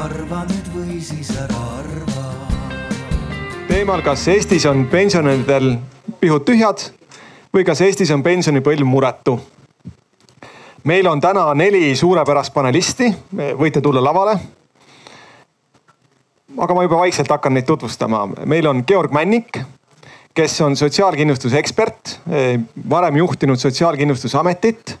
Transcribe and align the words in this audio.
arva 0.00 0.44
nüüd 0.48 0.68
või 0.72 0.98
siis 1.04 1.28
ära 1.36 1.58
arva. 1.76 2.22
teemal, 3.68 4.00
kas 4.02 4.22
Eestis 4.32 4.64
on 4.66 4.86
pensionäridel 4.88 5.74
pihud 6.20 6.44
tühjad 6.48 6.86
või 7.52 7.64
kas 7.68 7.82
Eestis 7.84 8.10
on 8.14 8.22
pensionipõlv 8.24 8.86
muretu. 8.88 9.40
meil 10.84 11.06
on 11.06 11.20
täna 11.20 11.52
neli 11.54 11.96
suurepärast 11.96 12.54
panelisti, 12.54 13.10
võite 13.58 13.80
tulla 13.80 14.00
lavale. 14.04 14.38
aga 16.58 16.74
ma 16.74 16.82
juba 16.82 16.96
vaikselt 16.96 17.28
hakkan 17.28 17.54
neid 17.54 17.66
tutvustama. 17.66 18.28
meil 18.44 18.66
on 18.66 18.84
Georg 18.86 19.12
Männik, 19.12 19.60
kes 20.34 20.60
on 20.60 20.76
sotsiaalkindlustuse 20.76 21.58
ekspert, 21.58 22.20
varem 22.88 23.16
juhtinud 23.16 23.58
Sotsiaalkindlustusametit. 23.58 24.98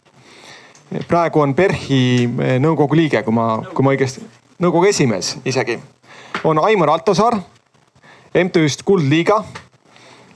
praegu 1.08 1.40
on 1.40 1.54
PERH-i 1.54 2.28
nõukogu 2.58 2.96
liige, 2.96 3.22
kui 3.22 3.32
ma, 3.32 3.62
kui 3.74 3.84
ma 3.84 3.90
õigesti, 3.90 4.39
nõukogu 4.60 4.88
esimees 4.90 5.36
isegi. 5.44 5.78
on 6.44 6.58
Aimar 6.58 6.90
Altosaar 6.90 7.40
MTÜ-st 8.34 8.84
Kuldliiga 8.84 9.44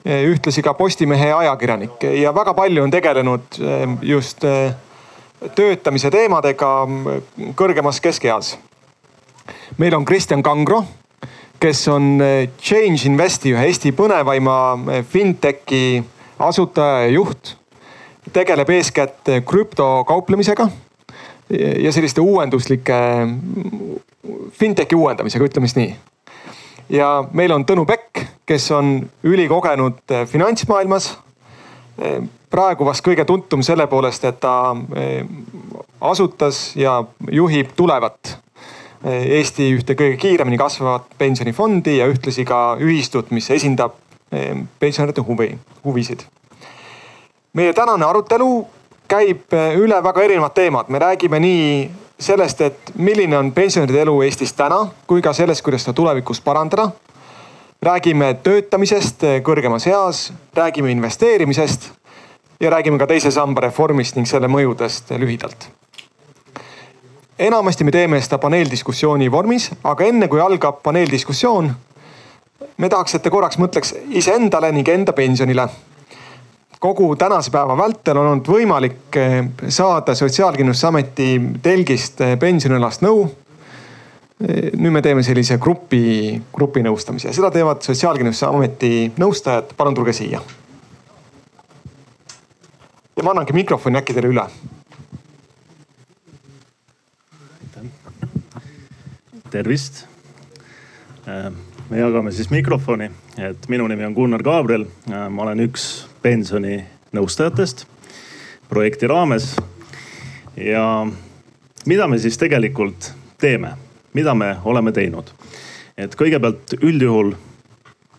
ühtlasi 0.05 0.63
ka 0.63 0.75
Postimehe 0.75 1.33
ajakirjanik 1.33 2.03
ja 2.21 2.35
väga 2.35 2.55
palju 2.55 2.83
on 2.83 2.91
tegelenud 2.91 3.59
ehm, 3.61 3.97
just 4.03 4.45
eh, 4.45 4.75
töötamise 5.55 6.11
teemadega 6.11 6.71
mm, 6.87 7.53
kõrgemas 7.57 8.01
keskeas. 8.01 8.57
meil 9.79 9.95
on 9.95 10.05
Kristjan 10.05 10.43
Kangro, 10.43 10.85
kes 11.61 11.89
on 11.89 12.21
Change 12.61 13.07
Investi 13.07 13.53
ühe 13.53 13.67
Eesti 13.67 13.93
põnevaima 13.93 15.03
fintechi 15.09 16.03
asutaja 16.39 17.05
ja 17.05 17.13
juht. 17.13 17.57
tegeleb 18.33 18.71
eeskätt 18.71 19.29
krüptokauplemisega 19.47 20.69
ja 21.51 21.93
selliste 21.93 22.21
uuenduslike 22.21 22.95
fintechi 24.53 24.97
uuendamisega, 24.97 25.45
ütleme 25.45 25.69
siis 25.69 25.77
nii. 25.77 25.97
ja 26.97 27.11
meil 27.33 27.53
on 27.53 27.67
Tõnu 27.69 27.85
Pekk 27.87 28.25
kes 28.47 28.71
on 28.71 29.11
ülikogenud 29.23 29.99
eh, 30.11 30.27
finantsmaailmas. 30.29 31.11
Eh, 31.99 32.23
praegu 32.51 32.87
vast 32.87 33.05
kõige 33.07 33.25
tuntum 33.27 33.63
selle 33.67 33.87
poolest, 33.91 34.25
et 34.29 34.41
ta 34.41 34.75
eh, 34.97 35.25
asutas 36.01 36.73
ja 36.77 37.03
juhib 37.31 37.75
Tulevat. 37.77 38.39
Eesti 39.05 39.67
ühte 39.77 39.93
kõige 40.01 40.17
kiiremini 40.17 40.57
kasvavat 40.57 41.11
pensionifondi 41.21 41.99
ja 41.99 42.07
ühtlasi 42.09 42.41
ka 42.49 42.79
ühistut, 42.81 43.35
mis 43.37 43.51
esindab 43.53 43.99
pensionäride 44.81 45.21
huvi, 45.21 45.51
huvisid. 45.85 46.23
meie 47.53 47.73
tänane 47.77 48.05
arutelu 48.05 48.49
käib 49.09 49.53
üle 49.77 50.03
väga 50.03 50.23
erinevad 50.23 50.55
teemad, 50.55 50.89
me 50.89 50.99
räägime 50.99 51.41
nii 51.41 51.91
sellest, 52.19 52.61
et 52.61 52.93
milline 52.95 53.39
on 53.39 53.53
pensionäride 53.53 54.03
elu 54.03 54.21
Eestis 54.23 54.53
täna, 54.53 54.87
kui 55.07 55.23
ka 55.23 55.33
sellest, 55.33 55.63
kuidas 55.63 55.85
seda 55.85 55.97
tulevikus 55.97 56.41
parandada 56.41 56.91
räägime 57.85 58.35
töötamisest 58.43 59.25
kõrgemas 59.45 59.87
eas, 59.91 60.33
räägime 60.57 60.91
investeerimisest 60.95 61.91
ja 62.61 62.71
räägime 62.71 62.99
ka 62.99 63.07
teise 63.07 63.31
samba 63.35 63.67
reformist 63.67 64.17
ning 64.17 64.29
selle 64.29 64.49
mõjudest 64.49 65.13
lühidalt. 65.21 65.69
enamasti 67.39 67.85
me 67.85 67.91
teeme 67.91 68.21
seda 68.21 68.39
paneeldiskussiooni 68.39 69.31
vormis, 69.31 69.71
aga 69.85 70.05
enne 70.05 70.29
kui 70.29 70.41
algab 70.41 70.83
paneeldiskussioon, 70.83 71.75
me 72.77 72.89
tahaks, 72.89 73.15
et 73.15 73.23
te 73.23 73.31
korraks 73.31 73.59
mõtleks 73.59 73.95
iseendale 74.09 74.73
ning 74.73 74.89
enda 74.89 75.13
pensionile. 75.13 75.69
Kogu 76.85 77.17
tänase 77.17 77.51
päeva 77.51 77.77
vältel 77.79 78.19
on 78.21 78.27
olnud 78.27 78.49
võimalik 78.51 79.17
saada 79.73 80.13
Sotsiaalkindlustusameti 80.15 81.29
telgist 81.65 82.21
pensionialast 82.41 83.01
nõu 83.07 83.23
nüüd 84.45 84.93
me 84.93 85.01
teeme 85.01 85.23
sellise 85.25 85.57
grupi, 85.63 86.35
grupinõustamise 86.53 87.31
ja 87.31 87.35
seda 87.37 87.49
teevad 87.55 87.81
Sotsiaalkindlustusameti 87.87 89.15
nõustajad. 89.17 89.73
palun 89.77 89.97
tulge 89.97 90.13
siia. 90.13 90.41
ja 93.17 93.23
ma 93.23 93.31
annangi 93.31 93.57
mikrofoni 93.57 93.99
äkki 94.03 94.15
teile 94.15 94.29
üle. 94.29 94.49
tervist. 99.55 100.05
Me 101.91 101.99
jagame 101.99 102.33
siis 102.35 102.51
mikrofoni, 102.51 103.07
et 103.39 103.69
minu 103.69 103.89
nimi 103.89 104.05
on 104.05 104.13
Gunnar 104.13 104.43
Gabriel. 104.43 104.87
Äh, 105.11 105.29
ma 105.31 105.43
olen 105.43 105.61
üks 105.67 106.07
pensioninõustajatest 106.23 107.87
projekti 108.69 109.07
raames. 109.07 109.57
ja 110.57 111.07
mida 111.87 112.07
me 112.09 112.19
siis 112.19 112.39
tegelikult 112.39 113.13
teeme 113.39 113.75
mida 114.15 114.35
me 114.35 114.57
oleme 114.65 114.93
teinud. 114.93 115.31
et 115.99 116.15
kõigepealt 116.19 116.75
üldjuhul 116.83 117.35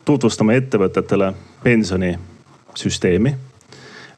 tutvustame 0.05 0.55
ettevõtetele 0.55 1.33
pensionisüsteemi. 1.63 3.35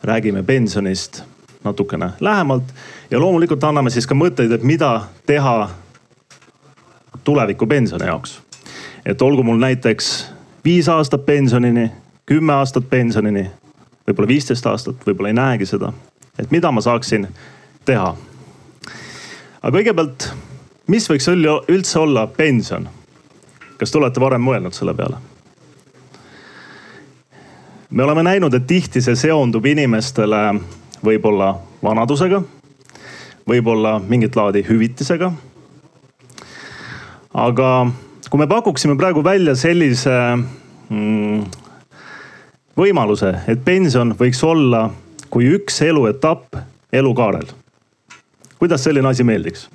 räägime 0.04 0.44
pensionist 0.44 1.24
natukene 1.64 2.10
lähemalt 2.20 2.64
ja 3.12 3.20
loomulikult 3.20 3.64
anname 3.64 3.90
siis 3.90 4.08
ka 4.08 4.16
mõtteid, 4.16 4.52
et 4.52 4.64
mida 4.64 5.02
teha 5.26 5.70
tuleviku 7.24 7.68
pensioni 7.68 8.06
jaoks. 8.06 8.42
et 9.06 9.22
olgu 9.22 9.44
mul 9.44 9.58
näiteks 9.58 10.30
viis 10.68 10.90
aastat 10.92 11.24
pensionini, 11.26 11.86
kümme 12.28 12.54
aastat 12.60 12.90
pensionini, 12.90 13.46
võib-olla 14.08 14.28
viisteist 14.28 14.66
aastat, 14.68 15.00
võib-olla 15.08 15.32
ei 15.32 15.38
näegi 15.38 15.66
seda. 15.66 15.94
et 16.40 16.52
mida 16.52 16.72
ma 16.72 16.82
saaksin 16.82 17.28
teha. 17.86 18.16
aga 19.62 19.78
kõigepealt 19.78 20.28
mis 20.88 21.08
võiks 21.10 21.28
üldse 21.72 22.00
olla 22.00 22.28
pension? 22.28 22.90
kas 23.78 23.92
te 23.92 23.98
olete 24.00 24.20
varem 24.20 24.44
mõelnud 24.44 24.76
selle 24.76 24.94
peale? 24.94 25.18
me 27.90 28.04
oleme 28.04 28.24
näinud, 28.24 28.54
et 28.54 28.68
tihti 28.68 29.02
see 29.02 29.16
seondub 29.16 29.66
inimestele 29.66 30.42
võib-olla 31.04 31.54
vanadusega, 31.84 32.42
võib-olla 33.48 34.00
mingit 34.00 34.36
laadi 34.36 34.66
hüvitisega. 34.68 35.32
aga 37.34 37.72
kui 38.30 38.40
me 38.40 38.48
pakuksime 38.48 38.98
praegu 38.98 39.24
välja 39.24 39.56
sellise 39.56 40.14
mm, 40.90 41.44
võimaluse, 42.78 43.34
et 43.48 43.64
pension 43.66 44.16
võiks 44.20 44.44
olla 44.44 44.90
kui 45.30 45.48
üks 45.56 45.82
eluetapp 45.82 46.56
elukaarel. 46.94 47.48
kuidas 48.60 48.84
selline 48.84 49.08
asi 49.08 49.24
meeldiks? 49.24 49.70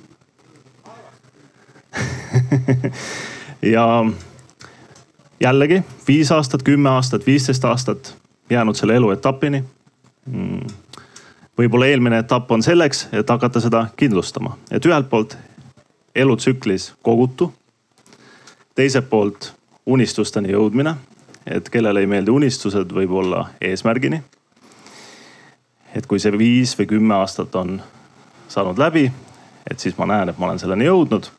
ja 3.73 4.05
jällegi 5.39 5.83
viis 6.07 6.31
aastat, 6.31 6.63
kümme 6.63 6.89
aastat, 6.89 7.25
viisteist 7.27 7.65
aastat 7.65 8.15
jäänud 8.49 8.75
selle 8.75 8.95
eluetapini 8.95 9.63
mm.. 10.25 10.67
võib-olla 11.57 11.87
eelmine 11.87 12.19
etapp 12.23 12.51
on 12.51 12.63
selleks, 12.63 13.07
et 13.11 13.29
hakata 13.29 13.59
seda 13.63 13.87
kindlustama, 13.97 14.57
et 14.71 14.85
ühelt 14.85 15.09
poolt 15.09 15.37
elutsüklis 16.15 16.93
kogutu. 17.01 17.53
Teiselt 18.75 19.09
poolt 19.09 19.53
unistusteni 19.85 20.51
jõudmine, 20.51 20.95
et 21.45 21.69
kellele 21.69 21.99
ei 21.99 22.07
meeldi 22.07 22.31
unistused, 22.31 22.93
võib 22.93 23.11
olla 23.11 23.47
eesmärgini. 23.61 24.23
et 25.95 26.05
kui 26.07 26.19
see 26.19 26.37
viis 26.37 26.73
või 26.79 26.87
kümme 26.87 27.15
aastat 27.15 27.55
on 27.55 27.81
saanud 28.47 28.77
läbi, 28.77 29.11
et 29.71 29.79
siis 29.79 29.97
ma 29.97 30.05
näen, 30.05 30.29
et 30.29 30.37
ma 30.37 30.45
olen 30.45 30.59
selleni 30.59 30.85
jõudnud 30.85 31.29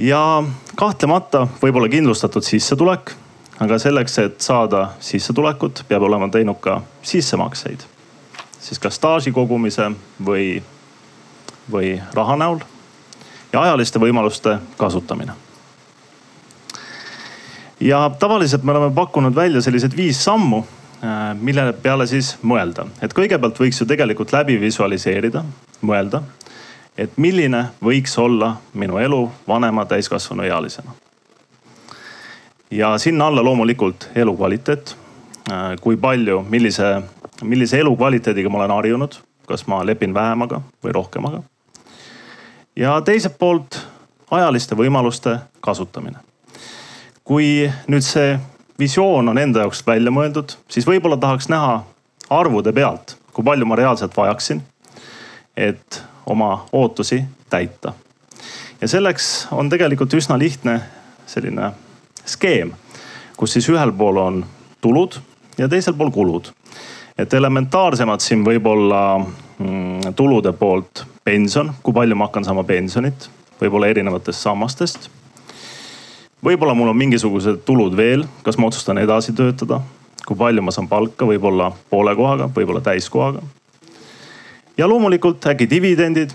ja 0.00 0.42
kahtlemata 0.76 1.46
võib-olla 1.62 1.88
kindlustatud 1.88 2.42
sissetulek. 2.42 3.12
aga 3.60 3.78
selleks, 3.78 4.18
et 4.18 4.40
saada 4.40 4.92
sissetulekut, 5.00 5.84
peab 5.88 6.02
olema 6.02 6.28
teinud 6.28 6.56
ka 6.60 6.82
sissemakseid. 7.02 7.80
siis 8.60 8.78
kas 8.78 8.94
staaži 8.94 9.32
kogumise 9.32 9.90
või, 10.24 10.62
või 11.72 12.00
raha 12.14 12.36
näol. 12.36 12.58
ja 13.52 13.62
ajaliste 13.62 13.98
võimaluste 13.98 14.58
kasutamine. 14.76 15.32
Ja 17.80 18.10
tavaliselt 18.18 18.62
me 18.62 18.72
oleme 18.72 18.94
pakkunud 18.94 19.34
välja 19.34 19.62
sellised 19.62 19.96
viis 19.96 20.24
sammu 20.24 20.64
äh, 21.04 21.34
mille 21.40 21.72
peale 21.72 22.06
siis 22.06 22.36
mõelda, 22.42 22.86
et 23.02 23.14
kõigepealt 23.16 23.58
võiks 23.60 23.80
ju 23.80 23.86
tegelikult 23.86 24.32
läbi 24.32 24.60
visualiseerida, 24.60 25.44
mõelda 25.82 26.22
et 27.00 27.16
milline 27.16 27.64
võiks 27.84 28.16
olla 28.20 28.54
minu 28.74 28.98
elu 29.00 29.20
vanema 29.48 29.86
täiskasvanu 29.88 30.42
ealisena. 30.42 30.92
ja 32.70 32.98
sinna 32.98 33.26
alla 33.26 33.42
loomulikult 33.42 34.08
elukvaliteet. 34.14 34.96
Äh, 35.50 35.76
kui 35.80 35.96
palju, 35.96 36.44
millise, 36.48 37.02
millise 37.42 37.78
elukvaliteediga 37.80 38.50
ma 38.50 38.58
olen 38.58 38.70
harjunud, 38.70 39.16
kas 39.48 39.66
ma 39.66 39.80
lepin 39.86 40.14
vähemaga 40.14 40.60
või 40.84 40.92
rohkemaga. 40.92 41.42
ja 42.76 43.00
teiselt 43.00 43.38
poolt 43.38 43.80
ajaliste 44.30 44.76
võimaluste 44.76 45.38
kasutamine. 45.60 46.18
Kui 47.24 47.70
nüüd 47.88 48.04
see 48.04 48.38
visioon 48.78 49.28
on 49.28 49.38
enda 49.38 49.64
jaoks 49.64 49.82
välja 49.86 50.12
mõeldud, 50.14 50.56
siis 50.68 50.86
võib-olla 50.88 51.18
tahaks 51.20 51.50
näha 51.52 51.82
arvude 52.30 52.72
pealt, 52.72 53.16
kui 53.32 53.44
palju 53.44 53.66
ma 53.66 53.76
reaalselt 53.78 54.16
vajaksin, 54.16 54.62
et 55.56 56.02
oma 56.26 56.66
ootusi 56.72 57.24
täita. 57.50 57.92
ja 58.80 58.88
selleks 58.88 59.48
on 59.52 59.68
tegelikult 59.68 60.14
üsna 60.14 60.38
lihtne 60.38 60.80
selline 61.26 61.72
skeem, 62.24 62.72
kus 63.36 63.52
siis 63.52 63.68
ühel 63.68 63.92
pool 63.92 64.16
on 64.16 64.44
tulud 64.80 65.20
ja 65.58 65.68
teisel 65.68 65.94
pool 65.94 66.10
kulud. 66.10 66.52
et 67.18 67.34
elementaarsemad 67.34 68.20
siin 68.20 68.44
võib-olla 68.44 69.02
mm, 69.18 70.14
tulude 70.16 70.52
poolt 70.52 71.04
pension, 71.24 71.74
kui 71.82 71.94
palju 71.94 72.16
ma 72.16 72.30
hakkan 72.30 72.44
saama 72.44 72.64
pensionit, 72.64 73.28
võib-olla 73.60 73.90
erinevatest 73.92 74.40
sammastest. 74.40 75.10
Võib-olla 76.44 76.74
mul 76.74 76.92
on 76.92 76.96
mingisugused 76.96 77.64
tulud 77.64 77.96
veel, 77.96 78.24
kas 78.42 78.58
ma 78.58 78.70
otsustan 78.70 78.98
edasi 78.98 79.32
töötada, 79.36 79.80
kui 80.26 80.36
palju 80.36 80.62
ma 80.62 80.72
saan 80.74 80.88
palka, 80.88 81.28
võib-olla 81.28 81.70
poole 81.90 82.14
kohaga, 82.16 82.48
võib-olla 82.54 82.80
täiskohaga. 82.84 83.42
ja 84.76 84.88
loomulikult 84.88 85.46
äkki 85.46 85.70
dividendid, 85.70 86.32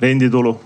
renditulu 0.00 0.58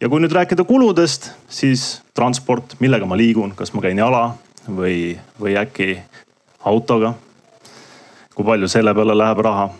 ja 0.00 0.08
kui 0.08 0.20
nüüd 0.20 0.32
rääkida 0.32 0.64
kuludest, 0.64 1.30
siis 1.48 2.02
transport, 2.14 2.76
millega 2.80 3.06
ma 3.06 3.16
liigun, 3.16 3.54
kas 3.56 3.72
ma 3.74 3.82
käin 3.84 3.98
jala 3.98 4.34
või, 4.68 5.18
või 5.40 5.56
äkki 5.56 5.98
autoga. 6.64 7.14
kui 8.36 8.44
palju 8.44 8.68
selle 8.68 8.92
peale 8.94 9.14
läheb 9.16 9.38
raha. 9.38 9.70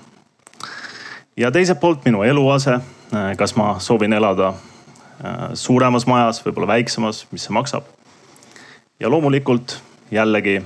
ja 1.36 1.50
teiselt 1.50 1.80
poolt 1.80 2.04
minu 2.04 2.22
eluase, 2.22 2.80
kas 3.36 3.56
ma 3.56 3.76
soovin 3.78 4.12
elada 4.12 4.54
suuremas 5.54 6.06
majas, 6.06 6.42
võib-olla 6.44 6.74
väiksemas, 6.74 7.24
mis 7.32 7.46
see 7.46 7.54
maksab. 7.54 7.84
ja 9.00 9.10
loomulikult 9.10 9.78
jällegi 10.10 10.60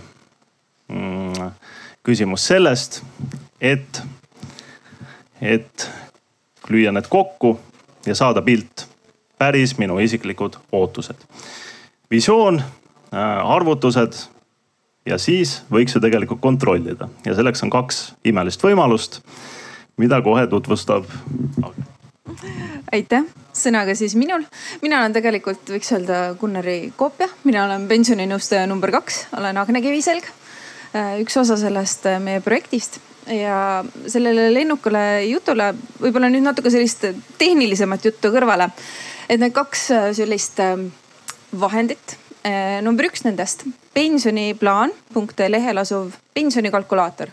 mm, 0.88 1.50
küsimus 2.02 2.46
sellest, 2.46 3.02
et, 3.60 4.02
et 5.40 5.90
lüüa 6.70 6.92
need 6.92 7.08
kokku 7.10 7.58
ja 8.06 8.14
saada 8.14 8.42
pilt 8.42 8.86
päris 9.38 9.78
minu 9.78 9.98
isiklikud 9.98 10.56
ootused. 10.72 11.16
visioon, 12.10 12.62
äh, 13.14 13.52
arvutused 13.54 14.12
ja 15.06 15.18
siis 15.18 15.62
võiks 15.72 15.94
ju 15.94 16.00
tegelikult 16.00 16.40
kontrollida 16.40 17.08
ja 17.26 17.34
selleks 17.34 17.62
on 17.64 17.70
kaks 17.70 18.02
imelist 18.24 18.62
võimalust, 18.64 19.20
mida 19.96 20.20
kohe 20.22 20.46
tutvustab. 20.46 21.08
Aitäh, 22.92 23.24
sõnaga 23.56 23.94
siis 23.98 24.14
minul. 24.18 24.44
mina 24.82 25.00
olen 25.00 25.14
tegelikult, 25.14 25.62
võiks 25.70 25.92
öelda 25.94 26.20
Gunnari 26.40 26.92
koopia, 26.96 27.28
mina 27.44 27.64
olen 27.64 27.86
pensioninõustaja 27.88 28.66
number 28.70 28.92
kaks, 28.94 29.26
olen 29.38 29.58
Agne 29.60 29.82
Kiviselg. 29.82 30.26
Äh, 30.90 31.20
üks 31.22 31.36
osa 31.38 31.56
sellest 31.56 32.06
äh, 32.10 32.18
meie 32.22 32.40
projektist 32.42 32.98
ja 33.30 33.84
sellele 34.10 34.48
lennukale 34.50 35.22
jutule 35.28 35.68
võib-olla 36.00 36.30
nüüd 36.32 36.42
natuke 36.42 36.72
sellist 36.72 37.04
tehnilisemat 37.38 38.08
juttu 38.08 38.32
kõrvale 38.34 38.70
et 39.30 39.38
need 39.38 39.54
kaks 39.54 39.90
äh, 39.94 40.10
sellist 40.16 40.58
vahendit. 41.52 42.16
Number 42.80 43.04
üks 43.04 43.20
nendest, 43.26 43.66
pensioniplaan.ee 43.92 45.48
lehel 45.52 45.76
asuv 45.82 46.14
pensionikalkulaator 46.32 47.28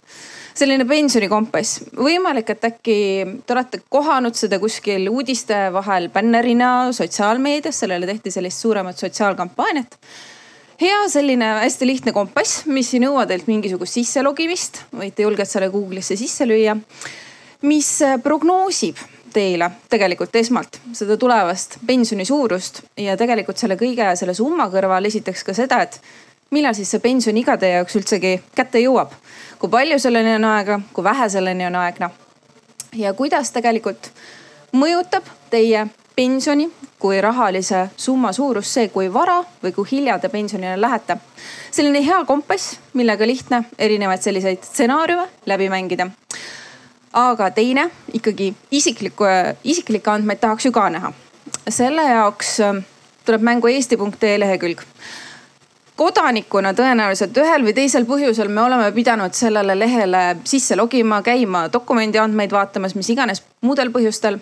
selline 0.58 0.86
pensionikompass. 0.90 1.82
võimalik, 1.98 2.50
et 2.54 2.66
äkki 2.70 2.98
te 3.46 3.54
olete 3.54 3.82
kohanud 3.90 4.38
seda 4.38 4.60
kuskil 4.62 5.08
uudiste 5.12 5.68
vahel 5.74 6.10
bännerina 6.14 6.92
sotsiaalmeedias, 6.96 7.84
sellele 7.84 8.10
tehti 8.10 8.34
sellist 8.34 8.64
suuremat 8.66 8.98
sotsiaalkampaaniat. 8.98 9.98
hea 10.82 11.04
selline 11.10 11.46
hästi 11.64 11.88
lihtne 11.88 12.14
kompass, 12.14 12.66
mis 12.66 12.94
ei 12.94 13.04
nõua 13.06 13.26
teilt 13.28 13.48
mingisugust 13.48 14.00
sisselogimist, 14.00 14.84
võite 14.94 15.26
julgelt 15.26 15.50
selle 15.50 15.70
Google'isse 15.74 16.18
sisse 16.18 16.46
lüüa. 16.46 16.78
mis 17.62 18.00
prognoosib 18.24 18.98
teile 19.34 19.70
tegelikult 19.90 20.36
esmalt 20.36 20.80
seda 20.94 21.18
tulevast 21.18 21.78
pensioni 21.86 22.26
suurust 22.26 22.82
ja 22.98 23.18
tegelikult 23.18 23.58
selle 23.58 23.76
kõige 23.78 24.16
selle 24.16 24.34
summa 24.34 24.70
kõrval 24.74 25.06
esiteks 25.06 25.44
ka 25.44 25.54
seda, 25.54 25.82
et 25.82 26.00
millal 26.56 26.76
siis 26.78 26.92
see 26.92 27.04
pensioniiga 27.04 27.58
teie 27.60 27.78
jaoks 27.78 27.98
üldsegi 28.00 28.38
kätte 28.56 28.82
jõuab. 28.82 29.12
Kui 29.60 29.70
palju 29.70 30.00
selleni 30.00 30.36
on 30.36 30.46
aega, 30.46 30.80
kui 30.94 31.04
vähe 31.04 31.30
selleni 31.30 31.66
on 31.66 31.76
aega. 31.76 32.10
ja 32.96 33.14
kuidas 33.14 33.52
tegelikult 33.52 34.12
mõjutab 34.74 35.24
teie 35.50 35.88
pensioni 36.16 36.70
kui 37.00 37.22
rahalise 37.22 37.90
summa 37.98 38.32
suurust 38.34 38.74
see, 38.74 38.90
kui 38.90 39.14
vara 39.14 39.44
või 39.64 39.74
kui 39.74 39.86
hilja 39.92 40.20
te 40.20 40.30
pensionile 40.30 40.82
lähete. 40.82 41.18
selline 41.72 42.06
hea 42.06 42.24
kompass, 42.26 42.80
millega 42.94 43.28
lihtne 43.28 43.64
erinevaid 43.78 44.22
selliseid 44.22 44.64
stsenaariume 44.64 45.28
läbi 45.46 45.70
mängida 45.70 46.10
aga 47.18 47.50
teine 47.52 47.90
ikkagi 48.14 48.52
isiklikku, 48.72 49.26
isiklikke 49.64 50.12
andmeid 50.12 50.42
tahaks 50.42 50.66
ju 50.66 50.72
ka 50.72 50.90
näha. 50.90 51.14
selle 51.70 52.04
jaoks 52.04 52.60
ähm, 52.60 52.84
tuleb 53.26 53.42
mängu 53.42 53.68
eesti.ee 53.68 54.40
lehekülg. 54.40 54.82
Kodanikuna 55.98 56.74
tõenäoliselt 56.78 57.38
ühel 57.42 57.66
või 57.66 57.74
teisel 57.78 58.06
põhjusel 58.06 58.52
me 58.54 58.62
oleme 58.62 58.92
pidanud 58.94 59.34
sellele 59.34 59.76
lehele 59.80 60.24
sisse 60.46 60.78
logima, 60.78 61.22
käima 61.26 61.66
dokumendi 61.74 62.22
andmeid 62.22 62.54
vaatamas, 62.54 62.96
mis 62.96 63.10
iganes 63.10 63.44
muudel 63.62 63.92
põhjustel. 63.92 64.40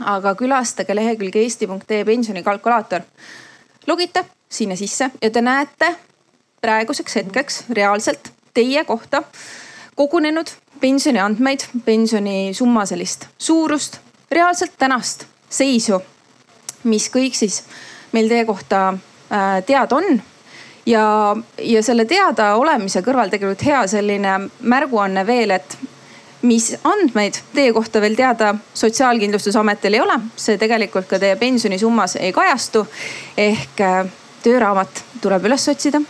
aga 0.00 0.34
külastage 0.34 0.94
lehekülge 0.96 1.40
eesti.ee 1.40 2.04
pensionikalkulaator. 2.04 3.00
logite 3.86 4.24
sinna 4.48 4.76
sisse 4.76 5.10
ja 5.22 5.30
te 5.30 5.40
näete 5.40 5.94
praeguseks 6.60 7.16
hetkeks 7.16 7.64
reaalselt 7.70 8.32
teie 8.54 8.84
kohta 8.84 9.22
kogunenud 9.94 10.48
pensioniandmeid, 10.80 11.60
pensionisumma 11.84 12.86
sellist 12.86 13.26
suurust, 13.38 13.98
reaalselt 14.30 14.72
tänast 14.78 15.26
seisu, 15.50 16.00
mis 16.84 17.10
kõik 17.12 17.36
siis 17.36 17.62
meil 18.12 18.30
teie 18.30 18.46
kohta 18.48 18.94
äh, 18.94 19.60
teada 19.66 19.96
on. 19.96 20.22
Ja, 20.86 21.36
ja 21.58 21.82
selle 21.82 22.04
teadaolemise 22.04 23.02
kõrval 23.06 23.32
tegelikult 23.32 23.64
hea 23.66 23.86
selline 23.90 24.36
märguanne 24.60 25.26
veel, 25.26 25.54
et 25.56 25.76
mis 26.42 26.70
andmeid 26.84 27.36
teie 27.54 27.72
kohta 27.76 28.00
veel 28.00 28.16
teada 28.16 28.54
Sotsiaalkindlustusametil 28.74 29.98
ei 29.98 30.00
ole, 30.00 30.16
see 30.36 30.58
tegelikult 30.58 31.08
ka 31.10 31.18
teie 31.20 31.36
pensionisummas 31.36 32.16
ei 32.16 32.32
kajastu. 32.32 32.86
ehk 33.36 33.80
äh, 33.80 34.04
tööraamat 34.42 35.04
tuleb 35.20 35.44
üles 35.44 35.68
otsida, 35.68 36.00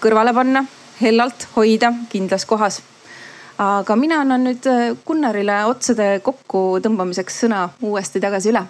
kõrvale 0.00 0.34
panna, 0.34 0.64
hellalt 1.00 1.48
hoida 1.56 1.92
kindlas 2.12 2.44
kohas 2.44 2.82
aga 3.62 3.96
mina 3.96 4.20
annan 4.22 4.46
nüüd 4.46 4.66
äh, 4.70 4.92
Gunnarile 5.06 5.62
otsade 5.70 6.20
kokkutõmbamiseks 6.24 7.42
sõna 7.44 7.66
uuesti 7.84 8.20
tagasi 8.20 8.52
üle. 8.52 8.64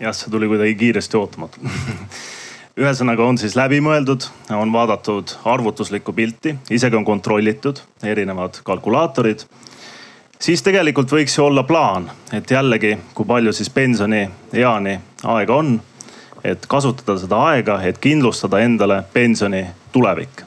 jah, 0.00 0.14
see 0.14 0.30
tuli 0.30 0.48
kuidagi 0.50 0.74
kiiresti 0.78 1.16
ootamatult 1.16 1.62
ühesõnaga 2.78 3.24
on 3.26 3.38
siis 3.38 3.56
läbimõeldud, 3.58 4.28
on 4.54 4.70
vaadatud 4.72 5.32
arvutuslikku 5.50 6.12
pilti, 6.14 6.54
isegi 6.70 6.96
on 6.96 7.04
kontrollitud 7.04 7.80
erinevad 8.02 8.60
kalkulaatorid. 8.64 9.42
siis 10.40 10.62
tegelikult 10.62 11.10
võiks 11.12 11.38
ju 11.38 11.44
olla 11.44 11.62
plaan, 11.62 12.10
et 12.32 12.50
jällegi, 12.50 12.98
kui 13.14 13.26
palju 13.26 13.52
siis 13.52 13.70
pensionieani 13.70 15.00
aega 15.24 15.54
on, 15.54 15.80
et 16.44 16.66
kasutada 16.66 17.18
seda 17.18 17.40
aega, 17.50 17.80
et 17.82 17.98
kindlustada 17.98 18.60
endale 18.60 19.02
pensioni 19.12 19.66
tulevik. 19.92 20.42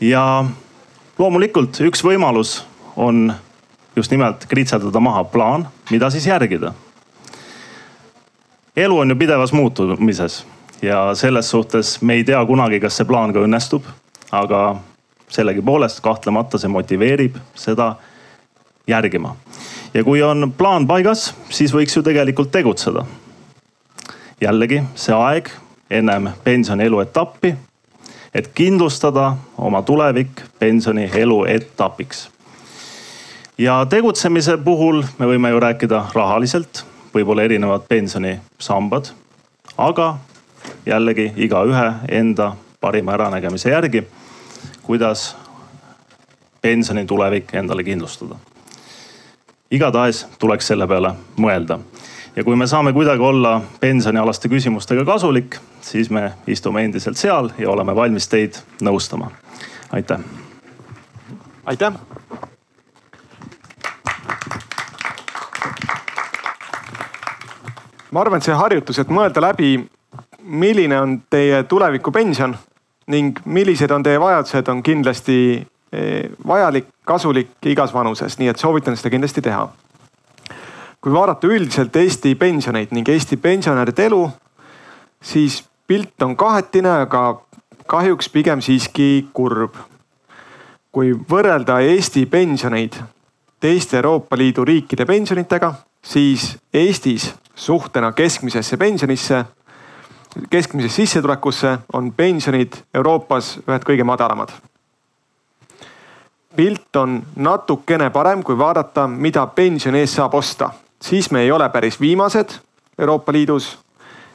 ja 0.00 0.44
loomulikult 1.18 1.80
üks 1.80 2.04
võimalus 2.04 2.64
on 2.96 3.32
just 3.96 4.10
nimelt 4.10 4.44
kritseldada 4.46 5.00
maha 5.00 5.24
plaan, 5.24 5.68
mida 5.90 6.10
siis 6.10 6.26
järgida. 6.26 6.74
elu 8.76 8.98
on 8.98 9.10
ju 9.10 9.16
pidevas 9.16 9.52
muutumises 9.52 10.44
ja 10.82 11.14
selles 11.14 11.50
suhtes 11.50 12.02
me 12.02 12.14
ei 12.14 12.24
tea 12.24 12.44
kunagi, 12.46 12.80
kas 12.80 12.96
see 12.96 13.06
plaan 13.08 13.32
ka 13.32 13.44
õnnestub. 13.46 13.82
aga 14.32 14.76
sellegipoolest 15.28 16.00
kahtlemata 16.00 16.58
see 16.58 16.68
motiveerib 16.68 17.36
seda 17.54 17.94
järgima. 18.86 19.36
ja 19.94 20.04
kui 20.04 20.22
on 20.22 20.52
plaan 20.58 20.86
paigas, 20.86 21.34
siis 21.50 21.74
võiks 21.74 21.96
ju 21.96 22.02
tegelikult 22.02 22.50
tegutseda. 22.50 23.06
jällegi 24.40 24.82
see 24.94 25.14
aeg 25.14 25.50
ennem 25.90 26.30
pensioni 26.44 26.84
eluetappi 26.84 27.56
et 28.34 28.50
kindlustada 28.54 29.32
oma 29.58 29.82
tulevik 29.82 30.42
pensioni 30.58 31.10
eluetapiks. 31.14 32.28
ja 33.58 33.86
tegutsemise 33.90 34.56
puhul 34.56 35.02
me 35.18 35.26
võime 35.26 35.50
ju 35.50 35.60
rääkida 35.60 36.04
rahaliselt, 36.14 36.84
võib-olla 37.14 37.42
erinevad 37.42 37.88
pensionisambad, 37.88 39.10
aga 39.76 40.18
jällegi 40.88 41.32
igaühe 41.36 41.92
enda 42.08 42.52
parima 42.80 43.12
äranägemise 43.12 43.70
järgi, 43.70 44.06
kuidas 44.82 45.36
pensioni 46.62 47.06
tulevik 47.06 47.54
endale 47.54 47.84
kindlustada. 47.84 48.36
igatahes 49.70 50.26
tuleks 50.38 50.66
selle 50.66 50.86
peale 50.86 51.12
mõelda 51.36 51.78
ja 52.36 52.44
kui 52.44 52.56
me 52.56 52.66
saame 52.66 52.92
kuidagi 52.92 53.22
olla 53.22 53.60
pensionialaste 53.80 54.48
küsimustega 54.48 55.04
kasulik, 55.04 55.56
siis 55.80 56.10
me 56.10 56.32
istume 56.46 56.84
endiselt 56.84 57.16
seal 57.16 57.50
ja 57.58 57.70
oleme 57.70 57.94
valmis 57.94 58.28
teid 58.28 58.54
nõustama. 58.82 59.30
aitäh. 59.92 60.20
aitäh. 61.66 61.92
ma 68.10 68.20
arvan, 68.20 68.38
et 68.38 68.44
see 68.44 68.54
harjutus, 68.54 68.98
et 68.98 69.10
mõelda 69.12 69.42
läbi, 69.42 69.88
milline 70.42 71.00
on 71.00 71.22
teie 71.30 71.62
tulevikupension 71.62 72.56
ning 73.08 73.38
millised 73.44 73.90
on 73.90 74.02
teie 74.02 74.20
vajadused, 74.20 74.68
on 74.68 74.82
kindlasti 74.82 75.38
eh, 75.92 76.30
vajalik, 76.46 76.90
kasulik 77.04 77.66
igas 77.66 77.94
vanuses, 77.94 78.38
nii 78.38 78.50
et 78.52 78.60
soovitan 78.60 78.96
seda 78.96 79.10
kindlasti 79.10 79.42
teha. 79.42 79.68
kui 81.00 81.12
vaadata 81.12 81.46
üldiselt 81.46 81.96
Eesti 81.96 82.34
pensioneid 82.34 82.90
ning 82.90 83.08
Eesti 83.08 83.36
pensionäride 83.36 84.06
elu, 84.06 84.30
siis 85.22 85.62
pilt 85.86 86.22
on 86.22 86.36
kahetine, 86.36 86.90
aga 87.06 87.40
kahjuks 87.86 88.28
pigem 88.28 88.60
siiski 88.60 89.28
kurb. 89.32 89.76
kui 90.92 91.12
võrrelda 91.12 91.80
Eesti 91.80 92.26
pensioneid 92.26 92.98
teiste 93.60 93.96
Euroopa 93.96 94.36
Liidu 94.36 94.64
riikide 94.64 95.06
pensionitega, 95.06 95.74
siis 96.02 96.56
Eestis 96.74 97.34
suhtena 97.54 98.12
keskmisesse 98.12 98.76
pensionisse, 98.76 99.44
keskmisesse 100.50 100.96
sissetulekusse 100.96 101.78
on 101.92 102.12
pensionid 102.12 102.72
Euroopas 102.94 103.58
ühed 103.68 103.84
kõige 103.84 104.04
madalamad. 104.04 104.52
pilt 106.56 106.96
on 106.96 107.22
natukene 107.36 108.10
parem, 108.10 108.42
kui 108.42 108.58
vaadata, 108.58 109.06
mida 109.06 109.46
pensioni 109.46 109.98
eest 109.98 110.14
saab 110.18 110.34
osta, 110.34 110.70
siis 111.02 111.30
me 111.30 111.40
ei 111.40 111.52
ole 111.52 111.68
päris 111.68 112.00
viimased 112.00 112.58
Euroopa 112.98 113.32
Liidus, 113.32 113.78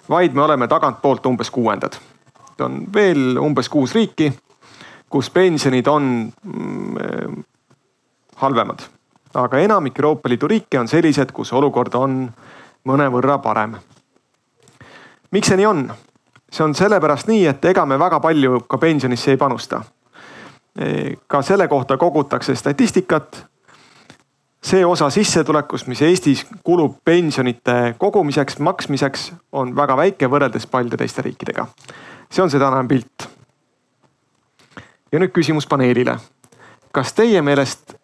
vaid 0.10 0.34
me 0.34 0.42
oleme 0.42 0.68
tagantpoolt 0.68 1.26
umbes 1.26 1.52
kuuendad. 1.52 1.94
on 2.60 2.86
veel 2.94 3.38
umbes 3.38 3.70
kuus 3.70 3.96
riiki, 3.96 4.34
kus 5.10 5.30
pensionid 5.30 5.88
on 5.88 6.32
mm, 6.44 7.44
halvemad 8.36 8.80
aga 9.34 9.60
enamik 9.60 9.98
Euroopa 10.00 10.30
Liidu 10.30 10.48
riike 10.48 10.80
on 10.80 10.88
sellised, 10.88 11.32
kus 11.34 11.54
olukord 11.54 11.96
on 11.98 12.28
mõnevõrra 12.88 13.40
parem. 13.42 13.76
Miks 15.34 15.50
see 15.50 15.58
nii 15.58 15.66
on? 15.66 15.88
see 16.54 16.64
on 16.64 16.76
sellepärast 16.76 17.28
nii, 17.28 17.48
et 17.50 17.66
ega 17.66 17.86
me 17.90 17.98
väga 18.00 18.20
palju 18.22 18.60
ka 18.70 18.78
pensionisse 18.78 19.34
ei 19.34 19.38
panusta. 19.42 19.82
E, 20.78 21.16
ka 21.28 21.42
selle 21.42 21.68
kohta 21.68 21.98
kogutakse 21.98 22.56
statistikat. 22.56 23.46
see 24.64 24.86
osa 24.86 25.10
sissetulekust, 25.10 25.88
mis 25.88 26.02
Eestis 26.02 26.46
kulub 26.64 26.96
pensionite 27.06 27.96
kogumiseks, 27.98 28.60
maksmiseks, 28.60 29.34
on 29.52 29.76
väga 29.76 29.98
väike 29.98 30.30
võrreldes 30.30 30.68
paljude 30.68 30.98
teiste 30.98 31.22
riikidega. 31.22 31.68
see 32.32 32.44
on 32.44 32.50
see 32.50 32.60
tänane 32.60 32.88
pilt. 32.88 33.30
ja 35.12 35.20
nüüd 35.20 35.34
küsimus 35.34 35.68
paneelile. 35.68 36.18
kas 36.92 37.14
teie 37.14 37.42
meelest 37.42 37.98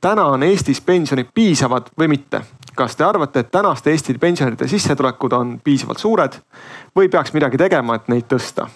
täna 0.00 0.24
on 0.24 0.42
Eestis 0.42 0.80
pensionid 0.80 1.28
piisavad 1.34 1.92
või 1.98 2.08
mitte? 2.08 2.42
Kas 2.76 2.96
te 2.96 3.04
arvate, 3.04 3.40
et 3.40 3.50
tänaste 3.50 3.90
Eesti 3.90 4.18
pensionäride 4.20 4.68
sissetulekud 4.68 5.32
on 5.32 5.56
piisavalt 5.64 5.98
suured 5.98 6.38
või 6.96 7.08
peaks 7.08 7.32
midagi 7.34 7.58
tegema, 7.60 7.96
et 7.96 8.08
neid 8.12 8.28
tõsta? 8.30 8.68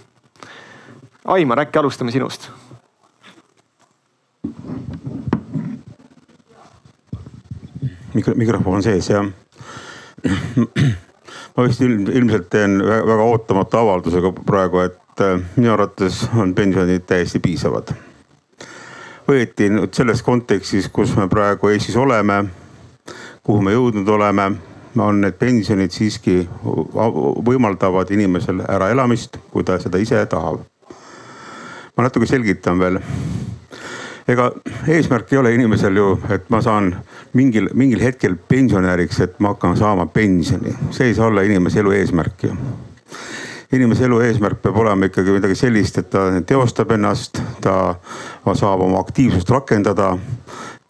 Aimar, 1.28 1.66
äkki 1.66 1.78
alustame 1.78 2.12
sinust? 2.14 2.50
mikro, 8.14 8.35
mikrofon 8.35 8.80
on 8.80 8.83
sees 8.83 9.11
jah. 9.11 9.26
ma 11.54 11.64
vist 11.66 11.80
ilmselt 11.85 12.50
teen 12.50 12.80
väga 12.83 13.23
ootamatu 13.23 13.78
avaldusega 13.85 14.33
praegu, 14.47 14.85
et 14.88 15.25
äh, 15.25 15.37
minu 15.57 15.73
arvates 15.76 16.25
on 16.37 16.54
pensionid 16.54 17.07
täiesti 17.07 17.38
piisavad 17.38 17.95
võeti 19.30 19.69
nüüd 19.71 19.95
selles 19.95 20.25
kontekstis, 20.26 20.88
kus 20.92 21.12
me 21.19 21.28
praegu 21.30 21.71
Eestis 21.71 21.97
oleme, 22.00 22.42
kuhu 23.50 23.64
me 23.66 23.73
jõudnud 23.75 24.09
oleme, 24.14 24.45
on 25.02 25.25
need 25.25 25.35
pensionid 25.38 25.90
siiski 25.90 26.45
võimaldavad 26.62 28.11
inimesel 28.14 28.62
äraelamist, 28.62 29.40
kui 29.50 29.66
ta 29.66 29.78
seda 29.83 29.99
ise 29.99 30.21
tahab. 30.30 30.61
ma 31.97 32.04
natuke 32.07 32.26
selgitan 32.30 32.78
veel. 32.78 33.00
ega 34.28 34.52
eesmärk 34.87 35.33
ei 35.33 35.38
ole 35.38 35.54
inimesel 35.54 35.97
ju, 35.97 36.21
et 36.30 36.47
ma 36.50 36.61
saan 36.62 36.92
mingil, 37.35 37.69
mingil 37.75 38.04
hetkel 38.04 38.37
pensionäriks, 38.37 39.21
et 39.21 39.40
ma 39.40 39.57
hakkan 39.57 39.76
saama 39.76 40.07
pensioni, 40.07 40.76
see 40.90 41.11
ei 41.11 41.14
saa 41.14 41.26
olla 41.26 41.42
inimese 41.42 41.80
elu 41.83 41.97
eesmärk 41.99 42.47
ju 42.47 42.54
inimese 43.73 44.04
elu 44.04 44.21
eesmärk 44.21 44.62
peab 44.62 44.76
olema 44.76 45.11
ikkagi 45.11 45.35
midagi 45.35 45.59
sellist, 45.59 45.99
et 45.99 46.11
ta 46.11 46.28
teostab 46.47 46.90
ennast, 46.95 47.42
ta 47.61 47.97
saab 48.54 48.87
oma 48.87 49.02
aktiivsust 49.02 49.50
rakendada. 49.50 50.16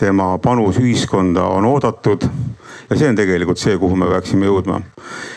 Tema 0.01 0.33
panus 0.43 0.81
ühiskonda 0.81 1.45
on 1.55 1.69
oodatud 1.69 2.25
ja 2.25 2.97
see 2.99 3.11
on 3.11 3.19
tegelikult 3.19 3.61
see, 3.61 3.77
kuhu 3.79 3.97
me 4.01 4.09
peaksime 4.11 4.49
jõudma. 4.49 4.81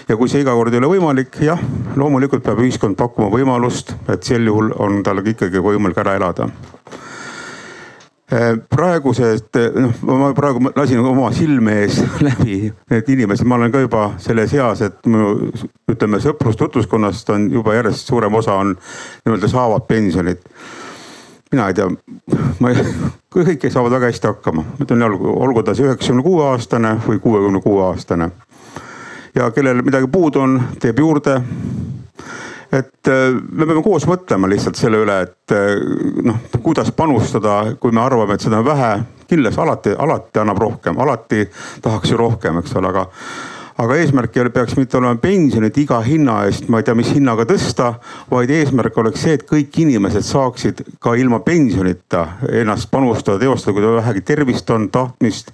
ja 0.07 0.17
kui 0.17 0.31
see 0.31 0.43
iga 0.43 0.55
kord 0.57 0.73
ei 0.73 0.81
ole 0.81 0.93
võimalik, 0.95 1.41
jah, 1.43 1.61
loomulikult 1.99 2.45
peab 2.45 2.63
ühiskond 2.63 2.97
pakkuma 2.99 3.29
võimalust, 3.33 3.95
et 4.07 4.23
sel 4.23 4.47
juhul 4.47 4.73
on 4.79 5.03
tal 5.03 5.21
ikkagi 5.23 5.61
võimalik 5.63 5.99
ära 6.03 6.17
elada 6.21 6.49
Äh, 8.33 8.55
praegused, 8.71 9.51
noh 9.75 9.97
ma 10.17 10.29
praegu 10.33 10.61
lasin 10.73 11.01
oma 11.05 11.27
silme 11.35 11.73
ees 11.83 11.99
läbi 12.25 12.71
need 12.89 13.09
inimesed, 13.13 13.45
ma 13.45 13.59
olen 13.59 13.73
ka 13.73 13.81
juba 13.83 14.03
selles 14.23 14.53
eas, 14.55 14.81
et 14.87 14.95
minu 15.05 15.51
ütleme 15.91 16.21
sõprus-tutvuskonnast 16.23 17.29
on 17.35 17.49
juba 17.53 17.75
järjest 17.75 18.09
suurem 18.09 18.39
osa 18.39 18.55
on 18.63 18.71
nii-öelda 18.73 19.49
saavad 19.51 19.85
pensionit. 19.89 20.41
Mina 21.53 21.67
ei 21.69 21.77
tea, 21.77 21.87
ma 22.59 22.73
kõik 23.33 23.69
saavad 23.69 23.93
väga 23.97 24.09
hästi 24.09 24.29
hakkama, 24.31 24.65
ma 24.65 24.85
ütlen 24.85 25.05
olgu, 25.05 25.37
olgu 25.45 25.63
ta 25.63 25.75
see 25.77 25.87
üheksakümne 25.87 26.25
kuue 26.25 26.47
aastane 26.49 26.97
või 27.05 27.21
kuuekümne 27.23 27.61
kuue 27.61 27.85
aastane. 27.91 28.31
ja 29.35 29.51
kellel 29.51 29.81
midagi 29.85 30.09
puudu 30.11 30.41
on, 30.41 30.61
teeb 30.81 30.99
juurde 30.99 31.39
et 32.73 33.07
äh, 33.07 33.29
me 33.51 33.67
peame 33.69 33.83
koos 33.85 34.07
mõtlema 34.09 34.49
lihtsalt 34.49 34.79
selle 34.79 35.03
üle, 35.03 35.19
et 35.27 35.53
äh, 35.53 35.77
noh, 36.25 36.41
kuidas 36.65 36.89
panustada, 36.97 37.75
kui 37.79 37.93
me 37.93 38.01
arvame, 38.01 38.33
et 38.33 38.45
seda 38.45 38.63
on 38.63 38.65
vähe. 38.65 38.93
kindlasti 39.27 39.61
alati, 39.61 39.91
alati 39.97 40.39
annab 40.39 40.59
rohkem, 40.61 40.99
alati 40.99 41.47
tahaks 41.81 42.11
ju 42.11 42.17
rohkem, 42.17 42.57
eks 42.59 42.75
ole, 42.75 42.89
aga 42.89 43.07
aga 43.77 43.95
eesmärk 43.97 44.35
ei 44.37 44.41
ole, 44.43 44.51
peaks 44.53 44.75
mitte 44.77 44.97
olema 44.99 45.15
pensionit 45.21 45.77
iga 45.81 45.97
hinna 46.05 46.39
eest, 46.47 46.67
ma 46.69 46.79
ei 46.79 46.85
tea, 46.87 46.95
mis 46.97 47.09
hinnaga 47.15 47.45
tõsta, 47.49 47.89
vaid 48.29 48.51
eesmärk 48.53 48.97
oleks 49.01 49.23
see, 49.25 49.37
et 49.37 49.45
kõik 49.49 49.79
inimesed 49.83 50.25
saaksid 50.27 50.83
ka 51.03 51.15
ilma 51.19 51.39
pensionita 51.45 52.25
ennast 52.61 52.91
panustada, 52.91 53.39
teostada, 53.41 53.73
kui 53.77 53.95
vähegi 53.97 54.23
tervist 54.27 54.69
on, 54.75 54.87
tahtmist. 54.93 55.51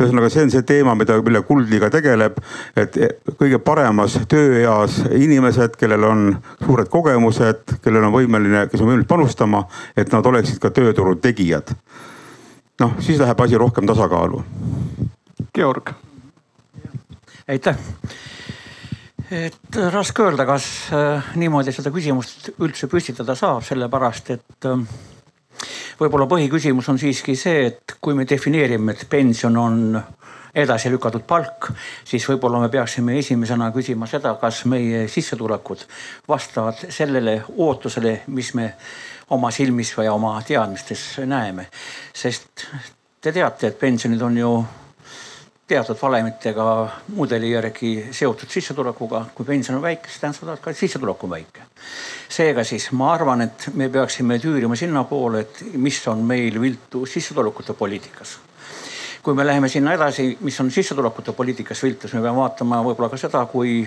ühesõnaga, 0.00 0.32
see 0.32 0.46
on 0.48 0.54
see 0.54 0.66
teema, 0.66 0.96
mida, 0.98 1.20
mille 1.22 1.44
Kuldliiga 1.46 1.90
tegeleb, 1.94 2.42
et 2.78 2.98
kõige 3.38 3.62
paremas 3.62 4.18
tööeas 4.30 5.00
inimesed, 5.14 5.78
kellel 5.80 6.08
on 6.10 6.28
suured 6.64 6.90
kogemused, 6.90 7.78
kellel 7.84 8.10
on 8.10 8.14
võimeline, 8.18 8.66
kes 8.70 8.82
on 8.82 8.90
võimeline 8.90 9.08
panustama, 9.10 9.64
et 9.96 10.10
nad 10.12 10.26
oleksid 10.26 10.58
ka 10.62 10.74
tööturul 10.74 11.20
tegijad. 11.22 11.74
noh, 12.80 12.94
siis 13.04 13.18
läheb 13.20 13.40
asi 13.44 13.58
rohkem 13.60 13.86
tasakaalu. 13.86 14.40
Georg 15.54 15.92
aitäh. 17.50 17.76
et 19.30 19.76
raske 19.92 20.22
öelda, 20.26 20.46
kas 20.46 20.66
äh, 20.94 21.32
niimoodi 21.38 21.72
seda 21.74 21.92
küsimust 21.94 22.50
üldse 22.58 22.88
püstitada 22.90 23.36
saab, 23.38 23.62
sellepärast 23.66 24.32
et 24.34 24.66
äh, 24.66 24.80
võib-olla 26.00 26.26
põhiküsimus 26.30 26.88
on 26.90 26.98
siiski 26.98 27.36
see, 27.38 27.68
et 27.70 27.96
kui 28.00 28.16
me 28.18 28.26
defineerime, 28.28 28.94
et 28.94 29.06
pension 29.10 29.56
on 29.60 30.00
edasi 30.54 30.90
lükatud 30.90 31.22
palk, 31.30 31.70
siis 32.04 32.26
võib-olla 32.26 32.58
me 32.64 32.70
peaksime 32.72 33.18
esimesena 33.20 33.70
küsima 33.74 34.08
seda, 34.10 34.34
kas 34.40 34.64
meie 34.70 35.06
sissetulekud 35.08 35.86
vastavad 36.28 36.86
sellele 36.90 37.36
ootusele, 37.56 38.20
mis 38.34 38.54
me 38.58 38.72
oma 39.30 39.52
silmis 39.54 39.92
või 39.98 40.10
oma 40.10 40.34
teadmistes 40.46 41.20
näeme. 41.26 41.68
sest 42.12 42.66
te 43.20 43.32
teate, 43.32 43.70
et 43.70 43.78
pensionid 43.78 44.22
on 44.26 44.38
ju 44.38 44.52
teatud 45.70 45.98
valemitega 46.02 46.66
mudeli 47.14 47.52
järgi 47.52 47.92
seotud 48.16 48.50
sissetulekuga. 48.50 49.24
kui 49.34 49.46
pension 49.46 49.78
on 49.78 49.82
väike, 49.82 50.10
siis 50.10 50.20
tähendab 50.20 50.40
seda, 50.40 50.56
et 50.58 50.64
ka 50.64 50.74
sissetulek 50.74 51.24
on 51.24 51.30
väike. 51.36 51.66
seega 52.28 52.64
siis 52.64 52.90
ma 52.92 53.12
arvan, 53.14 53.46
et 53.46 53.68
me 53.74 53.88
peaksime 53.88 54.38
tüürima 54.42 54.76
sinnapoole, 54.76 55.40
et 55.46 55.64
mis 55.74 56.00
on 56.08 56.24
meil 56.26 56.60
viltu 56.60 57.06
sissetulekute 57.06 57.74
poliitikas 57.78 58.38
kui 59.22 59.34
me 59.36 59.44
läheme 59.44 59.68
sinna 59.68 59.92
edasi, 59.92 60.38
mis 60.40 60.60
on 60.60 60.70
sissetulekute 60.72 61.32
poliitikas 61.36 61.82
viltu, 61.82 62.08
siis 62.08 62.16
me 62.16 62.22
peame 62.24 62.40
vaatama 62.40 62.78
võib-olla 62.86 63.10
ka 63.12 63.18
seda, 63.20 63.42
kui 63.52 63.82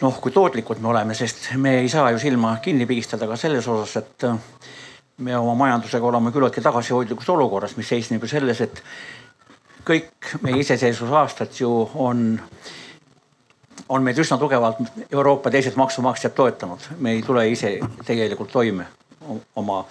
noh, 0.00 0.20
kui 0.20 0.32
tootlikud 0.32 0.80
me 0.80 0.88
oleme, 0.88 1.14
sest 1.14 1.50
me 1.60 1.78
ei 1.82 1.90
saa 1.92 2.10
ju 2.14 2.22
silma 2.22 2.56
kinni 2.64 2.86
pigistada 2.88 3.28
ka 3.28 3.36
selles 3.36 3.68
osas, 3.68 3.96
et 4.00 4.26
me 5.18 5.36
oma 5.36 5.54
majandusega 5.60 6.08
oleme 6.08 6.32
küllaltki 6.32 6.64
tagasihoidlikus 6.64 7.28
olukorras, 7.36 7.76
mis 7.76 7.92
seisneb 7.92 8.24
ju 8.24 8.32
selles, 8.32 8.64
et 8.64 8.82
kõik 9.86 10.34
meie 10.42 10.60
iseseisvusaastad 10.64 11.54
ju 11.60 11.70
on, 11.94 12.40
on 13.88 14.02
meid 14.02 14.18
üsna 14.18 14.38
tugevalt 14.38 14.80
Euroopa 15.10 15.50
teised 15.50 15.78
maksumaksjad 15.78 16.34
toetanud. 16.34 16.90
me 16.98 17.12
ei 17.12 17.22
tule 17.22 17.48
ise 17.48 17.78
tegelikult 18.04 18.52
toime 18.52 18.86
oma 19.56 19.84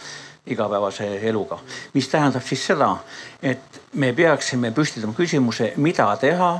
igapäevase 0.46 1.08
eluga. 1.28 1.60
mis 1.94 2.08
tähendab 2.08 2.44
siis 2.44 2.66
seda, 2.66 2.98
et 3.42 3.82
me 3.94 4.14
peaksime 4.14 4.72
püstitama 4.72 5.14
küsimuse, 5.14 5.74
mida 5.78 6.10
teha 6.22 6.60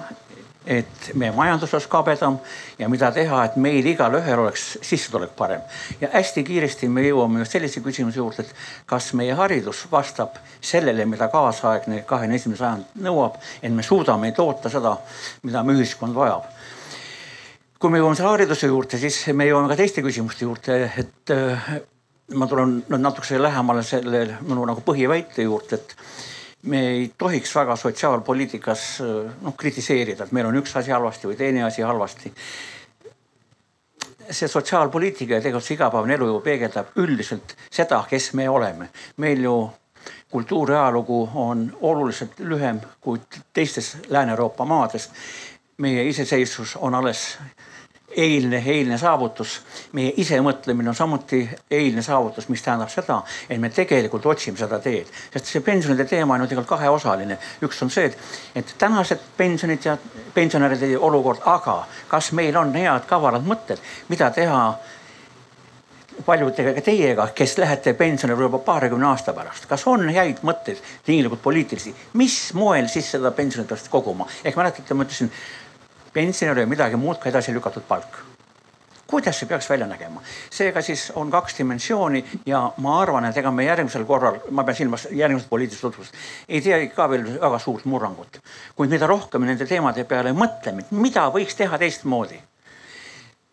et 0.66 1.10
meie 1.14 1.32
majandus 1.36 1.74
oleks 1.74 1.88
kabedam 1.88 2.38
ja 2.80 2.90
mida 2.90 3.12
teha, 3.14 3.44
et 3.46 3.58
meil 3.62 3.86
igalühel 3.86 4.42
oleks 4.46 4.66
sissetulek 4.82 5.36
parem. 5.38 5.62
ja 6.02 6.10
hästi 6.14 6.44
kiiresti 6.44 6.90
me 6.90 7.06
jõuame 7.08 7.44
just 7.44 7.58
sellise 7.58 7.82
küsimuse 7.86 8.22
juurde, 8.22 8.46
et 8.46 8.86
kas 8.86 9.14
meie 9.14 9.34
haridus 9.34 9.86
vastab 9.92 10.40
sellele, 10.62 11.06
mida 11.06 11.28
kaasaegne 11.34 12.04
kahekümne 12.08 12.36
esimene 12.36 12.58
sajand 12.58 13.02
nõuab, 13.08 13.40
et 13.62 13.72
me 13.72 13.84
suudame 13.84 14.32
toota 14.32 14.70
seda, 14.70 14.98
mida 15.44 15.64
meie 15.64 15.84
ühiskond 15.84 16.16
vajab 16.16 16.50
kui 17.80 17.92
me 17.92 18.00
jõuame 18.00 18.18
selle 18.18 18.32
hariduse 18.32 18.70
juurde, 18.72 18.98
siis 18.98 19.18
me 19.36 19.46
jõuame 19.46 19.70
ka 19.70 19.76
teiste 19.78 20.02
küsimuste 20.02 20.46
juurde, 20.48 20.78
et 20.98 21.34
äh, 21.36 21.68
ma 22.34 22.48
tulen 22.50 22.80
nüüd 22.88 23.04
natukese 23.04 23.38
lähemale 23.42 23.84
selle 23.86 24.40
minu 24.42 24.64
nagu 24.66 24.82
põhiväite 24.86 25.46
juurde, 25.46 25.78
et 25.78 25.94
me 26.66 26.82
ei 26.90 27.12
tohiks 27.18 27.56
väga 27.56 27.76
sotsiaalpoliitikas 27.76 28.86
noh 29.42 29.56
kritiseerida, 29.58 30.26
et 30.26 30.34
meil 30.36 30.50
on 30.50 30.58
üks 30.62 30.76
asi 30.78 30.94
halvasti 30.94 31.30
või 31.30 31.38
teine 31.40 31.64
asi 31.64 31.82
halvasti. 31.86 32.34
see 34.26 34.48
sotsiaalpoliitika 34.50 35.38
ja 35.38 35.42
tegelikult 35.42 35.64
see 35.64 35.76
igapäevane 35.76 36.14
elu 36.14 36.28
ju 36.28 36.40
peegeldab 36.42 36.96
üldiselt 36.98 37.56
seda, 37.70 38.04
kes 38.10 38.34
me 38.34 38.50
oleme. 38.50 38.90
meil 39.18 39.44
ju 39.44 39.56
kultuur 40.32 40.72
ja 40.72 40.82
ajalugu 40.82 41.30
on 41.36 41.78
oluliselt 41.82 42.40
lühem 42.40 42.80
kui 43.02 43.20
teistes 43.54 43.98
Lääne-Euroopa 44.08 44.66
maades. 44.66 45.10
meie 45.78 46.08
iseseisvus 46.08 46.76
on 46.76 46.96
alles 46.96 47.38
eilne, 48.16 48.64
eilne 48.66 48.98
saavutus. 48.98 49.62
meie 49.92 50.14
isemõtlemine 50.18 50.90
on 50.90 50.96
samuti 50.96 51.50
eilne 51.72 52.02
saavutus, 52.02 52.50
mis 52.50 52.62
tähendab 52.62 52.90
seda, 52.90 53.22
et 53.50 53.60
me 53.62 53.70
tegelikult 53.70 54.26
otsime 54.26 54.58
seda 54.58 54.80
teed. 54.80 55.08
sest 55.34 55.52
see 55.52 55.62
pensionide 55.62 56.06
teema 56.06 56.34
on 56.34 56.46
ju 56.46 56.48
tegelikult 56.48 56.78
kaheosaline. 56.78 57.38
üks 57.64 57.84
on 57.84 57.90
see, 57.90 58.06
et, 58.06 58.18
et 58.56 58.76
tänased 58.78 59.22
pensionid 59.38 59.86
ja 59.86 59.98
pensionäride 60.34 60.98
olukord, 60.98 61.42
aga 61.46 61.86
kas 62.08 62.32
meil 62.32 62.58
on 62.58 62.74
head 62.76 63.08
kavalad 63.10 63.46
mõtted, 63.46 63.82
mida 64.10 64.30
teha 64.32 64.62
paljudega 66.26 66.82
teiega, 66.82 67.28
kes 67.36 67.58
lähete 67.58 67.94
pensionile 67.94 68.48
juba 68.48 68.60
paarikümne 68.64 69.08
aasta 69.10 69.34
pärast, 69.36 69.68
kas 69.68 69.84
on 69.90 70.08
häid 70.16 70.42
mõtteid, 70.48 70.80
tinglikult 71.06 71.42
poliitilisi, 71.44 71.94
mis 72.14 72.38
moel 72.54 72.88
siis 72.92 73.10
seda 73.18 73.32
pensionit 73.36 73.70
peaks 73.70 73.90
koguma? 73.92 74.28
ehk 74.44 74.56
mäletate, 74.56 74.94
ma 74.94 75.04
ütlesin 75.04 75.32
pensionil 76.16 76.64
ei 76.64 76.72
midagi 76.72 77.00
muud 77.00 77.20
kui 77.20 77.34
edasi 77.34 77.54
lükatud 77.56 77.86
palk 77.90 78.24
kuidas 79.08 79.38
see 79.40 79.48
peaks 79.48 79.70
välja 79.70 79.88
nägema? 79.88 80.22
seega 80.50 80.82
siis 80.82 81.12
on 81.16 81.32
kaks 81.32 81.58
dimensiooni 81.60 82.24
ja 82.46 82.62
ma 82.78 83.00
arvan, 83.02 83.26
et 83.30 83.38
ega 83.38 83.52
me 83.52 83.66
järgmisel 83.66 84.06
korral, 84.06 84.40
ma 84.52 84.64
pean 84.64 84.78
silmas 84.78 85.08
järgmist 85.12 85.50
poliitilist 85.50 85.86
tutvust, 85.86 86.18
ei 86.50 86.62
tee 86.62 86.88
ka 86.96 87.10
veel 87.10 87.28
väga 87.42 87.60
suurt 87.60 87.86
murrangut. 87.86 88.40
kuid 88.76 88.90
mida 88.90 89.08
rohkem 89.08 89.46
nende 89.46 89.68
teemade 89.70 90.04
peale 90.10 90.34
mõtleme, 90.34 90.88
mida 90.92 91.28
võiks 91.34 91.58
teha 91.58 91.78
teistmoodi, 91.78 92.40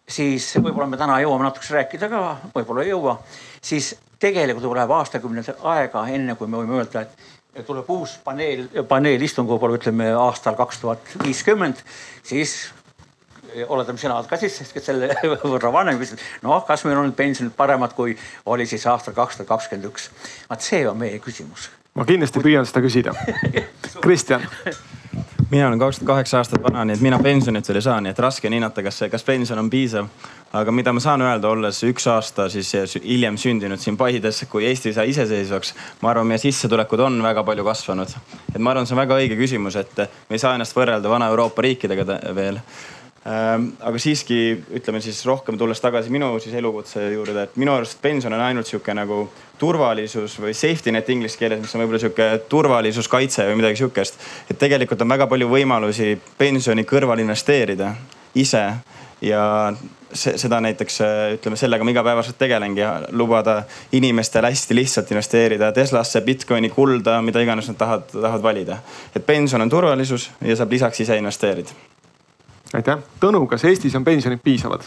siis 0.09 0.54
võib-olla 0.57 0.88
me 0.88 1.00
täna 1.00 1.21
jõuame 1.21 1.49
natukese 1.49 1.76
rääkida 1.76 2.09
ka, 2.09 2.25
võib-olla 2.54 2.87
ei 2.87 2.95
jõua, 2.95 3.19
siis 3.61 3.95
tegelikult 4.23 4.64
tuleb 4.64 4.90
aastakümneid 4.99 5.52
aega, 5.75 6.07
enne 6.09 6.37
kui 6.38 6.49
me 6.49 6.62
võime 6.62 6.81
öelda, 6.81 7.04
et 7.04 7.41
tuleb 7.66 7.90
uus 7.92 8.16
paneel, 8.25 8.68
paneelistung 8.88 9.49
võib-olla 9.49 9.76
ütleme 9.76 10.12
aastal 10.16 10.56
kaks 10.56 10.80
tuhat 10.80 11.12
viiskümmend, 11.25 11.82
siis 12.25 12.73
oletame, 13.68 14.00
sina 14.00 14.16
oled 14.16 14.30
ka 14.30 14.38
siis 14.40 14.56
selle 14.78 15.12
võrra 15.52 15.73
vanem, 15.75 16.00
noh, 16.44 16.64
kas 16.68 16.87
meil 16.88 17.00
on 17.02 17.12
pensionid 17.16 17.54
paremad, 17.56 17.94
kui 17.99 18.16
oli 18.47 18.66
siis 18.68 18.87
aastal 18.88 19.16
kaks 19.16 19.40
tuhat 19.40 19.52
kakskümmend 19.52 19.90
üks. 19.90 20.09
vaat 20.49 20.64
see 20.64 20.87
on 20.88 20.99
meie 20.99 21.21
küsimus. 21.21 21.68
ma 21.94 22.09
kindlasti 22.09 22.40
püüan 22.40 22.68
seda 22.68 22.85
küsida. 22.85 23.16
Kristjan 24.04 24.49
mina 25.52 25.68
olen 25.68 25.78
kakskümmend 25.78 26.06
kaheksa 26.06 26.38
aastat 26.40 26.62
vana, 26.62 26.85
nii 26.88 26.97
et 26.97 27.02
mina 27.04 27.18
pensionit 27.21 27.66
veel 27.68 27.76
ei 27.76 27.85
saa, 27.85 27.99
nii 28.00 28.12
et 28.14 28.20
raske 28.24 28.48
on 28.48 28.55
hinnata, 28.57 28.83
kas 28.83 29.03
kas 29.12 29.24
pension 29.24 29.59
on 29.61 29.68
piisav. 29.70 30.09
aga 30.53 30.72
mida 30.72 30.92
ma 30.92 31.00
saan 31.00 31.22
öelda, 31.24 31.48
olles 31.48 31.83
üks 31.88 32.07
aasta 32.12 32.48
siis 32.53 32.72
hiljem 33.05 33.37
sündinud 33.40 33.81
siin 33.81 33.96
Paides, 33.96 34.42
kui 34.48 34.66
Eesti 34.68 34.92
sai 34.92 35.09
iseseisvaks, 35.12 35.74
ma 36.00 36.11
arvan, 36.11 36.27
meie 36.29 36.38
sissetulekud 36.38 37.00
on 37.00 37.22
väga 37.22 37.44
palju 37.44 37.64
kasvanud. 37.64 38.16
et 38.55 38.59
ma 38.59 38.70
arvan, 38.70 38.87
see 38.87 38.96
on 38.96 39.03
väga 39.03 39.20
õige 39.20 39.37
küsimus, 39.37 39.77
et 39.77 39.96
me 39.98 40.37
ei 40.37 40.38
saa 40.38 40.55
ennast 40.57 40.77
võrrelda 40.77 41.12
Vana-Euroopa 41.12 41.62
riikidega 41.68 42.18
veel 42.35 42.61
aga 43.24 44.00
siiski 44.02 44.37
ütleme 44.74 44.98
siis 45.02 45.20
rohkem 45.26 45.58
tulles 45.58 45.80
tagasi 45.80 46.11
minu 46.11 46.32
siis 46.42 46.54
elukutse 46.58 47.04
juurde, 47.12 47.44
et 47.46 47.56
minu 47.61 47.74
arust 47.76 48.00
pension 48.02 48.32
on 48.35 48.42
ainult 48.42 48.66
sihuke 48.66 48.94
nagu 48.98 49.28
turvalisus 49.58 50.35
või 50.42 50.54
safety 50.58 50.90
net 50.90 51.11
inglise 51.14 51.38
keeles, 51.38 51.61
mis 51.62 51.74
on 51.76 51.85
võib-olla 51.85 52.00
sihuke 52.02 52.26
turvalisus, 52.50 53.08
kaitse 53.08 53.46
või 53.46 53.61
midagi 53.61 53.78
sihukest. 53.78 54.18
et 54.50 54.58
tegelikult 54.58 55.04
on 55.06 55.14
väga 55.14 55.28
palju 55.30 55.48
võimalusi 55.48 56.16
pensioni 56.38 56.82
kõrval 56.82 57.22
investeerida 57.22 57.94
ise 58.35 58.64
ja 59.22 59.44
see, 60.12 60.35
seda 60.35 60.58
näiteks 60.66 60.98
ütleme, 61.37 61.56
sellega 61.56 61.87
ma 61.87 61.94
igapäevaselt 61.94 62.40
tegelengi 62.42 62.82
lubada 63.14 63.61
inimestel 63.94 64.50
hästi 64.50 64.74
lihtsalt 64.74 65.14
investeerida 65.14 65.70
Teslasse, 65.72 66.20
Bitcoini, 66.26 66.74
kulda, 66.74 67.20
mida 67.22 67.40
iganes 67.40 67.70
nad 67.70 67.78
tahavad, 67.78 68.11
tahavad 68.11 68.42
valida. 68.42 68.82
et 69.14 69.26
pension 69.26 69.62
on 69.62 69.70
turvalisus 69.70 70.30
ja 70.40 70.58
saab 70.58 70.74
lisaks 70.74 71.06
ise 71.06 71.22
investeerida 71.22 71.70
aitäh, 72.78 73.00
Tõnu, 73.20 73.44
kas 73.50 73.64
Eestis 73.68 73.94
on 73.98 74.04
pensionid 74.04 74.42
piisavad? 74.44 74.87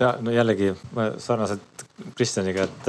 ja 0.00 0.14
no 0.20 0.32
jällegi 0.34 0.72
sarnaselt 1.22 1.84
Kristjaniga, 2.16 2.64
et, 2.64 2.88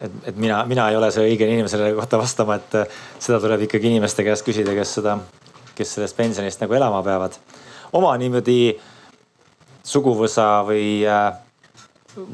et, 0.00 0.16
et 0.28 0.36
mina, 0.36 0.58
mina 0.68 0.88
ei 0.90 0.96
ole 0.98 1.08
see 1.14 1.24
õige 1.30 1.46
inimene 1.48 1.70
selle 1.72 1.92
kohta 1.96 2.20
vastama, 2.20 2.58
et 2.60 2.76
seda 3.16 3.38
tuleb 3.40 3.64
ikkagi 3.66 3.88
inimeste 3.88 4.24
käest 4.26 4.44
küsida, 4.44 4.74
kes 4.76 4.98
seda, 4.98 5.16
kes 5.78 5.94
sellest 5.96 6.18
pensionist 6.18 6.60
nagu 6.60 6.76
elama 6.76 7.00
peavad. 7.06 7.38
oma 7.92 8.12
niimoodi 8.20 8.58
suguvõsa 9.84 10.48
või, 10.68 11.00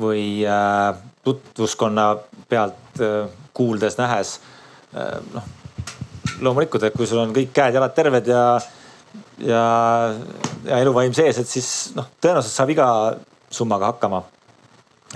või 0.03 0.25
tutvuskonna 1.25 2.09
pealt 2.49 3.05
kuuldes-nähes 3.55 4.35
noh 5.35 5.55
loomulikult, 6.41 6.83
et 6.83 6.97
kui 6.97 7.07
sul 7.07 7.23
on 7.23 7.33
kõik 7.35 7.51
käed-jalad 7.55 7.95
terved 7.97 8.29
ja 8.31 8.43
ja, 9.45 9.65
ja 10.67 10.81
eluvaim 10.83 11.15
sees, 11.17 11.39
et 11.43 11.49
siis 11.49 11.71
noh, 11.97 12.09
tõenäoliselt 12.21 12.55
saab 12.55 12.73
iga 12.75 12.89
summaga 13.51 13.93
hakkama. 13.93 14.23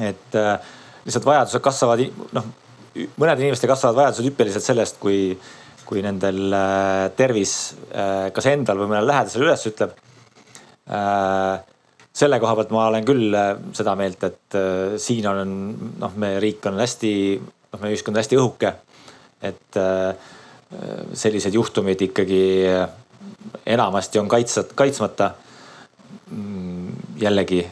et 0.01 0.37
äh, 0.39 0.57
lihtsalt 1.05 1.27
vajadused 1.27 1.63
kasvavad, 1.65 2.05
noh 2.33 2.51
mõnede 2.93 3.45
inimeste 3.45 3.69
kasvavad 3.71 3.99
vajadused 3.99 4.29
hüppeliselt 4.29 4.65
sellest, 4.65 4.99
kui, 5.03 5.33
kui 5.89 6.03
nendel 6.05 6.53
äh, 6.57 7.09
tervis 7.17 7.75
äh, 7.91 8.29
kas 8.35 8.49
endal 8.53 8.83
või 8.83 8.93
mõnel 8.93 9.09
lähedasel 9.09 9.47
üles 9.47 9.67
ütleb 9.71 9.95
äh,. 10.89 11.61
selle 12.13 12.37
koha 12.43 12.57
pealt 12.59 12.73
ma 12.75 12.87
olen 12.91 13.09
küll 13.09 13.33
äh, 13.37 13.55
seda 13.77 13.97
meelt, 13.99 14.23
et 14.29 14.59
äh, 14.59 14.99
siin 15.01 15.29
on 15.31 15.57
noh, 16.01 16.17
meie 16.21 16.41
riik 16.43 16.69
on 16.69 16.81
hästi, 16.83 17.15
noh 17.73 17.83
meie 17.83 17.97
ühiskond 17.97 18.17
on 18.17 18.23
hästi 18.23 18.41
õhuke. 18.41 18.77
et 19.43 19.77
sellised 21.19 21.53
juhtumid 21.57 22.01
ikkagi 22.07 22.45
enamasti 23.67 24.19
on 24.19 24.29
kaitsat-, 24.29 24.75
kaitsmata. 24.75 25.31
Mm, 26.31 26.93
jällegi 27.21 27.67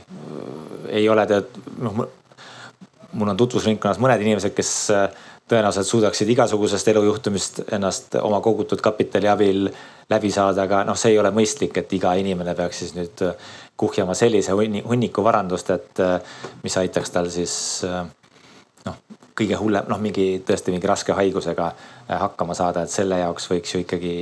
ei 0.89 1.09
ole 1.09 1.27
tead, 1.27 1.61
noh 1.79 2.07
mul 3.13 3.33
on 3.33 3.37
tutvusringkonnas 3.37 3.99
mõned 4.03 4.23
inimesed, 4.23 4.55
kes 4.55 4.73
äh, 4.95 5.07
tõenäoliselt 5.51 5.89
suudaksid 5.89 6.29
igasugusest 6.31 6.89
elujuhtumist 6.93 7.61
ennast 7.75 8.15
oma 8.23 8.41
kogutud 8.45 8.81
kapitali 8.83 9.29
abil 9.29 9.69
läbi 10.11 10.31
saada, 10.31 10.67
aga 10.67 10.85
noh, 10.87 10.99
see 10.99 11.15
ei 11.15 11.19
ole 11.19 11.33
mõistlik, 11.35 11.75
et 11.81 11.93
iga 11.99 12.15
inimene 12.21 12.55
peaks 12.59 12.85
siis 12.85 12.95
nüüd 12.99 13.25
äh, 13.27 13.51
kuhjama 13.81 14.15
sellise 14.15 14.55
hunniku 14.55 15.25
varandust, 15.27 15.71
et 15.75 16.03
äh, 16.05 16.19
mis 16.63 16.77
aitaks 16.79 17.15
tal 17.15 17.31
siis 17.33 17.55
noh, 18.87 18.99
kõige 19.39 19.59
hullem, 19.59 19.89
noh 19.91 20.01
mingi 20.03 20.43
tõesti 20.47 20.75
mingi 20.75 20.91
raske 20.91 21.17
haigusega 21.17 21.71
hakkama 22.11 22.55
saada, 22.55 22.85
et 22.85 22.93
selle 22.93 23.19
jaoks 23.23 23.49
võiks 23.51 23.75
ju 23.75 23.83
ikkagi 23.83 24.15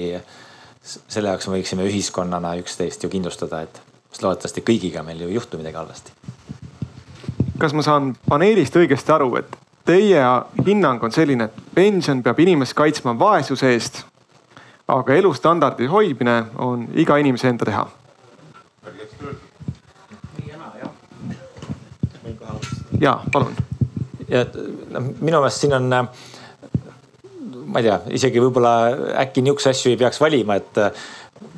selle 0.89 1.29
jaoks 1.29 1.49
me 1.49 1.59
võiksime 1.59 1.87
ühiskonnana 1.89 2.55
üksteist 2.63 3.05
ju 3.05 3.11
kindlustada, 3.13 3.63
et 3.67 3.81
loodetavasti 4.23 4.65
kõigiga 4.67 5.05
meil 5.07 5.21
ju 5.21 5.29
ei 5.29 5.37
juhtu 5.37 5.61
midagi 5.61 5.77
halvasti. 5.77 6.13
kas 7.59 7.75
ma 7.75 7.83
saan 7.83 8.15
paneelist 8.29 8.77
õigesti 8.77 9.13
aru, 9.13 9.35
et 9.37 9.57
teie 9.85 10.23
hinnang 10.67 11.03
on 11.05 11.13
selline, 11.13 11.45
et 11.45 11.75
pension 11.75 12.23
peab 12.23 12.39
inimest 12.41 12.75
kaitsma 12.75 13.15
vaesuse 13.19 13.73
eest, 13.73 14.03
aga 14.89 15.15
elustandardi 15.15 15.87
hoidmine 15.87 16.45
on 16.59 16.89
iga 16.95 17.17
inimese 17.17 17.49
enda 17.49 17.65
teha? 17.65 17.89
ja 23.01 23.21
palun. 23.33 23.55
ja 24.29 24.45
noh, 24.91 25.03
minu 25.21 25.39
meelest 25.39 25.63
siin 25.63 25.75
on 25.77 25.93
ma 27.69 27.81
ei 27.81 27.89
tea, 27.89 27.99
isegi 28.17 28.41
võib-olla 28.43 28.73
äkki 29.25 29.43
niisuguseid 29.45 29.77
asju 29.77 29.93
ei 29.93 30.01
peaks 30.01 30.21
valima, 30.23 30.57
et 30.59 30.81
äh, 30.81 31.07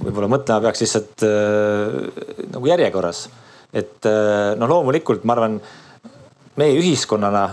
võib-olla 0.03 0.31
mõtlema 0.33 0.65
peaks 0.67 0.83
lihtsalt 0.85 1.25
äh, 1.27 2.47
nagu 2.55 2.71
järjekorras. 2.71 3.29
et 3.73 4.07
äh, 4.09 4.55
noh, 4.59 4.71
loomulikult 4.71 5.25
ma 5.25 5.37
arvan, 5.37 5.59
meie 6.59 6.79
ühiskonnana 6.81 7.45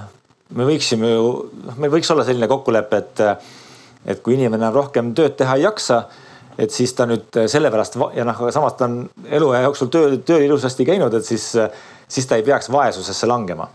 me 0.58 0.67
võiksime 0.70 1.12
ju, 1.12 1.28
noh, 1.67 1.78
meil 1.78 1.93
võiks 1.93 2.10
olla 2.13 2.26
selline 2.26 2.50
kokkulepe, 2.50 3.02
et, 3.04 3.22
et 4.13 4.24
kui 4.24 4.38
inimene 4.38 4.72
rohkem 4.74 5.13
tööd 5.17 5.36
teha 5.38 5.58
ei 5.60 5.67
jaksa, 5.67 6.06
et 6.58 6.74
siis 6.74 6.96
ta 6.98 7.06
nüüd 7.06 7.43
sellepärast 7.52 8.00
ja 8.17 8.26
noh, 8.26 8.48
samas 8.54 8.78
ta 8.80 8.88
on 8.88 9.04
eluaja 9.30 9.67
jooksul 9.67 9.91
töö, 9.93 10.15
tööl 10.26 10.48
ilusasti 10.48 10.88
käinud, 10.88 11.13
et 11.13 11.28
siis, 11.28 11.52
siis 12.10 12.26
ta 12.26 12.39
ei 12.39 12.48
peaks 12.48 12.72
vaesusesse 12.74 13.30
langema. 13.30 13.70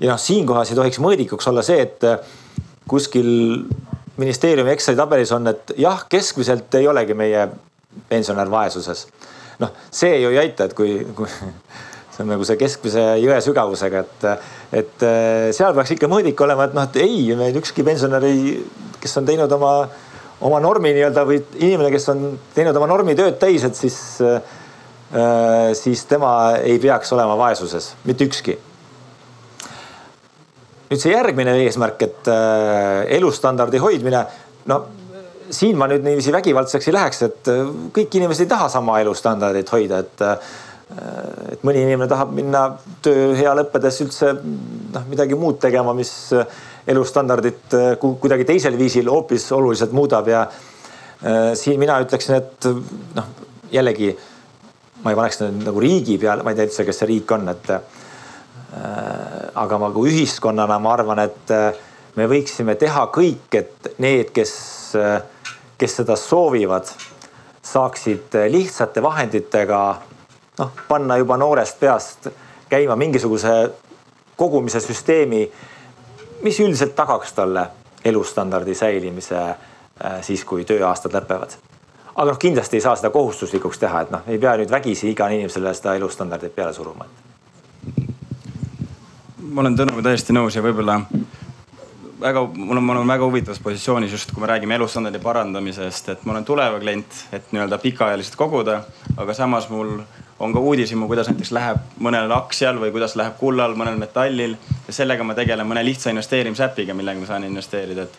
ja 0.00 0.12
noh, 0.12 0.20
siinkohas 0.20 0.74
ei 0.74 0.76
tohiks 0.76 1.00
mõõdikuks 1.00 1.48
olla 1.48 1.64
see, 1.64 1.80
et 1.86 2.04
kuskil 2.90 3.30
ministeeriumi 4.20 4.74
Exceli 4.74 4.98
tabelis 4.98 5.32
on, 5.32 5.48
et 5.52 5.72
jah, 5.80 6.04
keskmiselt 6.10 6.74
ei 6.80 6.88
olegi 6.88 7.16
meie 7.16 7.46
pensionär 8.08 8.50
vaesuses. 8.50 9.06
noh, 9.62 9.72
see 9.90 10.16
ju 10.20 10.32
ei 10.32 10.38
aita, 10.42 10.66
et 10.66 10.74
kui, 10.74 11.00
kui 11.14 11.28
see 12.12 12.24
on 12.24 12.32
nagu 12.34 12.44
see 12.44 12.58
keskmise 12.60 13.04
jõe 13.22 13.40
sügavusega, 13.44 14.04
et, 14.04 14.46
et 14.82 15.04
seal 15.56 15.76
peaks 15.76 15.94
ikka 15.96 16.10
mõõdik 16.10 16.40
olema, 16.44 16.66
et 16.68 16.74
noh, 16.76 16.88
et 16.88 17.02
ei, 17.04 17.28
meil 17.38 17.56
ükski 17.60 17.84
pensionär 17.86 18.24
ei, 18.28 18.56
kes 19.00 19.20
on 19.20 19.28
teinud 19.28 19.52
oma 19.58 19.74
oma 20.42 20.58
normi 20.62 20.92
nii-öelda 20.96 21.24
või 21.26 21.38
inimene, 21.60 21.90
kes 21.94 22.08
on 22.12 22.26
teinud 22.54 22.76
oma 22.78 22.88
normitööd 22.90 23.38
täis, 23.40 23.64
et 23.66 23.78
siis, 23.78 23.96
äh, 24.24 25.70
siis 25.78 26.04
tema 26.10 26.58
ei 26.62 26.78
peaks 26.82 27.12
olema 27.14 27.36
vaesuses, 27.38 27.92
mitte 28.08 28.26
ükski. 28.28 28.58
Nüüd 30.92 31.00
see 31.00 31.14
järgmine 31.14 31.56
eesmärk, 31.64 32.02
et 32.04 32.32
äh, 32.32 33.04
elustandardi 33.18 33.80
hoidmine, 33.82 34.24
no 34.70 34.82
siin 35.52 35.78
ma 35.80 35.88
nüüd 35.90 36.04
niiviisi 36.04 36.34
vägivaldseks 36.34 36.90
ei 36.90 36.96
läheks, 36.98 37.22
et 37.28 37.52
äh, 37.52 37.64
kõik 37.96 38.20
inimesed 38.20 38.46
ei 38.46 38.52
taha 38.52 38.68
sama 38.72 39.00
elustandardit 39.04 39.72
hoida, 39.72 40.04
et 40.04 40.28
et 40.92 41.62
mõni 41.64 41.80
inimene 41.86 42.04
tahab 42.04 42.34
minna 42.36 42.66
töö 43.00 43.30
hea 43.32 43.54
lõppedes 43.56 44.02
üldse 44.04 44.34
noh, 44.36 45.06
midagi 45.08 45.38
muud 45.40 45.56
tegema, 45.62 45.94
mis 45.96 46.10
elustandardit 46.86 47.76
äh, 47.78 47.94
kuidagi 48.00 48.46
teisel 48.48 48.76
viisil 48.78 49.08
hoopis 49.10 49.46
oluliselt 49.52 49.94
muudab 49.96 50.28
ja 50.28 50.42
äh, 50.44 51.52
siin 51.58 51.80
mina 51.80 51.98
ütleksin, 52.02 52.38
et 52.40 52.68
noh, 53.16 53.32
jällegi 53.72 54.12
ma 55.02 55.12
ei 55.12 55.18
paneks 55.18 55.42
nagu 55.62 55.82
riigi 55.82 56.18
peale, 56.22 56.44
ma 56.44 56.52
ei 56.52 56.58
tea 56.58 56.68
üldse, 56.68 56.86
kes 56.86 57.02
see 57.02 57.10
riik 57.10 57.34
on, 57.34 57.48
et 57.52 57.70
äh, 57.74 58.01
aga 58.72 59.78
ma 59.78 59.90
kui 59.92 60.08
ühiskonnana 60.14 60.78
ma 60.80 60.94
arvan, 60.94 61.18
et 61.20 61.50
me 62.16 62.26
võiksime 62.30 62.72
teha 62.80 63.02
kõik, 63.12 63.50
et 63.58 63.90
need, 64.00 64.30
kes, 64.32 64.54
kes 65.78 65.96
seda 66.00 66.16
soovivad, 66.16 66.88
saaksid 67.62 68.38
lihtsate 68.48 69.02
vahenditega 69.04 69.82
noh, 70.58 70.72
panna 70.88 71.18
juba 71.20 71.36
noorest 71.36 71.76
peast 71.80 72.30
käima 72.72 72.96
mingisuguse 72.96 73.52
kogumise 74.40 74.80
süsteemi 74.80 75.44
mis 76.42 76.60
üldiselt 76.60 76.94
tagaks 76.94 77.32
talle 77.32 77.66
elustandardi 78.04 78.74
säilimise 78.74 79.38
äh, 79.38 80.20
siis, 80.20 80.44
kui 80.44 80.64
tööaastad 80.64 81.14
lõpevad. 81.14 81.56
aga 82.14 82.30
noh, 82.30 82.38
kindlasti 82.38 82.76
ei 82.76 82.84
saa 82.84 82.96
seda 82.96 83.10
kohustuslikuks 83.10 83.78
teha, 83.78 84.00
et 84.00 84.10
noh, 84.10 84.24
ei 84.26 84.38
pea 84.38 84.56
nüüd 84.60 84.70
vägisi 84.70 85.10
igale 85.10 85.38
inimesele 85.38 85.74
seda 85.74 85.94
elustandardit 85.96 86.54
peale 86.54 86.72
suruma. 86.72 87.06
Ma 89.52 89.60
olen 89.60 89.76
Tõnuga 89.76 90.04
täiesti 90.06 90.34
nõus 90.34 90.56
ja 90.56 90.62
võib-olla 90.64 91.00
väga, 92.22 92.42
mul 92.54 92.78
on, 92.78 92.84
ma 92.84 92.94
olen 92.96 93.08
väga 93.10 93.26
huvitavas 93.26 93.60
positsioonis 93.62 94.12
just, 94.14 94.32
kui 94.32 94.42
me 94.42 94.48
räägime 94.48 94.76
elustandardi 94.78 95.20
parandamisest, 95.22 96.12
et 96.14 96.26
ma 96.26 96.36
olen 96.36 96.46
tuleva 96.46 96.78
klient, 96.80 97.24
et 97.34 97.50
nii-öelda 97.52 97.78
pikaajaliselt 97.82 98.38
koguda, 98.38 98.82
aga 99.16 99.34
samas 99.36 99.68
mul 99.72 99.98
on 100.42 100.54
ka 100.54 100.60
uudishimu, 100.60 101.06
kuidas 101.10 101.28
näiteks 101.30 101.52
läheb 101.54 101.82
mõnel 102.02 102.32
aktsial 102.34 102.78
või 102.82 102.92
kuidas 102.94 103.16
läheb 103.18 103.36
kullal, 103.40 103.76
mõnel 103.78 103.98
metallil. 104.00 104.56
ja 104.86 104.94
sellega 104.94 105.24
ma 105.24 105.34
tegelen 105.38 105.68
mõne 105.68 105.84
lihtsa 105.86 106.14
investeerimisäpiga, 106.14 106.94
millega 106.94 107.20
ma 107.20 107.28
saan 107.28 107.44
investeerida, 107.46 108.06
et, 108.06 108.18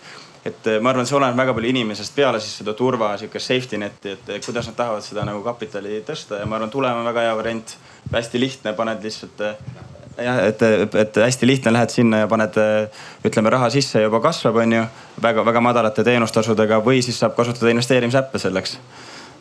et 0.52 0.70
ma 0.82 0.94
arvan, 0.94 1.08
see 1.10 1.18
oleneb 1.18 1.40
väga 1.40 1.56
palju 1.58 1.74
inimesest 1.74 2.16
peale 2.16 2.44
siis 2.44 2.60
seda 2.62 2.76
turva, 2.78 3.16
sihukest 3.18 3.52
safety 3.52 3.80
net'i, 3.82 4.18
et 4.18 4.46
kuidas 4.46 4.70
nad 4.70 4.78
tahavad 4.78 5.04
seda 5.04 5.26
nagu 5.28 5.44
kapitali 5.44 6.04
tõsta 6.08 6.44
ja 6.44 6.46
ma 6.46 6.60
arvan, 6.60 6.72
tulem 6.72 7.02
on 7.02 7.12
väga 7.12 7.28
hea 7.28 7.36
variant. 7.42 7.78
hästi 8.14 8.40
lihtne, 8.40 8.74
paned 8.74 9.04
lihtsalt 9.04 9.42
jah, 10.18 10.44
et, 10.48 10.62
et 10.96 11.18
hästi 11.26 11.48
lihtne, 11.48 11.74
lähed 11.74 11.90
sinna 11.90 12.24
ja 12.24 12.28
paned, 12.28 12.60
ütleme 13.26 13.50
raha 13.50 13.70
sisse 13.74 14.00
ja 14.00 14.10
juba 14.10 14.22
kasvab, 14.22 14.62
on 14.64 14.78
ju. 14.80 14.86
väga-väga 15.24 15.62
madalate 15.62 16.04
teenustasudega 16.04 16.82
või 16.86 17.02
siis 17.06 17.20
saab 17.20 17.36
kasutada 17.36 17.72
investeerimisäppe 17.72 18.40
selleks. 18.40 18.78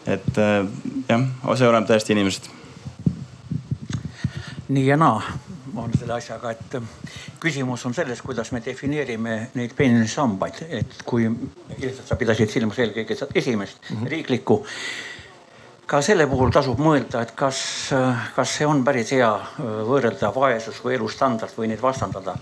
et 0.06 0.36
jah, 0.36 1.24
see 1.54 1.68
oleneb 1.68 1.86
täiesti 1.88 2.12
inimesest 2.12 2.50
nii 4.72 4.86
ja 4.86 4.96
naa 4.96 5.20
on 5.76 5.92
selle 5.96 6.12
asjaga, 6.18 6.52
et 6.52 6.74
küsimus 7.40 7.86
on 7.88 7.94
selles, 7.96 8.20
kuidas 8.22 8.50
me 8.52 8.60
defineerime 8.64 9.36
neid 9.56 9.72
pensionisambaid, 9.76 10.60
et 10.68 10.98
kui 11.08 11.24
ilmselt 11.78 12.08
sa 12.08 12.18
pidasid 12.20 12.52
silmas 12.52 12.80
eelkõige 12.82 13.16
esimest 13.34 13.78
mm 13.88 13.96
-hmm. 13.96 14.10
riiklikku. 14.14 14.66
Ka 15.86 16.00
selle 16.02 16.26
puhul 16.30 16.52
tasub 16.54 16.80
mõelda, 16.80 17.22
et 17.22 17.34
kas, 17.36 17.58
äh, 17.92 18.28
kas 18.36 18.56
see 18.58 18.66
on 18.66 18.84
päris 18.84 19.12
hea 19.12 19.32
äh, 19.34 19.82
võrrelda 19.88 20.32
vaesus 20.34 20.80
või 20.84 20.96
elustandard 20.98 21.52
või 21.56 21.72
neid 21.72 21.82
vastandada. 21.82 22.36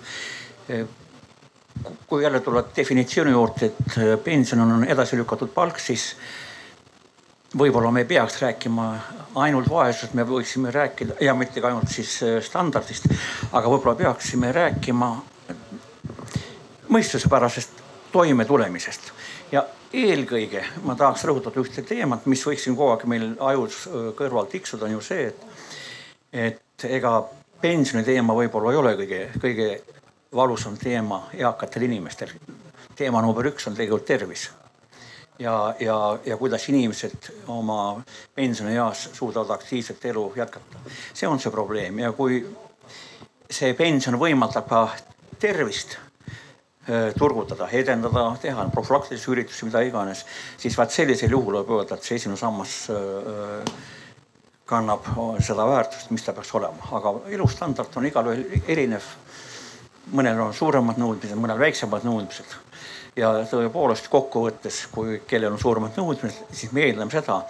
kui 2.07 2.23
jälle 2.23 2.41
tulla 2.41 2.63
definitsiooni 2.77 3.31
juurde, 3.31 3.67
et 3.67 4.23
pension 4.25 4.61
on 4.61 4.85
edasi 4.85 5.17
lükatud 5.17 5.51
palk, 5.55 5.79
siis 5.79 6.15
võib-olla 7.59 7.91
me 7.91 8.05
ei 8.05 8.07
peaks 8.07 8.39
rääkima 8.43 8.87
ainult 9.35 9.69
vaesusest, 9.71 10.15
me 10.15 10.25
võiksime 10.27 10.71
rääkida 10.71 11.19
ja 11.21 11.35
mitte 11.35 11.61
ka 11.61 11.71
ainult 11.71 11.91
siis 11.91 12.21
äh, 12.23 12.39
standardist, 12.45 13.09
aga 13.53 13.71
võib-olla 13.71 13.97
peaksime 13.99 14.53
rääkima 14.53 15.11
mõistusepärasest 16.91 17.83
toimetulemisest. 18.13 19.13
ja 19.53 19.65
eelkõige 19.93 20.65
ma 20.87 20.95
tahaks 20.99 21.25
rõhutada 21.27 21.61
ühte 21.63 21.83
teemat, 21.87 22.27
mis 22.31 22.43
võiks 22.47 22.65
siin 22.67 22.77
kogu 22.79 22.95
aeg 22.95 23.07
meil 23.11 23.33
ajus 23.53 23.83
äh, 23.89 24.11
kõrval 24.19 24.51
tiksuda, 24.51 24.87
on 24.87 24.99
ju 24.99 25.05
see, 25.05 25.27
et, 25.31 25.47
et 26.33 26.87
ega 26.89 27.17
pensioni 27.61 28.05
teema 28.07 28.37
võib-olla 28.37 28.73
ei 28.73 28.81
ole 28.81 28.95
kõige, 29.03 29.21
kõige 29.43 29.69
valusam 30.35 30.77
teema 30.79 31.25
eakatel 31.35 31.89
inimestel. 31.89 32.31
teema 32.97 33.23
number 33.23 33.47
üks 33.47 33.67
on 33.67 33.75
tegelikult 33.75 34.07
tervis 34.07 34.51
ja, 35.41 35.75
ja, 35.81 36.19
ja 36.27 36.37
kuidas 36.37 36.69
inimesed 36.69 37.31
oma 37.49 38.03
pensionieas 38.35 39.09
suudavad 39.13 39.51
aktiivset 39.51 40.05
elu 40.05 40.33
jätkata. 40.37 40.79
see 41.15 41.29
on 41.29 41.41
see 41.41 41.51
probleem 41.51 41.99
ja 41.99 42.13
kui 42.13 42.45
see 43.51 43.75
pension 43.75 44.19
võimaldab 44.19 44.69
ka 44.69 44.89
tervist 45.39 45.97
turgutada, 47.19 47.69
edendada, 47.77 48.25
teha 48.41 48.65
profülaktilisi 48.73 49.31
üritusi, 49.31 49.67
mida 49.69 49.83
iganes, 49.85 50.25
siis 50.59 50.79
vaat 50.79 50.95
sellisel 50.95 51.35
juhul 51.37 51.61
võib 51.61 51.75
öelda, 51.77 51.99
et 51.99 52.07
see 52.07 52.17
esimene 52.17 52.41
sammas 52.41 52.77
äh, 52.95 53.75
kannab 54.71 55.05
seda 55.43 55.67
väärtust, 55.67 56.11
mis 56.15 56.25
ta 56.25 56.33
peaks 56.33 56.55
olema, 56.55 56.89
aga 56.97 57.15
elustandard 57.35 58.01
on 58.01 58.09
igalühel 58.11 58.65
erinev. 58.69 59.13
mõnel 60.11 60.41
on 60.43 60.55
suuremad 60.55 60.97
nõudmised, 60.99 61.39
mõnel 61.39 61.59
väiksemad 61.61 62.03
nõudmised. 62.03 62.57
Ja 63.19 63.29
tõepoolest 63.47 64.09
kokkuvõttes, 64.11 64.81
kui 64.91 65.21
kellel 65.29 65.53
on 65.53 65.61
suuremad 65.61 65.95
nõudmised, 65.99 66.51
siis 66.51 66.73
me 66.73 66.87
eeldame 66.87 67.15
seda, 67.15 67.43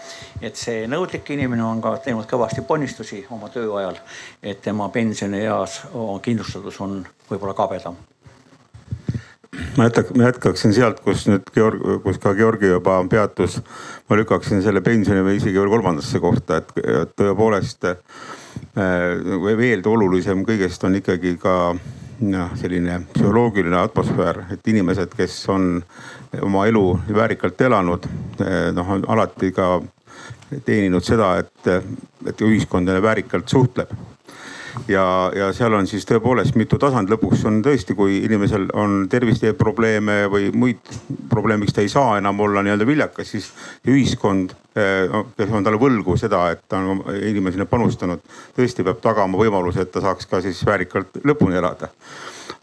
et 0.42 0.56
see 0.56 0.84
nõudlik 0.88 1.30
inimene 1.32 1.64
on 1.64 1.80
ka 1.80 1.94
teinud 2.04 2.28
kõvasti 2.28 2.66
ponnistusi 2.66 3.24
oma 3.30 3.48
tööajal, 3.48 4.00
et 4.42 4.60
tema 4.60 4.88
pensionieas 4.92 5.82
kindlustatus 6.24 6.80
on 6.84 7.04
võib-olla 7.30 7.56
kabedam 7.56 8.00
ma 9.76 9.86
jätaks, 9.88 10.12
ma 10.16 10.28
jätkaksin 10.28 10.74
sealt, 10.74 11.00
kus 11.04 11.26
nüüd 11.30 11.48
Georg, 11.54 11.86
kus 12.04 12.18
ka 12.22 12.34
Georgi 12.34 12.72
juba 12.72 12.98
peatus. 13.10 13.60
ma 14.08 14.16
lükkaksin 14.16 14.62
selle 14.62 14.80
pensioni 14.80 15.22
või 15.26 15.38
isegi 15.38 15.58
veel 15.58 15.72
kolmandasse 15.72 16.20
kohta, 16.20 16.60
et 16.60 17.16
tõepoolest 17.16 17.88
äh, 17.90 17.96
veel 19.56 19.82
olulisem 19.86 20.44
kõigest 20.46 20.84
on 20.84 20.98
ikkagi 20.98 21.36
ka 21.40 21.56
noh, 22.20 22.52
selline 22.60 23.00
psühholoogiline 23.14 23.78
atmosfäär, 23.80 24.44
et 24.52 24.68
inimesed, 24.68 25.14
kes 25.16 25.36
on 25.48 25.82
oma 26.42 26.66
elu 26.68 26.84
väärikalt 27.14 27.60
elanud, 27.60 28.06
eh, 28.44 28.70
noh 28.76 28.94
on 28.96 29.04
alati 29.08 29.52
ka 29.56 29.80
teeninud 30.66 31.04
seda, 31.06 31.36
et, 31.40 31.90
et 32.26 32.42
ühiskond 32.44 32.90
väärikalt 33.02 33.48
suhtleb 33.48 33.94
ja, 34.88 35.04
ja 35.34 35.50
seal 35.56 35.74
on 35.74 35.86
siis 35.90 36.06
tõepoolest 36.08 36.56
mitu 36.58 36.78
tasand, 36.80 37.10
lõpuks 37.10 37.44
on 37.48 37.60
tõesti, 37.64 37.96
kui 37.98 38.20
inimesel 38.24 38.68
on 38.78 39.04
terviseprobleeme 39.10 40.22
või 40.32 40.50
muid 40.54 40.92
probleeme, 41.30 41.64
miks 41.64 41.76
ta 41.76 41.84
ei 41.84 41.92
saa 41.92 42.18
enam 42.18 42.40
olla 42.40 42.64
nii-öelda 42.64 42.86
viljakas, 42.88 43.30
siis 43.34 43.50
ühiskond, 43.88 44.54
eh, 44.76 45.12
kes 45.36 45.54
on 45.54 45.66
talle 45.66 45.80
võlgu 45.80 46.16
seda, 46.20 46.46
et 46.54 46.64
ta 46.68 46.80
on 46.80 47.04
inimesena 47.16 47.66
panustanud, 47.70 48.22
tõesti 48.56 48.86
peab 48.86 49.00
tagama 49.04 49.40
võimaluse, 49.40 49.86
et 49.86 49.92
ta 49.92 50.02
saaks 50.04 50.30
ka 50.30 50.42
siis 50.44 50.62
väärikalt 50.66 51.22
lõpuni 51.24 51.58
elada. 51.60 51.90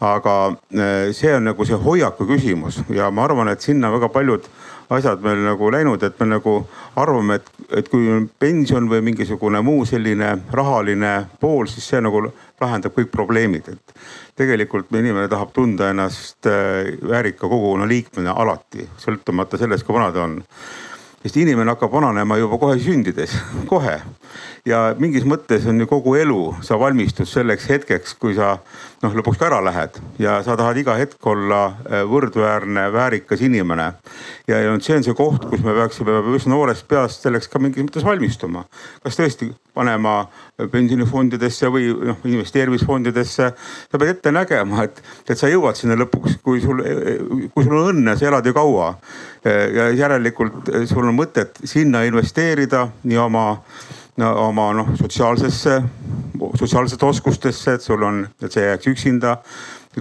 Aga 0.04 0.34
eh, 0.70 1.10
see 1.16 1.34
on 1.34 1.48
nagu 1.50 1.64
see 1.66 1.78
hoiaku 1.82 2.28
küsimus 2.28 2.82
ja 2.94 3.10
ma 3.10 3.26
arvan, 3.26 3.50
et 3.52 3.64
sinna 3.64 3.90
väga 3.94 4.12
paljud 4.14 4.46
asjad 4.88 5.22
meil 5.24 5.42
nagu 5.44 5.70
läinud, 5.72 6.02
et 6.02 6.20
me 6.20 6.30
nagu 6.30 6.54
arvame, 6.96 7.38
et, 7.38 7.50
et 7.80 7.88
kui 7.92 8.08
on 8.12 8.28
pension 8.40 8.88
või 8.90 9.02
mingisugune 9.10 9.60
muu 9.64 9.84
selline 9.88 10.30
rahaline 10.52 11.12
pool, 11.40 11.68
siis 11.68 11.88
see 11.92 12.00
nagu 12.04 12.24
lahendab 12.60 12.96
kõik 12.96 13.12
probleemid, 13.12 13.68
et 13.74 13.96
tegelikult 14.38 14.92
inimene 14.94 15.28
tahab 15.28 15.52
tunda 15.54 15.92
ennast 15.92 16.48
äh, 16.48 16.94
väärika 17.02 17.46
kogukonna 17.46 17.88
liikmena 17.88 18.36
alati, 18.38 18.88
sõltumata 19.02 19.60
sellest, 19.60 19.86
kui 19.86 19.98
vana 19.98 20.12
ta 20.14 20.24
on 20.24 20.40
sest 21.22 21.36
inimene 21.42 21.74
hakkab 21.74 21.92
vananema 21.92 22.38
juba 22.38 22.58
kohe 22.60 22.78
sündides, 22.80 23.34
kohe. 23.70 23.98
ja 24.68 24.94
mingis 24.98 25.26
mõttes 25.26 25.66
on 25.68 25.80
ju 25.82 25.88
kogu 25.90 26.14
elu, 26.20 26.42
sa 26.62 26.78
valmistud 26.80 27.28
selleks 27.28 27.68
hetkeks, 27.68 28.14
kui 28.20 28.36
sa 28.38 28.58
noh, 29.02 29.14
lõpuks 29.14 29.38
ka 29.38 29.46
ära 29.48 29.60
lähed 29.62 29.98
ja 30.18 30.38
sa 30.46 30.56
tahad 30.58 30.78
iga 30.80 30.96
hetk 30.98 31.26
olla 31.30 31.60
äh, 31.68 32.02
võrdväärne, 32.08 32.88
väärikas 32.94 33.42
inimene. 33.46 33.92
ja, 34.48 34.60
ja 34.64 34.74
see 34.82 34.96
on 34.96 35.06
see 35.06 35.14
koht, 35.18 35.46
kus 35.50 35.62
me 35.62 35.74
peaksime 35.76 36.18
üsna 36.34 36.54
noorest 36.56 36.88
peast 36.90 37.26
selleks 37.26 37.50
ka 37.50 37.62
mingis 37.62 37.86
mõttes 37.86 38.06
valmistuma. 38.06 38.64
kas 39.04 39.18
tõesti 39.20 39.52
panema 39.78 40.16
pensionifondidesse 40.72 41.70
või 41.70 41.92
noh 42.10 42.24
investeerimisfondidesse. 42.26 43.50
sa 43.90 43.98
pead 43.98 44.16
ette 44.16 44.32
nägema, 44.34 44.88
et, 44.88 45.02
et 45.28 45.38
sa 45.38 45.50
jõuad 45.50 45.78
sinna 45.78 45.98
lõpuks, 45.98 46.40
kui 46.42 46.62
sul, 46.64 46.82
kui 47.54 47.64
sul 47.64 47.78
on 47.78 47.92
õnne, 47.92 48.16
sa 48.18 48.26
elad 48.32 48.46
ju 48.46 48.56
kaua. 48.56 48.96
ja 49.44 49.90
järelikult 49.94 50.72
sul 50.90 51.06
on 51.06 51.14
mõtet 51.14 51.62
sinna 51.64 52.02
investeerida 52.04 52.88
nii 53.04 53.22
oma 53.22 53.46
oma 54.26 54.72
noh 54.74 54.94
sotsiaalsesse, 54.98 55.82
sotsiaalsete 56.58 57.06
oskustesse, 57.06 57.74
et 57.74 57.82
sul 57.82 58.02
on, 58.02 58.24
et 58.42 58.52
sa 58.52 58.60
ei 58.60 58.72
jääks 58.72 58.90
üksinda 58.90 59.36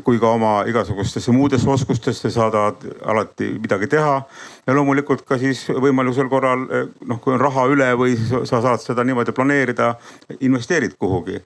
kui 0.03 0.19
ka 0.19 0.29
oma 0.29 0.61
igasugustesse 0.69 1.31
muudesse 1.33 1.69
oskustesse 1.69 2.29
saadad 2.29 2.83
alati 3.05 3.49
midagi 3.59 3.87
teha. 3.87 4.21
ja 4.67 4.75
loomulikult 4.75 5.23
ka 5.25 5.37
siis 5.37 5.67
võimalusel 5.69 6.29
korral 6.29 6.67
noh, 7.05 7.19
kui 7.21 7.33
on 7.33 7.41
raha 7.41 7.65
üle 7.71 7.87
või 7.97 8.17
sa 8.17 8.61
saad 8.61 8.83
seda 8.83 9.03
niimoodi 9.03 9.31
planeerida, 9.31 9.95
investeerid 10.39 10.97
kuhugi 10.99 11.41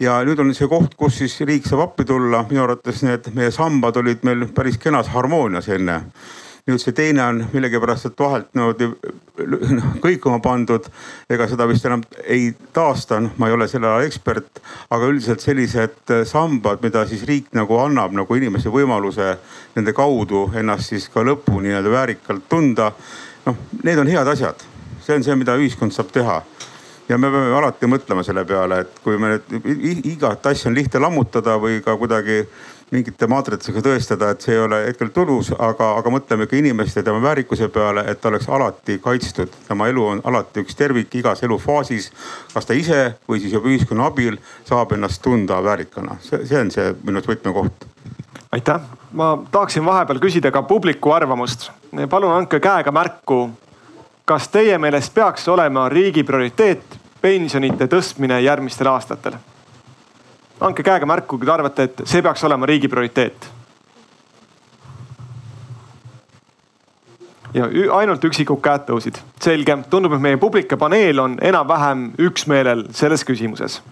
ja 0.00 0.20
nüüd 0.26 0.38
on 0.42 0.54
see 0.54 0.68
koht, 0.68 0.94
kus 0.98 1.18
siis 1.22 1.40
riik 1.46 1.66
saab 1.66 1.88
appi 1.88 2.04
tulla. 2.04 2.44
minu 2.50 2.62
arvates 2.62 3.02
need 3.02 3.32
meie 3.34 3.50
sambad 3.50 3.96
olid 3.96 4.22
meil 4.22 4.46
päris 4.54 4.78
kenas 4.78 5.08
harmoonias 5.14 5.68
enne 5.68 6.02
nüüd 6.68 6.78
see 6.78 6.94
teine 6.94 7.24
on 7.24 7.40
millegipärast, 7.50 8.06
et 8.06 8.20
vahelt 8.22 8.52
niimoodi 8.54 8.86
noh, 9.76 9.88
kõikuma 10.02 10.38
pandud. 10.42 10.86
ega 11.30 11.48
seda 11.50 11.66
vist 11.66 11.86
enam 11.88 12.04
ei 12.22 12.52
taasta, 12.74 13.18
noh, 13.20 13.34
ma 13.38 13.48
ei 13.48 13.56
ole 13.56 13.66
selle 13.70 13.90
ala 13.90 14.06
ekspert, 14.06 14.62
aga 14.94 15.10
üldiselt 15.10 15.42
sellised 15.42 16.14
sambad, 16.28 16.82
mida 16.84 17.02
siis 17.10 17.24
riik 17.26 17.50
nagu 17.58 17.78
annab 17.82 18.14
nagu 18.14 18.38
inimese 18.38 18.70
võimaluse 18.70 19.34
nende 19.74 19.94
kaudu 19.96 20.48
ennast 20.58 20.94
siis 20.94 21.08
ka 21.10 21.24
lõppu 21.26 21.58
nii-öelda 21.64 21.90
väärikalt 21.90 22.48
tunda. 22.48 22.92
noh, 23.46 23.56
need 23.82 23.98
on 23.98 24.06
head 24.06 24.28
asjad, 24.28 24.62
see 25.02 25.16
on 25.16 25.24
see, 25.26 25.34
mida 25.34 25.58
ühiskond 25.58 25.90
saab 25.90 26.14
teha 26.14 26.42
ja 27.08 27.18
me 27.18 27.30
peame 27.30 27.56
alati 27.58 27.88
mõtlema 27.90 28.22
selle 28.22 28.44
peale, 28.46 28.84
et 28.84 29.00
kui 29.02 29.18
me 29.18 29.34
nüüd 29.34 30.06
igat 30.06 30.46
asja 30.46 30.70
on 30.70 30.76
lihtne 30.78 31.02
lammutada 31.02 31.58
või 31.60 31.80
ka 31.84 31.96
kuidagi 31.98 32.44
mingite 32.92 33.26
maatritega 33.30 33.80
tõestada, 33.84 34.30
et 34.32 34.44
see 34.44 34.54
ei 34.54 34.60
ole 34.60 34.82
hetkel 34.86 35.08
tulus, 35.14 35.50
aga, 35.56 35.94
aga 36.00 36.12
mõtleme 36.12 36.46
ikka 36.46 36.58
inimeste, 36.60 37.02
tema 37.04 37.22
väärikuse 37.24 37.68
peale, 37.72 38.04
et 38.10 38.20
ta 38.20 38.28
oleks 38.28 38.48
alati 38.52 38.98
kaitstud. 39.02 39.54
tema 39.68 39.88
elu 39.88 40.04
on 40.06 40.20
alati 40.24 40.60
üks 40.60 40.76
tervik 40.76 41.14
igas 41.14 41.42
elufaasis. 41.42 42.10
kas 42.54 42.66
ta 42.66 42.74
ise 42.74 43.14
või 43.28 43.40
siis 43.40 43.52
juba 43.52 43.68
ühiskonna 43.68 44.06
abil 44.06 44.36
saab 44.68 44.92
ennast 44.92 45.22
tunda 45.22 45.62
väärikana, 45.64 46.16
see, 46.20 46.46
see 46.46 46.60
on 46.60 46.70
see 46.70 46.94
minu 47.02 47.18
arust 47.18 47.30
võtmekoht. 47.32 47.86
aitäh, 48.52 48.80
ma 49.12 49.38
tahaksin 49.50 49.84
vahepeal 49.84 50.20
küsida 50.20 50.50
ka 50.50 50.62
publiku 50.62 51.12
arvamust. 51.12 51.70
palun 52.10 52.32
andke 52.32 52.60
käega 52.60 52.92
märku, 52.92 53.50
kas 54.24 54.48
teie 54.48 54.78
meelest 54.78 55.14
peaks 55.14 55.48
olema 55.48 55.88
riigi 55.88 56.24
prioriteet 56.24 57.00
pensionite 57.22 57.86
tõstmine 57.86 58.42
järgmistel 58.42 58.86
aastatel 58.86 59.40
andke 60.66 60.84
käega 60.86 61.08
märku, 61.08 61.38
kui 61.38 61.48
te 61.48 61.52
arvate, 61.52 61.88
et 61.88 62.04
see 62.08 62.22
peaks 62.22 62.44
olema 62.48 62.68
riigi 62.68 62.88
prioriteet. 62.88 63.50
ja 67.52 67.66
ainult 67.98 68.22
üksikud 68.24 68.62
käed 68.64 68.86
tõusid, 68.88 69.18
selge, 69.44 69.74
tundub, 69.92 70.14
et 70.16 70.22
meie 70.24 70.38
publik 70.40 70.70
ja 70.72 70.78
paneel 70.80 71.18
on 71.20 71.34
enam-vähem 71.36 72.06
üksmeelel 72.24 72.86
selles 72.96 73.26
küsimuses. 73.28 73.82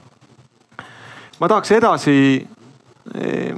ma 1.40 1.48
tahaks 1.48 1.70
edasi 1.76 2.16
eh, 3.14 3.54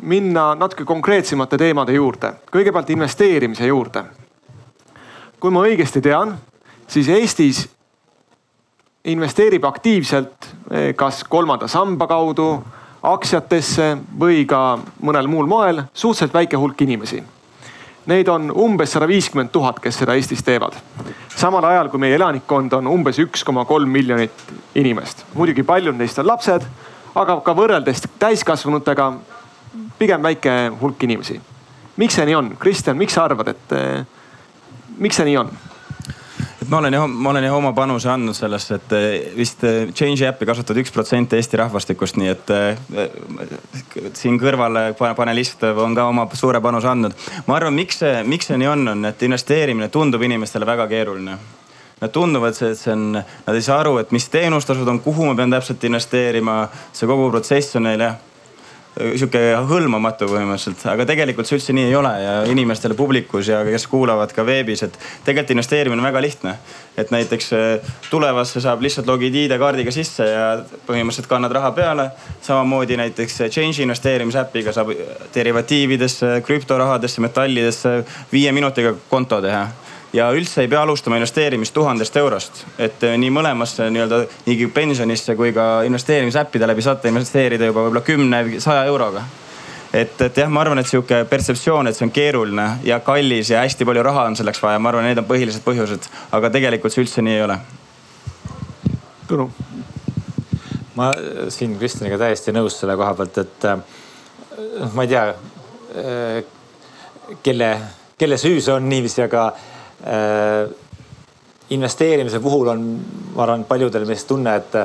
minna 0.00 0.54
natuke 0.54 0.84
konkreetsemate 0.84 1.56
teemade 1.58 1.96
juurde, 1.96 2.34
kõigepealt 2.52 2.90
investeerimise 2.90 3.66
juurde. 3.66 4.04
kui 5.40 5.50
ma 5.50 5.64
õigesti 5.64 6.02
tean, 6.02 6.36
siis 6.86 7.08
Eestis 7.08 7.68
investeerib 9.08 9.64
aktiivselt 9.64 10.48
eh, 10.70 10.94
kas 10.96 11.24
kolmanda 11.28 11.68
samba 11.68 12.06
kaudu, 12.10 12.48
aktsiatesse 13.02 13.92
või 14.18 14.44
ka 14.48 14.78
mõnel 15.04 15.28
muul 15.30 15.46
moel 15.46 15.82
suhteliselt 15.92 16.34
väike 16.34 16.58
hulk 16.58 16.80
inimesi. 16.82 17.22
Neid 18.08 18.28
on 18.32 18.48
umbes 18.50 18.94
sada 18.94 19.06
viiskümmend 19.08 19.52
tuhat, 19.52 19.80
kes 19.84 19.98
seda 20.00 20.16
Eestis 20.16 20.42
teevad. 20.42 20.72
samal 21.38 21.64
ajal 21.64 21.88
kui 21.88 22.00
meie 22.00 22.16
elanikkond 22.16 22.72
on 22.72 22.86
umbes 22.86 23.18
üks 23.18 23.44
koma 23.44 23.64
kolm 23.64 23.88
miljonit 23.88 24.32
inimest. 24.74 25.24
muidugi 25.34 25.62
paljud 25.62 25.96
neist 25.96 26.18
on 26.18 26.26
lapsed, 26.26 26.64
aga 27.14 27.40
ka 27.40 27.54
võrreldes 27.54 28.02
täiskasvanutega 28.18 29.12
pigem 29.98 30.22
väike 30.22 30.72
hulk 30.80 31.02
inimesi. 31.02 31.40
miks 31.96 32.14
see 32.14 32.26
nii 32.26 32.34
on? 32.34 32.56
Kristjan, 32.58 32.96
miks 32.96 33.14
sa 33.14 33.24
arvad, 33.24 33.48
et 33.48 33.72
eh, 33.72 34.04
miks 34.98 35.16
see 35.16 35.24
nii 35.24 35.36
on? 35.36 35.50
Ma 36.68 36.78
olen 36.78 36.92
jah, 36.92 37.06
ma 37.08 37.30
olen 37.30 37.44
jah 37.44 37.56
oma 37.56 37.72
panuse 37.76 38.10
andnud 38.12 38.36
sellesse, 38.36 38.78
et 38.78 38.94
eh, 38.96 39.06
vist 39.36 39.62
eh, 39.64 39.90
Change'i 39.92 40.26
äppi 40.28 40.48
kasutab 40.48 40.80
üks 40.82 40.92
protsent 40.94 41.32
Eesti 41.36 41.60
rahvastikust, 41.60 42.18
nii 42.20 42.32
et 42.32 42.52
eh, 42.54 42.82
siin 44.18 44.38
kõrval 44.40 44.80
panelist 45.16 45.64
on 45.68 45.96
ka 45.96 46.08
oma 46.10 46.28
suure 46.38 46.60
panuse 46.64 46.90
andnud. 46.90 47.16
ma 47.46 47.56
arvan, 47.56 47.76
miks 47.76 48.02
see, 48.04 48.22
miks 48.28 48.50
see 48.50 48.60
nii 48.60 48.72
on, 48.72 48.88
on, 48.94 49.08
et 49.08 49.24
investeerimine 49.28 49.88
tundub 49.92 50.22
inimestele 50.28 50.68
väga 50.68 50.88
keeruline 50.90 51.38
Nad 51.98 52.12
tunduvad, 52.14 52.54
et 52.54 52.78
see 52.78 52.92
on, 52.94 53.16
nad 53.18 53.56
ei 53.58 53.62
saa 53.64 53.80
aru, 53.82 53.96
et 53.98 54.12
mis 54.14 54.28
teenustasud 54.30 54.86
on, 54.86 55.00
kuhu 55.02 55.24
ma 55.26 55.32
pean 55.34 55.50
täpselt 55.50 55.82
investeerima. 55.82 56.68
see 56.94 57.08
kogu 57.10 57.26
protsess 57.32 57.74
on 57.74 57.88
neil 57.88 58.04
jah 58.04 58.20
sihuke 58.98 59.40
hõlmamatu 59.68 60.28
põhimõtteliselt, 60.30 60.82
aga 60.92 61.06
tegelikult 61.08 61.48
see 61.48 61.58
üldse 61.58 61.74
nii 61.76 61.88
ei 61.90 61.96
ole 61.98 62.12
ja 62.22 62.34
inimestele 62.50 62.96
publikus 62.98 63.50
ja 63.50 63.60
kes 63.66 63.86
kuulavad 63.90 64.32
ka 64.34 64.44
veebis, 64.46 64.84
et 64.86 64.98
tegelikult 65.26 65.54
investeerimine 65.56 66.02
on 66.02 66.08
väga 66.08 66.22
lihtne. 66.24 66.58
et 66.98 67.10
näiteks 67.14 67.52
äh, 67.54 67.90
tulevasse 68.10 68.60
saab 68.60 68.80
lihtsalt 68.82 69.06
logid 69.06 69.34
ID-kaardiga 69.34 69.92
sisse 69.94 70.24
ja 70.26 70.46
põhimõtteliselt 70.86 71.28
kannad 71.30 71.52
raha 71.52 71.70
peale. 71.72 72.10
samamoodi 72.42 72.96
näiteks 72.96 73.38
Change'i 73.48 73.82
investeerimisäpiga 73.86 74.72
saab 74.72 74.90
derivatiividesse, 75.34 76.40
krüptorahadesse, 76.46 77.20
metallidesse 77.20 78.04
viie 78.32 78.52
minutiga 78.52 78.94
konto 79.08 79.40
teha 79.40 79.68
ja 80.12 80.28
üldse 80.32 80.62
ei 80.64 80.68
pea 80.68 80.82
alustama 80.82 81.16
investeerimist 81.16 81.74
tuhandest 81.74 82.16
eurost. 82.16 82.64
et 82.78 83.02
eh, 83.04 83.16
nii 83.20 83.30
mõlemasse 83.30 83.90
nii-öelda 83.92 84.22
nii 84.46 84.70
pensionisse 84.74 85.36
kui 85.36 85.52
ka 85.52 85.82
investeerimisäppide 85.84 86.66
läbi 86.66 86.82
saate 86.82 87.12
investeerida 87.12 87.68
juba 87.68 87.84
võib-olla 87.84 88.04
kümne, 88.04 88.60
saja 88.60 88.84
euroga. 88.88 89.22
et, 89.92 90.20
et 90.20 90.36
jah, 90.36 90.48
ma 90.48 90.60
arvan, 90.64 90.80
et 90.80 90.88
sihuke 90.88 91.24
pertseptsioon, 91.28 91.88
et 91.88 91.96
see 91.96 92.06
on 92.08 92.14
keeruline 92.14 92.68
ja 92.84 93.00
kallis 93.04 93.50
ja 93.50 93.60
hästi 93.64 93.84
palju 93.84 94.02
raha 94.02 94.24
on 94.30 94.36
selleks 94.36 94.62
vaja, 94.62 94.78
ma 94.78 94.92
arvan, 94.92 95.08
need 95.10 95.20
on 95.20 95.28
põhilised 95.28 95.64
põhjused. 95.66 96.08
aga 96.32 96.50
tegelikult 96.56 96.94
see 96.94 97.04
üldse 97.04 97.24
nii 97.24 97.36
ei 97.36 97.44
ole. 97.44 97.60
Tõnu. 99.28 99.50
ma 100.96 101.12
siin 101.52 101.76
Kristjaniga 101.78 102.18
täiesti 102.18 102.52
nõus 102.56 102.80
selle 102.80 102.96
koha 102.96 103.12
pealt, 103.14 103.38
et 103.44 103.66
noh, 103.68 104.94
ma 104.94 105.04
ei 105.04 105.12
tea, 105.12 105.26
kelle, 107.44 107.68
kelle 108.18 108.38
süü 108.40 108.62
see 108.64 108.72
on 108.72 108.88
niiviisi, 108.88 109.22
aga 109.22 109.50
investeerimise 111.70 112.40
puhul 112.40 112.70
on, 112.72 112.84
ma 113.34 113.42
arvan, 113.44 113.64
paljudel 113.68 114.06
meist 114.08 114.28
tunne, 114.28 114.54
et 114.56 114.78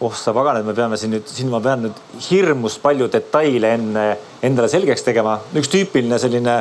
oh 0.00 0.14
sa 0.16 0.32
pagan, 0.34 0.58
et 0.58 0.66
me 0.66 0.74
peame 0.76 0.96
siin 1.00 1.12
nüüd, 1.14 1.26
siin 1.28 1.50
ma 1.52 1.60
pean 1.64 1.84
nüüd 1.86 2.00
hirmus 2.26 2.78
palju 2.82 3.08
detaile 3.12 3.74
enne 3.76 4.06
endale 4.44 4.68
selgeks 4.72 5.04
tegema. 5.06 5.38
üks 5.56 5.70
tüüpiline 5.72 6.18
selline, 6.20 6.56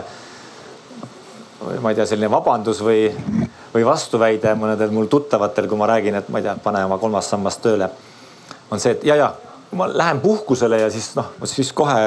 ma 1.82 1.92
ei 1.92 1.98
tea, 1.98 2.08
selline 2.10 2.30
vabandus 2.32 2.84
või, 2.86 3.08
või 3.74 3.88
vastuväide 3.88 4.54
mõnedel 4.60 4.94
mul 4.96 5.10
tuttavatel, 5.12 5.68
kui 5.72 5.80
ma 5.80 5.90
räägin, 5.90 6.20
et 6.20 6.30
ma 6.30 6.42
ei 6.42 6.48
tea, 6.48 6.58
pane 6.64 6.84
oma 6.86 7.00
kolmas 7.02 7.32
sammas 7.32 7.58
tööle. 7.64 7.90
on 8.72 8.80
see, 8.80 8.98
et 8.98 9.04
ja, 9.08 9.16
ja 9.16 9.34
ma 9.78 9.88
lähen 9.90 10.22
puhkusele 10.22 10.80
ja 10.80 10.90
siis 10.92 11.14
noh, 11.16 11.34
siis 11.50 11.74
kohe 11.74 11.98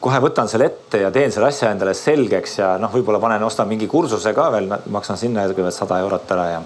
kohe 0.00 0.20
võtan 0.24 0.48
selle 0.48 0.70
ette 0.70 1.02
ja 1.02 1.10
teen 1.12 1.32
selle 1.32 1.50
asja 1.50 1.70
endale 1.74 1.94
selgeks 1.96 2.58
ja 2.58 2.74
noh, 2.80 2.92
võib-olla 2.92 3.20
panen, 3.20 3.42
ostan 3.44 3.68
mingi 3.68 3.88
kursuse 3.90 4.32
ka 4.36 4.46
veel, 4.54 4.70
maksan 4.92 5.18
sinna 5.20 5.44
kõigepealt 5.50 5.76
sada 5.76 5.98
eurot 6.00 6.32
ära 6.36 6.46
ja. 6.54 6.60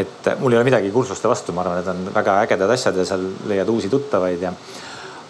et 0.00 0.30
mul 0.38 0.54
ei 0.54 0.60
ole 0.60 0.68
midagi 0.68 0.92
kursuste 0.94 1.28
vastu, 1.30 1.54
ma 1.56 1.64
arvan, 1.64 1.80
need 1.80 1.90
on 1.90 2.12
väga 2.14 2.36
ägedad 2.44 2.70
asjad 2.76 3.00
ja 3.00 3.06
seal 3.08 3.26
leiad 3.50 3.72
uusi 3.72 3.90
tuttavaid 3.90 4.46
ja. 4.46 4.52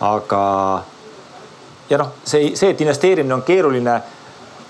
aga 0.05 0.43
ja 1.91 2.01
noh, 2.03 2.13
see, 2.25 2.53
see, 2.59 2.75
et 2.75 2.85
investeerimine 2.85 3.35
on 3.35 3.47
keeruline, 3.47 3.97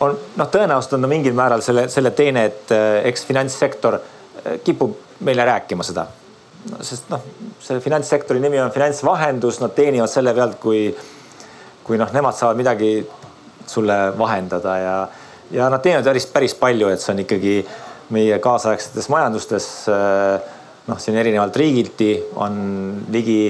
on 0.04 0.14
noh, 0.36 0.52
tõenäoliselt 0.52 0.98
on 0.98 1.06
ta 1.06 1.10
mingil 1.10 1.34
määral 1.34 1.64
selle, 1.66 1.88
selle 1.92 2.14
teene, 2.14 2.46
et 2.52 2.76
eh, 2.76 3.00
eks 3.10 3.26
finantssektor 3.26 3.98
eh, 3.98 4.60
kipub 4.64 5.18
meile 5.26 5.48
rääkima 5.48 5.86
seda 5.86 6.06
no,. 6.70 6.78
sest 6.84 7.10
noh, 7.10 7.26
selle 7.58 7.82
finantssektori 7.82 8.38
nimi 8.42 8.62
on 8.62 8.70
finantsvahendus, 8.74 9.58
nad 9.64 9.74
teenivad 9.74 10.12
selle 10.12 10.34
pealt, 10.36 10.60
kui 10.62 10.86
kui 11.86 11.98
noh, 12.00 12.10
nemad 12.12 12.34
saavad 12.34 12.58
midagi 12.58 12.90
sulle 13.66 13.96
vahendada 14.18 14.76
ja, 14.78 14.96
ja 15.54 15.68
nad 15.70 15.82
teevad 15.82 16.06
päris, 16.10 16.26
päris 16.34 16.54
palju, 16.58 16.90
et 16.90 17.02
see 17.02 17.14
on 17.14 17.22
ikkagi 17.22 17.54
meie 18.14 18.38
kaasaegsetes 18.42 19.08
majandustes 19.10 19.68
noh, 20.86 20.98
siin 21.02 21.18
erinevalt 21.18 21.56
riigiti 21.58 22.12
on 22.42 22.58
ligi 23.14 23.40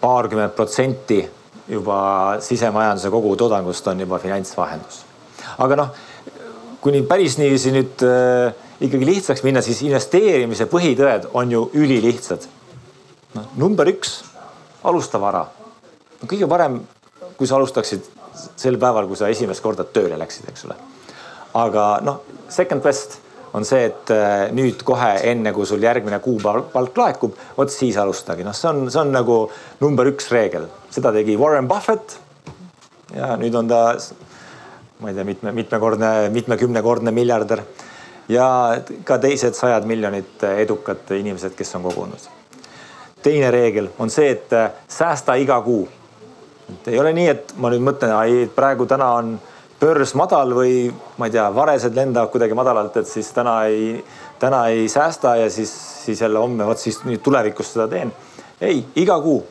paarkümmend 0.00 0.54
protsenti 0.54 1.20
juba 1.68 2.36
sisemajanduse 2.40 3.10
kogutoodangust 3.10 3.88
on 3.90 4.00
juba 4.00 4.18
finantsvahendus. 4.22 5.02
aga 5.58 5.76
noh, 5.76 5.90
kui 6.80 6.94
nüüd 6.94 7.08
päris 7.10 7.38
niiviisi 7.40 7.72
nüüd 7.74 8.04
äh, 8.06 8.54
ikkagi 8.86 9.08
lihtsaks 9.08 9.42
minna, 9.46 9.62
siis 9.64 9.82
investeerimise 9.86 10.68
põhitõed 10.70 11.30
on 11.34 11.50
ju 11.50 11.64
ülilihtsad. 11.74 12.46
noh, 13.34 13.48
number 13.58 13.88
üks, 13.90 14.20
alusta 14.84 15.20
vara. 15.20 15.46
kõige 16.26 16.46
parem, 16.48 16.80
kui 17.36 17.46
sa 17.46 17.56
alustaksid 17.56 18.08
sel 18.56 18.78
päeval, 18.80 19.08
kui 19.08 19.18
sa 19.18 19.30
esimest 19.32 19.62
korda 19.64 19.84
tööle 19.84 20.18
läksid, 20.20 20.48
eks 20.50 20.66
ole. 20.68 20.76
aga 21.56 21.86
noh, 22.04 22.20
second 22.52 22.82
best 22.84 23.20
on 23.56 23.64
see, 23.64 23.86
et 23.88 24.12
äh, 24.12 24.50
nüüd 24.52 24.82
kohe 24.84 25.14
enne, 25.30 25.52
kui 25.56 25.66
sul 25.68 25.82
järgmine 25.82 26.18
kuupalk 26.24 26.98
laekub, 27.00 27.36
vot 27.56 27.72
siis 27.72 27.96
alustage, 28.00 28.44
noh, 28.44 28.54
see 28.56 28.68
on, 28.68 28.84
see 28.92 29.00
on 29.00 29.14
nagu 29.14 29.38
number 29.80 30.10
üks 30.10 30.28
reegel, 30.32 30.68
seda 30.92 31.12
tegi 31.14 31.38
Warren 31.40 31.68
Buffett. 31.70 32.18
ja 33.14 33.32
nüüd 33.40 33.54
on 33.56 33.68
ta, 33.70 33.80
ma 35.00 35.10
ei 35.10 35.16
tea, 35.16 35.24
mitme, 35.24 35.52
mitmekordne, 35.56 36.12
mitmekümnekordne 36.34 37.12
miljardär 37.16 37.62
ja 38.28 38.48
ka 39.04 39.18
teised 39.22 39.54
sajad 39.54 39.86
miljonid 39.86 40.42
edukad 40.56 41.10
inimesed, 41.16 41.54
kes 41.56 41.74
on 41.78 41.86
kogunud. 41.86 42.28
teine 43.22 43.50
reegel 43.50 43.88
on 43.98 44.10
see, 44.10 44.30
et 44.30 44.52
äh, 44.52 44.70
säästa 44.88 45.34
iga 45.34 45.60
kuu. 45.62 45.88
Et 46.72 46.88
ei 46.92 46.98
ole 46.98 47.12
nii, 47.16 47.28
et 47.30 47.52
ma 47.62 47.70
nüüd 47.72 47.84
mõtlen, 47.86 48.12
ai 48.16 48.46
praegu 48.54 48.86
täna 48.90 49.12
on 49.18 49.36
börs 49.80 50.14
madal 50.16 50.54
või 50.56 50.86
ma 51.20 51.28
ei 51.28 51.34
tea, 51.34 51.46
varesed 51.54 51.96
lendavad 51.96 52.32
kuidagi 52.32 52.56
madalalt, 52.56 52.96
et 52.96 53.08
siis 53.10 53.28
täna 53.36 53.58
ei, 53.68 53.98
täna 54.40 54.66
ei 54.72 54.88
säästa 54.88 55.36
ja 55.42 55.50
siis, 55.52 55.72
siis 56.04 56.20
jälle 56.20 56.40
homme, 56.40 56.66
vot 56.66 56.80
siis 56.80 57.02
nüüd 57.04 57.22
tulevikus 57.24 57.74
seda 57.74 57.88
teen. 57.92 58.12
ei, 58.60 58.84
iga 58.96 59.18
kuu. 59.20 59.44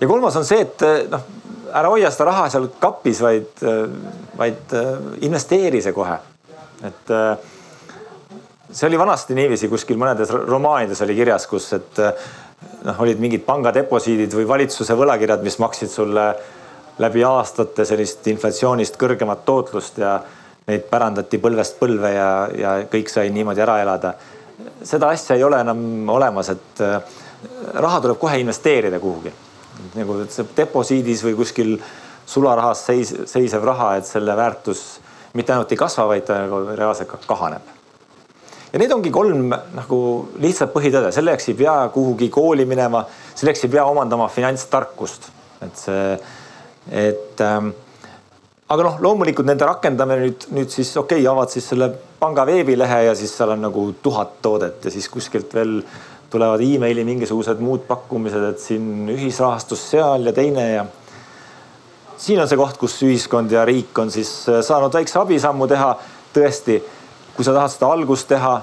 ja 0.00 0.08
kolmas 0.08 0.36
on 0.36 0.44
see, 0.44 0.60
et 0.66 0.84
noh, 1.10 1.24
ära 1.72 1.88
hoia 1.88 2.10
seda 2.12 2.28
raha 2.30 2.48
seal 2.52 2.68
kapis, 2.80 3.22
vaid, 3.24 3.64
vaid 4.38 4.76
investeeri 5.24 5.80
see 5.82 5.96
kohe. 5.96 6.18
et 6.84 7.16
see 8.70 8.86
oli 8.86 8.98
vanasti 8.98 9.34
niiviisi 9.34 9.68
kuskil 9.68 9.98
mõnedes 9.98 10.30
romaanides 10.30 11.00
oli 11.02 11.16
kirjas, 11.16 11.46
kus, 11.50 11.72
et 11.78 12.04
noh, 12.84 13.00
olid 13.04 13.20
mingid 13.20 13.44
pangadeposiidid 13.46 14.34
või 14.36 14.48
valitsuse 14.48 14.96
võlakirjad, 14.98 15.44
mis 15.44 15.58
maksid 15.62 15.92
sulle 15.92 16.26
läbi 17.00 17.24
aastate 17.24 17.86
sellist 17.88 18.26
inflatsioonist 18.28 18.98
kõrgemat 19.00 19.44
tootlust 19.46 19.98
ja 20.00 20.18
neid 20.68 20.84
pärandati 20.90 21.40
põlvest 21.42 21.78
põlve 21.80 22.12
ja, 22.14 22.30
ja 22.54 22.74
kõik 22.90 23.08
sai 23.12 23.32
niimoodi 23.34 23.64
ära 23.64 23.80
elada. 23.82 24.14
seda 24.84 25.08
asja 25.08 25.36
ei 25.36 25.44
ole 25.44 25.60
enam 25.60 26.08
olemas, 26.08 26.50
et 26.52 26.82
äh, 26.84 27.00
raha 27.74 28.00
tuleb 28.00 28.18
kohe 28.20 28.38
investeerida 28.40 29.00
kuhugi. 29.00 29.32
nagu 29.94 30.18
deposiidis 30.56 31.24
või 31.24 31.34
kuskil 31.34 31.78
sularahas 32.26 32.84
seis, 32.86 33.14
seisev 33.26 33.64
raha, 33.64 33.94
et 33.96 34.06
selle 34.06 34.36
väärtus 34.36 35.00
mitte 35.34 35.52
ainult 35.52 35.72
ei 35.72 35.78
kasva, 35.78 36.06
vaid 36.10 36.26
ta 36.26 36.42
nagu 36.44 36.62
reaalselt 36.76 37.08
ka 37.08 37.18
kahaneb. 37.26 37.79
Ja 38.72 38.78
need 38.78 38.92
ongi 38.94 39.10
kolm 39.14 39.54
nagu 39.76 40.00
lihtsat 40.42 40.72
põhitõde, 40.74 41.12
selleks 41.14 41.50
ei 41.50 41.58
pea 41.58 41.76
kuhugi 41.94 42.28
kooli 42.32 42.66
minema, 42.68 43.04
selleks 43.34 43.64
ei 43.66 43.72
pea 43.72 43.86
omandama 43.90 44.28
finantstarkust, 44.32 45.30
et 45.66 45.86
see 45.86 46.04
et 46.90 47.40
ähm, 47.44 47.72
aga 48.70 48.86
noh, 48.86 49.00
loomulikult 49.04 49.48
nende 49.48 49.66
rakendamine 49.68 50.24
nüüd, 50.24 50.46
nüüd 50.56 50.70
siis 50.72 50.92
okei 50.96 51.20
okay,, 51.20 51.28
avad 51.30 51.52
siis 51.52 51.66
selle 51.72 51.90
panga 52.20 52.46
veebilehe 52.48 53.04
ja 53.08 53.16
siis 53.18 53.32
seal 53.36 53.54
on 53.54 53.66
nagu 53.66 53.84
tuhat 54.02 54.38
toodet 54.42 54.86
ja 54.86 54.92
siis 54.94 55.08
kuskilt 55.12 55.54
veel 55.54 55.80
tulevad 56.30 56.62
emaili 56.62 57.04
mingisugused 57.04 57.58
muud 57.62 57.82
pakkumised, 57.88 58.44
et 58.52 58.62
siin 58.62 59.10
ühisrahastus 59.10 59.82
seal 59.92 60.30
ja 60.30 60.34
teine 60.34 60.66
ja. 60.70 60.86
siin 62.16 62.40
on 62.40 62.48
see 62.48 62.60
koht, 62.60 62.78
kus 62.78 63.00
ühiskond 63.06 63.50
ja 63.52 63.64
riik 63.66 63.98
on 63.98 64.12
siis 64.14 64.30
äh, 64.48 64.62
saanud 64.66 64.94
väikse 64.94 65.18
abisammu 65.18 65.68
teha. 65.70 65.92
tõesti, 66.30 66.76
kui 67.36 67.44
sa 67.44 67.54
tahad 67.56 67.72
seda 67.72 67.92
algust 67.94 68.28
teha, 68.28 68.54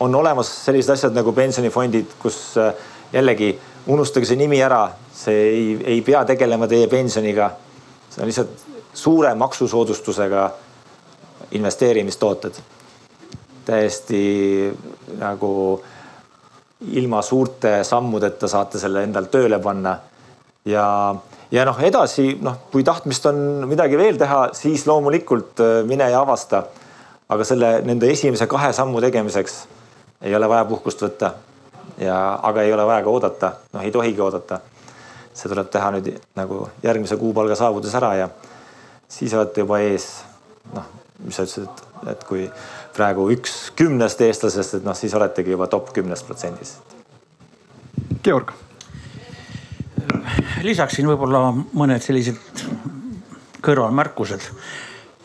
on 0.00 0.14
olemas 0.14 0.48
sellised 0.64 0.94
asjad 0.94 1.14
nagu 1.16 1.32
pensionifondid, 1.36 2.16
kus 2.22 2.56
äh, 2.58 2.72
jällegi 3.12 3.52
unustage 3.86 4.28
see 4.28 4.38
nimi 4.40 4.60
ära, 4.62 4.86
see 5.14 5.38
ei, 5.50 5.70
ei 5.96 6.02
pea 6.04 6.24
tegelema 6.28 6.68
teie 6.68 6.88
pensioniga. 6.88 7.50
see 8.10 8.22
on 8.22 8.28
lihtsalt 8.28 8.66
suure 8.94 9.34
maksusoodustusega 9.34 10.50
investeerimistooted. 11.50 12.52
täiesti 13.64 14.72
nagu 15.18 15.82
ilma 16.80 17.22
suurte 17.22 17.84
sammudeta 17.84 18.48
saate 18.48 18.78
selle 18.78 19.02
endal 19.04 19.28
tööle 19.30 19.58
panna. 19.58 19.98
ja, 20.64 21.14
ja 21.50 21.64
noh, 21.64 21.80
edasi 21.80 22.38
noh, 22.40 22.56
kui 22.72 22.84
tahtmist 22.84 23.26
on 23.26 23.68
midagi 23.68 23.98
veel 23.98 24.18
teha, 24.18 24.48
siis 24.52 24.86
loomulikult 24.86 25.60
äh, 25.60 25.80
mine 25.86 26.10
ja 26.10 26.20
avasta. 26.20 26.64
Aga 27.30 27.46
selle, 27.46 27.70
nende 27.86 28.10
esimese 28.10 28.46
kahe 28.50 28.72
sammu 28.76 29.00
tegemiseks 29.00 29.60
ei 30.26 30.34
ole 30.36 30.48
vaja 30.50 30.66
puhkust 30.68 31.02
võtta 31.02 31.32
ja, 32.00 32.16
aga 32.42 32.62
ei 32.62 32.72
ole 32.72 32.86
vaja 32.86 33.04
ka 33.04 33.10
oodata, 33.10 33.52
noh, 33.72 33.82
ei 33.84 33.92
tohigi 33.94 34.20
oodata. 34.20 34.60
see 35.34 35.48
tuleb 35.48 35.68
teha 35.72 35.92
nüüd 35.94 36.08
nagu 36.36 36.64
järgmise 36.82 37.16
kuupalga 37.16 37.54
saabudes 37.56 37.94
ära 37.96 38.14
ja 38.18 38.28
siis 39.08 39.34
olete 39.34 39.62
juba 39.62 39.78
ees. 39.80 40.08
noh, 40.74 40.86
mis 41.24 41.36
sa 41.36 41.46
ütlesid, 41.46 41.68
et, 41.68 42.08
et 42.12 42.24
kui 42.28 42.48
praegu 42.96 43.28
üks 43.32 43.70
kümnest 43.78 44.20
eestlasest, 44.26 44.80
et 44.80 44.84
noh, 44.84 44.96
siis 44.96 45.14
oletegi 45.14 45.54
juba 45.54 45.66
top 45.70 45.92
kümnest 45.94 46.26
protsendist. 46.26 46.96
Georg. 48.24 48.52
lisaksin 50.62 51.08
võib-olla 51.08 51.50
mõned 51.54 52.02
sellised 52.04 52.36
kõrvalmärkused. 53.64 54.44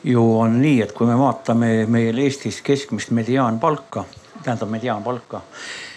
Ju 0.05 0.23
on 0.39 0.59
nii, 0.61 0.81
et 0.85 0.93
kui 0.93 1.07
me 1.09 1.17
vaatame 1.17 1.71
meil 1.89 2.17
Eestis 2.21 2.61
keskmist 2.65 3.11
mediaanpalka, 3.15 4.05
tähendab 4.43 4.69
mediaanpalka 4.69 5.41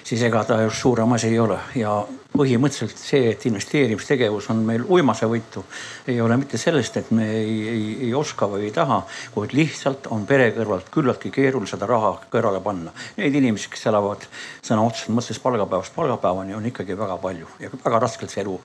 siis 0.08 0.22
ega 0.24 0.40
ta 0.44 0.56
just 0.62 0.80
suurem 0.80 1.12
asi 1.12 1.28
ei 1.28 1.38
ole 1.40 1.58
ja 1.76 1.92
põhimõtteliselt 2.38 3.00
see, 3.00 3.32
et 3.32 3.44
investeerimistegevus 3.48 4.46
on 4.52 4.60
meil 4.64 4.84
uimasevõitu, 4.96 5.64
ei 6.08 6.20
ole 6.24 6.38
mitte 6.40 6.60
sellest, 6.60 6.96
et 7.00 7.10
me 7.16 7.26
ei, 7.34 7.56
ei, 7.68 7.82
ei 8.06 8.12
oska 8.16 8.48
või 8.48 8.68
ei 8.68 8.72
taha, 8.74 9.00
kuid 9.34 9.52
lihtsalt 9.56 10.08
on 10.14 10.24
pere 10.28 10.50
kõrvalt 10.56 10.88
küllaltki 10.94 11.32
keeruline 11.34 11.68
seda 11.68 11.88
raha 11.90 12.14
kõrvale 12.32 12.62
panna. 12.64 12.94
Neid 13.18 13.36
inimesi, 13.40 13.72
kes 13.72 13.88
elavad 13.90 14.24
sõna 14.62 14.86
otseses 14.86 15.12
mõttes 15.12 15.42
palgapäevast 15.44 15.96
palgapäevani, 15.96 16.56
on 16.56 16.70
ikkagi 16.70 16.96
väga 16.98 17.18
palju 17.24 17.50
ja 17.64 17.72
väga 17.74 18.02
raskelt 18.06 18.32
see 18.32 18.44
elu, 18.46 18.56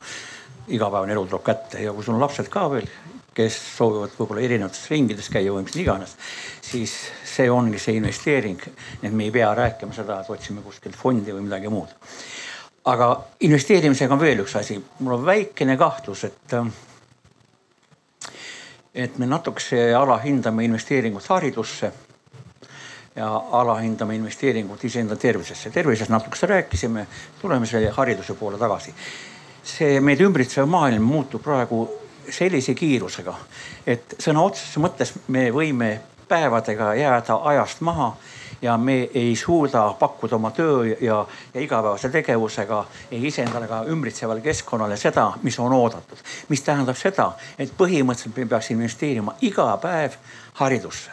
igapäevane 0.78 1.16
elu 1.18 1.26
tuleb 1.28 1.44
kätte 1.50 1.84
ja 1.84 1.96
kui 1.96 2.06
sul 2.06 2.16
on 2.16 2.24
lapsed 2.24 2.48
ka 2.52 2.70
veel, 2.72 2.88
kes 3.34 3.58
soovivad 3.78 4.14
võib-olla 4.18 4.44
erinevates 4.46 4.86
ringides 4.92 5.30
käia 5.34 5.54
või 5.54 5.66
mis 5.66 5.76
iganes, 5.82 6.16
siis 6.62 6.94
see 7.26 7.50
ongi 7.52 7.82
see 7.82 7.98
investeering. 7.98 8.62
et 9.02 9.12
me 9.12 9.24
ei 9.24 9.32
pea 9.32 9.54
rääkima 9.56 9.94
seda, 9.94 10.22
et 10.22 10.30
otsime 10.30 10.62
kuskilt 10.62 10.96
fondi 10.96 11.34
või 11.34 11.48
midagi 11.48 11.70
muud. 11.70 11.90
aga 12.86 13.10
investeerimisega 13.40 14.14
on 14.14 14.20
veel 14.20 14.40
üks 14.46 14.56
asi, 14.56 14.84
mul 15.00 15.18
on 15.18 15.26
väikene 15.26 15.78
kahtlus, 15.78 16.24
et 16.24 16.58
et 18.94 19.18
me 19.18 19.26
natukese 19.26 19.94
alahindame 19.96 20.66
investeeringut 20.66 21.26
haridusse 21.26 21.92
ja 23.16 23.30
alahindame 23.52 24.16
investeeringut 24.16 24.84
iseenda 24.84 25.16
tervisesse. 25.16 25.70
tervisest 25.70 26.10
natukese 26.10 26.46
rääkisime, 26.46 27.08
tuleme 27.42 27.66
selle 27.66 27.90
hariduse 27.90 28.34
poole 28.34 28.58
tagasi. 28.58 28.94
see 29.64 30.00
meid 30.00 30.20
ümbritsev 30.20 30.66
maailm 30.66 31.02
muutub 31.02 31.42
praegu 31.42 32.03
sellise 32.30 32.74
kiirusega, 32.74 33.36
et 33.88 34.16
sõna 34.20 34.44
otseses 34.46 34.78
mõttes 34.82 35.14
me 35.28 35.50
võime 35.52 36.00
päevadega 36.28 36.94
jääda 36.96 37.40
ajast 37.44 37.82
maha 37.82 38.14
ja 38.62 38.78
me 38.78 39.10
ei 39.14 39.36
suuda 39.36 39.96
pakkuda 40.00 40.36
oma 40.36 40.52
töö 40.52 40.86
ja, 41.02 41.26
ja 41.54 41.62
igapäevase 41.62 42.10
tegevusega 42.10 42.86
ei 43.12 43.28
iseendale 43.28 43.66
ega 43.66 43.82
ümbritsevale 43.92 44.42
keskkonnale 44.42 44.98
seda, 44.98 45.32
mis 45.44 45.60
on 45.60 45.74
oodatud. 45.74 46.18
mis 46.50 46.64
tähendab 46.64 46.98
seda, 46.98 47.32
et 47.60 47.74
põhimõtteliselt 47.78 48.38
me 48.38 48.46
peaks 48.46 48.72
investeerima 48.72 49.36
iga 49.42 49.68
päev 49.78 50.16
haridusse. 50.62 51.12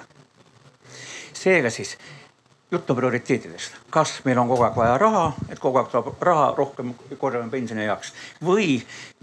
seega 1.33 1.71
siis 1.71 1.97
jutt 2.71 2.91
on 2.91 2.97
prioriteetidest, 2.97 3.79
kas 3.91 4.21
meil 4.25 4.39
on 4.39 4.49
kogu 4.51 4.65
aeg 4.67 4.77
vaja 4.79 4.99
raha, 4.99 5.25
et 5.51 5.59
kogu 5.59 5.81
aeg 5.81 5.91
tuleb 5.91 6.23
raha 6.23 6.51
rohkem 6.59 6.93
korjame 7.19 7.51
pensioni 7.51 7.89
jaoks? 7.89 8.13
Või 8.45 8.77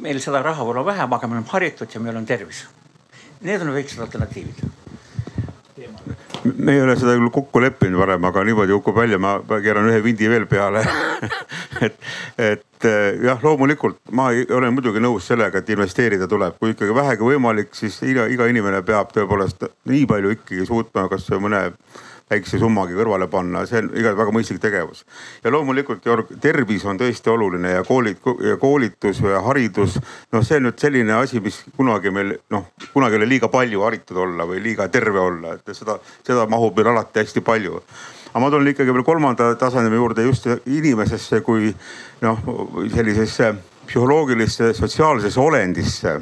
meil 0.03 0.19
seda 0.23 0.41
raha 0.43 0.65
võib-olla 0.65 0.85
vähem, 0.87 1.13
aga 1.13 1.27
me 1.27 1.37
oleme 1.37 1.53
haritud 1.53 1.93
ja 1.93 2.03
meil 2.03 2.19
on 2.19 2.27
tervis. 2.27 2.65
Need 3.41 3.61
on 3.61 3.73
väiksed 3.73 4.01
alternatiivid. 4.03 4.65
Me 6.57 6.73
ei 6.73 6.81
ole 6.81 6.95
seda 6.95 7.13
küll 7.17 7.31
kokku 7.33 7.61
leppinud 7.61 7.99
varem, 7.99 8.23
aga 8.27 8.43
niimoodi 8.47 8.75
kukub 8.77 8.95
välja, 8.97 9.19
ma 9.19 9.37
keeran 9.63 9.89
ühe 9.91 9.99
vindi 10.03 10.29
veel 10.29 10.47
peale. 10.49 10.83
Et, 11.77 11.93
et 12.41 12.85
eh, 12.89 13.19
jah, 13.21 13.37
loomulikult 13.43 13.99
ma 14.17 14.31
olen 14.33 14.73
muidugi 14.73 14.97
nõus 15.03 15.27
sellega, 15.29 15.59
et 15.61 15.67
investeerida 15.69 16.25
tuleb, 16.29 16.55
kui 16.57 16.71
ikkagi 16.73 16.95
vähegi 16.95 17.21
võimalik, 17.21 17.69
siis 17.77 17.99
iga, 18.01 18.25
iga 18.33 18.47
inimene 18.49 18.79
peab 18.87 19.11
tõepoolest 19.13 19.67
nii 19.85 20.07
palju 20.09 20.31
ikkagi 20.33 20.65
suutma, 20.65 21.03
kas 21.11 21.27
mõne 21.37 21.59
väikse 22.31 22.59
summagi 22.59 22.95
kõrvale 22.97 23.29
panna, 23.31 23.63
see 23.67 23.79
on 23.81 23.89
igatahes 23.93 24.19
väga 24.19 24.33
mõistlik 24.35 24.59
tegevus. 24.63 25.05
ja 25.43 25.51
loomulikult 25.51 26.03
tervis 26.41 26.85
on 26.85 26.99
tõesti 26.99 27.31
oluline 27.31 27.71
ja 27.77 27.83
koolid 27.87 28.19
koolitus 28.59 29.21
ja 29.23 29.41
haridus. 29.41 29.99
noh, 30.31 30.43
see 30.43 30.57
on 30.57 30.67
nüüd 30.67 30.79
selline 30.79 31.13
asi, 31.13 31.39
mis 31.39 31.63
kunagi 31.77 32.11
meil 32.11 32.35
noh, 32.49 32.67
kunagi 32.93 33.15
ei 33.15 33.21
ole 33.21 33.29
liiga 33.29 33.47
palju 33.47 33.83
haritud 33.85 34.17
olla 34.17 34.47
või 34.47 34.61
liiga 34.63 34.87
terve 34.87 35.19
olla, 35.19 35.55
et 35.55 35.75
seda, 35.75 35.99
seda 36.27 36.45
mahub 36.49 36.75
meil 36.75 36.93
alati 36.93 37.23
hästi 37.23 37.41
palju 37.41 37.81
aga 38.33 38.43
ma 38.43 38.51
tulen 38.51 38.73
ikkagi 38.73 38.93
veel 38.93 39.05
kolmanda 39.07 39.53
tasandi 39.55 39.95
juurde 39.95 40.27
just 40.27 40.45
inimesesse 40.65 41.41
kui 41.41 41.71
noh, 42.21 42.43
sellisesse 42.93 43.53
psühholoogilisse 43.87 44.73
sotsiaalsesse 44.75 45.39
olendisse 45.39 46.17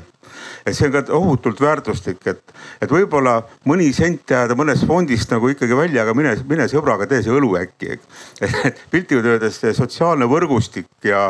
et 0.65 0.75
see 0.75 0.87
on 0.89 0.95
ka 0.95 1.03
ohutult 1.15 1.61
väärtuslik, 1.61 2.21
et, 2.27 2.55
et 2.81 2.91
võib-olla 2.91 3.37
mõni 3.69 3.91
sent 3.95 4.31
jääda 4.31 4.57
mõnest 4.57 4.87
fondist 4.89 5.31
nagu 5.33 5.49
ikkagi 5.51 5.77
välja, 5.77 6.03
aga 6.03 6.15
mine, 6.17 6.35
mine 6.49 6.67
sõbraga 6.71 7.07
tee 7.09 7.21
see 7.25 7.35
õlu 7.35 7.55
äkki. 7.59 7.99
et 8.45 8.81
piltlikult 8.91 9.31
öeldes 9.35 9.61
sotsiaalne 9.77 10.27
võrgustik 10.29 10.89
ja, 11.05 11.27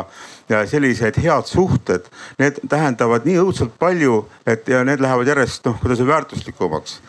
ja 0.48 0.64
sellised 0.68 1.20
head 1.22 1.48
suhted, 1.50 2.08
need 2.40 2.60
tähendavad 2.68 3.26
nii 3.28 3.38
õudselt 3.44 3.76
palju, 3.78 4.24
et 4.46 4.68
ja 4.68 4.84
need 4.86 5.02
lähevad 5.04 5.34
järjest 5.34 5.66
noh, 5.68 5.78
kuidas 5.82 6.00
öelda 6.00 6.12
väärtuslikumaks 6.14 7.00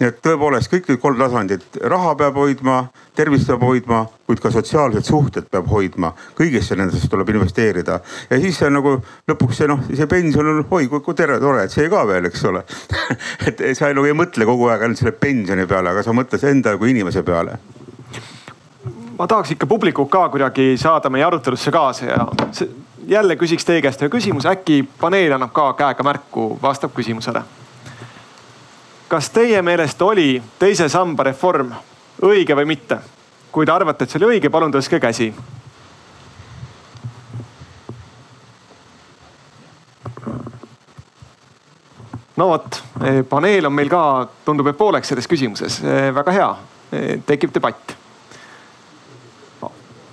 nii 0.00 0.08
et 0.10 0.18
tõepoolest 0.24 0.70
kõik 0.72 0.88
need 0.90 1.00
kolm 1.02 1.18
tasandit, 1.20 1.64
raha 1.90 2.14
peab 2.18 2.38
hoidma, 2.38 2.78
tervist 3.16 3.46
peab 3.50 3.62
hoidma, 3.62 4.00
kuid 4.26 4.40
ka 4.42 4.50
sotsiaalsed 4.54 5.06
suhted 5.06 5.46
peab 5.50 5.68
hoidma. 5.70 6.12
kõigisse 6.38 6.76
nendesse 6.76 7.08
tuleb 7.08 7.30
investeerida. 7.34 8.00
Ja 8.30 8.40
siis 8.40 8.58
see 8.58 8.70
nagu 8.70 8.96
lõpuks 9.30 9.60
see 9.62 9.70
noh, 9.70 9.84
see 9.94 10.06
pension 10.10 10.50
on 10.50 10.64
oi 10.70 10.88
kui 10.88 11.14
tere, 11.14 11.38
tore, 11.40 11.64
et 11.64 11.70
see 11.70 11.88
ka 11.88 12.04
veel, 12.06 12.26
eks 12.26 12.44
ole. 12.50 12.64
Et 13.46 13.62
sa 13.76 13.92
nagu 13.92 14.06
ei 14.06 14.16
mõtle 14.16 14.46
kogu 14.48 14.68
aeg 14.72 14.82
ainult 14.82 14.98
selle 14.98 15.12
pensioni 15.12 15.66
peale, 15.70 15.90
aga 15.90 16.02
sa 16.02 16.14
mõtled 16.16 16.42
enda 16.50 16.76
kui 16.78 16.90
inimese 16.90 17.22
peale. 17.22 17.58
Ma 19.18 19.26
tahaks 19.30 19.52
ikka 19.54 19.66
publikut 19.70 20.10
ka 20.10 20.28
kuidagi 20.28 20.74
saada 20.80 21.10
meie 21.10 21.24
arutelusse 21.24 21.70
kaasa 21.70 22.06
ja 22.08 22.26
jälle 23.06 23.36
küsiks 23.36 23.64
teie 23.64 23.82
käest 23.84 24.02
ühe 24.02 24.10
küsimuse, 24.10 24.50
äkki 24.50 24.82
paneel 25.00 25.36
annab 25.36 25.52
ka 25.54 25.72
käega 25.78 26.06
märku, 26.06 26.54
vastab 26.62 26.96
küsimusele 26.96 27.44
kas 29.14 29.30
teie 29.30 29.60
meelest 29.62 30.00
oli 30.02 30.42
teise 30.58 30.88
samba 30.90 31.28
reform 31.28 31.68
õige 32.26 32.56
või 32.58 32.66
mitte? 32.66 32.98
kui 33.54 33.62
te 33.62 33.70
arvate, 33.70 34.02
et 34.02 34.10
see 34.10 34.18
oli 34.18 34.32
õige, 34.34 34.50
palun 34.50 34.72
tõstke 34.74 34.98
käsi. 34.98 35.28
no 42.34 42.48
vot, 42.50 42.80
eh, 43.06 43.20
paneel 43.30 43.68
on 43.70 43.76
meil 43.76 43.92
ka, 43.92 44.00
tundub, 44.44 44.66
et 44.72 44.78
pooleks 44.78 45.12
selles 45.12 45.30
küsimuses. 45.30 45.76
Eh, 45.84 46.08
väga 46.14 46.34
hea, 46.34 46.48
eh, 46.90 47.20
tekib 47.26 47.54
debatt. 47.54 47.94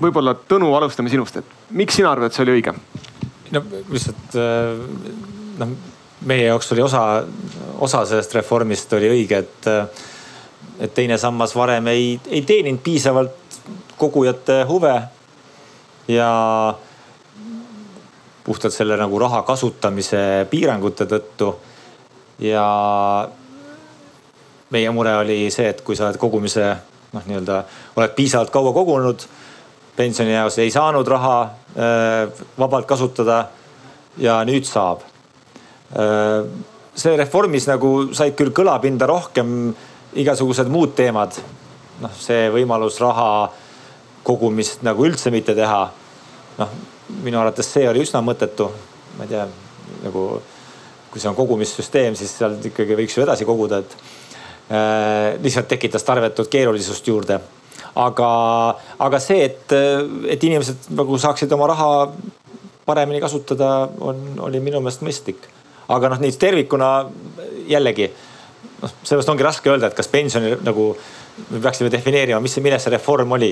võib-olla 0.02 0.36
Tõnu, 0.46 0.70
alustame 0.78 1.10
sinust, 1.10 1.38
et 1.38 1.46
miks 1.70 1.98
sina 1.98 2.12
arvad, 2.12 2.30
et 2.30 2.38
see 2.38 2.46
oli 2.46 2.62
õige? 2.62 2.76
no 3.52 3.64
lihtsalt 3.90 4.38
noh 5.58 5.74
meie 6.26 6.46
jaoks 6.46 6.72
oli 6.72 6.82
osa, 6.82 7.24
osa 7.80 8.06
sellest 8.06 8.36
reformist 8.38 8.94
oli 8.94 9.10
õige, 9.10 9.42
et, 9.42 9.70
et 10.80 10.94
teine 10.94 11.18
sammas 11.18 11.56
varem 11.56 11.88
ei, 11.92 12.14
ei 12.30 12.42
teeninud 12.46 12.82
piisavalt 12.84 13.60
kogujate 13.98 14.64
huve. 14.70 15.02
ja 16.08 16.30
puhtalt 18.44 18.74
selle 18.74 18.98
nagu 18.98 19.20
raha 19.20 19.44
kasutamise 19.46 20.48
piirangute 20.50 21.06
tõttu. 21.06 21.56
ja 22.40 22.66
meie 24.70 24.90
mure 24.92 25.16
oli 25.18 25.52
see, 25.52 25.70
et 25.70 25.82
kui 25.82 25.96
sa 25.96 26.08
oled 26.08 26.18
kogumise 26.18 26.66
noh, 27.14 27.24
nii-öelda 27.26 27.64
oled 27.96 28.16
piisavalt 28.16 28.50
kaua 28.50 28.74
kogunud, 28.74 29.26
pensioni 29.96 30.34
jaoks 30.34 30.58
ei 30.60 30.72
saanud 30.72 31.08
raha 31.08 31.38
äh, 31.44 32.44
vabalt 32.58 32.86
kasutada 32.86 33.46
ja 34.18 34.42
nüüd 34.46 34.66
saab 34.66 35.11
see 36.96 37.16
reformis 37.20 37.68
nagu 37.70 38.12
said 38.16 38.36
küll 38.40 38.54
kõlapinda 38.56 39.08
rohkem 39.10 39.72
igasugused 40.20 40.70
muud 40.72 40.96
teemad. 40.96 41.36
noh, 42.02 42.14
see 42.18 42.50
võimalus 42.50 42.98
raha 43.00 43.52
kogumist 44.26 44.82
nagu 44.84 45.06
üldse 45.06 45.32
mitte 45.32 45.56
teha. 45.56 45.92
noh, 46.58 46.74
minu 47.24 47.40
arvates 47.40 47.72
see 47.72 47.88
oli 47.90 48.04
üsna 48.04 48.22
mõttetu. 48.22 48.70
ma 49.18 49.24
ei 49.24 49.30
tea, 49.30 49.48
nagu 50.04 50.26
kui 51.12 51.20
see 51.20 51.30
on 51.30 51.36
kogumissüsteem, 51.36 52.16
siis 52.16 52.38
seal 52.38 52.56
ikkagi 52.64 52.96
võiks 52.96 53.18
ju 53.18 53.24
edasi 53.24 53.46
koguda, 53.46 53.82
et 53.84 53.96
äh, 54.72 55.40
lihtsalt 55.44 55.68
tekitas 55.68 56.04
tarvetut 56.08 56.48
keerulisust 56.48 57.08
juurde. 57.08 57.40
aga, 57.96 58.30
aga 59.00 59.20
see, 59.20 59.44
et, 59.44 59.74
et 60.28 60.44
inimesed 60.44 60.92
nagu 60.96 61.18
saaksid 61.18 61.52
oma 61.52 61.68
raha 61.68 62.12
paremini 62.86 63.20
kasutada, 63.22 63.90
on, 64.00 64.22
oli 64.40 64.60
minu 64.60 64.80
meelest 64.80 65.04
mõistlik 65.04 65.48
aga 65.92 66.12
noh, 66.14 66.22
nii 66.24 66.38
tervikuna 66.40 66.92
jällegi 67.70 68.08
noh, 68.82 68.94
sellest 69.04 69.30
ongi 69.32 69.46
raske 69.46 69.72
öelda, 69.72 69.92
et 69.92 69.98
kas 69.98 70.10
pensioni 70.12 70.56
nagu 70.66 70.92
me 71.50 71.62
peaksime 71.64 71.92
defineerima, 71.92 72.40
mis, 72.44 72.58
milles 72.64 72.84
see 72.86 72.94
reform 72.94 73.38
oli. 73.38 73.52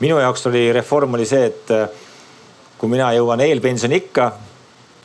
minu 0.00 0.18
jaoks 0.20 0.46
oli 0.50 0.68
reform 0.72 1.14
oli 1.14 1.26
see, 1.26 1.46
et 1.46 1.70
äh, 1.74 1.86
kui 2.78 2.90
mina 2.92 3.12
jõuan 3.16 3.40
eelpensioniikka, 3.40 4.32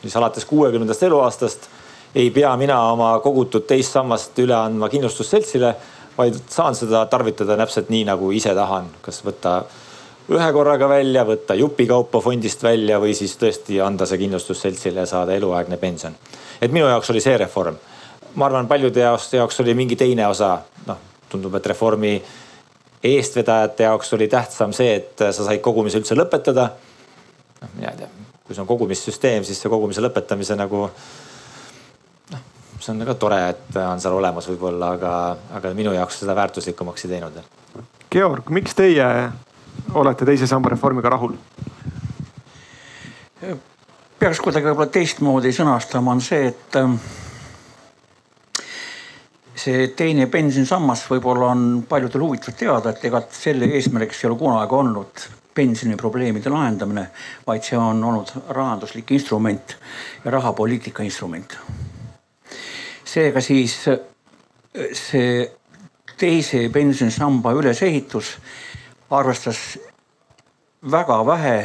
siis 0.02 0.16
alates 0.16 0.44
kuuekümnendast 0.44 1.02
eluaastast 1.08 1.70
ei 2.14 2.30
pea 2.30 2.50
mina 2.60 2.76
oma 2.92 3.14
kogutud 3.24 3.64
teist 3.66 3.96
sammast 3.96 4.38
üle 4.42 4.54
andma 4.54 4.90
kindlustusseltsile, 4.92 5.74
vaid 6.18 6.36
saan 6.52 6.76
seda 6.76 7.06
tarvitada 7.08 7.56
täpselt 7.56 7.88
nii, 7.88 8.04
nagu 8.04 8.28
ise 8.36 8.52
tahan, 8.54 8.90
kas 9.00 9.22
võtta 9.24 9.62
ühe 10.32 10.48
korraga 10.52 10.88
välja, 10.88 11.24
võtta 11.26 11.56
jupikaupa 11.56 12.20
fondist 12.20 12.62
välja 12.62 13.00
või 13.00 13.14
siis 13.16 13.32
tõesti 13.40 13.80
anda 13.82 14.06
see 14.06 14.20
kindlustusseltsile 14.20 15.02
ja 15.02 15.08
saada 15.08 15.34
eluaegne 15.34 15.80
pension 15.80 16.14
et 16.62 16.72
minu 16.72 16.86
jaoks 16.86 17.10
oli 17.10 17.20
see 17.20 17.36
reform. 17.38 17.76
ma 18.34 18.46
arvan, 18.46 18.68
paljude 18.68 19.00
jaoks, 19.00 19.32
jaoks 19.34 19.60
oli 19.60 19.74
mingi 19.74 19.96
teine 19.96 20.26
osa, 20.26 20.54
noh 20.86 21.08
tundub, 21.32 21.54
et 21.56 21.66
reformi 21.72 22.12
eestvedajate 23.02 23.86
jaoks 23.88 24.12
oli 24.16 24.28
tähtsam 24.30 24.72
see, 24.76 24.94
et 25.00 25.24
sa 25.24 25.46
said 25.46 25.62
kogumise 25.64 26.00
üldse 26.00 26.16
lõpetada. 26.18 26.68
noh, 27.62 27.74
mina 27.76 27.92
ei 27.92 28.02
tea, 28.02 28.08
kui 28.44 28.54
see 28.54 28.62
on 28.62 28.68
kogumissüsteem, 28.68 29.46
siis 29.46 29.60
see 29.62 29.72
kogumise 29.72 30.04
lõpetamise 30.04 30.56
nagu 30.58 30.84
noh, 32.34 32.44
see 32.78 32.92
on 32.94 33.02
ka 33.08 33.16
tore, 33.18 33.40
et 33.54 33.80
on 33.82 34.02
seal 34.02 34.18
olemas 34.18 34.48
võib-olla, 34.52 34.92
aga, 34.98 35.14
aga 35.58 35.74
minu 35.78 35.94
jaoks 35.96 36.22
seda 36.22 36.36
väärtuslikumaks 36.38 37.06
ei 37.06 37.16
teinud. 37.16 37.42
Georg, 38.12 38.52
miks 38.52 38.76
teie 38.76 39.08
olete 39.96 40.28
teise 40.28 40.46
samba 40.50 40.74
reformiga 40.74 41.14
rahul? 41.16 41.36
Peaks 44.22 44.38
kuidagi 44.38 44.68
võib-olla 44.68 44.92
teistmoodi 44.94 45.50
sõnastama, 45.50 46.12
on 46.14 46.20
see, 46.22 46.44
et 46.52 46.76
ähm, 46.78 46.92
see 49.58 49.88
teine 49.98 50.28
pensionisammas 50.30 51.02
võib-olla 51.10 51.48
on 51.50 51.64
paljudel 51.90 52.22
huvitav 52.22 52.54
teada, 52.54 52.92
et 52.92 53.02
ega 53.08 53.18
selle 53.34 53.66
eesmärgiks 53.74 54.20
ei 54.22 54.28
ole 54.28 54.38
kunagi 54.38 54.76
olnud 54.78 55.24
pensioniprobleemide 55.58 56.52
lahendamine, 56.54 57.08
vaid 57.48 57.66
see 57.66 57.80
on 57.80 58.04
olnud 58.12 58.30
rahanduslik 58.54 59.10
instrument 59.18 59.74
ja 60.22 60.34
rahapoliitika 60.36 61.02
instrument. 61.02 61.58
seega 63.04 63.42
siis 63.42 63.74
see 65.02 65.32
teise 66.16 66.68
pensionisamba 66.72 67.56
ülesehitus 67.58 68.36
arvestas 69.10 69.64
väga 70.94 71.18
vähe 71.26 71.56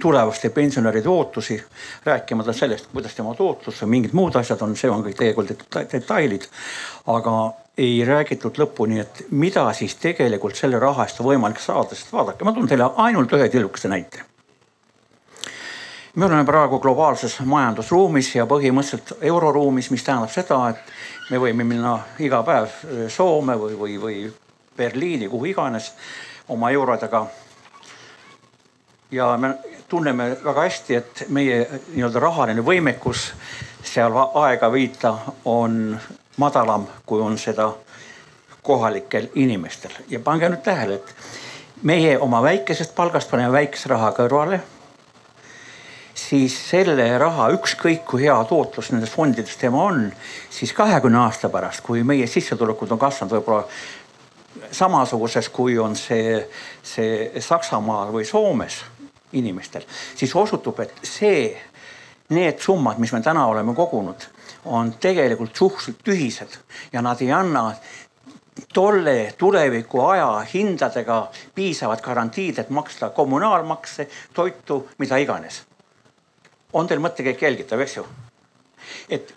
tulevaste 0.00 0.50
pensionäride 0.50 1.08
ootusi, 1.08 1.64
rääkimata 2.04 2.52
sellest, 2.52 2.86
kuidas 2.92 3.14
tema 3.14 3.34
tootlus 3.34 3.80
ja 3.80 3.86
mingid 3.86 4.12
muud 4.12 4.36
asjad 4.36 4.62
on, 4.62 4.76
see 4.76 4.90
on 4.90 5.04
kõik 5.04 5.18
tegelikult 5.18 5.76
detailid. 5.92 6.48
aga 7.06 7.52
ei 7.78 8.04
räägitud 8.04 8.58
lõpuni, 8.58 9.00
et 9.00 9.24
mida 9.30 9.66
siis 9.72 9.94
tegelikult 10.00 10.56
selle 10.56 10.78
raha 10.78 11.04
eest 11.04 11.20
on 11.20 11.26
võimalik 11.26 11.60
saada, 11.60 11.96
sest 11.96 12.12
vaadake, 12.12 12.44
ma 12.44 12.52
toon 12.52 12.68
teile 12.68 12.88
ainult 12.96 13.32
ühe 13.32 13.48
tillukese 13.48 13.88
näite. 13.88 14.24
me 16.14 16.24
oleme 16.24 16.44
praegu 16.44 16.78
globaalses 16.78 17.40
majandusruumis 17.40 18.34
ja 18.34 18.46
põhimõtteliselt 18.46 19.16
euroruumis, 19.20 19.90
mis 19.90 20.04
tähendab 20.04 20.30
seda, 20.30 20.68
et 20.68 21.30
me 21.30 21.38
võime 21.38 21.64
minna 21.64 21.98
iga 22.18 22.42
päev 22.42 22.68
Soome 23.08 23.56
või, 23.56 23.78
või, 23.78 24.00
või 24.00 24.32
Berliini, 24.76 25.28
kuhu 25.28 25.44
iganes 25.44 25.92
oma 26.48 26.70
eurodega 26.70 27.26
ja 29.12 29.36
me 29.36 29.54
tunneme 29.92 30.30
väga 30.44 30.62
hästi, 30.64 30.94
et 30.96 31.24
meie 31.28 31.66
nii-öelda 31.92 32.20
rahaline 32.22 32.62
võimekus 32.64 33.26
seal 33.84 34.14
aega 34.40 34.70
viita 34.72 35.10
on 35.44 35.98
madalam, 36.40 36.86
kui 37.04 37.20
on 37.20 37.36
seda 37.38 37.66
kohalikel 38.64 39.28
inimestel 39.34 39.92
ja 40.08 40.20
pange 40.24 40.48
nüüd 40.48 40.62
tähele, 40.64 40.96
et 40.96 41.82
meie 41.84 42.14
oma 42.18 42.40
väikesest 42.40 42.94
palgast 42.96 43.28
paneme 43.30 43.52
väikese 43.52 43.90
raha 43.92 44.14
kõrvale. 44.16 44.62
siis 46.22 46.54
selle 46.70 47.18
raha, 47.18 47.50
ükskõik 47.52 48.06
kui 48.08 48.22
hea 48.24 48.38
tootlus 48.48 48.92
nendes 48.92 49.12
fondides 49.12 49.56
tema 49.60 49.84
on, 49.90 50.06
siis 50.50 50.72
kahekümne 50.72 51.18
aasta 51.18 51.52
pärast, 51.52 51.84
kui 51.84 52.00
meie 52.02 52.26
sissetulekud 52.26 52.96
on 52.96 52.98
kasvanud 52.98 53.36
võib-olla 53.36 53.68
samasuguses, 54.72 55.48
kui 55.48 55.76
on 55.78 55.96
see, 55.96 56.40
see 56.82 57.40
Saksamaal 57.40 58.12
või 58.14 58.24
Soomes 58.24 58.80
inimestel, 59.32 59.84
siis 60.16 60.34
osutub, 60.36 60.80
et 60.80 60.94
see, 61.06 61.50
need 62.32 62.60
summad, 62.60 63.00
mis 63.02 63.12
me 63.12 63.20
täna 63.20 63.46
oleme 63.46 63.74
kogunud, 63.74 64.28
on 64.64 64.94
tegelikult 65.00 65.56
suhteliselt 65.56 66.04
tühised 66.06 66.56
ja 66.92 67.02
nad 67.02 67.20
ei 67.20 67.32
anna 67.32 67.72
tolle 68.72 69.34
tuleviku 69.38 70.00
aja 70.06 70.44
hindadega 70.54 71.18
piisavat 71.54 72.02
garantiid, 72.02 72.58
et 72.58 72.70
maksta 72.70 73.10
kommunaalmakse, 73.10 74.08
toitu, 74.34 74.88
mida 74.98 75.16
iganes. 75.16 75.62
on 76.72 76.86
teil 76.88 77.00
mõttekäik 77.00 77.42
jälgitav, 77.42 77.80
eks 77.80 77.96
ju? 77.96 78.06
et 79.08 79.34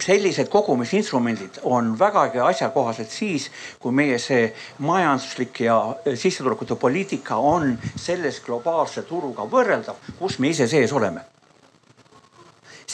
sellised 0.00 0.48
kogumisinstrumendid 0.48 1.60
on 1.62 1.98
vägagi 1.98 2.38
asjakohased 2.38 3.10
siis, 3.10 3.50
kui 3.78 3.92
meie 3.92 4.18
see 4.18 4.48
majanduslik 4.78 5.60
ja 5.60 5.76
sissetulekute 6.14 6.74
poliitika 6.74 7.36
on 7.36 7.78
selles 7.96 8.40
globaalse 8.44 9.02
turuga 9.06 9.46
võrreldav, 9.50 10.00
kus 10.18 10.38
me 10.38 10.50
ise 10.50 10.68
sees 10.68 10.92
oleme. 10.92 11.20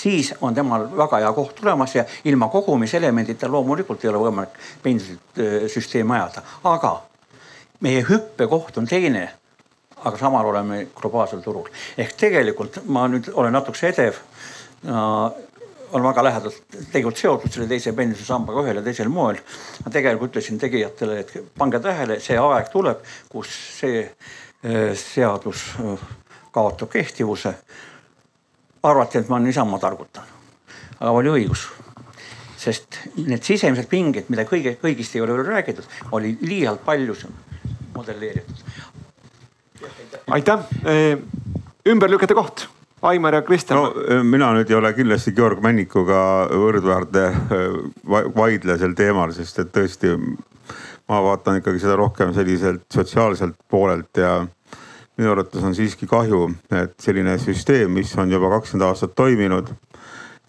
siis 0.01 0.35
on 0.41 0.55
temal 0.55 0.87
väga 0.97 1.19
hea 1.19 1.33
koht 1.33 1.55
tulemas 1.55 1.95
ja 1.95 2.05
ilma 2.25 2.49
kogumiselemendita 2.49 3.49
loomulikult 3.49 4.05
ei 4.05 4.11
ole 4.11 4.19
võimalik 4.19 4.55
pensionisüsteemi 4.83 6.15
ajada, 6.15 6.43
aga 6.65 7.03
meie 7.81 8.05
hüppekoht 8.09 8.79
on 8.79 8.87
teine 8.87 9.29
aga 10.05 10.17
samal 10.17 10.47
oleme 10.47 10.87
globaalsel 10.97 11.41
turul. 11.41 11.69
ehk 11.99 12.17
tegelikult 12.17 12.81
ma 12.87 13.09
nüüd 13.09 13.29
olen 13.35 13.53
natukese 13.53 13.89
edev 13.89 14.23
olen 15.93 16.05
väga 16.05 16.25
lähedalt 16.25 16.63
tegelikult 16.93 17.19
seotud 17.19 17.53
selle 17.53 17.69
teise 17.71 17.93
pensionisambaga 17.97 18.65
ühel 18.65 18.81
ja 18.81 18.85
teisel 18.87 19.11
moel. 19.13 19.41
ma 19.85 19.93
tegelikult 19.93 20.31
ütlesin 20.31 20.59
tegijatele, 20.59 21.19
et 21.21 21.35
pange 21.59 21.81
tähele, 21.83 22.21
see 22.21 22.39
aeg 22.39 22.71
tuleb, 22.73 23.03
kus 23.29 23.51
see 23.81 24.03
äh, 24.05 24.93
seadus 24.95 25.67
äh, 25.81 26.09
kaotab 26.55 26.91
kehtivuse. 26.93 27.55
arvati, 28.83 29.19
et 29.19 29.29
ma 29.29 29.39
niisama 29.39 29.79
targutan, 29.79 30.25
aga 31.01 31.11
oli 31.13 31.29
õigus 31.29 31.69
sest 32.61 32.99
need 33.17 33.45
sisemised 33.45 33.89
pinged, 33.89 34.29
mida 34.29 34.45
kõige, 34.45 34.75
kõigist 34.81 35.15
ei 35.17 35.23
ole 35.25 35.33
veel 35.39 35.47
räägitud, 35.49 35.87
oli 36.13 36.35
liialt 36.45 36.85
palju 36.85 37.17
modelleeritud. 37.95 38.67
aitäh, 40.37 40.67
ümber 41.89 42.11
lükata 42.11 42.35
koht 42.37 42.69
Aimar 43.03 43.35
ja 43.35 43.43
Kristjan. 43.43 43.79
no 43.79 43.95
äh, 43.97 44.23
mina 44.25 44.51
nüüd 44.53 44.69
ei 44.71 44.77
ole 44.77 44.93
kindlasti 44.93 45.33
Georg 45.33 45.63
Männikuga 45.65 46.23
võrdväärne 46.53 47.23
äh, 47.33 47.77
vaidle 48.37 48.77
sel 48.79 48.93
teemal, 48.97 49.33
sest 49.33 49.63
et 49.63 49.71
tõesti 49.73 50.13
ma 51.09 51.21
vaatan 51.25 51.63
ikkagi 51.63 51.81
seda 51.81 51.97
rohkem 51.97 52.35
selliselt 52.37 52.85
sotsiaalselt 52.93 53.57
poolelt 53.73 54.21
ja 54.21 54.35
minu 55.17 55.33
arvates 55.33 55.65
on 55.65 55.75
siiski 55.77 56.09
kahju, 56.11 56.51
et 56.77 56.93
selline 57.01 57.39
süsteem, 57.41 57.93
mis 57.97 58.13
on 58.21 58.31
juba 58.33 58.53
kakskümmend 58.59 58.89
aastat 58.91 59.17
toiminud 59.17 59.73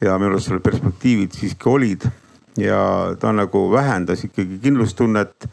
ja 0.04 0.18
minu 0.20 0.34
arust 0.34 0.52
selle 0.52 0.64
perspektiivid 0.64 1.32
siiski 1.38 1.72
olid 1.72 2.10
ja 2.60 2.82
ta 3.20 3.32
nagu 3.32 3.70
vähendas 3.72 4.26
ikkagi 4.28 4.60
kindlustunnet. 4.64 5.48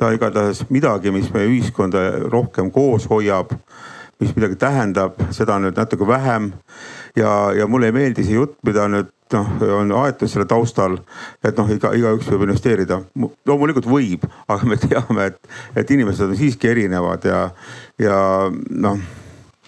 ta 0.00 0.08
igatahes 0.16 0.62
midagi, 0.72 1.10
mis 1.12 1.26
meie 1.28 1.44
ühiskonda 1.46 2.00
rohkem 2.32 2.70
koos 2.72 3.04
hoiab 3.10 3.52
mis 4.20 4.34
midagi 4.36 4.58
tähendab, 4.60 5.16
seda 5.34 5.58
nüüd 5.62 5.78
natuke 5.78 6.06
vähem. 6.06 6.52
ja, 7.16 7.52
ja 7.56 7.66
mulle 7.66 7.90
ei 7.90 7.92
meeldi 7.96 8.24
see 8.24 8.36
jutt, 8.36 8.58
mida 8.66 8.86
nüüd 8.88 9.08
noh, 9.32 9.48
on 9.78 9.92
aetud 10.02 10.30
selle 10.30 10.46
taustal, 10.48 10.98
et 11.44 11.56
noh, 11.58 11.70
iga, 11.70 11.92
igaüks 11.96 12.28
võib 12.32 12.48
investeerida. 12.48 13.00
loomulikult 13.46 13.88
võib, 13.88 14.26
aga 14.48 14.68
me 14.68 14.76
teame, 14.80 15.30
et, 15.32 15.40
et 15.76 15.90
inimesed 15.90 16.30
on 16.30 16.36
siiski 16.38 16.70
erinevad 16.70 17.24
ja, 17.24 17.48
ja 17.98 18.20
noh 18.50 19.00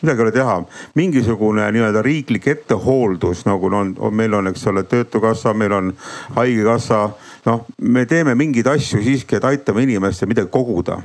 midagi 0.03 0.19
ei 0.19 0.25
ole 0.25 0.33
teha, 0.35 0.55
mingisugune 0.99 1.69
nii-öelda 1.73 2.03
riiklik 2.03 2.49
ettehooldus 2.51 3.45
nagu 3.47 3.71
on, 3.71 3.93
on, 3.99 4.15
meil 4.15 4.35
on, 4.35 4.51
eks 4.51 4.67
ole, 4.67 4.83
töötukassa, 4.83 5.55
meil 5.55 5.73
on 5.73 5.93
haigekassa. 6.35 7.03
noh, 7.47 7.67
me 7.79 8.07
teeme 8.07 8.35
mingeid 8.35 8.67
asju 8.67 9.03
siiski, 9.03 9.39
et 9.39 9.47
aitame 9.47 9.87
inimestel 9.87 10.31
midagi 10.31 10.51
koguda 10.51 10.99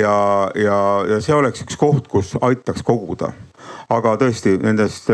ja, 0.00 0.16
ja, 0.54 0.78
ja 1.10 1.20
see 1.24 1.34
oleks 1.34 1.64
üks 1.66 1.78
koht, 1.80 2.08
kus 2.12 2.34
aitaks 2.40 2.84
koguda. 2.86 3.32
aga 3.88 4.16
tõesti 4.18 4.56
nendest 4.58 5.10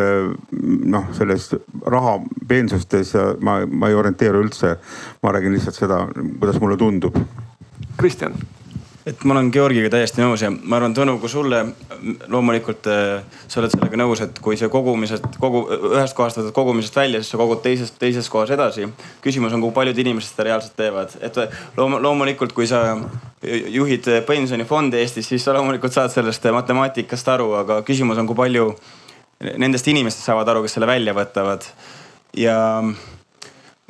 noh, 0.94 1.10
sellest 1.16 1.54
raha 1.86 2.18
peensustes 2.48 3.12
ma, 3.40 3.60
ma 3.68 3.88
ei 3.88 3.94
orienteeru 3.94 4.42
üldse. 4.46 4.76
ma 5.22 5.32
räägin 5.32 5.54
lihtsalt 5.56 5.76
seda, 5.76 6.06
kuidas 6.40 6.60
mulle 6.60 6.76
tundub. 6.76 7.18
Kristjan 7.96 8.34
et 9.06 9.24
ma 9.26 9.34
olen 9.34 9.50
Georgiga 9.54 9.90
täiesti 9.90 10.22
nõus 10.22 10.44
ja 10.44 10.50
ma 10.52 10.78
arvan, 10.78 10.94
Tõnu, 10.94 11.16
kui 11.22 11.30
sulle 11.30 11.62
loomulikult 12.30 12.86
äh, 12.90 13.24
sa 13.50 13.60
oled 13.60 13.72
sellega 13.74 13.98
nõus, 13.98 14.22
et 14.22 14.38
kui 14.44 14.58
see 14.58 14.70
kogumised, 14.72 15.26
kogu, 15.42 15.64
ühest 15.90 16.16
kohast 16.18 16.38
võtad 16.38 16.54
kogumisest 16.56 16.98
välja, 17.00 17.22
siis 17.22 17.34
sa 17.34 17.40
kogud 17.40 17.62
teisest, 17.64 17.98
teises 17.98 18.30
kohas 18.32 18.52
edasi. 18.54 18.86
küsimus 19.24 19.54
on, 19.56 19.64
kui 19.64 19.74
paljud 19.74 19.98
inimesed 20.04 20.30
seda 20.30 20.48
reaalselt 20.50 20.76
teevad, 20.78 21.16
et 21.20 21.40
loom, 21.76 21.98
loomulikult, 22.04 22.54
kui 22.54 22.68
sa 22.70 22.84
juhid 23.42 24.06
pensionifondi 24.26 25.00
Eestis, 25.02 25.28
siis 25.32 25.44
sa 25.44 25.56
loomulikult 25.56 25.94
saad 25.94 26.14
sellest 26.14 26.46
matemaatikast 26.54 27.32
aru, 27.34 27.52
aga 27.64 27.80
küsimus 27.86 28.20
on, 28.22 28.28
kui 28.30 28.38
palju 28.38 28.70
nendest 29.58 29.88
inimestest 29.90 30.30
saavad 30.30 30.52
aru, 30.52 30.62
kes 30.62 30.78
selle 30.78 30.86
välja 30.86 31.14
võtavad. 31.16 31.66
ja 32.38 32.56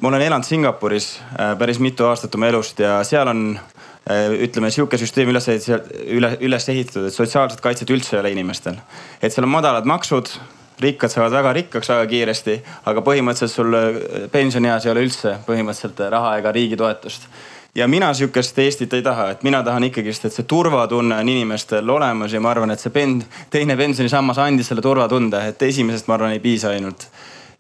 ma 0.00 0.08
olen 0.08 0.22
elanud 0.22 0.46
Singapuris 0.46 1.18
äh, 1.20 1.58
päris 1.58 1.78
mitu 1.78 2.06
aastat 2.06 2.34
oma 2.34 2.48
elust 2.48 2.78
ja 2.78 3.02
seal 3.04 3.28
on 3.28 3.58
Äh, 4.10 4.32
ütleme 4.34 4.66
sihuke 4.74 4.98
süsteem 4.98 5.28
üles 5.30 5.46
üle, 5.46 6.32
üles 6.42 6.64
ehitatud, 6.72 7.04
et 7.06 7.14
sotsiaalset 7.14 7.60
kaitset 7.62 7.90
üldse 7.94 8.16
ei 8.16 8.18
ole 8.18 8.32
inimestel. 8.34 8.80
et 9.22 9.30
seal 9.30 9.46
on 9.46 9.52
madalad 9.52 9.86
maksud, 9.86 10.26
rikkad 10.82 11.12
saavad 11.12 11.30
väga 11.30 11.52
rikkaks 11.60 11.92
väga 11.92 12.08
kiiresti, 12.10 12.56
aga 12.90 13.04
põhimõtteliselt 13.06 13.54
sul 13.54 13.76
äh, 13.78 14.00
pensionieas 14.32 14.88
ei 14.88 14.90
ole 14.90 15.04
üldse 15.06 15.36
põhimõtteliselt 15.46 16.02
raha 16.10 16.34
ega 16.40 16.50
riigi 16.50 16.80
toetust 16.80 17.28
ja 17.78 17.86
mina 17.86 18.10
sihukest 18.10 18.58
Eestit 18.58 18.98
ei 18.98 19.06
taha, 19.06 19.28
et 19.36 19.46
mina 19.46 19.62
tahan 19.62 19.86
ikkagist, 19.86 20.26
et 20.26 20.34
see 20.34 20.50
turvatunne 20.50 21.20
on 21.22 21.30
inimestel 21.36 21.94
olemas 21.94 22.34
ja 22.34 22.40
ma 22.42 22.50
arvan, 22.50 22.74
et 22.74 22.82
see 22.82 22.90
pen-, 22.90 23.22
teine 23.54 23.78
pensionisammas 23.78 24.42
andis 24.42 24.72
selle 24.72 24.82
turvatunde, 24.82 25.46
et 25.46 25.62
esimesest, 25.62 26.10
ma 26.10 26.18
arvan, 26.18 26.34
ei 26.34 26.42
piisa 26.42 26.74
ainult 26.74 27.06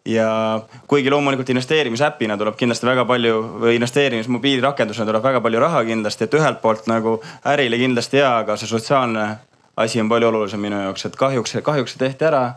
ja 0.06 0.62
kuigi 0.90 1.10
loomulikult 1.10 1.50
investeerimisäpina 1.54 2.36
tuleb 2.38 2.56
kindlasti 2.58 2.86
väga 2.86 3.04
palju 3.06 3.38
või 3.62 3.76
investeerimismobiilirakendusena 3.78 5.06
tuleb 5.06 5.22
väga 5.22 5.40
palju 5.44 5.62
raha 5.62 5.84
kindlasti, 5.86 6.26
et 6.26 6.34
ühelt 6.38 6.60
poolt 6.62 6.88
nagu 6.90 7.20
ärile 7.52 7.78
kindlasti 7.78 8.18
hea, 8.18 8.32
aga 8.42 8.56
see 8.58 8.70
sotsiaalne 8.70 9.28
asi 9.76 10.02
on 10.02 10.10
palju 10.10 10.28
olulisem 10.32 10.60
minu 10.60 10.80
jaoks, 10.82 11.06
et 11.06 11.18
kahjuks, 11.18 11.56
kahjuks 11.62 11.96
see 11.96 12.06
tehti 12.06 12.30
ära. 12.30 12.52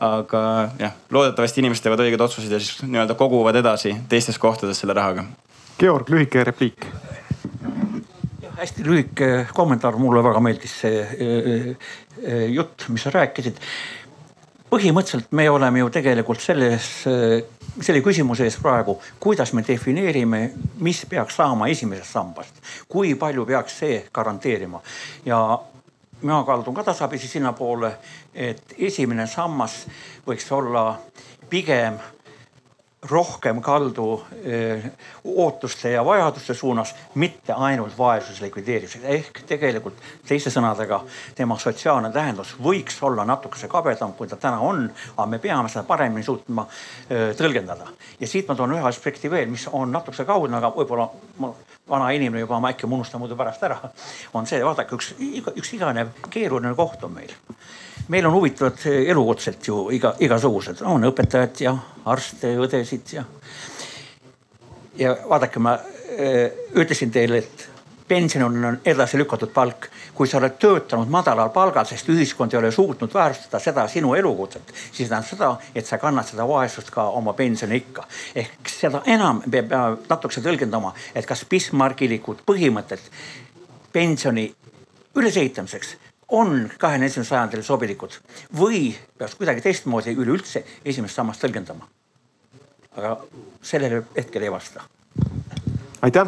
aga 0.00 0.70
jah, 0.80 0.92
loodetavasti 1.12 1.60
inimesed 1.60 1.84
teevad 1.84 2.00
õiged 2.00 2.22
otsused 2.24 2.48
ja 2.48 2.56
siis 2.58 2.80
nii-öelda 2.80 3.12
koguvad 3.14 3.58
edasi 3.60 3.92
teistes 4.08 4.38
kohtades 4.40 4.80
selle 4.80 4.96
rahaga. 4.96 5.26
Georg, 5.78 6.08
lühike 6.08 6.44
repliik 6.48 6.86
hästi 8.62 8.84
lühike 8.86 9.28
kommentaar, 9.54 9.98
mulle 10.00 10.22
väga 10.24 10.40
meeldis 10.40 10.74
see 10.84 11.00
äh, 11.02 11.66
äh, 12.22 12.46
jutt, 12.54 12.86
mis 12.88 13.04
sa 13.04 13.12
rääkisid 13.12 13.58
põhimõtteliselt 14.72 15.34
me 15.36 15.44
oleme 15.52 15.82
ju 15.82 15.90
tegelikult 15.92 16.40
selles, 16.40 16.86
selle 17.04 18.00
küsimuse 18.04 18.46
ees 18.48 18.56
praegu, 18.60 18.96
kuidas 19.20 19.52
me 19.52 19.64
defineerime, 19.66 20.40
mis 20.80 21.02
peaks 21.08 21.36
saama 21.40 21.68
esimesest 21.68 22.16
sambast, 22.16 22.62
kui 22.88 23.12
palju 23.20 23.44
peaks 23.48 23.76
see 23.82 23.98
garanteerima? 24.14 24.80
Ja 25.28 25.42
mina 26.22 26.40
kaldun 26.48 26.74
ka 26.74 26.86
tasapisi 26.88 27.28
sinnapoole, 27.28 27.92
et 28.32 28.74
esimene 28.78 29.26
sammas 29.28 29.82
võiks 30.26 30.48
olla 30.56 30.86
pigem 31.50 31.98
rohkem 33.10 33.62
kaldu 33.62 34.22
eh, 34.44 34.84
ootuste 35.24 35.90
ja 35.90 36.04
vajaduste 36.04 36.54
suunas, 36.54 36.94
mitte 37.14 37.52
ainult 37.52 37.98
vaesuse 37.98 38.44
likvideerimisega. 38.44 39.08
ehk 39.08 39.40
tegelikult 39.46 39.98
teiste 40.28 40.50
sõnadega 40.54 41.00
tema 41.34 41.58
sotsiaalne 41.58 42.12
tähendus 42.14 42.54
võiks 42.62 43.00
olla 43.02 43.24
natukese 43.26 43.68
kabedam, 43.68 44.12
kui 44.14 44.28
ta 44.30 44.36
täna 44.36 44.60
on, 44.62 44.84
aga 45.16 45.26
me 45.26 45.38
peame 45.42 45.68
seda 45.68 45.82
paremini 45.88 46.22
suutma 46.22 46.66
eh, 47.10 47.34
tõlgendada. 47.38 47.90
ja 48.20 48.26
siit 48.26 48.48
ma 48.48 48.54
toon 48.54 48.76
ühe 48.78 48.86
aspekti 48.86 49.30
veel, 49.30 49.50
mis 49.50 49.66
on 49.72 49.92
natukese 49.92 50.24
kaudne, 50.24 50.56
aga 50.62 50.70
võib-olla 50.76 51.08
ma 51.42 51.50
vana 51.88 52.10
inimene 52.14 52.46
juba, 52.46 52.60
ma 52.60 52.70
äkki 52.70 52.86
unustan 52.86 53.20
muidu 53.20 53.36
pärast 53.36 53.62
ära. 53.66 53.80
on 54.34 54.46
see, 54.46 54.62
vaadake 54.64 54.94
üks, 54.94 55.14
üks 55.56 55.74
iganev 55.74 56.14
keeruline 56.30 56.74
koht 56.78 57.02
on 57.02 57.18
meil 57.18 57.34
meil 58.08 58.26
on 58.26 58.34
huvitavad 58.34 58.78
elukutset 59.06 59.66
ju 59.66 59.88
iga, 59.90 60.14
igasugused, 60.20 60.82
on 60.86 61.04
õpetajad 61.10 61.60
ja 61.62 61.74
arste, 62.04 62.54
õdesid 62.58 63.12
ja. 63.12 63.24
ja 64.98 65.16
vaadake, 65.28 65.62
ma 65.62 65.76
äh, 65.76 66.64
ütlesin 66.74 67.12
teile, 67.14 67.42
et 67.42 67.68
pension 68.08 68.44
on 68.44 68.80
edasi 68.84 69.18
lükatud 69.18 69.52
palk. 69.54 69.88
kui 70.14 70.28
sa 70.28 70.36
oled 70.38 70.58
töötanud 70.60 71.08
madalal 71.08 71.48
palgal, 71.50 71.86
sest 71.88 72.08
ühiskond 72.12 72.52
ei 72.52 72.58
ole 72.58 72.70
suutnud 72.70 73.14
väärtustada 73.14 73.58
seda 73.64 73.86
sinu 73.88 74.12
elukutset, 74.14 74.72
siis 74.92 75.08
tähendab 75.08 75.28
seda, 75.30 75.48
et 75.74 75.88
sa 75.88 75.98
kannad 75.98 76.28
seda 76.28 76.44
vaesust 76.48 76.90
ka 76.92 77.06
oma 77.16 77.32
pensioniikka. 77.32 78.04
ehk 78.34 78.68
seda 78.68 79.00
enam 79.06 79.40
peab 79.50 80.04
natukese 80.08 80.44
tõlgendama, 80.44 80.92
et 81.14 81.26
kas 81.26 81.46
Bismarckilikud 81.48 82.44
põhimõtted 82.46 83.08
pensioni 83.92 84.50
ülesehitamiseks 85.16 85.96
on 86.32 86.70
kahekümne 86.78 87.06
esimesel 87.06 87.36
sajandil 87.36 87.62
sobilikud 87.66 88.16
või 88.58 88.94
peaks 89.18 89.34
kuidagi 89.36 89.64
teistmoodi 89.64 90.14
üleüldse 90.16 90.64
esimest 90.84 91.18
sammast 91.18 91.44
tõlgendama. 91.44 91.84
aga 92.96 93.16
sellele 93.62 94.02
hetkel 94.16 94.42
ei 94.42 94.52
vasta. 94.52 94.82
aitäh 96.02 96.26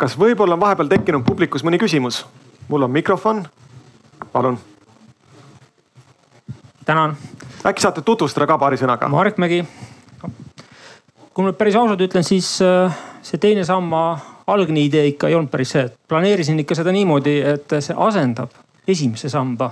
kas 0.00 0.16
võib-olla 0.18 0.56
on 0.56 0.62
vahepeal 0.62 0.88
tekkinud 0.88 1.24
publikus 1.26 1.64
mõni 1.66 1.78
küsimus? 1.80 2.24
mul 2.68 2.86
on 2.86 2.90
mikrofon, 2.90 3.44
palun. 4.32 4.58
tänan. 6.84 7.16
äkki 7.66 7.82
saate 7.82 8.02
tutvustada 8.02 8.46
ka 8.46 8.58
paari 8.58 8.78
sõnaga? 8.80 9.08
Marek 9.08 9.38
Mägi. 9.38 9.64
kui 11.34 11.44
ma 11.44 11.50
nüüd 11.50 11.58
päris 11.58 11.76
ausalt 11.76 12.00
ütlen, 12.00 12.24
siis 12.24 12.56
äh, 12.64 12.96
see 13.22 13.38
teine 13.38 13.64
samba 13.64 14.18
algne 14.46 14.80
idee 14.88 15.06
ikka 15.12 15.28
ei 15.28 15.36
olnud 15.36 15.50
päris 15.52 15.76
see, 15.76 15.84
et 15.84 15.98
planeerisin 16.08 16.58
ikka 16.64 16.74
seda 16.74 16.92
niimoodi, 16.92 17.36
et 17.54 17.78
see 17.80 17.94
asendab 17.96 18.56
esimese 18.90 19.28
samba. 19.28 19.70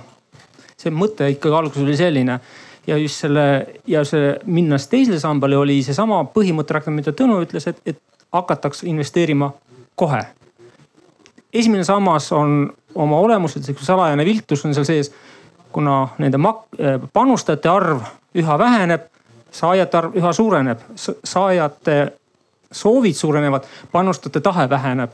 see 0.79 0.91
mõte 0.95 1.27
ikkagi 1.27 1.55
alguses 1.55 1.83
oli 1.83 1.95
selline 1.97 2.39
ja 2.87 2.97
just 2.97 3.19
selle 3.19 3.67
ja 3.87 4.03
see 4.07 4.35
minnes 4.45 4.87
teisele 4.87 5.19
sambale 5.19 5.57
oli 5.57 5.81
seesama 5.83 6.23
põhimõte, 6.33 6.79
mida 6.93 7.11
Tõnu 7.11 7.41
ütles, 7.43 7.67
et, 7.67 7.81
et 7.85 7.99
hakatakse 8.31 8.87
investeerima 8.87 9.51
kohe. 9.95 10.21
esimene 11.53 11.83
sammas 11.83 12.31
on 12.31 12.73
oma 12.95 13.19
olemuselt 13.19 13.65
sihuke 13.65 13.85
salajane 13.85 14.25
viltus 14.25 14.65
on 14.65 14.73
seal 14.73 14.85
sees. 14.85 15.11
kuna 15.71 16.07
nende 16.17 16.37
mak-, 16.37 16.65
äh, 16.81 17.01
panustajate 17.13 17.69
arv 17.69 18.01
üha 18.35 18.57
väheneb, 18.57 19.01
saajate 19.51 19.97
arv 19.97 20.15
üha 20.17 20.33
suureneb, 20.33 20.79
saajate 21.23 22.13
soovid 22.71 23.13
suurenevad, 23.13 23.65
panustajate 23.91 24.41
tahe 24.41 24.69
väheneb. 24.69 25.11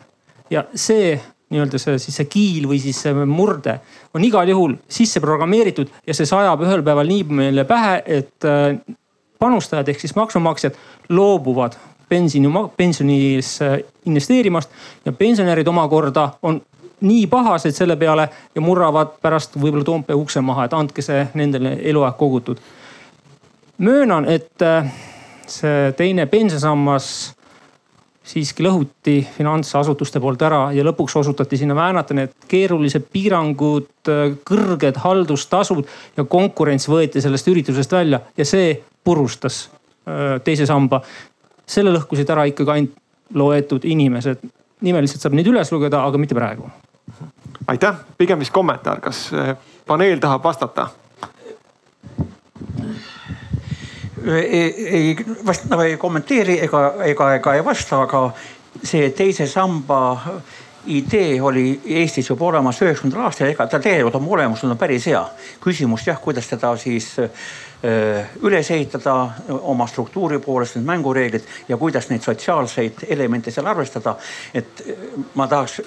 ja 0.49 0.63
see 0.75 1.21
nii-öelda 1.53 1.79
see 1.81 1.97
siis 2.01 2.19
see 2.19 2.29
kiil 2.29 2.67
või 2.69 2.79
siis 2.81 2.99
see 3.05 3.25
murde 3.29 3.79
on 4.17 4.23
igal 4.25 4.49
juhul 4.49 4.77
sisse 4.89 5.21
programmeeritud 5.23 5.91
ja 6.07 6.13
see 6.17 6.25
sajab 6.29 6.63
ühel 6.65 6.83
päeval 6.85 7.09
nii 7.09 7.25
meile 7.29 7.65
pähe, 7.69 7.99
et 8.05 8.47
äh, 8.49 8.77
panustajad 9.39 9.89
ehk 9.89 10.01
siis 10.01 10.15
maksumaksjad 10.17 10.77
loobuvad 11.09 11.77
pensioni, 12.09 12.49
pensionisse 12.77 13.85
investeerimast 14.05 14.69
ja 15.05 15.11
pensionärid 15.11 15.67
omakorda 15.67 16.29
on 16.41 16.61
nii 17.01 17.27
pahased 17.27 17.75
selle 17.75 17.95
peale 17.95 18.29
ja 18.55 18.61
murravad 18.61 19.17
pärast 19.21 19.57
võib-olla 19.59 19.83
Toompea 19.83 20.15
ukse 20.17 20.41
maha, 20.41 20.65
et 20.65 20.73
andke 20.73 21.03
see 21.05 21.25
nendele 21.33 21.75
eluaeg 21.83 22.17
kogutud. 22.17 22.57
möönan, 23.77 24.25
et 24.25 24.61
äh, 24.61 24.91
see 25.47 25.91
teine 25.97 26.25
pensionisammas 26.25 27.35
siiski 28.25 28.65
lõhuti 28.65 29.19
finantsasutuste 29.35 30.19
poolt 30.21 30.41
ära 30.47 30.61
ja 30.73 30.83
lõpuks 30.85 31.15
osutati 31.21 31.59
sinna 31.61 31.75
väänata 31.77 32.15
need 32.17 32.33
keerulised 32.49 33.05
piirangud, 33.13 34.09
kõrged 34.47 34.99
haldustasud 35.03 35.85
ja 36.17 36.25
konkurents 36.29 36.89
võeti 36.89 37.21
sellest 37.21 37.47
üritusest 37.51 37.93
välja 37.93 38.21
ja 38.37 38.45
see 38.45 38.73
purustas 39.05 39.67
teise 40.45 40.65
samba 40.69 41.01
selle 41.65 41.93
lõhkusid 41.93 42.29
ära 42.29 42.45
ikkagi 42.49 42.71
ainult 42.71 43.01
loetud 43.33 43.85
inimesed. 43.85 44.41
nimeliselt 44.85 45.21
saab 45.21 45.33
neid 45.33 45.47
üles 45.49 45.71
lugeda, 45.71 46.03
aga 46.05 46.17
mitte 46.17 46.35
praegu. 46.35 46.69
aitäh, 47.67 47.95
pigem 48.17 48.39
vist 48.39 48.53
kommentaar, 48.53 49.01
kas 49.01 49.29
paneel 49.87 50.19
tahab 50.19 50.43
vastata? 50.43 50.89
Ei, 54.25 54.87
ei 54.87 55.15
vast 55.45 55.69
nagu 55.69 55.85
ei 55.85 55.97
kommenteeri 55.97 56.59
ega, 56.65 56.85
ega, 57.05 57.33
ega 57.39 57.55
ei 57.55 57.65
vasta, 57.65 58.01
aga 58.05 58.27
see 58.83 59.09
teise 59.15 59.47
samba 59.47 59.99
idee 60.85 61.41
oli 61.41 61.79
Eestis 61.97 62.29
juba 62.29 62.45
olemas 62.45 62.81
üheksakümnendal 62.81 63.25
aastal, 63.25 63.49
ega 63.49 63.65
ta 63.67 63.79
tegelikult 63.81 64.19
oma 64.19 64.35
olemuselt 64.37 64.71
on 64.71 64.77
päris 64.77 65.07
hea. 65.09 65.23
küsimus 65.63 66.05
jah, 66.07 66.19
kuidas 66.21 66.47
teda 66.51 66.75
siis 66.77 67.15
Äh, 67.85 68.25
üles 68.41 68.71
ehitada 68.71 69.29
oma 69.61 69.85
struktuuri 69.87 70.39
poolest 70.39 70.77
need 70.77 70.85
mängureeglid 70.87 71.43
ja 71.67 71.77
kuidas 71.77 72.07
neid 72.09 72.23
sotsiaalseid 72.23 73.03
elemente 73.13 73.51
seal 73.51 73.67
arvestada. 73.67 74.15
et 74.53 74.81
äh, 74.89 74.95
ma 75.35 75.45
tahaks 75.47 75.81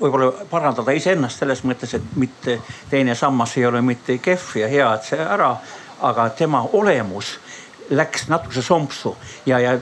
võib-olla 0.00 0.32
parandada 0.50 0.90
iseennast 0.96 1.38
selles 1.38 1.62
mõttes, 1.62 1.94
et 1.94 2.16
mitte 2.16 2.56
teine 2.90 3.14
sammas 3.14 3.52
ei 3.56 3.66
ole 3.66 3.82
mitte 3.82 4.18
kehv 4.18 4.56
ja 4.56 4.68
hea, 4.68 4.88
et 4.94 5.06
see 5.12 5.20
ära, 5.20 5.52
aga 6.00 6.28
tema 6.30 6.64
olemus 6.72 7.36
läks 7.90 8.28
natuke 8.28 8.62
sompsu 8.62 9.16
ja, 9.46 9.58
ja 9.60 9.74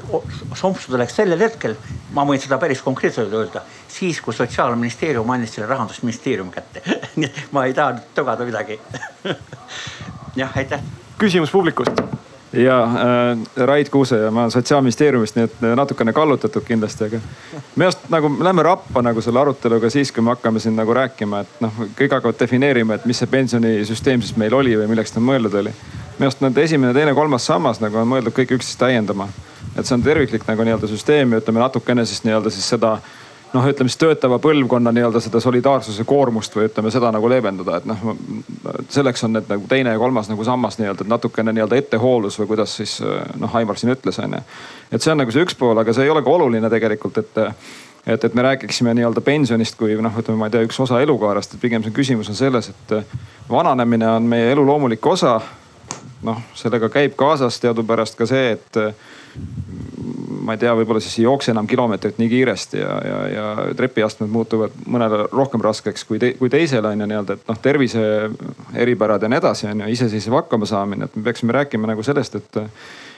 sompsu 0.54 0.92
ta 0.92 0.98
läks 1.00 1.16
sellel 1.20 1.40
hetkel, 1.42 1.76
ma 2.14 2.24
võin 2.28 2.40
seda 2.42 2.58
päris 2.62 2.82
konkreetselt 2.82 3.32
öelda, 3.32 3.62
siis 3.88 4.20
kui 4.20 4.34
sotsiaalministeerium 4.34 5.30
andis 5.30 5.54
selle 5.56 5.70
rahandusministeeriumi 5.70 6.54
kätte. 6.54 6.82
Ma 7.54 7.66
ei 7.68 7.76
taha 7.76 7.98
nüüd 7.98 8.10
togada 8.16 8.48
midagi. 8.48 8.80
Jah, 10.40 10.56
aitäh. 10.56 10.80
Küsimus 11.18 11.50
publikust. 11.52 12.02
Ja 12.52 12.82
äh, 12.84 13.66
Rait 13.66 13.88
Kuuse 13.88 14.16
ja 14.16 14.30
ma 14.30 14.40
olen 14.40 14.50
sotsiaalministeeriumist, 14.50 15.36
nii 15.36 15.44
et 15.44 15.62
natukene 15.76 16.12
kallutatud 16.12 16.64
kindlasti, 16.68 17.06
aga 17.08 17.20
minu 17.76 17.86
arust 17.86 18.04
nagu 18.12 18.28
lähme 18.44 18.64
rappa 18.66 19.00
nagu 19.02 19.24
selle 19.24 19.40
aruteluga 19.40 19.88
siis, 19.90 20.12
kui 20.12 20.24
me 20.24 20.34
hakkame 20.34 20.60
siin 20.60 20.76
nagu 20.76 20.92
rääkima, 20.92 21.40
et 21.46 21.62
noh, 21.64 21.78
kõik 21.96 22.12
hakkavad 22.12 22.36
defineerima, 22.40 22.98
et 22.98 23.06
mis 23.08 23.22
see 23.24 23.30
pensionisüsteem 23.32 24.20
siis 24.20 24.36
meil 24.36 24.52
oli 24.58 24.76
või 24.76 24.90
milleks 24.92 25.16
ta 25.16 25.24
mõeldud 25.24 25.56
oli. 25.62 25.72
Minu 26.18 26.28
arust 26.28 26.44
need 26.44 26.60
esimene, 26.64 26.92
teine, 26.96 27.14
kolmas 27.14 27.46
sammas 27.46 27.80
nagu 27.82 27.98
on 28.00 28.08
mõeldud 28.08 28.34
kõik 28.36 28.56
üksteist 28.58 28.80
täiendama. 28.80 29.28
et 29.76 29.86
see 29.86 29.94
on 29.94 30.02
terviklik 30.02 30.46
nagu 30.48 30.64
nii-öelda 30.64 30.88
süsteem 30.88 31.32
ja 31.32 31.40
ütleme 31.40 31.60
natukene 31.60 32.04
siis 32.06 32.24
nii-öelda 32.24 32.50
siis 32.50 32.68
seda 32.68 32.98
noh, 33.52 33.66
ütleme 33.68 33.90
siis 33.90 34.00
töötava 34.00 34.38
põlvkonna 34.42 34.92
nii-öelda 34.92 35.20
seda 35.20 35.40
solidaarsuse 35.40 36.04
koormust 36.08 36.56
või 36.56 36.66
ütleme 36.68 36.90
seda 36.92 37.12
nagu 37.12 37.28
leevendada, 37.28 37.78
et 37.78 37.88
noh, 37.88 38.16
selleks 38.92 39.24
on 39.26 39.36
need 39.36 39.48
nagu 39.52 39.68
teine 39.68 39.94
ja 39.94 40.00
kolmas 40.00 40.28
nagu 40.32 40.44
sammas 40.44 40.78
nii-öelda, 40.80 41.04
et 41.06 41.12
natukene 41.12 41.54
nii-öelda 41.56 41.80
ettehoolus 41.80 42.38
või 42.40 42.52
kuidas 42.54 42.76
siis 42.80 42.98
noh, 43.40 43.56
Aimar 43.56 43.80
siin 43.80 43.94
ütles, 43.94 44.20
onju. 44.22 44.42
et 44.92 45.04
see 45.04 45.12
on 45.12 45.20
nagu 45.20 45.34
see 45.34 45.44
üks 45.44 45.56
pool, 45.58 45.78
aga 45.78 45.94
see 45.96 46.08
ei 46.08 46.12
ole 46.12 46.24
ka 46.24 46.36
oluline 46.36 46.70
tegelikult, 46.72 47.22
et 47.24 47.42
et, 48.06 48.24
et 48.24 48.34
me 48.34 48.42
räägiksime 48.42 48.94
nii-öelda 48.94 49.20
pensionist 49.20 49.76
kui 49.78 49.94
noh, 49.94 50.14
ütleme, 50.18 50.38
ma 50.40 50.48
ei 50.48 50.54
tea, 50.54 50.64
üks 50.66 50.80
osa 50.82 51.00
elukaarest, 51.04 51.54
et 51.54 51.62
pigem 51.62 51.84
see 51.84 51.94
küsimus 51.94 52.30
on 52.32 52.38
selles, 52.38 52.72
et 52.72 52.94
vananemine 53.50 54.08
on 54.10 54.26
meie 54.28 54.50
elu 54.52 54.64
loomulik 54.66 55.06
osa. 55.06 55.40
Noh, 56.26 56.42
sellega 56.58 56.88
käib 56.92 57.16
kaasas 57.18 57.58
teadupärast 57.62 58.18
ka 58.18 58.26
see, 58.28 58.56
et 58.56 58.78
ma 60.42 60.56
ei 60.56 60.60
tea, 60.60 60.72
võib-olla 60.76 61.00
siis 61.02 61.14
ei 61.20 61.26
jookse 61.26 61.52
enam 61.54 61.68
kilomeetrit 61.70 62.18
nii 62.20 62.30
kiiresti 62.32 62.80
ja, 62.80 62.96
ja, 63.06 63.20
ja 63.32 63.44
trepiastmed 63.78 64.30
muutuvad 64.32 64.74
mõnele 64.90 65.26
rohkem 65.30 65.62
raskeks 65.64 66.04
kui 66.08 66.20
te,, 66.22 66.32
kui 66.38 66.50
teisele 66.52 66.90
on 66.90 67.04
ju 67.04 67.08
nii-öelda, 67.10 67.38
et 67.38 67.48
noh, 67.48 67.60
tervise 67.62 68.02
eripärad 68.84 69.22
ja 69.22 69.30
nii 69.30 69.40
edasi 69.42 69.68
on 69.70 69.84
ju, 69.84 69.92
iseseisev 69.94 70.36
hakkamasaamine, 70.40 71.08
et 71.08 71.16
me 71.16 71.24
peaksime 71.28 71.56
rääkima 71.56 71.90
nagu 71.92 72.04
sellest, 72.06 72.40
et 72.40 72.62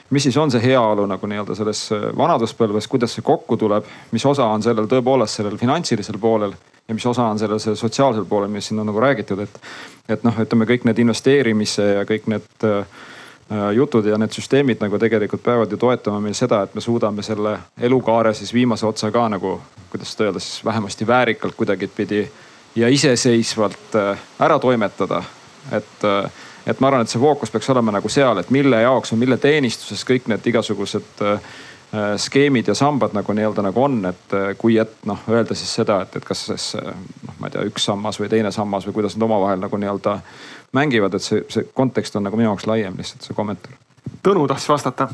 mis 0.09 0.23
siis 0.23 0.37
on 0.37 0.51
see 0.51 0.61
heaolu 0.61 1.07
nagu 1.09 1.27
nii-öelda 1.27 1.55
selles 1.57 1.89
vanaduspõlves, 2.17 2.87
kuidas 2.87 3.15
see 3.17 3.25
kokku 3.25 3.57
tuleb, 3.57 3.87
mis 4.11 4.25
osa 4.25 4.45
on 4.45 4.63
sellel 4.63 4.87
tõepoolest 4.91 5.41
sellel 5.41 5.57
finantsilisel 5.57 6.19
poolel 6.21 6.53
ja 6.87 6.93
mis 6.93 7.05
osa 7.05 7.25
on 7.25 7.39
sellel 7.41 7.59
sotsiaalsel 7.59 8.25
poolel, 8.29 8.51
mis 8.53 8.67
siin 8.69 8.79
on 8.79 8.89
nagu 8.91 9.01
räägitud, 9.01 9.41
et, 9.41 9.59
et 10.09 10.23
noh, 10.23 10.37
ütleme 10.45 10.69
kõik 10.69 10.85
need 10.85 11.01
investeerimise 11.01 11.87
ja 11.95 12.05
kõik 12.05 12.29
need 12.29 12.67
äh, 12.69 12.85
Äh, 13.51 13.71
jutud 13.75 14.05
ja 14.05 14.17
need 14.17 14.33
süsteemid 14.33 14.79
nagu 14.81 14.97
tegelikult 14.97 15.43
peavad 15.45 15.69
ju 15.69 15.77
toetama 15.77 16.17
meil 16.19 16.33
seda, 16.33 16.63
et 16.65 16.71
me 16.73 16.81
suudame 16.81 17.21
selle 17.21 17.51
elukaare 17.77 18.31
siis 18.33 18.49
viimase 18.53 18.87
otsa 18.89 19.11
ka 19.13 19.27
nagu, 19.29 19.59
kuidas 19.91 20.15
seda 20.15 20.25
öelda 20.25 20.41
siis 20.41 20.65
vähemasti 20.65 21.05
väärikalt 21.07 21.53
kuidagipidi 21.53 22.23
ja 22.75 22.89
iseseisvalt 22.89 23.95
äh, 24.01 24.23
ära 24.41 24.57
toimetada. 24.59 25.23
et, 25.71 26.03
äh, 26.03 26.31
et 26.65 26.79
ma 26.79 26.89
arvan, 26.89 27.05
et 27.05 27.11
see 27.11 27.21
fookus 27.21 27.53
peaks 27.53 27.69
olema 27.73 27.93
nagu 27.95 28.09
seal, 28.09 28.41
et 28.41 28.51
mille 28.53 28.81
jaoks 28.81 29.13
või 29.13 29.25
mille 29.25 29.37
teenistuses 29.41 30.03
kõik 30.07 30.29
need 30.31 30.51
igasugused 30.51 31.25
skeemid 32.19 32.67
ja 32.67 32.73
sambad 32.75 33.13
nagu 33.15 33.33
nii-öelda 33.37 33.63
nagu 33.63 33.83
on, 33.83 34.01
et 34.09 34.33
kui, 34.59 34.73
et 34.81 35.05
noh, 35.07 35.21
öelda 35.31 35.55
siis 35.55 35.69
seda, 35.77 36.01
et, 36.03 36.17
et 36.17 36.25
kas 36.27 36.41
siis 36.49 36.65
noh, 36.75 37.35
ma 37.39 37.47
ei 37.47 37.53
tea, 37.53 37.63
üks 37.69 37.85
sammas 37.87 38.19
või 38.19 38.27
teine 38.33 38.51
sammas 38.51 38.87
või 38.87 38.97
kuidas 38.97 39.15
nad 39.15 39.27
omavahel 39.29 39.61
nagu 39.61 39.79
nii-öelda 39.79 40.17
mängivad, 40.75 41.15
et 41.15 41.23
see, 41.23 41.43
see 41.51 41.67
kontekst 41.73 42.17
on 42.17 42.25
nagu 42.27 42.39
minu 42.39 42.49
jaoks 42.49 42.67
laiem 42.69 42.97
lihtsalt 42.99 43.25
see 43.25 43.37
kommentaar. 43.37 43.77
Tõnu 44.25 44.45
tahtis 44.49 44.69
vastata. 44.69 45.09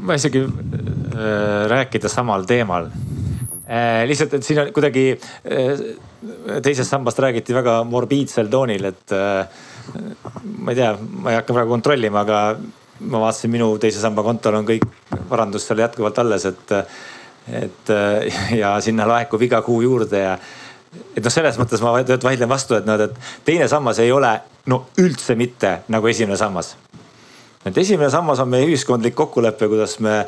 ma 0.00 0.14
isegi 0.16 0.40
äh, 0.40 1.66
rääkida 1.68 2.08
samal 2.08 2.46
teemal 2.48 2.88
äh,. 2.88 4.06
lihtsalt, 4.08 4.34
et 4.34 4.44
siin 4.44 4.60
on 4.62 4.72
kuidagi 4.72 5.10
äh, 5.12 5.84
teisest 6.62 6.90
sambast 6.90 7.18
räägiti 7.18 7.54
väga 7.54 7.82
morbiidsel 7.84 8.48
toonil, 8.48 8.84
et 8.84 9.12
äh, 9.12 9.46
ma 9.92 10.72
ei 10.72 10.78
tea, 10.78 10.92
ma 11.00 11.32
ei 11.32 11.38
hakka 11.38 11.56
praegu 11.56 11.74
kontrollima, 11.74 12.24
aga 12.24 12.40
ma 13.04 13.20
vaatasin, 13.26 13.52
minu 13.52 13.72
teise 13.82 14.00
samba 14.02 14.24
kontol 14.26 14.60
on 14.60 14.68
kõik 14.68 14.86
varandus 15.30 15.66
seal 15.68 15.82
jätkuvalt 15.84 16.18
alles, 16.22 16.46
et 16.50 16.78
et 17.44 17.90
ja 18.62 18.70
sinna 18.80 19.04
laekub 19.08 19.42
iga 19.44 19.60
kuu 19.62 19.82
juurde 19.84 20.20
ja 20.22 20.36
et 21.14 21.22
noh, 21.22 21.32
selles 21.32 21.58
mõttes 21.60 21.82
ma 21.84 21.92
vaidlen 21.92 22.48
vastu, 22.48 22.78
et 22.78 22.86
noh, 22.88 23.00
et 23.00 23.44
teine 23.44 23.68
sammas 23.68 24.00
ei 24.00 24.12
ole 24.12 24.30
no 24.70 24.86
üldse 25.02 25.36
mitte 25.36 25.80
nagu 25.92 26.08
esimene 26.08 26.38
sammas. 26.40 26.74
et 27.64 27.78
esimene 27.78 28.10
sammas 28.10 28.40
on 28.40 28.48
meie 28.48 28.66
ühiskondlik 28.68 29.14
kokkulepe, 29.14 29.68
kuidas 29.68 29.98
me 30.00 30.24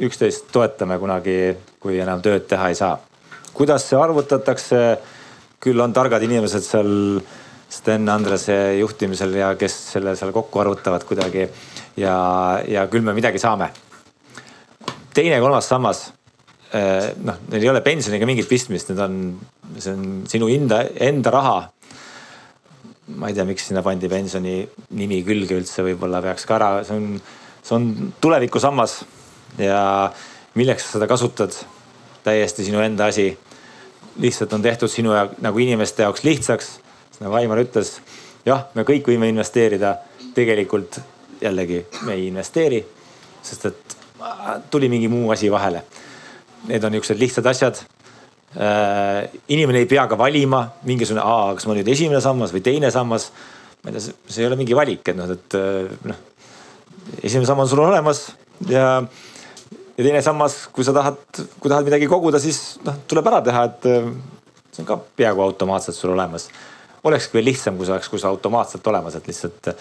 üksteist 0.00 0.48
toetame 0.52 0.98
kunagi, 0.98 1.56
kui 1.80 1.98
enam 2.00 2.22
tööd 2.22 2.46
teha 2.48 2.68
ei 2.68 2.74
saa. 2.74 2.98
kuidas 3.54 3.88
see 3.88 3.98
arvutatakse? 3.98 4.98
küll 5.60 5.80
on 5.80 5.92
targad 5.92 6.22
inimesed 6.24 6.64
seal 6.64 7.20
Sten 7.70 8.08
Andrese 8.10 8.54
juhtimisel 8.80 9.36
ja 9.38 9.52
kes 9.58 9.74
selle 9.92 10.16
seal 10.18 10.32
kokku 10.34 10.62
arvutavad 10.62 11.04
kuidagi. 11.06 11.46
ja, 11.96 12.14
ja 12.66 12.86
küll 12.90 13.04
me 13.06 13.14
midagi 13.14 13.38
saame. 13.38 13.70
teine 15.14 15.36
ja 15.36 15.42
kolmas 15.42 15.68
sammas 15.68 16.12
eh, 16.74 17.12
noh, 17.22 17.38
neil 17.50 17.62
ei 17.62 17.70
ole 17.70 17.82
pensioniga 17.82 18.26
mingit 18.26 18.48
pistmist, 18.48 18.90
need 18.90 19.02
on, 19.04 19.20
see 19.78 19.94
on 19.94 20.08
sinu 20.30 20.48
enda, 20.50 20.82
enda 20.98 21.30
raha. 21.30 21.60
ma 23.14 23.30
ei 23.30 23.38
tea, 23.38 23.46
miks 23.46 23.70
sinna 23.70 23.82
pandi 23.86 24.10
pensioni 24.10 24.56
nimi 24.98 25.22
külge 25.26 25.58
üldse, 25.58 25.86
võib-olla 25.86 26.22
peaks 26.26 26.46
ka 26.46 26.58
ära, 26.58 26.72
see 26.86 26.98
on, 26.98 27.08
see 27.62 27.78
on 27.78 28.12
tulevikusammas 28.22 29.00
ja 29.62 30.10
milleks 30.58 30.86
sa 30.88 30.98
seda 30.98 31.10
kasutad, 31.10 31.54
täiesti 32.26 32.66
sinu 32.66 32.82
enda 32.82 33.10
asi. 33.14 33.30
lihtsalt 34.20 34.52
on 34.52 34.62
tehtud 34.62 34.90
sinu 34.90 35.14
ja 35.14 35.28
nagu 35.38 35.58
inimeste 35.58 36.02
jaoks 36.02 36.26
lihtsaks 36.26 36.78
nagu 37.20 37.36
Aimar 37.36 37.60
ütles, 37.60 37.98
jah, 38.46 38.66
me 38.74 38.84
kõik 38.88 39.10
võime 39.12 39.28
investeerida, 39.30 39.96
tegelikult 40.36 41.00
jällegi 41.40 41.82
me 42.06 42.16
ei 42.16 42.28
investeeri, 42.28 42.80
sest 43.44 43.66
et 43.68 43.96
tuli 44.72 44.90
mingi 44.92 45.08
muu 45.08 45.30
asi 45.32 45.50
vahele. 45.52 45.84
Need 46.68 46.84
on 46.84 46.92
niisugused 46.92 47.20
lihtsad 47.20 47.46
asjad 47.48 47.78
äh,. 47.80 49.28
inimene 49.48 49.80
ei 49.80 49.88
pea 49.88 50.06
ka 50.08 50.18
valima 50.18 50.66
mingisugune, 50.84 51.24
kas 51.56 51.66
ma 51.68 51.76
nüüd 51.76 51.88
esimene 51.88 52.20
sammas 52.20 52.52
või 52.52 52.64
teine 52.64 52.90
sammas. 52.92 53.30
ma 53.82 53.90
ei 53.90 53.96
tea, 53.96 54.12
see 54.28 54.42
ei 54.42 54.48
ole 54.50 54.58
mingi 54.60 54.76
valik, 54.76 55.08
et 55.08 55.16
noh, 55.16 55.30
et 55.32 55.56
äh, 55.56 55.88
noh. 56.04 56.18
esimene 57.22 57.48
sammas 57.48 57.70
on 57.70 57.76
sul 57.76 57.84
olemas 57.86 58.26
ja, 58.68 59.00
ja 59.96 60.04
teine 60.04 60.20
sammas, 60.22 60.66
kui 60.72 60.84
sa 60.84 60.92
tahad, 60.92 61.22
kui 61.32 61.72
tahad 61.72 61.88
midagi 61.88 62.10
koguda, 62.10 62.40
siis 62.42 62.76
noh, 62.84 63.00
tuleb 63.08 63.32
ära 63.32 63.40
teha, 63.46 63.64
et 63.70 63.88
äh, 63.88 64.12
see 64.68 64.84
on 64.84 64.90
ka 64.92 65.00
peaaegu 65.16 65.48
automaatselt 65.48 65.96
sul 65.96 66.12
olemas 66.12 66.50
olekski 67.04 67.38
veel 67.38 67.48
lihtsam, 67.50 67.76
kui 67.76 67.88
see 67.88 67.94
oleks, 67.94 68.10
kui 68.12 68.20
see 68.20 68.28
automaatselt 68.28 68.86
olemas, 68.92 69.16
et 69.16 69.28
lihtsalt 69.30 69.72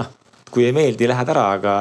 noh, 0.00 0.12
kui 0.50 0.66
ei 0.68 0.74
meeldi, 0.76 1.08
lähed 1.08 1.32
ära, 1.32 1.46
aga, 1.56 1.74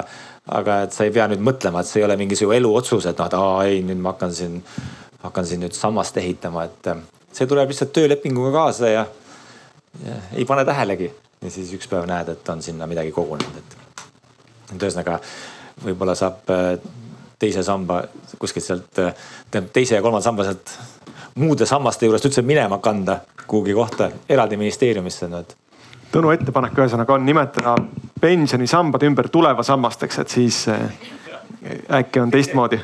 aga 0.59 0.81
et 0.85 0.95
sa 0.95 1.07
ei 1.07 1.13
pea 1.15 1.27
nüüd 1.31 1.43
mõtlema, 1.43 1.81
et 1.81 1.89
see 1.89 2.01
ei 2.01 2.07
ole 2.07 2.17
mingi 2.19 2.39
su 2.39 2.49
eluotsus, 2.55 3.09
et 3.09 3.19
noh, 3.19 3.29
et 3.29 3.38
aa 3.38 3.67
ei, 3.67 3.81
nüüd 3.88 4.01
ma 4.03 4.15
hakkan 4.15 4.35
siin, 4.35 4.59
hakkan 5.23 5.47
siin 5.47 5.63
nüüd 5.65 5.75
sammast 5.77 6.19
ehitama, 6.21 6.67
et 6.67 6.91
see 7.35 7.49
tuleb 7.49 7.71
lihtsalt 7.71 7.93
töölepinguga 7.95 8.53
kaasa 8.55 8.91
ja, 8.93 9.05
ja 10.05 10.19
ei 10.35 10.45
pane 10.47 10.65
tähelegi. 10.67 11.11
ja 11.41 11.51
siis 11.53 11.73
üks 11.75 11.89
päev 11.89 12.07
näed, 12.09 12.31
et 12.33 12.49
on 12.49 12.63
sinna 12.65 12.88
midagi 12.89 13.11
kogunenud, 13.13 13.59
et, 13.59 13.75
et 14.73 14.79
ühesõnaga 14.81 15.19
võib-olla 15.83 16.15
saab 16.17 16.49
äh, 16.49 16.71
teise 17.38 17.61
samba 17.63 18.01
kuskilt 18.39 18.65
sealt, 18.65 18.88
tähendab 18.95 19.73
teise 19.73 19.99
ja 19.99 20.01
kolmanda 20.01 20.25
samba 20.25 20.47
sealt 20.47 20.73
muude 21.38 21.65
sammaste 21.65 22.05
juurest 22.05 22.25
üldse 22.25 22.41
minema 22.41 22.77
kanda 22.83 23.19
kuhugi 23.47 23.73
kohta 23.73 24.11
eraldi 24.29 24.57
ministeeriumisse 24.57 25.29
no,. 25.29 25.43
Tõnu 26.07 26.31
ettepanek 26.31 26.77
ühesõnaga 26.79 27.17
on 27.17 27.25
nimetada 27.27 27.73
pensionisambad 28.21 29.03
ümber 29.03 29.27
tulevasammasteks, 29.29 30.19
et 30.23 30.31
siis 30.31 30.61
äh, 30.71 30.85
äkki 31.99 32.21
on 32.23 32.31
teistmoodi. 32.31 32.79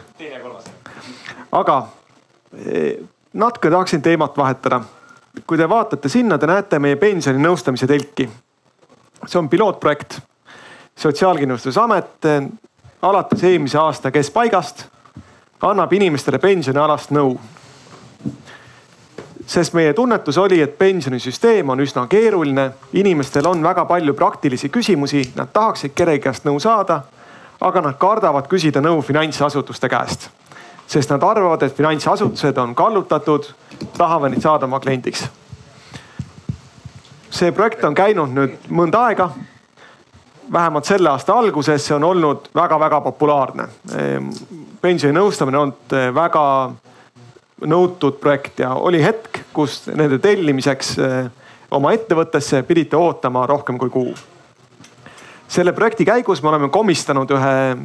aga 1.51 1.77
äh, 1.77 3.07
natuke 3.33 3.69
tahaksin 3.69 4.01
teemat 4.01 4.37
vahetada. 4.37 4.81
kui 5.47 5.57
te 5.57 5.69
vaatate 5.69 6.09
sinna, 6.09 6.37
te 6.37 6.47
näete 6.47 6.79
meie 6.79 6.95
pensioninõustamise 6.95 7.87
telki. 7.87 8.29
see 9.25 9.39
on 9.39 9.49
pilootprojekt. 9.49 10.19
sotsiaalkindlustusamet 10.95 12.25
äh, 12.25 12.49
alates 13.01 13.43
eelmise 13.43 13.77
aasta 13.77 14.11
keskpaigast 14.11 14.85
annab 15.61 15.93
inimestele 15.93 16.39
pensionialast 16.39 17.11
nõu 17.11 17.37
sest 19.45 19.73
meie 19.73 19.93
tunnetus 19.93 20.37
oli, 20.37 20.61
et 20.61 20.77
pensionisüsteem 20.77 21.69
on 21.69 21.79
üsna 21.83 22.05
keeruline, 22.07 22.69
inimestel 22.93 23.47
on 23.47 23.63
väga 23.63 23.85
palju 23.85 24.13
praktilisi 24.13 24.69
küsimusi, 24.69 25.31
nad 25.35 25.51
tahaksid 25.53 25.93
kellegi 25.95 26.23
käest 26.23 26.47
nõu 26.47 26.59
saada, 26.63 27.01
aga 27.61 27.81
nad 27.81 27.97
kardavad 27.99 28.47
küsida 28.51 28.81
nõu 28.81 29.01
finantsasutuste 29.01 29.89
käest. 29.89 30.29
sest 30.87 31.09
nad 31.09 31.23
arvavad, 31.23 31.63
et 31.63 31.75
finantsasutused 31.75 32.57
on 32.57 32.75
kallutatud, 32.75 33.45
tahavad 33.97 34.31
neid 34.31 34.41
saada 34.41 34.65
oma 34.65 34.79
kliendiks. 34.79 35.27
see 37.29 37.51
projekt 37.51 37.83
on 37.83 37.95
käinud 37.95 38.29
nüüd 38.29 38.69
mõnda 38.69 39.05
aega. 39.07 39.29
vähemalt 40.51 40.85
selle 40.85 41.09
aasta 41.09 41.33
alguses 41.33 41.85
see 41.85 41.95
on 41.95 42.03
olnud 42.03 42.49
väga-väga 42.55 43.01
populaarne. 43.01 43.67
pensioninõustamine 44.81 45.57
on 45.57 45.61
olnud 45.61 46.15
väga 46.15 46.71
nõutud 47.65 48.19
projekt 48.21 48.59
ja 48.59 48.73
oli 48.73 49.01
hetk, 49.03 49.39
kus 49.53 49.83
nende 49.95 50.19
tellimiseks 50.19 50.93
eh, 50.99 51.17
oma 51.71 51.93
ettevõttesse 51.95 52.63
pidite 52.67 52.97
ootama 52.97 53.45
rohkem 53.49 53.77
kui 53.77 53.89
kuu. 53.89 54.13
selle 55.47 55.73
projekti 55.73 56.05
käigus 56.05 56.41
me 56.43 56.49
oleme 56.49 56.69
komistanud 56.69 57.31
ühe 57.31 57.75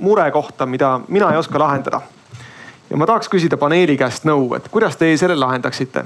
mure 0.00 0.30
kohta, 0.30 0.66
mida 0.66 1.00
mina 1.08 1.30
ei 1.32 1.36
oska 1.36 1.58
lahendada. 1.58 2.00
ja 2.90 2.96
ma 2.96 3.06
tahaks 3.06 3.28
küsida 3.28 3.56
paneeli 3.56 3.96
käest 3.96 4.24
nõu, 4.24 4.54
et 4.56 4.68
kuidas 4.68 4.96
teie 4.96 5.16
selle 5.16 5.36
lahendaksite? 5.36 6.04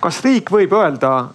kas 0.00 0.22
riik 0.24 0.50
võib 0.50 0.72
öelda, 0.72 1.28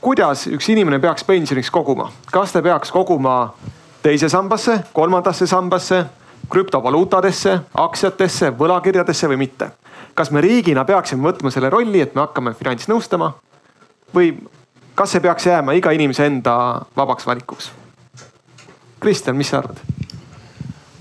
kuidas 0.00 0.46
üks 0.46 0.68
inimene 0.68 0.98
peaks 0.98 1.24
pensioniks 1.24 1.70
koguma, 1.70 2.10
kas 2.32 2.52
ta 2.52 2.62
peaks 2.62 2.92
koguma 2.92 3.54
teise 4.02 4.28
sambasse, 4.28 4.80
kolmandasse 4.92 5.46
sambasse 5.46 6.04
krüptovaluutadesse, 6.50 7.58
aktsiatesse, 7.74 8.52
võlakirjadesse 8.58 9.28
või 9.30 9.44
mitte. 9.46 9.70
kas 10.14 10.30
me 10.30 10.40
riigina 10.40 10.84
peaksime 10.84 11.22
võtma 11.28 11.50
selle 11.54 11.70
rolli, 11.70 12.00
et 12.00 12.14
me 12.14 12.20
hakkame 12.20 12.52
finantsnõustama 12.58 13.32
või 14.14 14.34
kas 14.94 15.14
see 15.14 15.22
peaks 15.24 15.46
jääma 15.46 15.72
iga 15.78 15.92
inimese 15.96 16.26
enda 16.26 16.82
vabaks 16.96 17.26
valikuks? 17.26 17.70
Kristjan, 19.00 19.36
mis 19.36 19.48
sa 19.48 19.62
arvad? 19.62 19.78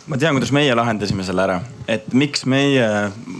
ma 0.09 0.17
tean, 0.17 0.33
kuidas 0.33 0.51
meie 0.55 0.73
lahendasime 0.73 1.23
selle 1.25 1.43
ära, 1.43 1.59
et 1.85 2.07
miks 2.17 2.45
meie 2.49 2.85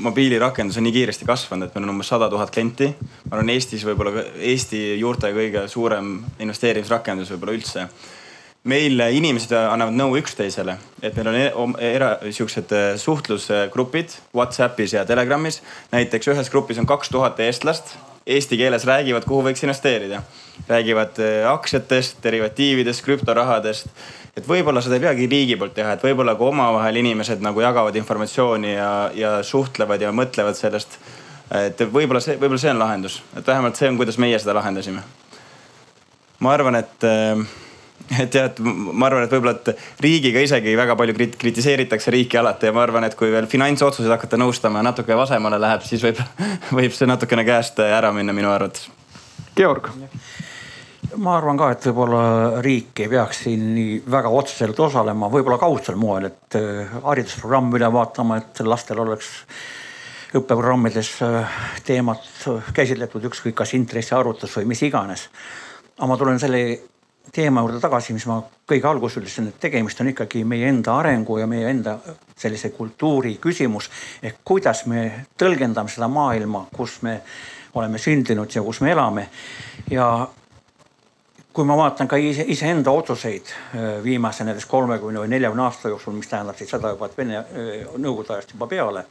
mobiilirakendus 0.05 0.77
on 0.77 0.85
nii 0.85 0.93
kiiresti 0.99 1.25
kasvanud, 1.25 1.65
et 1.65 1.75
meil 1.75 1.87
on 1.87 1.95
umbes 1.95 2.11
sada 2.11 2.27
tuhat 2.29 2.51
klienti. 2.53 2.91
ma 3.25 3.37
arvan, 3.37 3.49
Eestis 3.55 3.85
võib-olla 3.87 4.25
Eesti 4.51 4.99
juurte 4.99 5.31
kõige 5.33 5.65
suurem 5.67 6.19
investeerimisrakendus 6.39 7.31
võib-olla 7.33 7.57
üldse 7.57 7.87
meil 8.67 8.99
inimesed 9.15 9.53
annavad 9.55 9.95
nõu 9.95 10.17
üksteisele, 10.19 10.75
et 11.01 11.15
meil 11.15 11.29
on 11.55 11.75
e-, 11.79 11.91
era, 11.93 12.11
siuksed 12.27 12.73
äh, 12.75 12.91
suhtlusgrupid 12.99 14.17
Whatsappis 14.35 14.93
ja 14.97 15.05
Telegramis. 15.07 15.61
näiteks 15.91 16.27
ühes 16.33 16.51
grupis 16.51 16.79
on 16.81 16.87
kaks 16.89 17.09
tuhat 17.09 17.39
eestlast, 17.39 17.95
eesti 18.27 18.57
keeles 18.59 18.85
räägivad, 18.85 19.25
kuhu 19.27 19.45
võiks 19.47 19.63
investeerida. 19.63 20.21
räägivad 20.67 21.21
äh, 21.23 21.51
aktsiatest, 21.51 22.19
derivatiividest, 22.23 23.03
krüptorahadest. 23.05 23.87
et 24.35 24.47
võib-olla 24.47 24.83
seda 24.83 24.99
ei 24.99 25.05
peagi 25.07 25.27
riigi 25.27 25.55
poolt 25.55 25.73
teha, 25.73 25.95
et 25.95 26.03
võib-olla 26.03 26.35
kui 26.35 26.51
omavahel 26.51 26.99
inimesed 26.99 27.39
nagu 27.41 27.61
jagavad 27.61 27.95
informatsiooni 27.95 28.73
ja, 28.73 28.91
ja 29.15 29.31
suhtlevad 29.43 30.01
ja 30.01 30.11
mõtlevad 30.11 30.59
sellest. 30.59 30.99
et 31.63 31.79
võib-olla 31.79 32.19
see, 32.19 32.35
võib-olla 32.35 32.59
see 32.59 32.75
on 32.75 32.83
lahendus, 32.83 33.21
et 33.37 33.47
vähemalt 33.47 33.79
see 33.79 33.87
on, 33.87 33.97
kuidas 33.97 34.19
meie 34.19 34.39
seda 34.39 34.53
lahendasime. 34.59 35.01
ma 36.39 36.53
arvan, 36.53 36.75
et 36.75 37.07
äh, 37.07 37.47
et 38.17 38.33
jah, 38.33 38.49
et 38.49 38.59
ma 38.63 39.07
arvan, 39.09 39.25
et 39.25 39.33
võib-olla, 39.33 39.55
et 39.59 40.01
riigiga 40.03 40.41
isegi 40.45 40.75
väga 40.77 40.95
palju 40.99 41.15
krit 41.17 41.37
kritiseeritakse 41.41 42.13
riiki 42.15 42.39
alati 42.41 42.69
ja 42.69 42.75
ma 42.75 42.83
arvan, 42.85 43.05
et 43.05 43.17
kui 43.19 43.31
veel 43.33 43.49
finantsotsuseid 43.51 44.11
hakata 44.15 44.39
nõustama 44.41 44.81
ja 44.81 44.89
natuke 44.89 45.17
vasemale 45.17 45.61
läheb, 45.61 45.85
siis 45.85 46.03
võib, 46.05 46.21
võib 46.81 46.95
see 46.95 47.09
natukene 47.09 47.45
käest 47.47 47.81
ära 47.85 48.13
minna 48.15 48.35
minu 48.35 48.51
arvates. 48.53 48.89
Georg 49.57 49.91
ma 51.17 51.35
arvan 51.37 51.57
ka, 51.57 51.71
et 51.73 51.87
võib-olla 51.89 52.61
riik 52.63 53.01
ei 53.03 53.09
peaks 53.11 53.43
siin 53.45 53.63
nii 53.73 53.97
väga 54.11 54.29
otseselt 54.35 54.79
osalema, 54.83 55.29
võib-olla 55.31 55.57
kaudsel 55.61 55.97
moel, 55.99 56.29
et 56.29 56.57
äh, 56.59 56.93
haridusprogramm 57.05 57.73
üle 57.77 57.89
vaatama, 57.93 58.39
et 58.41 58.61
lastel 58.67 59.01
oleks 59.01 59.31
õppeprogrammides 60.37 61.15
äh, 61.25 61.57
teemat 61.87 62.27
käsitletud, 62.75 63.25
ükskõik 63.31 63.57
kas 63.57 63.73
intressiarvutus 63.77 64.59
või 64.59 64.69
mis 64.73 64.83
iganes. 64.85 65.27
aga 65.97 66.11
ma 66.11 66.17
tulen 66.17 66.39
selle 66.39 66.61
teema 67.31 67.61
juurde 67.61 67.79
tagasi, 67.81 68.13
mis 68.13 68.25
ma 68.29 68.39
kõige 68.69 68.87
alguses 68.89 69.19
ütlesin, 69.21 69.49
et 69.51 69.59
tegemist 69.61 70.01
on 70.01 70.11
ikkagi 70.11 70.43
meie 70.47 70.69
enda 70.69 70.97
arengu 70.99 71.37
ja 71.39 71.47
meie 71.49 71.69
enda 71.69 71.97
sellise 72.37 72.69
kultuuri 72.69 73.37
küsimus. 73.41 73.89
ehk 74.23 74.41
kuidas 74.43 74.85
me 74.85 75.25
tõlgendame 75.37 75.89
seda 75.89 76.07
maailma, 76.07 76.67
kus 76.75 77.01
me 77.01 77.21
oleme 77.73 77.97
sündinud 77.97 78.55
ja 78.55 78.63
kus 78.63 78.81
me 78.81 78.91
elame. 78.91 79.29
ja 79.89 80.27
kui 81.53 81.65
ma 81.65 81.75
vaatan 81.77 82.07
ka 82.07 82.15
ise, 82.15 82.45
iseenda 82.47 82.91
otsuseid 82.91 83.49
äh, 83.51 84.03
viimase 84.03 84.45
näiteks 84.47 84.65
kolmekümne 84.69 85.19
või 85.19 85.31
neljakümne 85.33 85.65
aasta 85.65 85.89
jooksul, 85.89 86.13
mis 86.15 86.29
tähendab 86.29 86.57
siis 86.57 86.69
seda 86.71 86.93
juba, 86.93 87.09
et 87.09 87.17
Vene 87.17 87.39
äh, 87.39 87.87
Nõukogude 87.97 88.37
ajast 88.37 88.53
juba 88.53 88.67
peale. 88.69 89.05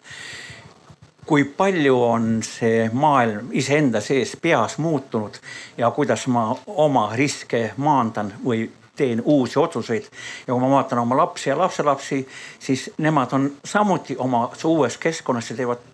Kui 1.29 1.45
palju 1.45 1.95
on 2.03 2.29
see 2.43 2.89
maailm 2.93 3.51
iseenda 3.53 4.01
sees 4.01 4.33
peas 4.41 4.79
muutunud 4.81 5.37
ja 5.77 5.91
kuidas 5.93 6.25
ma 6.33 6.47
oma 6.67 7.11
riske 7.17 7.75
maandan 7.77 8.33
või 8.45 8.65
teen 8.97 9.21
uusi 9.25 9.59
otsuseid. 9.61 10.07
ja 10.47 10.55
kui 10.55 10.61
ma 10.61 10.71
vaatan 10.71 10.99
oma 10.99 11.17
lapsi 11.17 11.51
ja 11.51 11.59
lapselapsi, 11.59 12.29
siis 12.59 12.91
nemad 12.99 13.33
on 13.33 13.51
samuti 13.65 14.17
oma 14.19 14.51
uues 14.65 14.99
keskkonnas 14.99 15.51
ja 15.51 15.57
teevad 15.57 15.85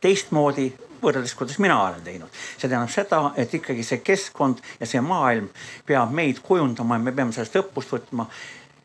teistmoodi 0.00 0.72
võrreldes, 1.02 1.36
kuidas 1.36 1.58
mina 1.58 1.76
olen 1.82 2.00
teinud. 2.04 2.40
see 2.56 2.68
tähendab 2.68 2.90
seda, 2.90 3.20
et 3.36 3.54
ikkagi 3.54 3.84
see 3.84 4.00
keskkond 4.04 4.64
ja 4.80 4.86
see 4.86 5.00
maailm 5.04 5.48
peab 5.86 6.12
meid 6.16 6.40
kujundama 6.42 6.96
ja 6.96 7.04
me 7.04 7.12
peame 7.12 7.36
sellest 7.36 7.60
õppust 7.60 7.92
võtma. 7.96 8.26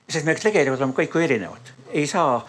sest 0.10 0.26
me 0.26 0.36
tegelikult 0.36 0.82
oleme 0.82 1.00
kõik 1.00 1.16
ju 1.16 1.28
erinevad, 1.30 1.76
ei 1.92 2.08
saa 2.08 2.44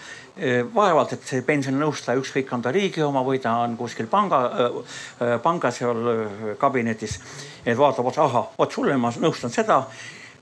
vaevalt, 0.74 1.14
et 1.16 1.22
see 1.24 1.40
pensioninõustaja, 1.42 2.20
ükskõik 2.20 2.50
on 2.52 2.62
ta 2.62 2.72
riigi 2.74 3.00
oma 3.02 3.22
või 3.24 3.38
ta 3.40 3.54
on 3.64 3.76
kuskil 3.76 4.06
panga, 4.06 4.40
eh, 4.66 5.38
panga 5.42 5.70
seal 5.70 6.10
eh, 6.12 6.56
kabinetis. 6.60 7.20
et 7.64 7.78
vaatab 7.78 8.06
otsa, 8.06 8.24
ahah, 8.24 8.50
vot 8.58 8.72
sulle 8.72 8.96
ma 8.96 9.10
nõustan 9.10 9.50
seda 9.50 9.86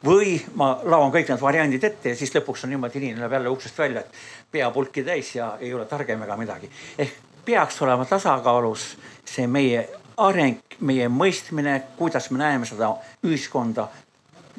või 0.05 0.37
ma 0.55 0.81
laon 0.85 1.13
kõik 1.13 1.29
need 1.29 1.41
variandid 1.41 1.85
ette 1.85 2.09
ja 2.09 2.17
siis 2.17 2.35
lõpuks 2.35 2.65
on 2.65 2.75
niimoodi, 2.75 2.99
inimene 2.99 3.21
läheb 3.21 3.33
jälle 3.33 3.49
uksest 3.49 3.79
välja, 3.79 4.01
et 4.01 4.51
pea 4.51 4.71
pulki 4.71 5.05
täis 5.05 5.35
ja 5.35 5.57
ei 5.61 5.75
ole 5.75 5.87
targem 5.87 6.23
ega 6.23 6.37
midagi. 6.37 6.71
ehk 6.99 7.15
peaks 7.45 7.83
olema 7.83 8.05
tasakaalus 8.05 8.97
see 9.25 9.47
meie 9.47 9.89
areng, 10.17 10.61
meie 10.81 11.09
mõistmine, 11.09 11.81
kuidas 11.97 12.31
me 12.31 12.39
näeme 12.39 12.67
seda 12.67 12.95
ühiskonda, 13.25 13.89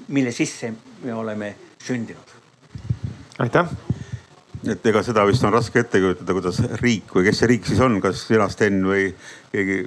mille 0.08 0.32
sisse 0.32 0.74
me 1.04 1.14
oleme 1.14 1.56
sündinud. 1.84 2.36
aitäh. 3.40 3.85
Et 4.72 4.88
ega 4.90 5.04
seda 5.06 5.26
vist 5.28 5.44
on 5.46 5.54
raske 5.54 5.80
ette 5.82 6.02
kujutada, 6.02 6.36
kuidas 6.36 6.60
riik 6.82 7.14
või 7.16 7.28
kes 7.28 7.42
see 7.42 7.50
riik 7.52 7.70
siis 7.70 7.82
on, 7.86 8.00
kas 8.04 8.26
sina, 8.28 8.48
Sten 8.52 8.82
või 8.88 9.08
keegi, 9.52 9.80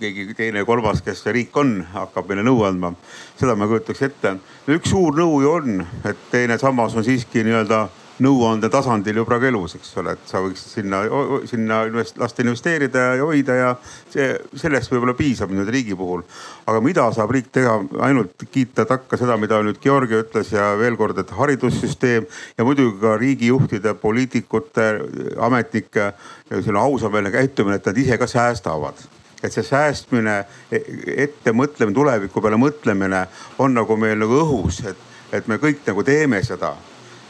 keegi 0.00 0.36
teine, 0.36 0.64
kolmas, 0.68 1.02
kes 1.04 1.22
see 1.24 1.34
riik 1.36 1.56
on, 1.56 1.78
hakkab 1.94 2.28
meile 2.30 2.44
nõu 2.46 2.64
andma. 2.68 2.92
seda 3.38 3.56
ma 3.56 3.68
kujutaks 3.70 4.02
ette. 4.02 4.36
üks 4.68 4.92
suur 4.92 5.16
nõu 5.16 5.40
ju 5.44 5.52
on, 5.52 5.86
et 6.04 6.26
teine 6.30 6.58
sammas 6.58 6.96
on 6.96 7.06
siiski 7.06 7.44
nii-öelda 7.46 7.86
nõuande 8.22 8.68
tasandil 8.72 9.20
ju 9.20 9.24
praegu 9.28 9.50
elus, 9.50 9.74
eks 9.76 9.90
ole, 10.00 10.14
et 10.16 10.30
sa 10.30 10.40
võiksid 10.44 10.70
sinna, 10.78 11.02
sinna 11.48 11.82
invest, 11.88 12.16
lasta 12.20 12.44
investeerida 12.44 13.02
ja 13.18 13.26
hoida 13.28 13.56
ja 13.58 13.72
see, 14.12 14.30
sellest 14.56 14.92
võib-olla 14.92 15.16
piisab 15.18 15.52
nüüd 15.52 15.68
riigi 15.72 15.96
puhul. 15.96 16.24
aga 16.66 16.80
mida 16.84 17.04
saab 17.12 17.34
riik 17.36 17.50
teha, 17.52 17.76
ainult 18.06 18.46
kiita 18.52 18.86
takka 18.88 19.18
seda, 19.20 19.36
mida 19.36 19.60
nüüd 19.64 19.80
Georgi 19.82 20.20
ütles 20.22 20.52
ja 20.54 20.72
veel 20.80 20.96
kord, 20.96 21.18
et 21.18 21.34
haridussüsteem 21.36 22.26
ja 22.56 22.64
muidugi 22.64 22.98
ka 23.00 23.16
riigijuhtide, 23.20 23.94
poliitikute, 24.00 24.88
ametnike 25.36 26.10
selline 26.48 26.80
ausameelne 26.80 27.34
käitumine, 27.34 27.76
et 27.76 27.86
nad 27.86 28.00
ise 28.00 28.18
ka 28.18 28.26
säästavad. 28.30 29.04
Et 29.44 29.52
see 29.52 29.62
säästmine, 29.62 30.40
ettemõtlemine, 30.72 31.94
tuleviku 31.94 32.40
peale 32.40 32.56
mõtlemine 32.56 33.26
on 33.60 33.76
nagu 33.76 34.00
meil 34.00 34.16
nagu 34.18 34.40
õhus, 34.40 34.80
et, 34.88 35.08
et 35.36 35.48
me 35.48 35.60
kõik 35.60 35.84
nagu 35.84 36.02
teeme 36.06 36.40
seda 36.46 36.72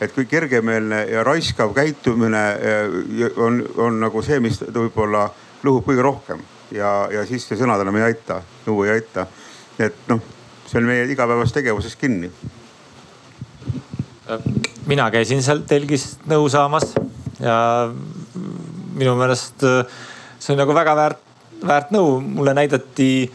et 0.01 0.13
kui 0.13 0.27
kergemeelne 0.29 1.03
ja 1.11 1.25
raiskav 1.25 1.73
käitumine 1.77 2.45
eh, 2.61 3.31
on, 3.37 3.63
on 3.77 4.01
nagu 4.01 4.23
see, 4.23 4.41
mis 4.45 4.61
võib-olla 4.61 5.27
lõhub 5.65 5.87
kõige 5.87 6.05
rohkem 6.05 6.43
ja, 6.75 7.09
ja 7.13 7.25
siis 7.29 7.47
see 7.49 7.59
sõnad 7.59 7.81
enam 7.83 7.97
ei 8.01 8.11
aita, 8.11 8.41
nõu 8.67 8.85
ei 8.85 8.97
aita. 8.97 9.27
et 9.79 10.09
noh, 10.11 10.21
see 10.67 10.81
on 10.81 10.89
meie 10.89 11.07
igapäevases 11.13 11.55
tegevuses 11.57 11.97
kinni. 11.97 12.31
mina 14.87 15.11
käisin 15.11 15.43
seal 15.43 15.63
telgis 15.69 16.17
nõu 16.27 16.49
saamas 16.51 16.93
ja 17.41 17.57
minu 18.97 19.17
meelest 19.17 19.65
eh, 19.65 19.97
see 20.39 20.55
on 20.55 20.61
nagu 20.61 20.75
väga 20.77 20.97
väärt, 20.97 21.25
väärt 21.67 21.93
nõu. 21.95 22.21
mulle 22.21 22.55
näidati 22.55 23.31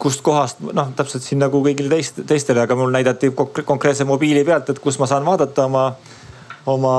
kust 0.00 0.22
kohast 0.24 0.62
noh, 0.64 0.90
täpselt 0.96 1.24
siin 1.24 1.42
nagu 1.42 1.60
kõigile 1.64 1.92
teist, 1.92 2.22
teistele, 2.26 2.64
aga 2.64 2.76
mul 2.78 2.92
näidati 2.94 3.32
konkreetse 3.36 4.06
mobiili 4.08 4.44
pealt, 4.48 4.72
et 4.72 4.80
kus 4.82 4.98
ma 5.00 5.08
saan 5.10 5.26
vaadata 5.26 5.66
oma, 5.68 5.84
oma 6.72 6.96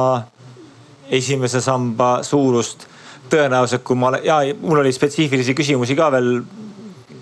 esimese 1.10 1.62
samba 1.62 2.20
suurust. 2.24 2.88
tõenäoliselt, 3.32 3.84
kui 3.88 3.96
ma 3.96 4.10
olen 4.10 4.26
ja 4.28 4.42
mul 4.60 4.82
oli 4.82 4.92
spetsiifilisi 4.92 5.54
küsimusi 5.56 5.96
ka 5.96 6.10
veel 6.12 6.42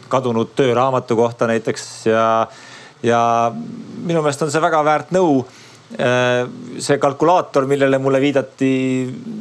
kadunud 0.09 0.55
tööraamatu 0.57 1.15
kohta 1.15 1.45
näiteks 1.47 1.83
ja, 2.09 2.47
ja 3.03 3.19
minu 3.53 4.23
meelest 4.23 4.41
on 4.41 4.49
see 4.51 4.61
väga 4.61 4.79
väärt 4.85 5.11
nõu 5.13 5.43
see 6.79 6.97
kalkulaator, 7.01 7.65
millele 7.69 7.97
mulle 7.97 8.21
viidati, 8.21 8.71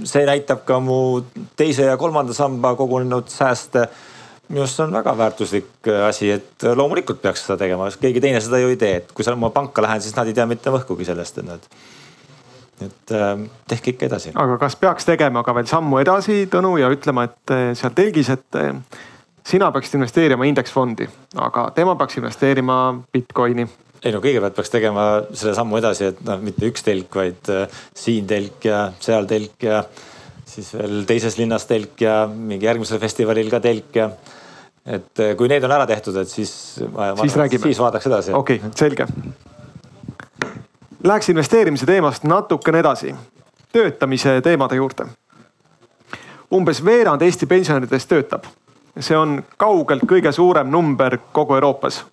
see 0.09 0.25
näitab 0.29 0.63
ka 0.69 0.79
mu 0.81 1.21
teise 1.57 1.89
ja 1.91 1.97
kolmanda 2.01 2.37
samba 2.37 2.75
kogunenud 2.77 3.29
sääste 3.29 3.89
minu 4.49 4.65
arust 4.65 4.79
see 4.79 4.87
on 4.87 4.97
väga 4.97 5.15
väärtuslik 5.19 5.91
äh, 5.91 6.07
asi, 6.09 6.31
et 6.39 6.65
äh, 6.65 6.77
loomulikult 6.77 7.21
peaks 7.23 7.45
seda 7.47 7.59
tegema, 7.61 7.91
keegi 8.01 8.23
teine 8.25 8.41
seda 8.45 8.61
ju 8.63 8.73
ei 8.73 8.81
tee, 8.81 8.95
et 9.03 9.13
kui 9.13 9.27
sa 9.27 9.37
oma 9.37 9.53
panka 9.55 9.85
lähed, 9.85 10.05
siis 10.05 10.17
nad 10.17 10.29
ei 10.29 10.37
tea 10.37 10.47
mitte 10.49 10.73
mõhkugi 10.75 11.09
sellest, 11.09 11.43
et 11.43 11.49
nad. 11.49 11.69
et 12.85 13.13
äh, 13.17 13.35
tehke 13.69 13.95
ikka 13.95 14.09
edasi. 14.09 14.33
aga 14.35 14.59
kas 14.61 14.79
peaks 14.81 15.09
tegema 15.09 15.45
ka 15.45 15.55
veel 15.57 15.69
sammu 15.71 16.01
edasi, 16.05 16.47
Tõnu, 16.53 16.77
ja 16.81 16.91
ütlema, 16.95 17.29
et 17.29 17.57
seal 17.79 17.97
telgis, 17.97 18.31
et 18.33 18.63
sina 19.49 19.73
peaksid 19.73 19.99
investeerima 20.01 20.49
indeksfondi, 20.49 21.09
aga 21.49 21.69
tema 21.77 21.97
peaks 22.01 22.21
investeerima 22.21 22.79
Bitcoini 23.13 23.69
ei 24.05 24.15
no 24.15 24.21
kõigepealt 24.23 24.57
peaks 24.57 24.71
tegema 24.73 25.07
selle 25.33 25.55
sammu 25.59 25.79
edasi, 25.81 26.13
et 26.13 26.21
noh, 26.27 26.39
mitte 26.43 26.67
üks 26.69 26.85
telk, 26.87 27.11
vaid 27.21 27.51
äh, 27.53 27.81
siin 27.97 28.29
telk 28.31 28.69
ja 28.69 28.83
seal 29.03 29.27
telk 29.31 29.67
ja 29.67 29.83
siis 30.49 30.71
veel 30.77 31.03
teises 31.09 31.39
linnas 31.39 31.67
telk 31.69 32.01
ja 32.03 32.21
mingi 32.31 32.69
järgmisel 32.69 33.01
festivalil 33.03 33.51
ka 33.53 33.61
telk 33.65 33.99
ja 33.99 34.11
et 34.89 35.21
eh, 35.21 35.37
kui 35.37 35.49
need 35.49 35.65
on 35.65 35.73
ära 35.73 35.87
tehtud, 35.87 36.17
et 36.17 36.29
siis. 36.29 36.51
siis 37.21 37.37
räägime. 37.37 37.63
siis 37.63 37.79
vaadaks 37.79 38.07
edasi. 38.07 38.33
okei 38.33 38.57
okay,, 38.57 38.71
selge. 38.75 39.07
Läheks 41.05 41.29
investeerimise 41.29 41.87
teemast 41.87 42.25
natukene 42.25 42.81
edasi, 42.83 43.15
töötamise 43.73 44.41
teemade 44.43 44.77
juurde. 44.77 45.07
umbes 46.55 46.85
veerand 46.85 47.23
Eesti 47.23 47.47
pensionäridest 47.47 48.09
töötab. 48.09 48.45
see 49.01 49.17
on 49.17 49.43
kaugelt 49.57 50.03
kõige 50.03 50.33
suurem 50.33 50.71
number 50.71 51.19
kogu 51.33 51.55
Euroopas. 51.55 52.05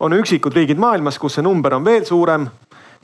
on 0.00 0.12
üksikud 0.12 0.54
riigid 0.54 0.78
maailmas, 0.78 1.18
kus 1.18 1.34
see 1.34 1.42
number 1.42 1.74
on 1.74 1.84
veel 1.84 2.04
suurem. 2.04 2.50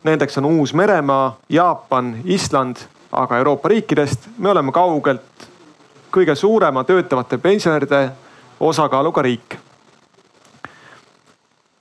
Nendeks 0.05 0.39
on 0.39 0.45
Uus-Meremaa, 0.45 1.39
Jaapan, 1.49 2.21
Island, 2.25 2.77
aga 3.13 3.39
Euroopa 3.39 3.69
riikidest 3.69 4.29
me 4.39 4.51
oleme 4.51 4.73
kaugelt 4.73 5.23
kõige 6.13 6.35
suurema 6.35 6.85
töötavate 6.85 7.39
pensionäride 7.39 8.11
osakaaluga 8.61 9.23
riik. 9.23 9.59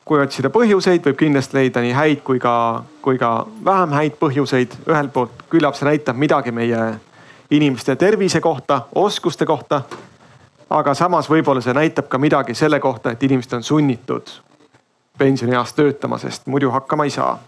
kui 0.07 0.21
otsida 0.23 0.47
põhjuseid, 0.47 1.01
võib 1.03 1.17
kindlasti 1.19 1.57
leida 1.57 1.81
nii 1.83 1.91
häid 1.91 2.21
kui 2.23 2.39
ka, 2.39 2.83
kui 3.03 3.17
ka 3.19 3.45
vähem 3.65 3.91
häid 3.91 4.15
põhjuseid. 4.19 4.77
ühelt 4.87 5.13
poolt 5.13 5.43
küllap 5.49 5.75
see 5.75 5.89
näitab 5.89 6.15
midagi 6.15 6.51
meie 6.51 6.99
inimeste 7.51 7.95
tervise 7.95 8.41
kohta, 8.41 8.81
oskuste 8.95 9.45
kohta. 9.45 9.81
aga 10.69 10.93
samas 10.93 11.29
võib-olla 11.29 11.61
see 11.61 11.73
näitab 11.73 12.07
ka 12.07 12.17
midagi 12.17 12.53
selle 12.53 12.79
kohta, 12.79 13.11
et 13.11 13.23
inimesed 13.23 13.53
on 13.53 13.63
sunnitud 13.63 14.29
pensionieas 15.17 15.73
töötama, 15.73 16.17
sest 16.17 16.47
muidu 16.47 16.71
hakkama 16.71 17.03
ei 17.03 17.09
saa. 17.09 17.39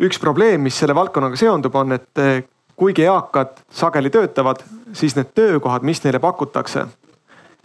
üks 0.00 0.20
probleem, 0.20 0.60
mis 0.60 0.78
selle 0.78 0.94
valdkonnaga 0.94 1.36
seondub, 1.36 1.74
on, 1.74 1.92
et 1.92 2.46
kuigi 2.76 3.04
eakad 3.04 3.60
sageli 3.70 4.10
töötavad, 4.10 4.64
siis 4.92 5.16
need 5.16 5.32
töökohad, 5.34 5.82
mis 5.82 6.04
neile 6.04 6.18
pakutakse 6.18 6.86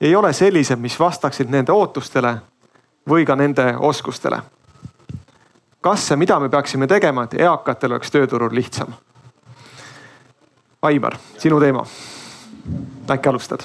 ei 0.02 0.16
ole 0.16 0.34
sellised, 0.34 0.80
mis 0.80 1.00
vastaksid 1.00 1.50
nende 1.50 1.72
ootustele 1.72 2.36
või 3.10 3.26
ka 3.26 3.36
nende 3.36 3.76
oskustele. 3.78 4.42
kas 5.82 6.10
ja 6.12 6.18
mida 6.18 6.40
me 6.40 6.50
peaksime 6.50 6.88
tegema, 6.88 7.24
et 7.24 7.34
eakatel 7.34 7.92
oleks 7.92 8.12
tööturul 8.12 8.56
lihtsam? 8.56 8.94
Aivar, 10.82 11.18
sinu 11.38 11.60
teema. 11.60 11.86
äkki 13.10 13.30
alustad? 13.30 13.62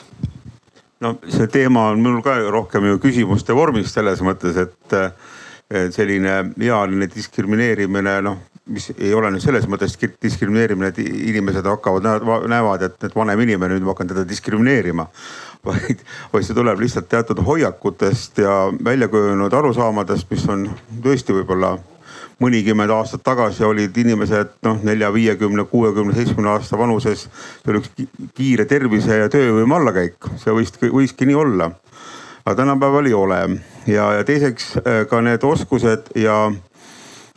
no 1.01 1.19
see 1.29 1.47
teema 1.47 1.89
on 1.89 2.01
minul 2.01 2.23
ka 2.23 2.39
rohkem 2.51 2.85
ju 2.85 2.99
küsimuste 2.99 3.55
vormis 3.55 3.93
selles 3.95 4.21
mõttes, 4.21 4.57
et 4.57 5.93
selline 5.95 6.53
ealine 6.61 7.09
diskrimineerimine, 7.15 8.21
noh 8.23 8.50
mis 8.67 8.91
ei 8.99 9.15
ole 9.15 9.31
nüüd 9.33 9.43
selles 9.43 9.67
mõttes 9.71 9.97
diskrimineerimine, 9.99 10.91
et 10.93 10.99
inimesed 11.01 11.67
hakkavad, 11.67 12.07
näevad, 12.49 12.83
et, 12.87 12.99
et 13.05 13.17
vanem 13.17 13.41
inimene, 13.47 13.75
nüüd 13.75 13.87
ma 13.87 13.95
hakkan 13.95 14.11
teda 14.13 14.27
diskrimineerima 14.29 15.07
vaid, 15.67 16.05
vaid 16.33 16.47
see 16.47 16.57
tuleb 16.57 16.81
lihtsalt 16.81 17.09
teatud 17.11 17.41
hoiakutest 17.45 18.39
ja 18.45 18.57
välja 18.85 19.09
kujunenud 19.09 19.53
arusaamadest, 19.53 20.31
mis 20.31 20.47
on 20.49 20.69
tõesti 21.05 21.37
võib-olla 21.37 21.77
mõnikümmend 22.41 22.93
aastat 22.95 23.23
tagasi 23.25 23.65
olid 23.69 23.97
inimesed 24.01 24.55
noh, 24.65 24.79
nelja, 24.87 25.11
viiekümne, 25.13 25.67
kuuekümne, 25.69 26.15
seitsmekümne 26.17 26.55
aasta 26.55 26.79
vanuses. 26.79 27.27
see 27.61 27.73
oli 27.73 27.83
üks 27.83 27.91
kiire 28.35 28.65
tervise 28.65 29.19
ja 29.21 29.29
töövõime 29.33 29.77
allakäik, 29.77 30.17
see 30.41 30.55
võis, 30.57 30.73
võiski 30.81 31.29
nii 31.29 31.37
olla. 31.37 31.71
aga 32.45 32.57
tänapäeval 32.63 33.07
ei 33.07 33.13
ole 33.15 33.41
ja, 33.87 34.13
ja 34.17 34.25
teiseks 34.25 34.73
ka 35.11 35.21
need 35.21 35.45
oskused 35.45 36.09
ja 36.17 36.47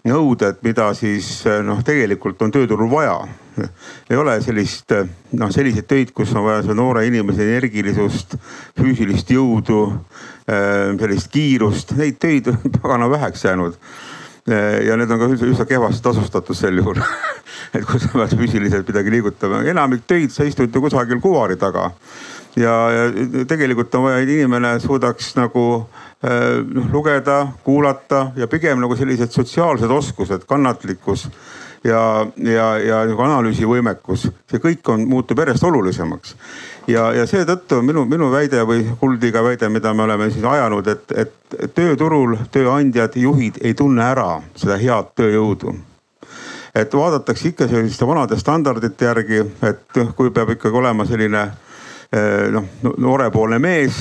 nõuded, 0.08 0.60
mida 0.66 0.90
siis 0.98 1.44
noh, 1.64 1.80
tegelikult 1.86 2.42
on 2.44 2.52
tööturul 2.52 2.92
vaja. 2.92 3.22
ei 4.10 4.18
ole 4.18 4.40
sellist 4.42 4.92
noh, 5.38 5.52
selliseid 5.54 5.86
töid, 5.88 6.12
kus 6.12 6.34
on 6.34 6.44
vaja 6.48 6.64
seda 6.64 6.76
noore 6.78 7.06
inimese 7.08 7.46
energilisust, 7.46 8.36
füüsilist 8.80 9.30
jõudu, 9.30 9.84
sellist 10.48 11.32
kiirust, 11.32 11.94
neid 12.00 12.18
töid 12.20 12.50
on 12.50 12.60
pagana 12.82 13.10
väheks 13.10 13.46
jäänud 13.46 13.78
ja 14.84 14.98
need 15.00 15.12
on 15.14 15.22
ka 15.22 15.30
üsna, 15.32 15.66
kehvasti 15.70 16.04
tasustatud 16.04 16.58
sel 16.58 16.82
juhul 16.82 17.00
et 17.76 17.86
kui 17.88 18.02
sa 18.02 18.10
pead 18.12 18.36
füüsiliselt 18.38 18.90
midagi 18.90 19.14
liigutama, 19.14 19.64
enamik 19.72 20.06
töid 20.10 20.34
sa 20.34 20.46
istud 20.48 20.74
ju 20.74 20.82
kusagil 20.84 21.22
kuvari 21.24 21.56
taga. 21.60 21.92
ja, 22.60 22.74
ja 22.92 23.46
tegelikult 23.48 23.96
on 23.96 24.08
vaja, 24.08 24.20
et 24.22 24.30
inimene 24.30 24.76
suudaks 24.84 25.34
nagu 25.40 25.86
noh 26.24 26.86
lugeda, 26.92 27.48
kuulata 27.64 28.30
ja 28.40 28.48
pigem 28.48 28.80
nagu 28.80 28.96
sellised 28.96 29.34
sotsiaalsed 29.36 29.92
oskused, 29.92 30.46
kannatlikkus 30.48 31.26
ja, 31.84 32.28
ja, 32.38 32.68
ja 32.80 33.02
nagu 33.08 33.22
analüüsivõimekus, 33.26 34.28
see 34.50 34.62
kõik 34.64 34.88
on, 34.94 35.04
muutub 35.10 35.40
järjest 35.44 35.64
olulisemaks. 35.68 36.36
ja, 36.88 37.10
ja 37.14 37.28
seetõttu 37.28 37.82
minu, 37.84 38.06
minu 38.06 38.32
väide 38.32 38.64
või 38.68 38.86
Kuldiga 39.00 39.44
väide, 39.44 39.70
mida 39.70 39.94
me 39.94 40.04
oleme 40.04 40.30
siis 40.32 40.46
ajanud, 40.46 40.88
et, 40.88 41.12
et 41.12 41.74
tööturul 41.76 42.38
tööandjad, 42.52 43.16
juhid 43.16 43.60
ei 43.62 43.74
tunne 43.74 44.04
ära 44.04 44.42
seda 44.56 44.78
head 44.80 45.12
tööjõudu 45.16 45.76
et 46.76 46.94
vaadatakse 46.94 47.52
ikka 47.52 47.68
selliste 47.70 48.08
vanade 48.08 48.38
standardite 48.40 49.06
järgi, 49.06 49.44
et 49.62 50.00
kui 50.18 50.32
peab 50.34 50.56
ikkagi 50.56 50.78
olema 50.78 51.06
selline 51.06 51.44
eh, 51.46 52.48
noh, 52.54 52.66
noorepoolne 52.98 53.60
mees, 53.62 54.00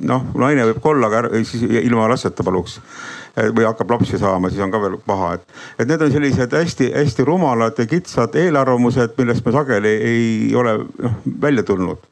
noh 0.00 0.30
naine 0.40 0.64
võib 0.70 0.80
ka 0.82 0.94
olla, 0.94 1.10
aga 1.12 1.42
siis 1.44 1.66
ilma 1.68 2.08
lasteta 2.08 2.44
paluks 2.46 2.80
Eh, 3.32 3.48
või 3.48 3.64
hakkab 3.64 3.94
lapsi 3.94 4.18
saama, 4.20 4.50
siis 4.52 4.60
on 4.60 4.68
ka 4.68 4.76
veel 4.80 4.98
paha, 5.08 5.30
et, 5.38 5.52
et 5.80 5.88
need 5.88 6.02
on 6.04 6.10
sellised 6.12 6.52
hästi-hästi 6.52 7.24
rumalad 7.24 7.78
ja 7.80 7.86
kitsad 7.88 8.34
eelarvamused, 8.36 9.14
millest 9.16 9.46
me 9.46 9.54
sageli 9.54 9.92
ei 10.08 10.26
ole 10.52 10.74
noh 10.84 11.14
välja 11.40 11.64
tulnud. 11.64 12.02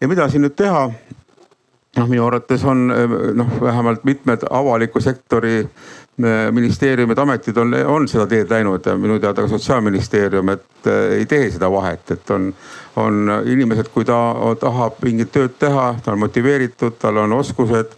ja 0.00 0.08
mida 0.10 0.26
siin 0.28 0.42
nüüd 0.42 0.56
teha? 0.58 0.88
noh, 1.96 2.08
minu 2.10 2.26
arvates 2.26 2.64
on 2.66 2.82
noh, 3.38 3.54
vähemalt 3.60 4.02
mitmed 4.04 4.42
avaliku 4.50 5.00
sektori 5.00 5.54
eh, 5.60 5.86
ministeeriumid, 6.56 7.18
ametid 7.18 7.58
on, 7.60 7.74
on 7.92 8.06
seda 8.08 8.24
teed 8.30 8.50
läinud 8.50 8.86
minu 8.96 9.18
teada 9.20 9.42
ka 9.44 9.50
sotsiaalministeerium, 9.52 10.54
et 10.54 10.88
äh, 10.88 11.18
ei 11.18 11.26
tee 11.28 11.50
seda 11.50 11.68
vahet, 11.72 12.10
et 12.14 12.30
on, 12.32 12.52
on 12.96 13.34
inimesed, 13.44 13.90
kui 13.92 14.06
ta 14.08 14.20
tahab 14.60 15.02
mingit 15.04 15.34
tööd 15.34 15.58
teha, 15.60 15.90
ta 16.04 16.14
on 16.14 16.24
motiveeritud, 16.24 16.96
tal 17.02 17.24
on 17.24 17.36
oskused 17.36 17.92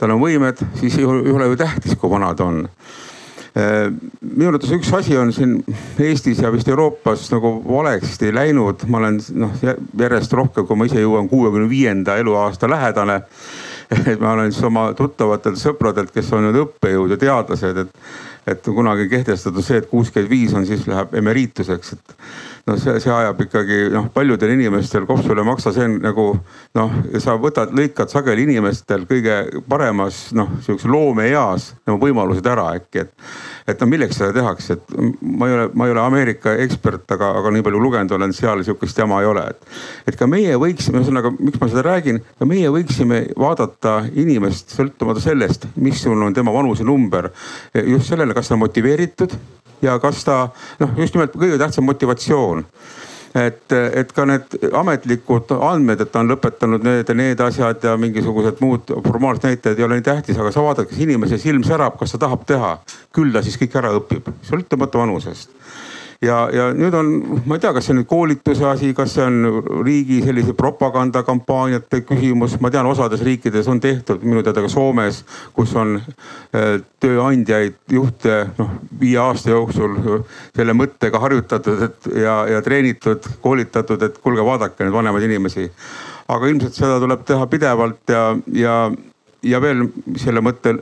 tal 0.00 0.14
on 0.14 0.22
võimed, 0.22 0.64
siis 0.80 0.96
ei 0.98 1.06
ole 1.06 1.50
ju 1.50 1.60
tähtis, 1.60 1.96
kui 2.00 2.10
vana 2.10 2.32
ta 2.36 2.46
on 2.48 2.62
äh, 2.64 3.90
minu 4.22 4.48
arvates 4.48 4.72
üks 4.76 4.92
asi 4.96 5.18
on 5.20 5.32
siin 5.36 5.58
Eestis 6.00 6.40
ja 6.40 6.52
vist 6.54 6.68
Euroopas 6.72 7.26
nagu 7.34 7.58
valesti 7.66 8.32
läinud, 8.34 8.86
ma 8.88 9.02
olen 9.02 9.20
noh 9.42 9.58
järjest 9.60 10.36
rohkem, 10.38 10.66
kui 10.66 10.80
ma 10.80 10.88
ise 10.88 11.02
jõuan 11.02 11.28
kuuekümne 11.28 11.68
viienda 11.70 12.16
eluaasta 12.20 12.70
lähedale. 12.70 13.22
et 14.10 14.20
ma 14.20 14.34
olen 14.36 14.52
siis 14.52 14.64
oma 14.66 14.90
tuttavatelt 14.96 15.58
sõpradelt, 15.58 16.12
kes 16.14 16.32
on 16.36 16.46
nüüd 16.46 16.60
õppejõud 16.64 17.16
ja 17.16 17.20
teadlased, 17.20 17.80
et, 17.84 18.10
et 18.48 18.64
kunagi 18.64 19.08
kehtestatud 19.10 19.64
see, 19.64 19.80
et 19.80 19.88
kuuskümmend 19.90 20.30
viis 20.30 20.54
on, 20.56 20.66
siis 20.68 20.86
läheb 20.88 21.14
emeriituseks, 21.20 21.92
et 21.96 22.14
no 22.66 22.76
see, 22.80 22.96
see 23.02 23.12
ajab 23.12 23.40
ikkagi 23.44 23.78
noh, 23.94 24.08
paljudel 24.14 24.54
inimestel 24.54 25.06
kopsule 25.08 25.44
maksa, 25.46 25.72
see 25.74 25.86
on 25.86 25.96
nagu 26.02 26.26
noh, 26.78 26.96
sa 27.22 27.36
võtad, 27.40 27.72
lõikad 27.76 28.12
sageli 28.12 28.46
inimestel 28.48 29.06
kõige 29.10 29.36
paremas 29.68 30.28
noh, 30.36 30.50
sihukese 30.64 30.90
loomeeas 30.90 31.70
nagu 31.88 32.00
võimalused 32.02 32.46
ära 32.50 32.70
äkki, 32.78 33.04
et. 33.04 33.14
et 33.70 33.80
no 33.80 33.88
milleks 33.90 34.18
seda 34.18 34.32
tehakse, 34.34 34.76
et 34.78 34.94
ma 35.22 35.48
ei 35.48 35.56
ole, 35.56 35.66
ma 35.74 35.86
ei 35.86 35.94
ole 35.94 36.02
Ameerika 36.02 36.54
ekspert, 36.64 37.06
aga, 37.16 37.32
aga 37.40 37.52
nii 37.54 37.64
palju 37.66 37.82
lugenud 37.82 38.16
olen, 38.16 38.34
seal 38.36 38.64
sihukest 38.66 38.98
jama 39.02 39.20
ei 39.22 39.30
ole, 39.30 39.46
et. 39.52 39.70
et 40.12 40.18
ka 40.20 40.28
meie 40.30 40.56
võiksime, 40.60 41.00
ühesõnaga, 41.00 41.32
miks 41.38 41.60
ma 41.60 41.70
seda 41.70 41.84
räägin, 41.86 42.20
ka 42.38 42.48
meie 42.48 42.72
võiksime 42.72 43.22
vaadata 43.38 44.00
inimest 44.20 44.74
sõltumata 44.76 45.22
sellest, 45.22 45.68
missugune 45.80 46.28
on 46.28 46.36
tema 46.36 46.54
vanusenumber. 46.54 47.30
just 47.86 48.10
sellele, 48.30 48.38
kas 48.38 48.48
ta 48.48 48.54
on 48.54 48.64
motiveeritud 48.64 49.36
ja 49.82 49.98
kas 49.98 50.24
ta 50.24 50.48
noh, 50.80 50.90
just 50.98 51.14
nimelt 51.14 51.36
kõige 51.36 51.58
tähtsam 51.58 51.84
motivatsioon 51.84 52.64
et, 53.34 53.72
et 53.72 54.12
ka 54.12 54.24
need 54.26 54.56
ametlikud 54.74 55.52
andmed, 55.54 56.00
et 56.00 56.10
ta 56.10 56.22
on 56.22 56.30
lõpetanud 56.32 56.82
need 56.82 57.08
ja 57.08 57.14
need 57.14 57.40
asjad 57.40 57.84
ja 57.84 57.96
mingisugused 58.00 58.58
muud 58.60 58.90
formaalsed 59.06 59.46
näitajad 59.46 59.78
ei 59.78 59.86
ole 59.86 60.00
nii 60.00 60.06
tähtis, 60.06 60.38
aga 60.38 60.50
sa 60.52 60.64
vaatad, 60.64 60.88
kas 60.90 60.98
inimese 60.98 61.38
silm 61.38 61.62
särab, 61.66 61.98
kas 61.98 62.16
ta 62.16 62.18
tahab 62.26 62.46
teha. 62.46 62.78
küll 63.14 63.32
ta 63.32 63.42
siis 63.42 63.58
kõik 63.58 63.76
ära 63.78 63.94
õpib, 63.98 64.30
sõltumata 64.46 64.98
vanusest 64.98 65.50
ja, 66.22 66.36
ja 66.52 66.66
nüüd 66.76 66.94
on, 66.96 67.10
ma 67.48 67.56
ei 67.56 67.62
tea, 67.62 67.72
kas 67.76 67.86
see 67.86 67.94
on 67.94 68.00
nüüd 68.00 68.08
koolituse 68.10 68.66
asi, 68.68 68.92
kas 68.96 69.14
see 69.16 69.24
on 69.24 69.62
riigi 69.86 70.20
sellise 70.24 70.54
propagandakampaaniate 70.58 72.02
küsimus, 72.08 72.58
ma 72.60 72.70
tean, 72.72 72.88
osades 72.90 73.24
riikides 73.24 73.68
on 73.72 73.80
tehtud, 73.80 74.24
minu 74.26 74.44
teada 74.44 74.64
ka 74.64 74.70
Soomes, 74.72 75.22
kus 75.56 75.72
on 75.80 75.96
äh, 76.00 76.78
tööandjaid, 77.00 77.80
juhte 77.92 78.42
noh 78.58 78.76
viie 79.00 79.18
aasta 79.22 79.54
jooksul 79.54 79.96
selle 80.56 80.76
mõttega 80.76 81.20
harjutatud, 81.22 81.84
et 81.88 82.10
ja, 82.20 82.40
ja 82.50 82.62
treenitud, 82.64 83.26
koolitatud, 83.40 84.02
et 84.04 84.18
kuulge, 84.20 84.44
vaadake 84.44 84.84
neid 84.84 84.96
vanemaid 84.96 85.28
inimesi. 85.30 85.70
aga 86.30 86.46
ilmselt 86.46 86.76
seda 86.76 87.00
tuleb 87.02 87.24
teha 87.26 87.46
pidevalt 87.50 88.12
ja, 88.12 88.24
ja, 88.54 88.74
ja 89.42 89.60
veel 89.60 89.88
selle 90.20 90.44
mõtte 90.44 90.76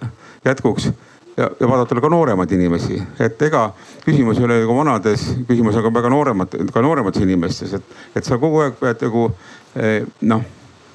jätkuks 0.44 0.90
ja, 1.38 1.48
ja 1.60 1.70
vaadata 1.70 2.00
ka 2.02 2.10
nooremaid 2.12 2.52
inimesi, 2.56 2.98
et 3.22 3.42
ega 3.48 3.68
küsimus 4.04 4.40
ei 4.40 4.48
ole 4.48 4.60
nagu 4.64 4.76
vanades, 4.78 5.24
küsimus 5.48 5.78
on 5.78 5.86
ka 5.86 5.94
väga 6.00 6.12
nooremat, 6.12 6.56
ka 6.74 6.84
nooremates 6.84 7.24
inimestes, 7.24 7.74
et, 7.78 7.98
et 8.18 8.26
sa 8.26 8.40
kogu 8.42 8.64
aeg 8.64 8.78
pead 8.80 9.06
nagu 9.06 9.28
eh, 9.78 10.02
noh, 10.26 10.44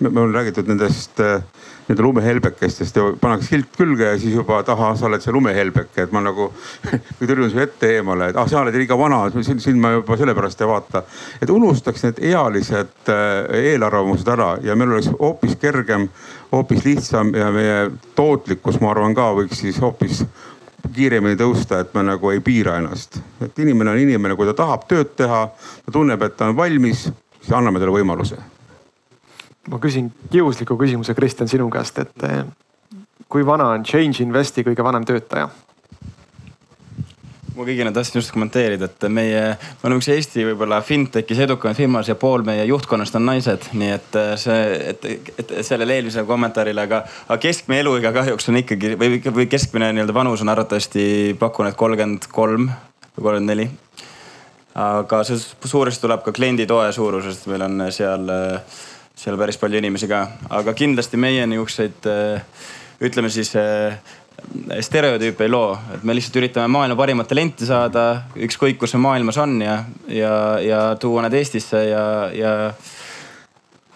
me 0.04 0.20
oleme 0.20 0.38
räägitud 0.38 0.68
nendest 0.68 1.20
äh, 1.24 1.44
nende 1.88 2.04
lumehelbekestest 2.04 2.96
ja 2.96 3.04
pannakse 3.20 3.50
silt 3.52 3.72
külge 3.78 4.08
ja 4.08 4.20
siis 4.20 4.36
juba 4.36 4.62
taha, 4.64 4.94
sa 4.96 5.08
oled 5.10 5.24
see 5.24 5.34
lumehelbeke, 5.36 6.06
et 6.06 6.14
ma 6.16 6.22
nagu 6.24 6.50
tõrjun 7.20 7.52
su 7.52 7.60
ette 7.64 7.92
eemale, 7.98 8.32
et 8.32 8.40
ah, 8.40 8.48
sa 8.50 8.62
oled 8.62 8.76
liiga 8.78 8.98
vana, 9.00 9.26
sind, 9.44 9.80
ma 9.82 9.94
juba 9.98 10.18
sellepärast 10.20 10.64
ei 10.64 10.70
vaata. 10.70 11.04
et 11.42 11.52
unustaks 11.52 12.06
need 12.08 12.22
ealised 12.32 13.12
äh, 13.12 13.68
eelarvamused 13.74 14.32
ära 14.36 14.54
ja 14.64 14.76
meil 14.80 14.96
oleks 14.96 15.12
hoopis 15.20 15.58
kergem, 15.62 16.08
hoopis 16.54 16.86
lihtsam 16.86 17.34
ja 17.36 17.52
meie 17.52 17.92
tootlikkus, 18.16 18.80
ma 18.82 18.94
arvan 18.94 19.16
ka 19.18 19.32
võiks 19.40 19.64
siis 19.66 19.82
hoopis 19.82 20.24
kiiremini 20.94 21.40
tõusta, 21.40 21.80
et 21.82 21.94
me 21.96 22.04
nagu 22.06 22.30
ei 22.30 22.42
piira 22.44 22.78
ennast. 22.78 23.20
et 23.42 23.60
inimene 23.60 23.92
on 23.92 24.00
inimene, 24.00 24.36
kui 24.36 24.46
ta 24.46 24.54
tahab 24.54 24.88
tööd 24.88 25.16
teha, 25.18 25.48
ta 25.86 25.92
tunneb, 25.92 26.22
et 26.22 26.38
ta 26.38 26.52
on 26.52 26.58
valmis, 26.58 27.08
siis 27.42 27.56
anname 27.56 27.82
talle 27.82 27.96
võimaluse 27.98 28.42
ma 29.72 29.80
küsin 29.80 30.12
kiusliku 30.32 30.78
küsimuse, 30.80 31.16
Kristjan, 31.16 31.48
sinu 31.48 31.70
käest, 31.72 32.00
et 32.04 32.26
eh, 32.28 32.44
kui 33.32 33.46
vana 33.46 33.70
on 33.76 33.86
Change 33.88 34.24
Investi 34.24 34.66
kõige 34.68 34.84
vanem 34.84 35.06
töötaja? 35.08 35.50
Ma 37.56 37.66
kõigile 37.68 37.92
tahtsin 37.94 38.20
just 38.20 38.34
kommenteerida, 38.34 38.88
et 38.90 39.06
meie, 39.14 39.42
me 39.58 39.88
oleme 39.88 40.02
üks 40.02 40.10
Eesti 40.14 40.46
võib-olla 40.48 40.80
fintech'is 40.86 41.44
edukamaid 41.46 41.78
firmas 41.78 42.10
ja 42.10 42.16
pool 42.20 42.46
meie 42.48 42.66
juhtkonnast 42.70 43.18
on 43.20 43.28
naised, 43.30 43.68
nii 43.78 43.92
et 43.94 44.18
eh, 44.20 44.32
see, 44.42 44.64
et, 44.94 45.08
et 45.38 45.54
sellele 45.66 46.00
eelmisele 46.00 46.26
kommentaarile, 46.30 46.88
aga, 46.88 47.04
aga 47.28 47.40
keskmine 47.44 47.84
eluiga 47.84 48.14
kahjuks 48.16 48.50
on 48.50 48.62
ikkagi 48.64 48.96
või, 49.00 49.20
või 49.28 49.48
keskmine 49.52 49.92
nii-öelda 49.94 50.16
vanus 50.18 50.46
on 50.46 50.54
arvatavasti 50.54 51.06
pakun, 51.40 51.70
et 51.70 51.80
kolmkümmend 51.80 52.30
kolm 52.34 52.70
või 52.70 53.28
kolmkümmend 53.28 53.54
neli. 53.54 53.70
aga 54.74 55.22
see 55.28 55.38
suuresti 55.70 56.02
tuleb 56.08 56.26
ka 56.26 56.34
kliendi 56.34 56.66
toe 56.70 56.90
suurusest, 56.96 57.46
meil 57.52 57.68
on 57.68 57.86
seal 57.94 58.30
äh, 58.34 58.80
seal 59.16 59.38
päris 59.38 59.60
palju 59.62 59.78
inimesi 59.78 60.10
ka, 60.10 60.26
aga 60.50 60.74
kindlasti 60.74 61.20
meie 61.22 61.46
niisuguseid 61.48 62.10
ütleme 63.04 63.30
siis 63.34 63.52
stereotüüpe 64.82 65.48
ei 65.48 65.52
loo, 65.52 65.78
et 65.94 66.04
me 66.04 66.16
lihtsalt 66.16 66.38
üritame 66.42 66.70
maailma 66.72 66.98
parimat 67.00 67.30
talenti 67.30 67.68
saada, 67.68 68.24
ükskõik 68.48 68.80
kus 68.82 68.94
see 68.94 69.02
maailmas 69.02 69.40
on 69.42 69.56
ja, 69.62 69.80
ja, 70.08 70.34
ja 70.64 70.82
tuua 71.00 71.26
nad 71.26 71.34
Eestisse 71.38 71.82
ja, 71.90 72.04
ja. 72.38 72.54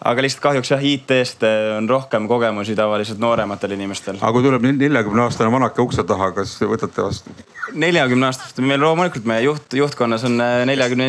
aga 0.02 0.26
lihtsalt 0.26 0.44
kahjuks 0.48 0.74
jah, 0.74 0.84
IT-st 0.92 1.46
on 1.78 1.90
rohkem 1.90 2.28
kogemusi 2.30 2.76
tavaliselt 2.78 3.22
noorematel 3.22 3.78
inimestel. 3.78 4.20
aga 4.22 4.34
kui 4.36 4.48
tuleb 4.48 4.68
neljakümne 4.70 5.28
aastane 5.28 5.54
vanake 5.54 5.84
ukse 5.84 6.06
taha, 6.08 6.32
kas 6.38 6.58
võtate 6.64 7.06
vastu? 7.06 7.36
Neljakümne 7.76 8.28
aastast, 8.30 8.60
meil 8.64 8.80
loomulikult 8.82 9.26
meie 9.28 9.44
juht, 9.44 9.74
juhtkonnas 9.76 10.24
on 10.28 10.40
äh, 10.44 10.62
neljakümne 10.70 11.08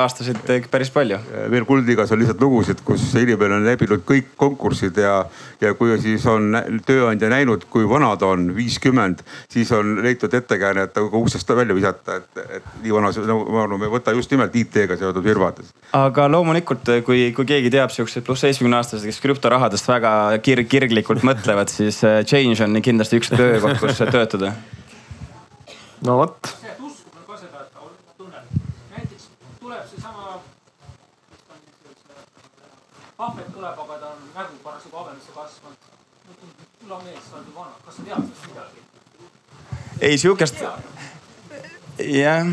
aastaseid 0.00 0.68
päris 0.70 0.90
palju. 0.94 1.18
veel 1.50 1.66
Kuldigas 1.68 2.12
on 2.14 2.20
lihtsalt 2.20 2.42
lugusid, 2.42 2.82
kus 2.86 3.04
inimene 3.18 3.58
on 3.58 3.66
läbinud 3.66 4.04
kõik 4.06 4.32
konkursid 4.40 4.98
ja, 5.00 5.24
ja 5.60 5.74
kui 5.78 5.96
siis 6.02 6.26
on 6.30 6.54
tööandja 6.86 7.30
näinud, 7.32 7.66
kui 7.72 7.88
vana 7.88 8.12
ta 8.20 8.30
on, 8.34 8.50
viiskümmend, 8.56 9.24
siis 9.50 9.72
on 9.76 9.98
leitud 10.04 10.34
ettekääne, 10.34 10.86
et 10.86 10.94
ta 10.94 11.04
uksest 11.04 11.50
välja 11.56 11.76
visata, 11.76 12.20
et, 12.20 12.42
et 12.60 12.82
nii 12.84 12.94
vana, 12.94 13.12
no 13.70 13.78
me 13.80 13.90
võta 13.90 14.14
just 14.16 14.30
nimelt 14.34 14.56
IT-ga 14.56 14.98
seotud 15.00 15.26
firmades. 15.26 15.72
aga 15.96 16.28
loomulikult, 16.30 16.92
kui, 17.06 17.30
kui 17.36 17.48
keegi 17.48 17.72
teab 17.74 17.94
siukseid 17.94 18.26
pluss 18.26 18.46
seitsmekümne 18.46 18.78
aastased, 18.80 19.08
kes 19.10 19.22
krüptorahadest 19.24 19.90
väga 19.90 20.12
kir 20.44 20.64
kirglikult 20.70 21.26
mõtlevad, 21.26 21.72
siis 21.72 22.02
äh, 22.06 22.20
Change 22.24 22.62
on 22.66 22.78
kindlasti 22.84 23.20
üks 23.20 23.34
töökoht, 23.34 23.80
kus 23.82 24.04
töötada 24.10 24.54
no 26.06 26.16
vot. 26.16 26.56
näiteks 28.90 29.28
tuleb 29.60 29.86
seesama. 29.90 30.40
ahvet 33.18 33.52
tuleb, 33.52 33.78
aga 33.78 33.98
ta 33.98 34.06
on 34.06 34.18
nägu 34.34 34.54
parasjagu 34.64 34.96
habemesse 34.96 35.32
kasvanud. 35.34 35.76
küla 36.80 37.00
mees, 37.04 37.24
sa 37.30 37.36
oled 37.36 37.46
ju 37.46 37.54
vana, 37.54 37.72
kas 37.84 37.96
sa 37.96 38.02
tead 38.02 38.16
sellest 38.16 38.46
midagi? 38.48 38.80
ei 40.00 40.18
sihukest, 40.18 40.62
jah, 41.98 42.46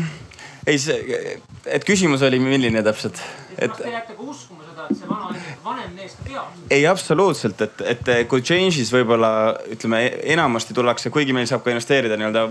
ei 0.66 0.78
see, 0.78 1.40
et 1.66 1.84
küsimus 1.84 2.22
oli 2.22 2.38
milline 2.38 2.82
täpselt? 2.82 3.22
et 3.58 3.70
kas 3.70 3.80
te 3.80 3.90
jääte 3.90 4.16
ka 4.18 4.22
uskuma 4.22 4.64
seda, 4.68 4.86
et 4.90 4.98
see 4.98 5.08
vana 5.08 5.32
vanem 5.68 5.94
mees 5.96 6.16
ka 6.18 6.26
teab? 6.26 6.58
ei, 6.70 6.86
absoluutselt, 6.90 7.62
et, 7.66 7.82
et 7.94 8.10
kui 8.30 8.44
Change'is 8.44 8.92
võib-olla 8.94 9.30
ütleme 9.72 10.02
enamasti 10.34 10.76
tullakse, 10.76 11.12
kuigi 11.14 11.36
meil 11.36 11.48
saab 11.50 11.64
ka 11.64 11.74
investeerida 11.74 12.18
nii-öelda 12.20 12.46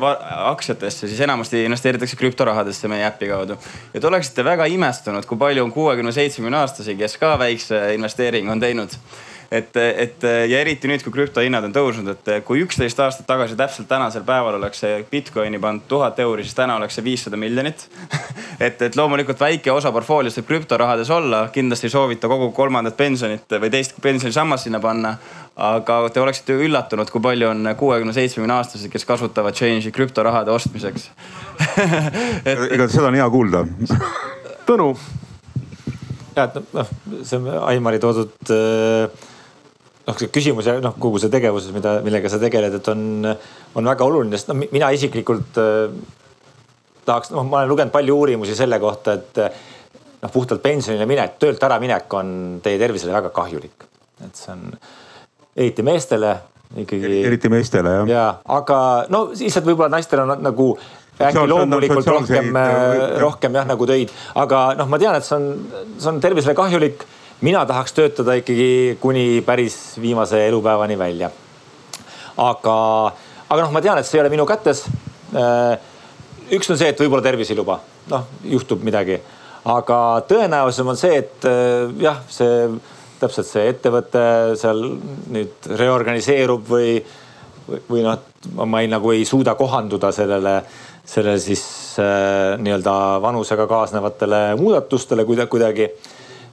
aktsiatesse, 0.51 1.09
siis 1.09 1.21
enamasti 1.25 1.63
investeeritakse 1.67 2.19
krüptorahadesse 2.19 2.91
meie 2.91 3.07
äpi 3.07 3.31
kaudu. 3.31 3.57
ja 3.93 4.01
te 4.01 4.11
oleksite 4.11 4.45
väga 4.47 4.69
imestunud, 4.73 5.25
kui 5.29 5.39
palju 5.41 5.65
on 5.65 5.73
kuuekümne, 5.75 6.13
seitsmekümne 6.15 6.61
aastasi, 6.63 6.97
kes 6.99 7.17
ka 7.21 7.35
väikse 7.39 7.81
investeeringu 7.97 8.55
on 8.55 8.63
teinud 8.63 8.99
et, 9.51 9.77
et 9.77 10.25
ja 10.49 10.59
eriti 10.59 10.89
nüüd, 10.89 11.03
kui 11.05 11.13
krüptohinnad 11.15 11.67
on 11.67 11.73
tõusnud, 11.75 12.09
et 12.13 12.45
kui 12.47 12.61
üksteist 12.65 12.99
aastat 13.03 13.27
tagasi 13.29 13.57
täpselt 13.59 13.87
tänasel 13.89 14.25
päeval 14.27 14.57
oleks 14.59 14.81
see 14.83 15.01
Bitcoini 15.11 15.59
pannud 15.63 15.87
tuhat 15.87 16.19
euri, 16.23 16.43
siis 16.43 16.57
täna 16.57 16.75
oleks 16.79 16.97
see 16.97 17.05
viissada 17.05 17.39
miljonit 17.39 17.87
et, 18.67 18.81
et 18.81 18.95
loomulikult 18.99 19.39
väike 19.39 19.71
osa 19.71 19.91
portfooliost 19.95 20.41
võib 20.41 20.49
krüptorahades 20.51 21.11
olla, 21.13 21.47
kindlasti 21.53 21.87
ei 21.87 21.95
soovita 21.95 22.31
kogu 22.31 22.51
kolmandat 22.55 22.97
pensionit 22.97 23.57
või 23.61 23.71
teist 23.73 23.95
pensionisammast 24.01 24.67
sinna 24.67 24.81
panna. 24.83 25.17
aga 25.57 26.09
te 26.13 26.21
oleksite 26.21 26.53
üllatunud, 26.53 27.09
kui 27.09 27.21
palju 27.21 27.47
on 27.49 27.69
kuuekümne, 27.77 28.13
seitsmekümne 28.13 28.53
aastasi, 28.59 28.91
kes 28.93 29.05
kasutavad 29.05 29.55
change'i 29.57 29.91
krüptorahade 29.91 30.51
ostmiseks 30.53 31.09
et.... 32.45 32.67
ega 32.71 32.85
seda 32.87 33.07
on 33.09 33.17
hea 33.17 33.29
kuulda. 33.33 33.63
Tõnu 34.67 34.91
ja 36.37 36.45
et 36.45 36.59
noh, 36.73 36.93
see 37.25 37.57
Aimari 37.71 37.99
toodud 38.01 38.53
äh, 38.53 39.25
noh, 40.07 40.17
see 40.17 40.31
küsimus 40.33 40.67
ja 40.69 40.77
noh, 40.83 40.95
kogu 40.99 41.19
see 41.21 41.31
tegevus, 41.33 41.69
mida, 41.75 41.97
millega 42.05 42.31
sa 42.31 42.39
tegeled, 42.41 42.79
et 42.79 42.91
on, 42.93 43.01
on 43.75 43.91
väga 43.91 44.07
oluline, 44.07 44.37
sest 44.37 44.51
noh, 44.51 44.59
mina 44.71 44.91
isiklikult 44.95 45.59
äh, 45.61 45.87
tahaks, 47.07 47.31
noh, 47.35 47.47
ma 47.47 47.61
olen 47.61 47.73
lugenud 47.73 47.95
palju 47.95 48.19
uurimusi 48.21 48.55
selle 48.57 48.79
kohta, 48.83 49.17
et 49.19 49.41
noh, 49.43 50.31
puhtalt 50.33 50.63
pensionile 50.63 51.07
minek, 51.09 51.37
töölt 51.41 51.63
äraminek 51.63 52.13
on 52.19 52.29
teie 52.63 52.79
tervisele 52.81 53.15
väga 53.15 53.33
kahjulik. 53.35 53.87
et 54.25 54.35
see 54.35 54.53
on 54.53 54.71
eriti 55.55 55.83
meestele 55.85 56.31
ikkagi. 56.83 57.19
eriti 57.27 57.49
meestele 57.53 57.99
jah. 57.99 58.07
ja, 58.09 58.23
aga 58.57 58.79
no 59.13 59.27
lihtsalt 59.33 59.67
võib-olla 59.67 59.91
naistel 59.93 60.23
on 60.23 60.33
nagu 60.41 60.71
äkki 61.17 61.45
loomulikult 61.49 62.09
rohkem, 62.13 62.57
rohkem 63.21 63.59
jah 63.59 63.69
nagu 63.69 63.87
töid, 63.89 64.11
aga 64.37 64.63
noh, 64.79 64.89
ma 64.89 64.99
tean, 65.01 65.17
et 65.17 65.25
see 65.25 65.37
on, 65.37 65.47
see 65.97 66.11
on 66.11 66.19
tervisele 66.23 66.57
kahjulik 66.57 67.05
mina 67.41 67.65
tahaks 67.65 67.93
töötada 67.93 68.33
ikkagi 68.39 68.97
kuni 69.01 69.41
päris 69.45 69.97
viimase 70.01 70.47
elupäevani 70.47 70.97
välja. 70.99 71.29
aga, 72.37 72.77
aga 73.49 73.61
noh, 73.61 73.71
ma 73.73 73.81
tean, 73.81 73.97
et 73.97 74.05
see 74.05 74.19
ei 74.19 74.21
ole 74.21 74.29
minu 74.33 74.45
kätes. 74.45 74.83
Äh, 75.33 75.77
üks 76.53 76.69
on 76.69 76.77
see, 76.77 76.91
et 76.93 76.99
võib-olla 77.01 77.25
tervis 77.25 77.49
ei 77.51 77.57
luba, 77.57 77.79
noh 78.11 78.27
juhtub 78.45 78.83
midagi, 78.85 79.17
aga 79.65 80.01
tõenäolisem 80.29 80.93
on 80.93 80.99
see, 80.99 81.17
et 81.23 81.47
äh, 81.49 81.89
jah, 82.01 82.21
see 82.29 82.67
täpselt 83.17 83.49
see 83.49 83.71
ettevõte 83.71 84.23
seal 84.61 84.83
nüüd 85.33 85.71
reorganiseerub 85.79 86.67
või, 86.69 86.91
või, 87.65 87.81
või 87.89 88.05
noh, 88.05 88.19
ma 88.65 88.83
ei, 88.83 88.91
nagu 88.91 89.13
ei 89.13 89.25
suuda 89.25 89.57
kohanduda 89.57 90.11
sellele, 90.13 90.59
sellele 91.01 91.41
siis 91.41 91.63
äh, 92.01 92.53
nii-öelda 92.61 92.93
vanusega 93.25 93.65
kaasnevatele 93.69 94.43
muudatustele 94.61 95.25
kuidagi, 95.25 95.51
kuidagi 95.55 95.89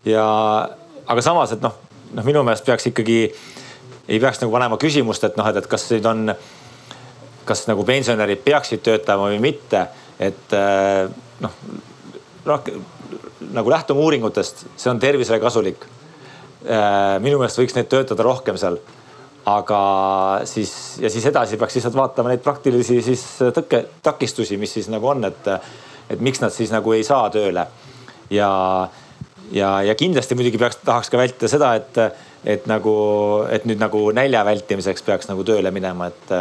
ja, 0.08 0.26
aga 1.06 1.24
samas, 1.24 1.54
et 1.54 1.62
noh, 1.64 1.76
noh 2.14 2.26
minu 2.26 2.44
meelest 2.46 2.66
peaks 2.66 2.88
ikkagi, 2.90 3.18
ei 4.08 4.20
peaks 4.20 4.42
nagu 4.42 4.52
panema 4.54 4.78
küsimust, 4.80 5.24
et 5.28 5.38
noh, 5.40 5.48
et, 5.50 5.60
et 5.62 5.68
kas 5.70 5.86
nüüd 5.92 6.08
on, 6.10 6.34
kas 7.48 7.66
nagu 7.70 7.84
pensionärid 7.88 8.44
peaksid 8.44 8.84
töötama 8.84 9.30
või 9.32 9.40
mitte, 9.42 9.86
et 10.22 10.56
eh, 10.56 11.04
noh, 11.44 11.60
noh 12.48 12.72
nagu 13.54 13.70
lähtume 13.70 14.00
uuringutest, 14.00 14.66
see 14.80 14.90
on 14.90 15.00
tervisele 15.00 15.38
kasulik. 15.42 15.84
Eh, 16.64 17.16
minu 17.20 17.38
meelest 17.38 17.60
võiks 17.60 17.76
neid 17.76 17.90
töötada 17.92 18.24
rohkem 18.24 18.56
seal 18.60 18.80
aga 19.44 19.80
siis 20.48 20.96
ja 21.00 21.10
siis 21.12 21.26
edasi 21.28 21.58
peaks 21.60 21.76
lihtsalt 21.76 21.96
vaatama 21.96 22.32
neid 22.32 22.42
praktilisi 22.44 23.00
siis 23.04 23.24
tõkke, 23.38 23.82
takistusi, 24.02 24.56
mis 24.56 24.72
siis 24.72 24.88
nagu 24.92 25.08
on, 25.10 25.24
et, 25.28 25.48
et 26.10 26.20
miks 26.24 26.40
nad 26.40 26.52
siis 26.52 26.72
nagu 26.72 26.94
ei 26.96 27.04
saa 27.04 27.28
tööle. 27.32 27.66
ja, 28.32 28.50
ja, 29.52 29.82
ja 29.82 29.94
kindlasti 29.98 30.36
muidugi 30.38 30.60
peaks, 30.60 30.80
tahaks 30.84 31.10
ka 31.12 31.20
vältida 31.20 31.50
seda, 31.50 31.74
et, 31.80 31.98
et 32.56 32.68
nagu, 32.70 32.94
et 33.52 33.66
nüüd 33.68 33.82
nagu 33.82 34.06
nälja 34.16 34.44
vältimiseks 34.46 35.04
peaks 35.06 35.30
nagu 35.30 35.44
tööle 35.46 35.72
minema, 35.74 36.08
et 36.12 36.34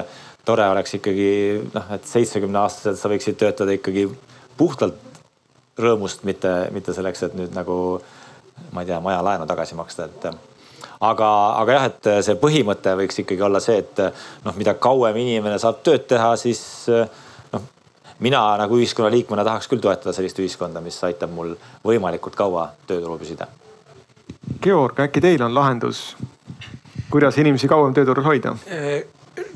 tore 0.45 0.67
oleks 0.69 0.97
ikkagi 0.99 1.29
noh, 1.73 1.89
et 1.95 2.07
seitsmekümne 2.07 2.63
aastaselt 2.63 2.99
sa 2.99 3.11
võiksid 3.11 3.39
töötada 3.39 3.75
ikkagi 3.75 4.07
puhtalt 4.57 4.99
rõõmust, 5.79 6.25
mitte, 6.27 6.51
mitte 6.73 6.93
selleks, 6.93 7.25
et 7.27 7.37
nüüd 7.37 7.53
nagu 7.55 7.77
ma 8.73 8.83
ei 8.83 8.89
tea, 8.89 8.99
majalaenu 9.01 9.47
tagasi 9.49 9.77
maksta, 9.77 10.05
et 10.05 10.27
aga, 11.03 11.29
aga 11.59 11.77
jah, 11.77 11.87
et 11.89 12.09
see 12.27 12.37
põhimõte 12.39 12.93
võiks 12.99 13.23
ikkagi 13.23 13.45
olla 13.45 13.61
see, 13.63 13.79
et 13.81 14.01
noh, 14.45 14.55
mida 14.59 14.75
kauem 14.81 15.17
inimene 15.23 15.57
saab 15.61 15.81
tööd 15.85 16.05
teha, 16.11 16.33
siis 16.39 16.61
mina 18.19 18.41
nagu 18.61 18.77
ühiskonnaliikmena 18.77 19.45
tahaks 19.47 19.69
küll 19.71 19.81
toetada 19.83 20.13
sellist 20.13 20.39
ühiskonda, 20.39 20.81
mis 20.81 20.99
aitab 21.03 21.33
mul 21.33 21.55
võimalikult 21.85 22.35
kaua 22.35 22.69
tööturul 22.87 23.19
püsida. 23.21 23.47
Georg, 24.63 24.99
äkki 24.99 25.21
teil 25.23 25.43
on 25.43 25.53
lahendus, 25.55 26.13
kuidas 27.11 27.37
inimesi 27.41 27.67
kauem 27.71 27.93
tööturul 27.95 28.25
hoida? 28.27 28.55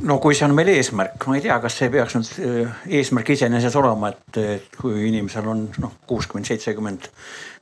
no 0.09 0.17
kui 0.21 0.35
see 0.37 0.45
on 0.47 0.55
meil 0.57 0.71
eesmärk, 0.71 1.25
ma 1.29 1.37
ei 1.37 1.43
tea, 1.43 1.57
kas 1.61 1.75
see 1.79 1.89
peaks 1.93 2.15
nüüd 2.17 2.31
äh, 2.45 2.79
eesmärk 2.99 3.29
iseenesest 3.35 3.77
olema, 3.77 4.09
et, 4.13 4.71
kui 4.77 5.07
inimesel 5.09 5.47
on 5.51 5.67
noh, 5.83 5.93
kuuskümmend, 6.09 6.49
seitsekümmend, 6.49 7.09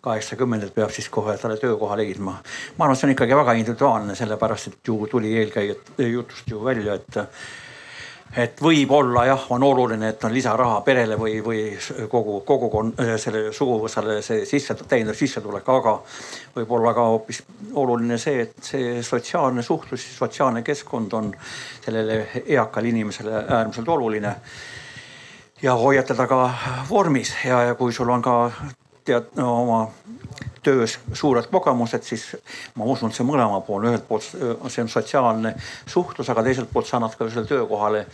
kaheksakümmend, 0.06 0.68
et 0.68 0.76
peab 0.76 0.94
siis 0.96 1.10
kohe 1.12 1.36
talle 1.42 1.58
töökoha 1.60 1.98
leidma. 2.00 2.38
ma 2.78 2.86
arvan, 2.86 2.96
et 2.96 3.02
see 3.02 3.10
on 3.10 3.16
ikkagi 3.16 3.40
väga 3.40 3.58
individuaalne, 3.60 4.16
sellepärast 4.16 4.72
et 4.72 4.92
ju 4.92 5.00
tuli 5.12 5.34
eelkäijad 5.42 6.04
jutust 6.12 6.52
ju 6.52 6.64
välja, 6.64 6.96
et 7.00 7.20
et 8.36 8.62
võib-olla 8.62 9.26
jah, 9.30 9.46
on 9.56 9.64
oluline, 9.64 10.10
et 10.12 10.24
on 10.28 10.34
lisaraha 10.34 10.82
perele 10.86 11.18
või, 11.20 11.38
või 11.44 11.62
kogu 12.12 12.40
kogukond, 12.48 13.00
äh, 13.00 13.16
selle 13.22 13.52
suguvõsale 13.56 14.20
see 14.26 14.46
sisse, 14.50 14.76
täiendav 14.88 15.16
sissetulek, 15.16 15.70
aga 15.70 15.98
võib-olla 16.56 16.94
ka 16.96 17.08
hoopis 17.14 17.44
oluline 17.74 18.18
see, 18.22 18.48
et 18.48 18.56
see 18.64 19.04
sotsiaalne 19.04 19.64
suhtlus, 19.64 20.08
sotsiaalne 20.18 20.64
keskkond 20.68 21.14
on 21.14 21.32
sellele 21.86 22.26
eakale 22.46 22.92
inimesele 22.92 23.46
äärmiselt 23.46 23.90
oluline. 23.90 24.36
ja 25.62 25.74
hoiad 25.74 26.06
teda 26.06 26.28
ka 26.28 26.40
vormis 26.90 27.32
ja, 27.46 27.62
ja 27.64 27.76
kui 27.76 27.94
sul 27.94 28.10
on 28.10 28.22
ka 28.22 28.52
tead 29.06 29.32
no, 29.38 29.62
oma 29.62 29.80
töös 30.66 30.98
suured 31.14 31.48
kogemused, 31.52 32.04
siis 32.04 32.26
ma 32.76 32.88
usun, 32.90 33.12
et 33.12 33.18
see 33.18 33.28
mõlemapoolne, 33.28 33.92
ühelt 33.92 34.08
poolt 34.08 34.26
see 34.26 34.84
on 34.84 34.92
sotsiaalne 34.92 35.54
suhtlus, 35.86 36.30
aga 36.34 36.44
teiselt 36.46 36.72
poolt 36.74 36.90
sa 36.90 36.98
annad 37.00 37.16
ka 37.16 37.28
sellele 37.30 37.50
töökohale 37.50 38.06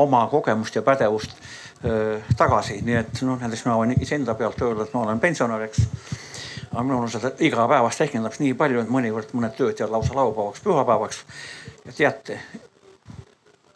oma 0.00 0.24
kogemust 0.30 0.76
ja 0.76 0.82
pädevust 0.86 1.36
öö, 1.84 2.18
tagasi, 2.36 2.80
nii 2.86 2.98
et 3.02 3.22
noh, 3.26 3.38
näiteks 3.40 3.66
mina 3.66 3.78
võin 3.78 3.94
iseenda 4.00 4.34
pealt 4.34 4.62
öelda, 4.66 4.88
et 4.88 4.96
ma 4.96 5.04
olen 5.06 5.22
pensionär, 5.22 5.68
eks 5.68 5.86
aga 6.70 6.82
minul 6.86 7.04
on 7.04 7.10
seda 7.10 7.32
igapäevast 7.42 8.02
rehkendamist 8.04 8.42
nii 8.42 8.56
palju, 8.58 8.82
et 8.82 8.90
mõnikord 8.92 9.30
mõned 9.34 9.54
tööd 9.58 9.78
jäävad 9.78 9.96
lausa 9.96 10.16
laupäevaks, 10.18 10.62
pühapäevaks. 10.66 11.22
ja 11.84 11.92
teate. 11.96 12.40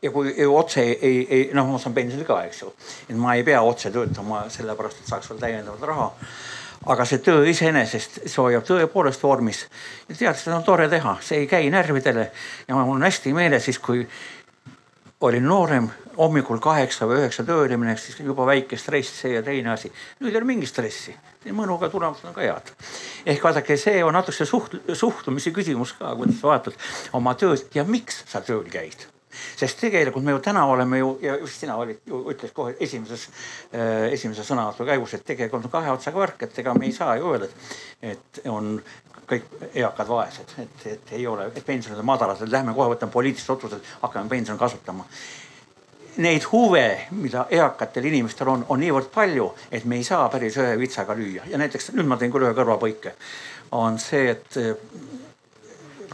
ja 0.02 0.10
kui 0.10 0.35
ju 0.39 0.56
otse 0.56 0.81
ei, 0.81 0.97
ei, 1.02 1.26
ei 1.31 1.51
noh, 1.55 1.66
ma 1.66 1.78
saan 1.78 1.94
pensioni 1.94 2.24
ka, 2.24 2.43
eks 2.44 2.62
ju, 2.62 2.72
et 3.09 3.16
ma 3.16 3.35
ei 3.35 3.44
pea 3.44 3.62
otse 3.62 3.90
töötama 3.90 4.44
sellepärast, 4.48 5.01
et 5.01 5.10
saaks 5.10 5.31
veel 5.31 5.40
täiendavat 5.40 5.89
raha 5.89 6.12
aga 6.86 7.05
see 7.09 7.23
töö 7.24 7.44
iseenesest, 7.48 8.23
see 8.27 8.40
hoiab 8.43 8.65
tõepoolest 8.69 9.23
vormis. 9.23 9.65
ja 10.09 10.15
tead, 10.15 10.39
seda 10.39 10.56
on 10.56 10.65
tore 10.65 10.89
teha, 10.89 11.16
see 11.24 11.44
ei 11.44 11.51
käi 11.51 11.69
närvidele 11.73 12.31
ja 12.69 12.74
mul 12.77 12.97
on 12.98 13.06
hästi 13.06 13.32
meeles 13.36 13.65
siis, 13.65 13.78
kui 13.78 14.06
olin 15.24 15.47
noorem, 15.48 15.89
hommikul 16.19 16.61
kaheksa 16.62 17.09
või 17.09 17.23
üheksa 17.23 17.44
tööle 17.47 17.78
minek, 17.81 17.98
siis 17.98 18.19
juba 18.20 18.47
väike 18.47 18.77
stress, 18.78 19.23
see 19.23 19.32
ja 19.35 19.43
teine 19.43 19.73
asi. 19.73 19.90
nüüd 20.20 20.32
ei 20.35 20.40
ole 20.40 20.51
mingit 20.51 20.69
stressi, 20.69 21.15
mõnuga 21.51 21.89
tulemused 21.90 22.28
on 22.28 22.36
ka 22.36 22.44
head. 22.44 22.70
ehk 23.27 23.44
vaadake, 23.44 23.77
see 23.81 24.05
on 24.05 24.15
natuke 24.15 24.44
suht-, 24.44 24.78
suhtumise 24.93 25.55
küsimus 25.56 25.97
ka, 25.98 26.15
kuidas 26.19 26.40
sa 26.40 26.52
vaatad 26.52 26.78
oma 27.12 27.35
tööd 27.35 27.65
ja 27.74 27.85
miks 27.89 28.24
sa 28.28 28.44
tööl 28.44 28.69
käid 28.70 29.09
sest 29.56 29.81
tegelikult 29.81 30.24
me 30.24 30.35
ju 30.35 30.43
täna 30.44 30.66
oleme 30.70 30.98
ju 30.98 31.15
ja 31.23 31.36
just 31.40 31.61
sina 31.61 31.77
olid 31.81 32.02
ju 32.06 32.24
ütles 32.32 32.52
kohe 32.56 32.77
esimeses 32.81 33.28
äh,, 33.73 34.12
esimese 34.12 34.47
sõnavõtu 34.47 34.86
käigus, 34.89 35.15
et 35.15 35.24
tegelikult 35.27 35.69
on 35.69 35.74
kahe 35.78 35.94
otsaga 35.94 36.23
värk, 36.24 36.47
et 36.47 36.59
ega 36.65 36.74
me 36.74 36.89
ei 36.89 36.93
saa 36.97 37.16
ju 37.20 37.32
öelda, 37.32 37.48
et, 37.51 38.15
et 38.15 38.44
on 38.51 38.77
kõik 39.28 39.48
eakad 39.74 40.09
vaesed, 40.09 40.59
et, 40.61 40.86
et 40.93 41.16
ei 41.19 41.27
ole, 41.27 41.48
et 41.48 41.65
pensionid 41.66 42.01
on 42.01 42.06
madalad, 42.06 42.43
et 42.43 42.52
lähme 42.52 42.74
kohe 42.77 42.93
võtame 42.93 43.12
poliitilised 43.12 43.56
otsused, 43.56 43.94
hakkame 44.02 44.28
pensioni 44.32 44.61
kasutama 44.61 45.09
neid 46.16 46.44
huve, 46.52 46.85
mida 47.11 47.47
eakatel 47.51 48.06
inimestel 48.11 48.51
on, 48.52 48.65
on 48.70 48.81
niivõrd 48.81 49.11
palju, 49.15 49.48
et 49.74 49.85
me 49.89 49.98
ei 49.98 50.06
saa 50.06 50.28
päris 50.31 50.56
ühe 50.61 50.77
vitsaga 50.78 51.16
lüüa 51.19 51.48
ja 51.51 51.59
näiteks 51.59 51.90
nüüd 51.97 52.06
ma 52.06 52.19
teen 52.20 52.32
küll 52.35 52.47
ühe 52.47 52.55
kõrvapõike. 52.55 53.15
on 53.74 53.98
see, 53.98 54.31
et 54.31 54.59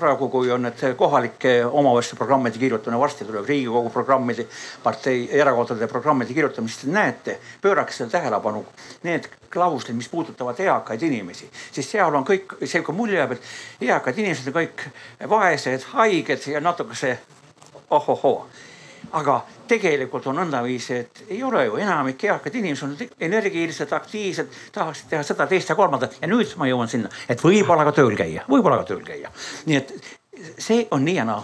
praegu, 0.01 0.29
kui 0.33 0.51
on 0.51 0.65
need 0.67 0.83
kohalike 0.99 1.53
omavalitsuste 1.65 2.19
programmide 2.19 2.59
kirjutamine, 2.59 3.01
varsti 3.01 3.27
tuleb 3.29 3.49
riigikogu 3.49 3.93
programmide, 3.95 4.47
partei, 4.83 5.29
erakondade 5.41 5.89
programmide 5.91 6.35
te 6.35 6.87
näete, 6.91 7.39
pöörake 7.63 7.93
selle 7.93 8.11
tähelepanu. 8.11 8.65
Need 9.03 9.29
klauslid, 9.51 9.97
mis 9.97 10.09
puudutavad 10.09 10.61
eakaid 10.61 11.03
inimesi, 11.03 11.51
siis 11.73 11.91
seal 11.91 12.15
on 12.15 12.25
kõik 12.25 12.57
sihuke 12.65 12.93
mulje 12.93 13.19
jääb, 13.19 13.37
et 13.37 13.87
eakad 13.91 14.19
inimesed 14.19 14.51
on 14.51 14.59
kõik 14.63 14.89
vaesed, 15.29 15.87
haiged 15.95 16.51
ja 16.53 16.61
natukese 16.61 17.19
ohohoo 17.91 18.47
aga 19.13 19.41
tegelikult 19.71 20.27
on 20.31 20.41
nõndaviisi, 20.41 20.99
et 21.05 21.23
ei 21.31 21.43
ole 21.47 21.65
ju 21.69 21.79
enamik 21.81 22.25
eakad 22.29 22.57
inimesed 22.61 22.89
on 22.89 23.23
energilised, 23.29 23.93
aktiivsed, 23.97 24.59
tahaksid 24.75 25.13
teha 25.13 25.23
seda, 25.27 25.47
teist 25.51 25.71
ja 25.71 25.79
kolmandat 25.79 26.19
ja 26.21 26.31
nüüd 26.31 26.57
ma 26.61 26.69
jõuan 26.71 26.91
sinna, 26.91 27.11
et 27.31 27.43
võib-olla 27.45 27.87
ka 27.89 27.95
tööl 28.01 28.17
käia, 28.19 28.45
võib-olla 28.51 28.81
ka 28.83 28.91
tööl 28.91 29.05
käia. 29.07 29.33
nii 29.71 29.79
et 29.79 29.95
see 30.59 30.85
on 30.91 31.05
nii 31.07 31.17
ja 31.21 31.27
naa. 31.29 31.43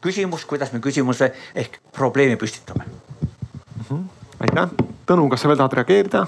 küsimus, 0.00 0.44
kuidas 0.46 0.72
me 0.72 0.78
küsimuse 0.80 1.32
ehk 1.54 1.80
probleemi 1.92 2.36
püstitame 2.36 2.84
mm. 2.84 3.84
-hmm. 3.88 4.04
aitäh, 4.40 4.68
Tõnu, 5.08 5.28
kas 5.32 5.40
sa 5.40 5.48
veel 5.48 5.56
tahad 5.56 5.72
reageerida? 5.72 6.26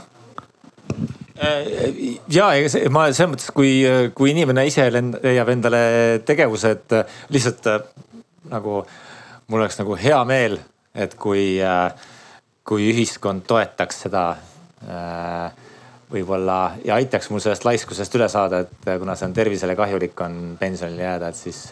ja 2.28 2.52
ega 2.54 2.68
see, 2.68 2.88
ma 2.92 3.06
selles 3.12 3.30
mõttes, 3.32 3.52
kui, 3.54 3.84
kui 4.14 4.30
inimene 4.30 4.66
ise 4.66 4.84
leiab 4.92 5.48
endale 5.48 5.80
tegevused 6.26 6.92
lihtsalt 7.32 7.68
nagu 8.50 8.82
mul 9.46 9.60
oleks 9.60 9.78
nagu 9.80 9.96
hea 9.96 10.18
meel 10.28 10.58
et 10.94 11.14
kui, 11.14 11.60
äh, 11.62 11.92
kui 12.66 12.90
ühiskond 12.90 13.44
toetaks 13.48 14.04
seda 14.06 14.24
äh, 14.34 15.66
võib-olla 16.10 16.60
ja 16.84 16.98
aitaks 16.98 17.30
mul 17.30 17.42
sellest 17.42 17.66
laiskusest 17.66 18.14
üle 18.18 18.28
saada, 18.32 18.64
et 18.64 18.88
äh, 18.88 18.98
kuna 18.98 19.16
see 19.18 19.28
on 19.30 19.36
tervisele 19.36 19.76
kahjulik, 19.78 20.16
on 20.26 20.56
pensionile 20.60 21.06
jääda, 21.06 21.30
et 21.30 21.38
siis, 21.38 21.68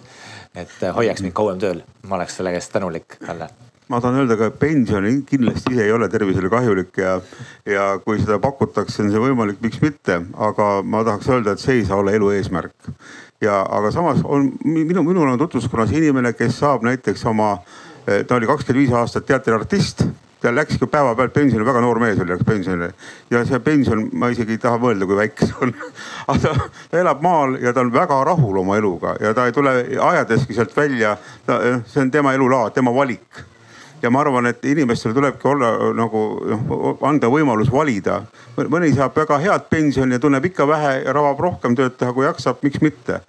et 0.54 0.76
hoiaks 0.94 1.24
mind 1.24 1.36
kauem 1.36 1.58
tööl. 1.62 1.82
ma 2.06 2.20
oleks 2.20 2.38
selle 2.38 2.54
käest 2.54 2.72
tänulik 2.72 3.18
talle 3.24 3.50
ma 3.88 4.02
tahan 4.04 4.20
öelda 4.20 4.36
ka, 4.36 4.50
pension 4.52 5.06
kindlasti 5.24 5.72
ise 5.72 5.86
ei 5.86 5.92
ole 5.92 6.10
tervisele 6.12 6.50
kahjulik 6.52 6.98
ja, 7.00 7.14
ja 7.64 7.86
kui 8.04 8.20
seda 8.20 8.36
pakutakse, 8.38 9.00
on 9.02 9.08
see 9.10 9.22
võimalik, 9.22 9.62
miks 9.64 9.80
mitte, 9.80 10.20
aga 10.36 10.66
ma 10.84 11.00
tahaks 11.08 11.30
öelda, 11.32 11.54
et 11.56 11.62
see 11.62 11.80
ei 11.80 11.86
saa 11.88 11.96
olla 12.02 12.12
elu 12.12 12.28
eesmärk. 12.36 12.92
ja, 13.40 13.62
aga 13.64 13.90
samas 13.90 14.20
on 14.24 14.50
minu, 14.64 15.02
minul 15.02 15.32
on 15.32 15.40
tutvuskonnas 15.40 15.94
inimene, 15.96 16.34
kes 16.36 16.60
saab 16.60 16.84
näiteks 16.84 17.24
oma 17.32 17.54
Eh, 17.56 17.87
ta 18.26 18.38
oli 18.38 18.48
kakskümmend 18.48 18.80
viis 18.80 18.94
aastat 18.96 19.26
teatriartist 19.28 20.06
ta 20.40 20.54
läkski 20.54 20.86
päevapealt 20.86 21.32
pensionile, 21.32 21.66
väga 21.66 21.80
noor 21.82 21.98
mees 21.98 22.18
oli, 22.20 22.30
läks 22.30 22.46
pensionile. 22.46 22.92
ja 23.30 23.42
see 23.46 23.58
pension, 23.60 24.04
ma 24.12 24.30
isegi 24.30 24.54
ei 24.54 24.62
taha 24.62 24.78
mõelda, 24.78 25.06
kui 25.06 25.18
väike 25.18 25.46
see 25.46 25.58
on. 25.66 25.74
aga 26.30 26.38
ta, 26.44 26.68
ta 26.92 27.00
elab 27.02 27.22
maal 27.26 27.58
ja 27.62 27.72
ta 27.74 27.82
on 27.82 27.92
väga 27.92 28.20
rahul 28.24 28.62
oma 28.62 28.78
eluga 28.78 29.16
ja 29.20 29.34
ta 29.34 29.48
ei 29.48 29.52
tule 29.56 29.74
ajadeski 30.10 30.54
sealt 30.54 30.76
välja. 30.76 31.16
Eh, 31.48 31.80
see 31.86 32.04
on 32.04 32.10
tema 32.14 32.34
elulaad, 32.38 32.76
tema 32.76 32.94
valik 32.94 33.42
ja 34.02 34.10
ma 34.10 34.20
arvan, 34.20 34.46
et 34.46 34.64
inimestel 34.64 35.14
tulebki 35.14 35.48
olla 35.48 35.70
nagu 35.96 36.22
noh, 36.50 36.98
anda 37.08 37.30
võimalus 37.32 37.70
valida. 37.72 38.22
mõni 38.58 38.92
saab 38.94 39.16
väga 39.16 39.38
head 39.38 39.66
pensioni 39.70 40.16
ja 40.16 40.18
tunneb 40.18 40.44
ikka 40.44 40.66
vähe 40.66 40.94
ja 41.04 41.12
ravab 41.12 41.40
rohkem 41.40 41.76
tööd 41.76 41.96
teha, 41.98 42.12
kui 42.12 42.26
jaksab, 42.26 42.62
miks 42.62 42.80
mitte. 42.80 43.20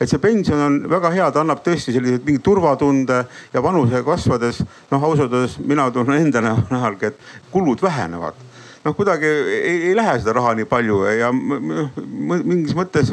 et 0.00 0.08
see 0.08 0.18
pension 0.18 0.60
on 0.60 0.78
väga 0.90 1.10
hea, 1.10 1.30
ta 1.30 1.40
annab 1.40 1.64
tõesti 1.64 1.92
sellise 1.92 2.20
mingi 2.24 2.40
turvatunde 2.42 3.24
ja 3.52 3.62
vanuse 3.62 4.02
kasvades 4.04 4.62
noh, 4.90 5.02
ausalt 5.02 5.32
öeldes 5.32 5.58
mina 5.58 5.90
tunnen 5.90 6.20
enda 6.20 6.40
nähalgi, 6.40 7.06
et 7.06 7.50
kulud 7.52 7.82
vähenevad 7.82 8.49
noh, 8.84 8.96
kuidagi 8.96 9.26
ei, 9.26 9.76
ei 9.90 9.94
lähe 9.96 10.14
seda 10.20 10.34
raha 10.36 10.54
nii 10.58 10.66
palju 10.68 11.00
ja 11.18 11.30
mingis 11.34 12.74
mõttes 12.78 13.12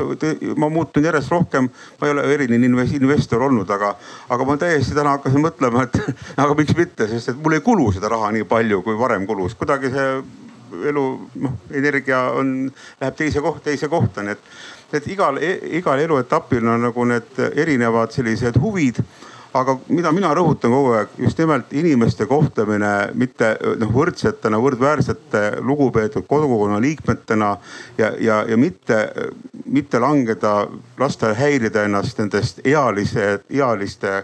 ma 0.59 0.69
muutun 0.71 1.07
järjest 1.07 1.33
rohkem, 1.33 1.69
ma 1.99 2.07
ei 2.07 2.15
ole 2.15 2.25
eriline 2.35 2.69
investor 2.69 3.43
olnud, 3.49 3.69
aga, 3.75 3.93
aga 4.33 4.47
ma 4.47 4.57
täiesti 4.61 4.95
täna 4.97 5.17
hakkasin 5.17 5.43
mõtlema, 5.43 5.87
et 5.87 5.99
aga 6.43 6.57
miks 6.57 6.75
mitte, 6.77 7.09
sest 7.11 7.33
et 7.33 7.39
mul 7.43 7.57
ei 7.57 7.65
kulu 7.65 7.91
seda 7.95 8.11
raha 8.13 8.31
nii 8.35 8.47
palju, 8.47 8.81
kui 8.85 8.99
varem 8.99 9.27
kulus, 9.29 9.57
kuidagi 9.59 9.91
see 9.93 10.09
elu 10.91 11.05
noh, 11.43 11.59
energia 11.75 12.25
on, 12.35 12.67
läheb 13.01 13.15
teise 13.19 13.43
kohta, 13.43 13.67
teise 13.69 13.87
kohta, 13.91 14.23
nii 14.23 14.35
et, 14.35 14.51
et 14.99 15.07
igal, 15.11 15.39
igal 15.79 15.99
eluetapil 16.03 16.63
on 16.63 16.87
nagu 16.89 17.07
need 17.07 17.39
erinevad 17.55 18.15
sellised 18.15 18.59
huvid 18.63 18.99
aga 19.59 19.77
mida 19.89 20.11
mina 20.15 20.31
rõhutan 20.35 20.73
kogu 20.73 20.93
aeg, 20.97 21.15
just 21.21 21.39
nimelt 21.41 21.73
inimeste 21.77 22.27
kohtlemine 22.29 22.91
mitte 23.17 23.53
noh 23.79 23.93
võrdsetena, 23.93 24.59
võrdväärsete 24.61 25.43
lugupeetud 25.65 26.27
kodukogukonna 26.27 26.81
liikmetena 26.83 27.55
ja, 27.97 28.11
ja, 28.19 28.43
ja 28.49 28.57
mitte, 28.57 29.01
mitte 29.65 29.99
langeda, 29.99 30.59
lasta 30.99 31.33
häirida 31.37 31.87
ennast 31.87 32.19
nendest 32.21 32.61
ealise, 32.65 33.39
ealiste 33.49 34.23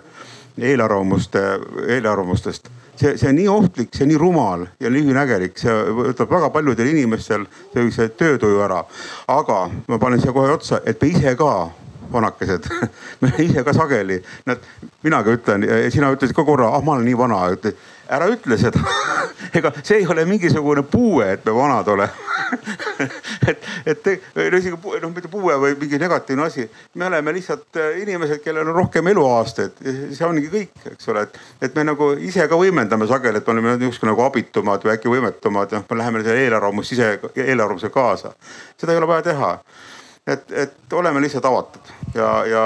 eelarvamuste, 0.57 1.41
eelarvamustest 1.89 2.69
see, 2.95 3.17
see 3.17 3.29
on 3.29 3.35
nii 3.35 3.47
ohtlik, 3.49 3.93
see 3.93 4.05
on 4.05 4.11
nii 4.13 4.19
rumal 4.21 4.65
ja 4.81 4.91
lühinägelik, 4.93 5.57
see 5.59 5.73
võtab 5.97 6.31
väga 6.31 6.49
paljudel 6.53 6.91
inimestel 6.93 7.47
sellise 7.73 8.09
töötuju 8.17 8.61
ära. 8.65 8.83
aga 9.27 9.59
ma 9.87 9.99
panen 9.99 10.21
siia 10.21 10.33
kohe 10.35 10.53
otsa, 10.53 10.81
et 10.85 11.01
me 11.01 11.09
ise 11.09 11.35
ka 11.39 11.53
vanakesed. 12.13 12.69
Me 13.21 13.33
ise 13.43 13.63
ka 13.63 13.73
sageli, 13.75 14.19
näed, 14.49 14.69
minagi 15.03 15.37
ütlen, 15.37 15.65
sina 15.93 16.13
ütlesid 16.13 16.35
ka 16.37 16.45
korra, 16.47 16.73
ah 16.75 16.83
ma 16.83 16.97
olen 16.97 17.07
nii 17.07 17.17
vana, 17.17 17.43
ära 18.13 18.27
ütle 18.31 18.57
seda. 18.59 18.81
Ega 19.57 19.71
see 19.81 20.01
ei 20.01 20.07
ole 20.09 20.25
mingisugune 20.25 20.83
puue, 20.87 21.27
et 21.33 21.45
me 21.45 21.55
vanad 21.55 21.87
oleme. 21.87 22.11
Et, 23.49 23.63
et 23.89 24.05
no 24.37 24.59
isegi 24.59 24.77
noh, 24.77 25.09
mitte 25.09 25.27
puue 25.31 25.55
või 25.59 25.73
mingi 25.79 25.97
negatiivne 25.99 26.45
asi. 26.45 26.67
me 26.95 27.07
oleme 27.07 27.33
lihtsalt 27.33 27.79
äh, 27.81 27.97
inimesed, 28.03 28.39
kellel 28.43 28.69
on 28.69 28.77
rohkem 28.77 29.09
eluaastaid, 29.09 29.81
see 30.13 30.27
ongi 30.27 30.45
kõik, 30.51 30.85
eks 30.93 31.09
ole, 31.11 31.25
et, 31.25 31.39
et 31.65 31.75
me 31.75 31.83
nagu 31.89 32.11
ise 32.21 32.45
ka 32.47 32.59
võimendame 32.59 33.07
sageli, 33.09 33.41
et 33.41 33.49
me 33.49 33.55
oleme 33.55 33.73
niisugused 33.73 34.05
nagu 34.07 34.23
abitumad 34.27 34.85
või 34.85 34.93
äkki 34.93 35.11
võimetumad, 35.11 35.73
noh, 35.73 35.87
me 35.89 35.99
läheme 35.99 36.21
selle 36.23 36.45
eelarvamust 36.45 36.95
ise, 36.95 37.09
eelarvamuse 37.33 37.89
kaasa. 37.93 38.35
seda 38.77 38.93
ei 38.93 39.01
ole 39.01 39.09
vaja 39.09 39.27
teha 39.31 39.51
et, 40.27 40.51
et 40.51 40.93
oleme 40.93 41.21
lihtsalt 41.21 41.45
avatud 41.45 41.93
ja, 42.15 42.45
ja 42.45 42.63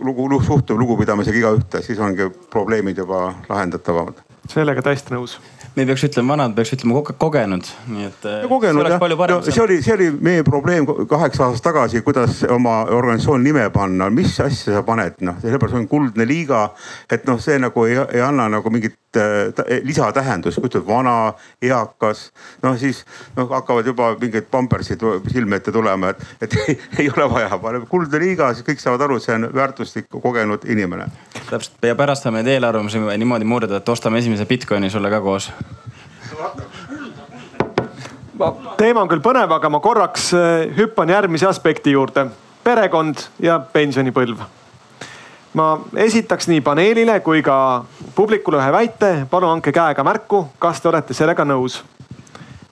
lugu, 0.00 0.42
suhtume 0.42 0.80
lugupidamisega 0.80 1.38
igaühte, 1.38 1.82
siis 1.82 1.98
ongi 1.98 2.30
probleemid 2.50 2.98
juba 2.98 3.34
lahendatavamad. 3.48 4.22
sellega 4.48 4.82
täiesti 4.82 5.14
nõus 5.14 5.38
me 5.76 5.82
ei 5.82 5.88
peaks 5.88 6.04
ütlema 6.04 6.34
vanad, 6.34 6.52
peaks 6.56 6.74
ütlema 6.76 7.00
kogenud, 7.18 7.68
nii 7.92 8.04
et. 8.08 8.26
kogenud 8.48 8.88
jah, 8.92 9.00
no, 9.30 9.38
see 9.46 9.62
oli, 9.62 9.78
see 9.84 9.94
oli 9.94 10.08
meie 10.12 10.44
probleem 10.44 10.86
kaheksa 11.08 11.46
aastat 11.46 11.64
tagasi, 11.70 12.02
kuidas 12.04 12.42
oma 12.52 12.82
organisatsiooni 12.92 13.48
nime 13.48 13.64
panna, 13.72 14.10
mis 14.12 14.34
asja 14.44 14.76
sa 14.76 14.82
paned, 14.86 15.22
noh, 15.24 15.38
sellepärast 15.40 15.78
on 15.80 15.88
kuldne 15.88 16.26
liiga. 16.28 16.66
et 17.10 17.24
noh, 17.28 17.40
see 17.40 17.56
nagu 17.62 17.86
ei, 17.88 17.96
ei 18.12 18.20
anna 18.24 18.48
nagu 18.52 18.70
mingit 18.72 19.16
äh, 19.16 19.80
lisatähendust, 19.86 20.60
kui 20.60 20.68
ütled 20.68 20.84
vana, 20.86 21.32
eakas, 21.64 22.26
noh 22.62 22.76
siis 22.80 23.04
noh, 23.36 23.48
hakkavad 23.48 23.88
juba 23.88 24.12
mingid 24.20 24.50
pampersid 24.52 25.00
silme 25.32 25.56
ette 25.56 25.72
tulema, 25.72 26.12
et, 26.12 26.26
et 26.44 26.58
ei, 26.66 26.76
ei 27.04 27.10
ole 27.16 27.30
vaja, 27.32 27.56
paneme 27.62 27.88
kuldne 27.88 28.20
liiga, 28.20 28.52
siis 28.52 28.68
kõik 28.68 28.84
saavad 28.84 29.06
aru, 29.08 29.16
et 29.16 29.28
see 29.28 29.38
on 29.40 29.48
väärtuslik 29.56 30.12
kogenud 30.12 30.68
inimene. 30.68 31.08
täpselt 31.48 31.88
ja 31.88 31.96
pärast 31.96 32.28
saame 32.28 32.42
neid 32.42 32.58
eelarvamusi 32.58 33.00
niimoodi 33.00 33.48
murda, 33.48 33.80
et 33.80 33.88
ostame 33.88 34.20
esimese 34.20 34.46
Bitcoini 34.48 34.92
sulle 34.92 35.10
ka 35.10 35.24
koos 35.24 35.48
teema 38.78 39.02
on 39.02 39.10
küll 39.10 39.22
põnev, 39.22 39.52
aga 39.54 39.70
ma 39.70 39.80
korraks 39.82 40.32
eh, 40.36 40.72
hüppan 40.76 41.10
järgmise 41.12 41.46
aspekti 41.46 41.94
juurde. 41.94 42.30
perekond 42.64 43.18
ja 43.42 43.58
pensionipõlv. 43.58 44.38
ma 45.54 45.78
esitaks 45.96 46.48
nii 46.48 46.60
paneelile 46.60 47.20
kui 47.20 47.42
ka 47.42 47.84
publikule 48.14 48.58
ühe 48.58 48.72
väite. 48.72 49.26
palun 49.30 49.52
andke 49.52 49.72
käega 49.72 50.04
märku, 50.04 50.48
kas 50.58 50.80
te 50.80 50.88
olete 50.88 51.14
sellega 51.14 51.44
nõus. 51.44 51.82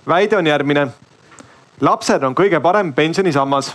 väide 0.06 0.36
on 0.36 0.46
järgmine. 0.46 0.88
lapsed 1.80 2.22
on 2.22 2.34
kõige 2.34 2.60
parem 2.60 2.92
pensionisammas. 2.92 3.74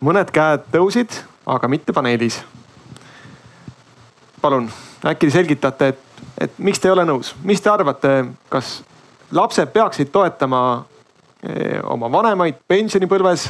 mõned 0.00 0.30
käed 0.30 0.68
tõusid 0.72 1.24
aga 1.46 1.68
mitte 1.68 1.92
paneelis. 1.92 2.42
Palun, 4.44 4.66
äkki 5.08 5.30
selgitate, 5.32 5.92
et, 5.94 6.24
et 6.46 6.58
miks 6.58 6.80
te 6.80 6.90
ei 6.90 6.92
ole 6.92 7.06
nõus, 7.08 7.32
mis 7.48 7.62
te 7.64 7.72
arvate, 7.72 8.16
kas 8.52 8.76
lapsed 9.34 9.72
peaksid 9.72 10.12
toetama 10.12 10.60
eh, 11.42 11.80
oma 11.82 12.10
vanemaid 12.12 12.60
pensionipõlves, 12.68 13.48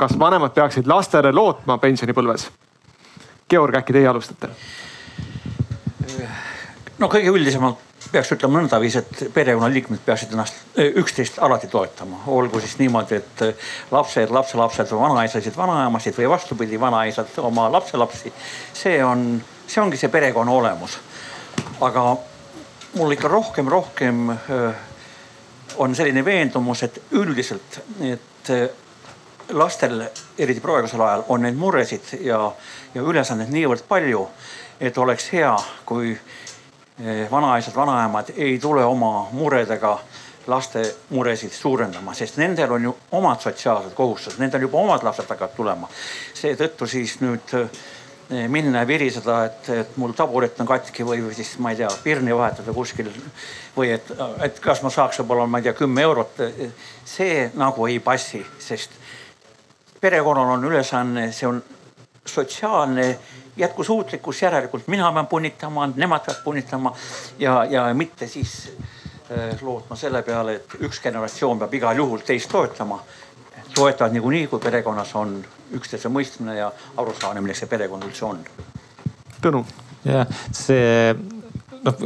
kas 0.00 0.18
vanemad 0.20 0.52
peaksid 0.56 0.90
lastele 0.90 1.32
lootma 1.32 1.78
pensionipõlves? 1.82 2.50
Georg, 3.50 3.80
äkki 3.80 3.96
teie 3.96 4.08
alustate? 4.10 4.52
no 7.00 7.08
kõige 7.10 7.32
üldisemalt 7.32 7.80
peaks 8.12 8.30
ütlema 8.36 8.60
nõndaviisi, 8.60 9.00
et 9.00 9.22
perekonnaliikmed 9.34 10.02
peaksid 10.04 10.34
ennast 10.36 10.60
eh, 10.76 10.92
üksteist 11.00 11.40
alati 11.42 11.70
toetama. 11.72 12.20
olgu 12.36 12.60
siis 12.60 12.76
niimoodi, 12.78 13.16
et 13.22 13.42
eh, 13.48 13.72
lapsed, 13.90 14.30
lapselapsed 14.30 14.92
vanaisasid, 14.92 15.56
vanaemasid 15.56 16.20
või 16.20 16.28
vastupidi, 16.36 16.80
vanaisad 16.80 17.32
oma 17.42 17.70
lapselapsi. 17.72 18.32
see 18.72 19.00
on, 19.04 19.42
see 19.66 19.82
ongi 19.82 19.96
see 20.00 20.12
perekonna 20.12 20.52
olemus. 20.52 20.98
aga 21.80 22.16
mul 22.94 23.12
ikka 23.12 23.28
rohkem, 23.28 23.68
rohkem 23.68 24.28
on 25.76 25.94
selline 25.94 26.24
veendumus, 26.24 26.82
et 26.82 27.02
üldiselt, 27.12 27.80
et 28.00 28.50
lastel, 29.52 30.04
eriti 30.38 30.60
praegusel 30.60 31.00
ajal, 31.00 31.24
on 31.28 31.42
neid 31.42 31.58
muresid 31.58 32.14
ja, 32.20 32.38
ja 32.94 33.02
ülesandeid 33.02 33.50
niivõrd 33.52 33.82
palju, 33.88 34.28
et 34.80 34.98
oleks 34.98 35.32
hea, 35.32 35.54
kui 35.86 36.14
vanaisad, 37.30 37.74
vanaemad 37.74 38.30
ei 38.36 38.58
tule 38.62 38.84
oma 38.84 39.28
muredega 39.32 39.98
laste 40.46 40.82
muresid 41.10 41.52
suurendama, 41.52 42.14
sest 42.14 42.36
nendel 42.36 42.72
on 42.72 42.84
ju 42.84 42.96
omad 43.16 43.40
sotsiaalsed 43.40 43.94
kohustused, 43.96 44.38
nendel 44.40 44.66
juba 44.66 44.78
omad 44.78 45.02
lapsed 45.02 45.28
hakkavad 45.28 45.56
tulema. 45.56 45.88
seetõttu 46.34 46.86
siis 46.86 47.16
nüüd 47.20 47.54
eh, 47.56 47.68
minna 48.48 48.80
ja 48.82 48.88
viriseda, 48.88 49.38
et, 49.44 49.68
et 49.68 49.96
mul 50.00 50.14
taburet 50.16 50.60
on 50.60 50.68
katki 50.68 51.04
või, 51.04 51.20
või 51.26 51.34
siis 51.36 51.54
ma 51.60 51.74
ei 51.74 51.80
tea, 51.82 51.90
pirni 52.04 52.34
vahetada 52.34 52.72
kuskil. 52.72 53.10
või 53.76 53.90
et, 53.96 54.10
et 54.42 54.60
kas 54.64 54.82
ma 54.82 54.90
saaks 54.90 55.20
võib-olla, 55.20 55.46
ma 55.46 55.60
ei 55.60 55.68
tea, 55.68 55.76
kümme 55.76 56.02
eurot. 56.02 56.40
see 57.04 57.50
nagu 57.54 57.86
ei 57.86 58.00
passi, 58.00 58.40
sest 58.58 58.96
perekonnal 60.00 60.56
on 60.56 60.64
ülesanne, 60.64 61.32
see 61.32 61.46
on 61.48 61.62
sotsiaalne 62.26 63.18
jätkusuutlikkus 63.56 64.42
järelikult 64.42 64.88
mina 64.88 65.12
pean 65.12 65.26
punnitama, 65.26 65.86
nemad 65.96 66.24
peavad 66.26 66.42
punnitama 66.44 66.94
ja, 67.38 67.64
ja 67.64 67.94
mitte 67.94 68.26
siis 68.28 68.72
äh, 69.30 69.62
lootma 69.62 69.96
selle 69.96 70.22
peale, 70.22 70.54
et 70.54 70.74
üks 70.80 71.00
generatsioon 71.02 71.58
peab 71.58 71.74
igal 71.74 71.96
juhul 71.96 72.24
teist 72.26 72.50
toetama. 72.50 73.00
Toetavad 73.74 74.14
niikuinii, 74.14 74.46
kui 74.50 74.62
perekonnas 74.62 75.14
on 75.18 75.36
üksteise 75.74 76.10
mõistmine 76.12 76.58
ja 76.58 76.70
arusaamine, 76.96 77.42
milleks 77.44 77.64
see 77.64 77.70
perekond 77.70 78.06
üldse 78.06 78.26
on. 78.28 78.42
Tõnu. 79.44 79.64
jah, 80.04 80.28
see 80.52 81.14
noh, 81.84 82.02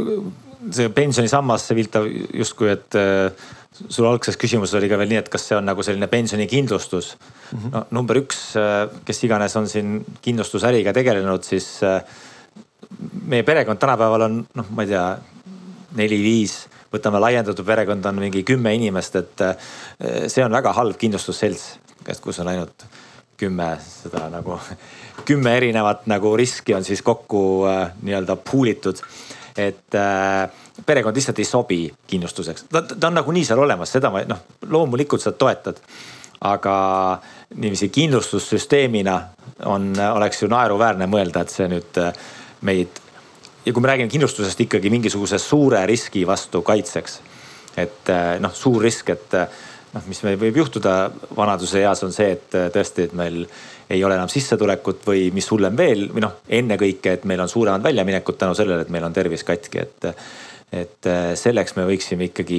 see 0.75 0.91
pensionisammas, 0.95 1.67
see 1.69 1.79
viitab 1.79 2.07
justkui, 2.35 2.71
et 2.75 2.99
äh, 2.99 3.49
sul 3.87 4.09
algses 4.09 4.39
küsimuses 4.41 4.79
oli 4.79 4.89
ka 4.91 4.99
veel 5.01 5.13
nii, 5.13 5.21
et 5.23 5.31
kas 5.33 5.45
see 5.49 5.59
on 5.59 5.69
nagu 5.69 5.85
selline 5.87 6.09
pensionikindlustus 6.11 7.13
mm. 7.17 7.59
-hmm. 7.59 7.75
no 7.75 7.85
number 8.01 8.19
üks, 8.21 8.41
äh, 8.59 8.89
kes 9.05 9.25
iganes 9.25 9.57
on 9.57 9.69
siin 9.69 10.01
kindlustusäriga 10.23 10.93
tegelenud, 10.93 11.43
siis 11.43 11.83
äh, 11.83 12.03
meie 13.27 13.43
perekond 13.43 13.79
tänapäeval 13.79 14.27
on 14.27 14.47
noh, 14.55 14.71
ma 14.71 14.83
ei 14.83 14.89
tea, 14.89 15.07
neli-viis, 15.97 16.69
võtame 16.95 17.21
laiendatud 17.21 17.67
perekond 17.67 18.07
on 18.11 18.23
mingi 18.23 18.45
kümme 18.49 18.75
inimest, 18.75 19.17
et 19.17 19.45
äh, 19.45 19.69
see 20.27 20.45
on 20.45 20.55
väga 20.55 20.73
halb 20.77 20.99
kindlustusselts, 21.01 21.79
kus 22.23 22.41
on 22.41 22.49
ainult 22.55 22.87
kümme 23.39 23.77
seda 23.85 24.27
nagu, 24.33 24.57
kümme 25.29 25.57
erinevat 25.57 26.07
nagu 26.11 26.33
riski 26.37 26.75
on 26.75 26.87
siis 26.87 27.05
kokku 27.07 27.43
nii-öelda 28.03 28.39
pool 28.43 28.73
itud 28.73 29.03
et 29.59 29.95
äh, 29.95 30.51
perekond 30.87 31.17
lihtsalt 31.17 31.39
ei 31.39 31.47
sobi 31.47 31.81
kindlustuseks, 32.07 32.69
ta, 32.71 32.83
ta 32.83 33.11
on 33.11 33.19
nagunii 33.19 33.45
seal 33.47 33.59
olemas, 33.59 33.91
seda 33.93 34.11
ma 34.15 34.23
noh, 34.29 34.45
loomulikult 34.71 35.25
sa 35.25 35.33
toetad. 35.33 35.83
aga 36.41 36.73
niiviisi 37.55 37.89
kindlustussüsteemina 37.89 39.15
on, 39.67 39.91
oleks 40.13 40.43
ju 40.43 40.49
naeruväärne 40.49 41.09
mõelda, 41.11 41.43
et 41.43 41.51
see 41.51 41.67
nüüd 41.67 41.99
meid 42.63 43.01
ja 43.69 43.73
kui 43.73 43.85
me 43.85 43.91
räägime 43.91 44.09
kindlustusest 44.09 44.61
ikkagi 44.65 44.91
mingisuguse 44.91 45.39
suure 45.39 45.83
riski 45.87 46.27
vastu 46.27 46.63
kaitseks. 46.65 47.21
et 47.77 48.11
äh, 48.11 48.39
noh, 48.41 48.55
suur 48.55 48.83
risk, 48.83 49.11
et 49.13 49.35
äh, 49.37 49.49
noh, 49.93 50.07
mis 50.09 50.23
meil 50.25 50.39
võib 50.41 50.57
juhtuda 50.63 50.95
vanaduse 51.37 51.83
eas 51.83 52.03
on 52.03 52.13
see, 52.13 52.33
et 52.35 52.57
tõesti, 52.75 53.07
et 53.07 53.13
meil 53.15 53.45
ei 53.91 54.01
ole 54.05 54.17
enam 54.17 54.29
sissetulekut 54.29 55.05
või 55.07 55.29
mis 55.37 55.47
hullem 55.53 55.77
veel 55.77 56.09
või 56.11 56.25
noh, 56.25 56.41
ennekõike, 56.49 57.13
et 57.13 57.29
meil 57.29 57.45
on 57.45 57.53
suuremad 57.53 57.85
väljaminekud 57.85 58.41
tänu 58.41 58.57
sellele, 58.57 58.83
et 58.83 58.91
meil 58.93 59.07
on 59.07 59.17
tervis 59.17 59.45
katki, 59.47 59.85
et 59.85 60.13
et 60.69 61.07
selleks 61.41 61.79
me 61.79 61.87
võiksime 61.89 62.27
ikkagi 62.27 62.59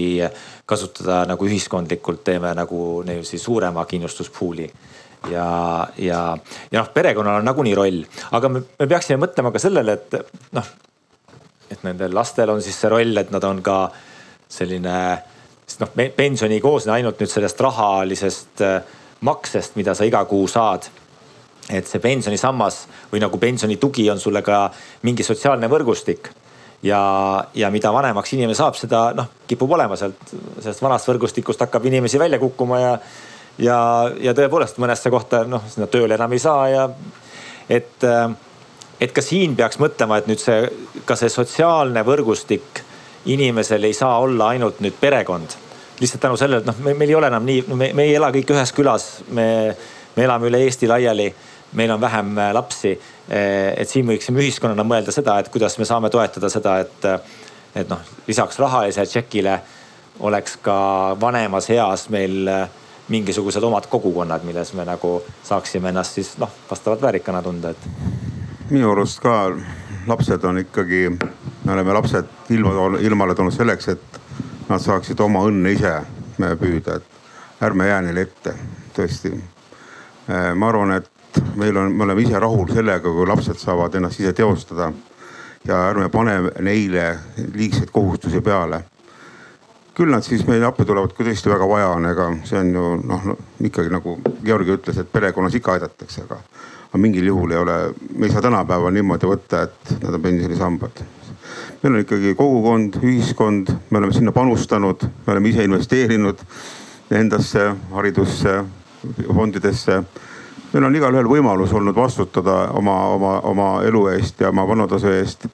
kasutada 0.65 1.19
nagu 1.29 1.45
ühiskondlikult 1.45 2.23
teeme 2.25 2.55
nagu 2.57 2.79
niiviisi 3.05 3.37
suurema 3.37 3.83
kindlustuspool'i 3.85 4.65
ja, 5.27 5.87
ja, 5.97 6.21
ja 6.71 6.81
noh, 6.81 6.91
perekonnal 6.93 7.41
on 7.41 7.49
nagunii 7.49 7.75
roll, 7.77 8.03
aga 8.33 8.49
me, 8.49 8.63
me 8.79 8.87
peaksime 8.89 9.19
mõtlema 9.21 9.51
ka 9.53 9.61
sellele, 9.61 9.97
et 9.99 10.17
noh, 10.57 10.71
et 11.69 11.83
nendel 11.85 12.13
lastel 12.15 12.49
on 12.49 12.61
siis 12.61 12.77
see 12.77 12.89
roll, 12.89 13.17
et 13.17 13.31
nad 13.31 13.43
on 13.43 13.61
ka 13.65 13.81
selline, 14.49 14.95
sest 15.67 15.83
noh, 15.83 15.91
pension 16.15 16.51
ei 16.51 16.61
koosne 16.63 16.95
ainult 16.95 17.21
nüüd 17.21 17.29
sellest 17.29 17.61
rahalisest 17.61 18.65
maksest, 19.25 19.75
mida 19.77 19.93
sa 19.95 20.07
iga 20.07 20.23
kuu 20.25 20.47
saad 20.49 20.89
et 21.69 21.87
see 21.87 22.01
pensionisammas 22.01 22.83
või 23.11 23.21
nagu 23.21 23.37
pensionitugi 23.41 24.07
on 24.09 24.19
sulle 24.21 24.41
ka 24.45 24.67
mingi 25.05 25.23
sotsiaalne 25.23 25.69
võrgustik. 25.69 26.31
ja, 26.83 26.99
ja 27.53 27.69
mida 27.69 27.91
vanemaks 27.93 28.33
inimene 28.33 28.55
saab, 28.55 28.77
seda 28.79 29.09
noh, 29.13 29.27
kipub 29.47 29.71
olema 29.75 29.97
sealt, 29.99 30.31
sellest 30.61 30.81
vanast 30.81 31.09
võrgustikust 31.09 31.59
hakkab 31.59 31.85
inimesi 31.85 32.19
välja 32.19 32.39
kukkuma 32.39 32.79
ja, 32.79 32.93
ja, 33.59 33.79
ja 34.21 34.33
tõepoolest 34.33 34.79
mõnesse 34.79 35.11
kohta 35.11 35.43
noh, 35.43 35.65
sinna 35.69 35.89
tööle 35.91 36.15
enam 36.15 36.33
ei 36.33 36.39
saa 36.39 36.69
ja 36.71 36.85
et, 37.69 38.07
et 38.99 39.13
ka 39.15 39.21
siin 39.23 39.55
peaks 39.55 39.79
mõtlema, 39.79 40.19
et 40.19 40.27
nüüd 40.27 40.41
see, 40.41 40.63
ka 41.05 41.15
see 41.19 41.31
sotsiaalne 41.31 42.03
võrgustik 42.07 42.83
inimesel 43.29 43.83
ei 43.87 43.93
saa 43.93 44.19
olla 44.19 44.53
ainult 44.55 44.79
nüüd 44.83 44.95
perekond. 44.99 45.55
lihtsalt 45.99 46.21
tänu 46.21 46.37
sellele, 46.37 46.61
et 46.61 46.67
noh, 46.67 46.77
meil 46.95 47.09
ei 47.09 47.15
ole 47.15 47.27
enam 47.27 47.45
nii, 47.45 47.63
me, 47.75 47.91
me 47.93 48.03
ei 48.07 48.15
ela 48.15 48.31
kõik 48.31 48.53
ühes 48.55 48.71
külas, 48.71 49.07
me, 49.35 49.75
me 50.15 50.23
elame 50.23 50.47
üle 50.47 50.61
Eesti 50.63 50.87
laiali 50.87 51.27
meil 51.71 51.91
on 51.91 52.01
vähem 52.01 52.37
äh, 52.37 52.53
lapsi. 52.53 52.99
Äh, 53.31 53.73
et 53.77 53.89
siin 53.89 54.07
võiksime 54.07 54.41
ühiskonnana 54.41 54.85
mõelda 54.87 55.13
seda, 55.13 55.37
et 55.39 55.49
kuidas 55.53 55.77
me 55.77 55.85
saame 55.85 56.09
toetada 56.09 56.49
seda, 56.49 56.79
et, 56.85 57.05
äh, 57.05 57.19
et 57.83 57.89
noh, 57.89 58.01
lisaks 58.27 58.59
rahalisele 58.59 59.09
tšekile 59.09 59.59
oleks 60.25 60.57
ka 60.63 60.79
vanemas 61.19 61.69
eas 61.71 62.09
meil 62.09 62.49
mingisugused 63.09 63.63
omad 63.63 63.87
kogukonnad, 63.89 64.43
milles 64.45 64.73
me 64.77 64.85
nagu 64.85 65.19
saaksime 65.45 65.93
ennast 65.93 66.19
siis 66.19 66.33
noh, 66.41 66.51
vastavalt 66.69 67.01
väärikana 67.01 67.41
tunda, 67.45 67.71
et. 67.73 68.28
Minu 68.69 68.91
arust 68.91 69.19
ka 69.23 69.49
lapsed 70.07 70.43
on 70.43 70.57
ikkagi, 70.61 71.09
me 71.65 71.73
oleme 71.73 71.93
lapsed 71.93 72.25
ilma, 72.53 72.73
ilmale 73.01 73.35
toonud 73.35 73.53
selleks, 73.53 73.87
et 73.87 74.19
nad 74.69 74.81
saaksid 74.81 75.19
oma 75.25 75.41
õnne 75.49 75.73
ise 75.73 75.93
püüda, 76.37 76.99
et 76.99 77.65
ärme 77.65 77.87
jää 77.89 78.01
neile 78.05 78.27
ette, 78.27 78.53
tõesti. 78.95 79.33
ma 80.55 80.69
arvan, 80.69 80.93
et 80.99 81.41
meil 81.57 81.77
on, 81.77 81.91
me 81.91 82.05
oleme 82.05 82.21
ise 82.21 82.39
rahul 82.39 82.69
sellega, 82.69 83.09
kui 83.09 83.27
lapsed 83.27 83.57
saavad 83.57 83.95
ennast 83.95 84.19
ise 84.19 84.33
teostada. 84.33 84.91
ja 85.67 85.89
ärme 85.89 86.09
pane 86.09 86.39
neile 86.61 87.19
liigseid 87.53 87.89
kohustusi 87.91 88.41
peale. 88.41 88.83
küll 89.93 90.11
nad 90.11 90.23
siis 90.23 90.45
meile 90.47 90.65
appi 90.65 90.85
tulevad, 90.85 91.11
kui 91.13 91.25
tõesti 91.25 91.49
väga 91.49 91.67
vaja 91.67 91.87
on, 91.89 92.05
ega 92.05 92.29
see 92.43 92.59
on 92.59 92.73
ju 92.73 92.83
noh 93.03 93.25
no, 93.25 93.37
ikkagi 93.59 93.89
nagu 93.89 94.19
Georgi 94.45 94.77
ütles, 94.77 94.97
et 94.97 95.11
perekonnas 95.11 95.55
ikka 95.55 95.73
aidatakse, 95.73 96.23
aga, 96.23 96.37
aga 96.89 97.01
mingil 97.01 97.29
juhul 97.29 97.51
ei 97.53 97.57
ole, 97.57 97.77
me 98.15 98.25
ei 98.25 98.33
saa 98.33 98.41
tänapäeval 98.41 98.93
niimoodi 98.93 99.29
võtta, 99.29 99.63
et 99.67 99.95
nad 100.03 100.13
on 100.13 100.21
pensionisambad 100.21 101.03
meil 101.79 101.93
on 101.93 102.01
ikkagi 102.03 102.33
kogukond, 102.35 102.97
ühiskond, 103.03 103.69
me 103.89 103.97
oleme 103.97 104.13
sinna 104.13 104.33
panustanud, 104.35 105.05
me 105.25 105.33
oleme 105.33 105.49
ise 105.49 105.63
investeerinud 105.63 106.41
endasse, 107.15 107.69
haridusse, 107.93 108.57
fondidesse 109.33 110.01
meil 110.73 110.85
on 110.85 110.95
igalühel 110.95 111.29
võimalus 111.29 111.73
olnud 111.73 111.97
vastutada 111.97 112.69
oma, 112.77 112.95
oma, 113.15 113.33
oma 113.49 113.69
elu 113.87 114.05
eest 114.13 114.41
ja 114.43 114.51
oma 114.53 114.67
vanutasu 114.67 115.11
eest. 115.13 115.47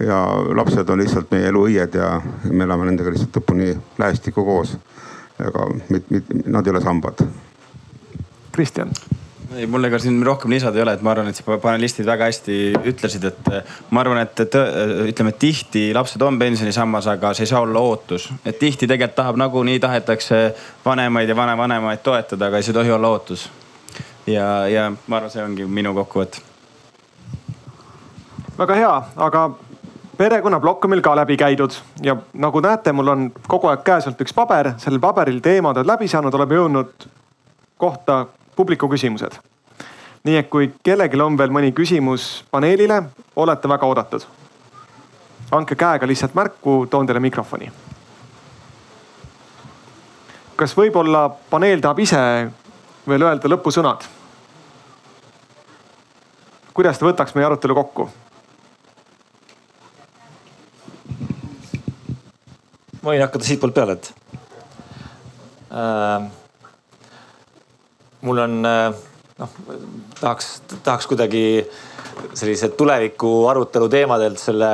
ja 0.00 0.16
lapsed 0.54 0.88
on 0.92 0.98
lihtsalt 1.00 1.30
meie 1.32 1.48
elu 1.48 1.62
õied 1.68 1.94
ja 1.96 2.20
me 2.50 2.64
elame 2.64 2.84
nendega 2.84 3.12
lihtsalt 3.12 3.38
lõpuni 3.38 3.70
lähestikku 3.98 4.44
koos. 4.44 4.76
aga 5.38 5.68
mit, 5.88 6.10
mit, 6.10 6.34
nad 6.46 6.66
ei 6.66 6.72
ole 6.72 6.80
sambad. 6.80 7.22
Kristjan 8.52 8.90
ei, 9.54 9.66
mul 9.70 9.84
ega 9.86 9.98
siin 10.02 10.18
rohkem 10.26 10.50
lisada 10.50 10.78
ei 10.78 10.82
ole, 10.82 10.96
et 10.96 11.04
ma 11.06 11.12
arvan, 11.12 11.28
et 11.30 11.38
siin 11.38 11.60
panelistid 11.62 12.08
väga 12.08 12.30
hästi 12.30 12.56
ütlesid, 12.92 13.28
et 13.30 13.50
ma 13.94 14.02
arvan, 14.02 14.22
et, 14.24 14.40
et 14.46 14.56
ütleme, 15.10 15.34
et 15.34 15.38
tihti 15.42 15.84
lapsed 15.94 16.22
on 16.26 16.38
pensionisammas, 16.40 17.06
aga 17.12 17.34
see 17.36 17.46
ei 17.46 17.52
saa 17.52 17.62
olla 17.66 17.82
ootus. 17.82 18.30
et 18.44 18.58
tihti 18.58 18.88
tegelikult 18.88 19.16
tahab 19.16 19.38
nagunii 19.40 19.78
tahetakse 19.80 20.40
vanemaid 20.84 21.28
ja 21.28 21.36
vanavanemaid 21.36 22.02
toetada, 22.02 22.50
aga 22.50 22.62
see 22.62 22.74
ei 22.74 22.80
tohi 22.80 22.92
olla 22.96 23.14
ootus 23.14 23.48
ja, 24.26 24.66
ja 24.68 24.90
ma 25.06 25.20
arvan, 25.20 25.30
see 25.30 25.44
ongi 25.44 25.66
minu 25.70 25.94
kokkuvõte. 25.94 26.42
väga 28.58 28.74
hea, 28.74 28.94
aga 29.28 29.46
perekonnaplokk 30.16 30.84
on 30.84 30.90
meil 30.90 31.04
ka 31.04 31.14
läbi 31.16 31.36
käidud 31.36 31.76
ja 32.02 32.16
nagu 32.34 32.60
näete, 32.64 32.92
mul 32.92 33.12
on 33.12 33.28
kogu 33.48 33.70
aeg 33.70 33.84
käes 33.86 34.08
olnud 34.08 34.24
üks 34.24 34.34
paber, 34.34 34.74
sellel 34.82 35.00
paberil 35.00 35.40
teemad 35.44 35.76
on 35.76 35.86
läbi 35.86 36.08
saanud, 36.08 36.34
oleme 36.34 36.58
jõudnud 36.58 37.08
kohta 37.76 38.24
publiku 38.56 38.88
küsimused. 38.88 39.38
nii 40.24 40.36
et 40.36 40.48
kui 40.50 40.72
kellelgi 40.82 41.20
on 41.22 41.36
veel 41.38 41.52
mõni 41.54 41.70
küsimus 41.72 42.44
paneelile, 42.50 43.02
olete 43.36 43.68
väga 43.68 43.86
oodatud. 43.86 44.26
andke 45.52 45.74
käega 45.76 46.06
lihtsalt 46.06 46.34
märku, 46.34 46.86
toon 46.90 47.06
teile 47.06 47.20
mikrofoni. 47.20 47.72
kas 50.56 50.76
võib-olla 50.76 51.28
paneel 51.50 51.80
tahab 51.80 51.98
ise 51.98 52.50
veel 53.08 53.22
öelda 53.22 53.48
lõpusõnad? 53.48 54.08
kuidas 56.74 56.98
ta 56.98 57.06
võtaks 57.06 57.34
meie 57.34 57.46
arutelu 57.46 57.74
kokku? 57.74 58.08
ma 63.02 63.12
võin 63.12 63.22
hakata 63.22 63.44
siitpoolt 63.44 63.74
peale, 63.74 63.92
et 63.92 64.12
äh,. 65.70 66.45
Mul 68.26 68.42
on 68.42 68.66
äh, 68.66 68.94
noh, 69.38 69.52
tahaks, 70.20 70.62
tahaks 70.84 71.06
kuidagi 71.06 71.44
sellise 72.34 72.68
tuleviku 72.68 73.46
arutelu 73.50 73.88
teemadelt 73.92 74.40
selle, 74.40 74.70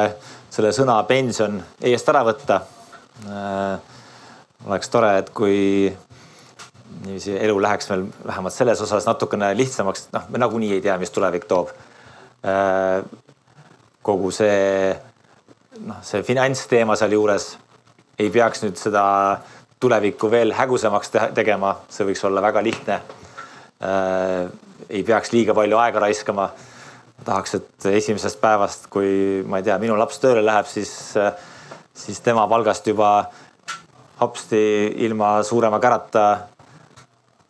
selle 0.50 0.72
sõna 0.74 1.00
pension 1.08 1.58
eest 1.82 2.08
ära 2.12 2.24
võtta 2.26 2.60
äh,. 3.26 3.90
oleks 4.66 4.92
tore, 4.92 5.16
et 5.18 5.30
kui 5.34 5.90
niiviisi 7.02 7.34
elu 7.34 7.56
läheks 7.62 7.88
meil 7.90 8.04
vähemalt 8.26 8.54
selles 8.54 8.80
osas 8.84 9.08
natukene 9.08 9.48
lihtsamaks, 9.58 10.06
noh, 10.14 10.28
me 10.30 10.38
nagunii 10.38 10.76
ei 10.76 10.84
tea, 10.84 10.94
mis 11.02 11.10
tulevik 11.10 11.48
toob 11.50 11.72
äh,. 12.46 13.02
kogu 14.02 14.30
see 14.34 14.94
noh, 15.88 15.98
see 16.06 16.22
finantsteema 16.26 16.96
sealjuures 16.98 17.56
ei 18.22 18.30
peaks 18.30 18.62
nüüd 18.62 18.78
seda 18.78 19.02
tulevikku 19.82 20.30
veel 20.30 20.54
hägusamaks 20.54 21.10
tegema, 21.34 21.74
see 21.90 22.06
võiks 22.06 22.22
olla 22.28 22.42
väga 22.44 22.62
lihtne 22.62 23.00
äh,. 23.82 24.50
ei 24.90 25.02
peaks 25.02 25.32
liiga 25.32 25.54
palju 25.54 25.78
aega 25.78 26.00
raiskama. 26.00 26.50
tahaks, 27.24 27.54
et 27.54 27.86
esimesest 27.86 28.40
päevast, 28.40 28.88
kui 28.90 29.42
ma 29.46 29.60
ei 29.60 29.62
tea, 29.62 29.78
minu 29.78 29.94
laps 29.98 30.18
tööle 30.18 30.42
läheb, 30.42 30.66
siis, 30.66 30.90
siis 31.94 32.20
tema 32.20 32.48
palgast 32.50 32.86
juba 32.86 33.12
hopsti 34.20 34.62
ilma 35.06 35.42
suurema 35.42 35.78
kärata 35.80 36.24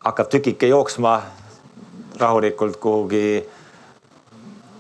hakkab 0.05 0.29
tükike 0.29 0.69
jooksma 0.69 1.23
rahulikult 2.21 2.77
kuhugi 2.77 3.49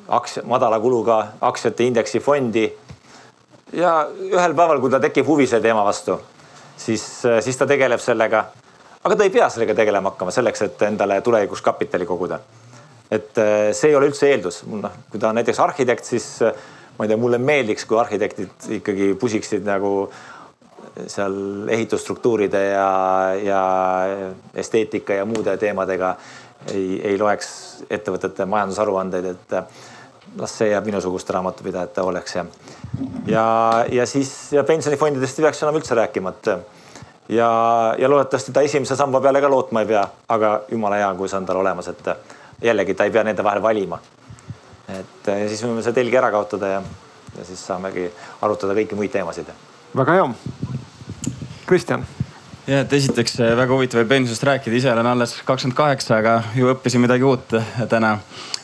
aktsia, 0.08 0.42
madala 0.46 0.80
kuluga 0.80 1.26
aktsiate 1.40 1.84
indeksi 1.84 2.20
fondi 2.20 2.66
ja 3.72 3.92
ühel 4.10 4.54
päeval, 4.54 4.80
kui 4.80 4.90
ta 4.92 5.00
tekib 5.00 5.26
huvi 5.26 5.46
selle 5.46 5.64
teema 5.64 5.84
vastu, 5.84 6.18
siis, 6.76 7.04
siis 7.40 7.56
ta 7.56 7.66
tegeleb 7.66 8.00
sellega. 8.00 8.44
Aga 9.02 9.16
ta 9.16 9.24
ei 9.26 9.32
pea 9.34 9.48
sellega 9.50 9.74
tegelema 9.74 10.12
hakkama 10.12 10.34
selleks, 10.34 10.62
et 10.66 10.84
endale 10.86 11.20
tulevikus 11.20 11.62
kapitali 11.62 12.06
koguda. 12.06 12.40
et 13.12 13.38
eh, 13.38 13.72
see 13.76 13.90
ei 13.90 13.96
ole 13.96 14.08
üldse 14.08 14.30
eeldus, 14.30 14.62
noh, 14.72 14.92
kui 15.10 15.20
ta 15.20 15.28
on 15.28 15.36
näiteks 15.36 15.58
arhitekt, 15.60 16.06
siis 16.08 16.26
eh, 16.42 16.54
ma 16.96 17.04
ei 17.04 17.10
tea, 17.10 17.18
mulle 17.20 17.38
meeldiks, 17.38 17.84
kui 17.84 17.98
arhitektid 18.00 18.70
ikkagi 18.78 19.12
pusiksid 19.20 19.66
nagu 19.68 20.08
seal 21.06 21.68
ehitusstruktuuride 21.72 22.62
ja, 22.70 22.88
ja 23.40 23.60
esteetika 24.54 25.14
ja 25.20 25.24
muude 25.28 25.56
teemadega. 25.56 26.16
Ei, 26.72 27.00
ei 27.02 27.16
loeks 27.18 27.48
ettevõtete 27.90 28.44
majandusaruandeid, 28.46 29.24
et 29.32 29.54
las 30.38 30.52
see 30.60 30.68
jääb 30.70 30.86
minusuguste 30.86 31.34
raamatupidajate 31.34 32.04
hooleks 32.04 32.36
ja, 32.36 32.44
ja, 33.26 33.46
ja 33.90 34.06
siis 34.06 34.30
ja 34.54 34.62
pensionifondidest 34.64 35.40
ei 35.40 35.48
peaks 35.48 35.62
enam 35.64 35.80
üldse 35.80 35.96
rääkima, 35.98 36.30
et 36.30 36.52
ja, 37.28 37.50
ja 37.98 38.10
loodetavasti 38.10 38.52
ta 38.52 38.60
esimese 38.60 38.96
samba 38.96 39.20
peale 39.20 39.40
ka 39.40 39.50
lootma 39.50 39.82
ei 39.82 39.90
pea, 39.90 40.02
aga 40.28 40.52
jumala 40.70 41.00
hea, 41.00 41.12
kui 41.18 41.28
see 41.28 41.38
on 41.38 41.46
tal 41.46 41.60
olemas, 41.62 41.88
et 41.88 42.10
jällegi 42.62 42.94
ta 42.94 43.04
ei 43.04 43.14
pea 43.14 43.24
nende 43.24 43.44
vahel 43.44 43.62
valima. 43.62 43.98
et 44.88 45.26
ja 45.26 45.48
siis 45.48 45.62
võime 45.64 45.82
selle 45.82 45.94
telgi 45.94 46.18
ära 46.18 46.30
kaotada 46.30 46.74
ja, 46.74 46.82
ja 47.38 47.44
siis 47.44 47.62
saamegi 47.66 48.10
arutada 48.42 48.74
kõiki 48.74 48.98
muid 48.98 49.12
teemasid. 49.12 49.52
väga 49.96 50.18
hea. 50.18 50.26
Kristjan 51.66 52.06
ja, 52.66 52.80
et 52.80 52.92
esiteks 52.92 53.38
väga 53.38 53.72
huvitav 53.72 54.06
pensionist 54.08 54.42
rääkida, 54.42 54.76
ise 54.76 54.92
olen 54.92 55.06
alles 55.06 55.38
kakskümmend 55.44 55.76
kaheksa, 55.76 56.18
aga 56.18 56.42
ju 56.56 56.72
õppisin 56.74 57.02
midagi 57.04 57.24
uut 57.24 57.54
täna 57.88 58.18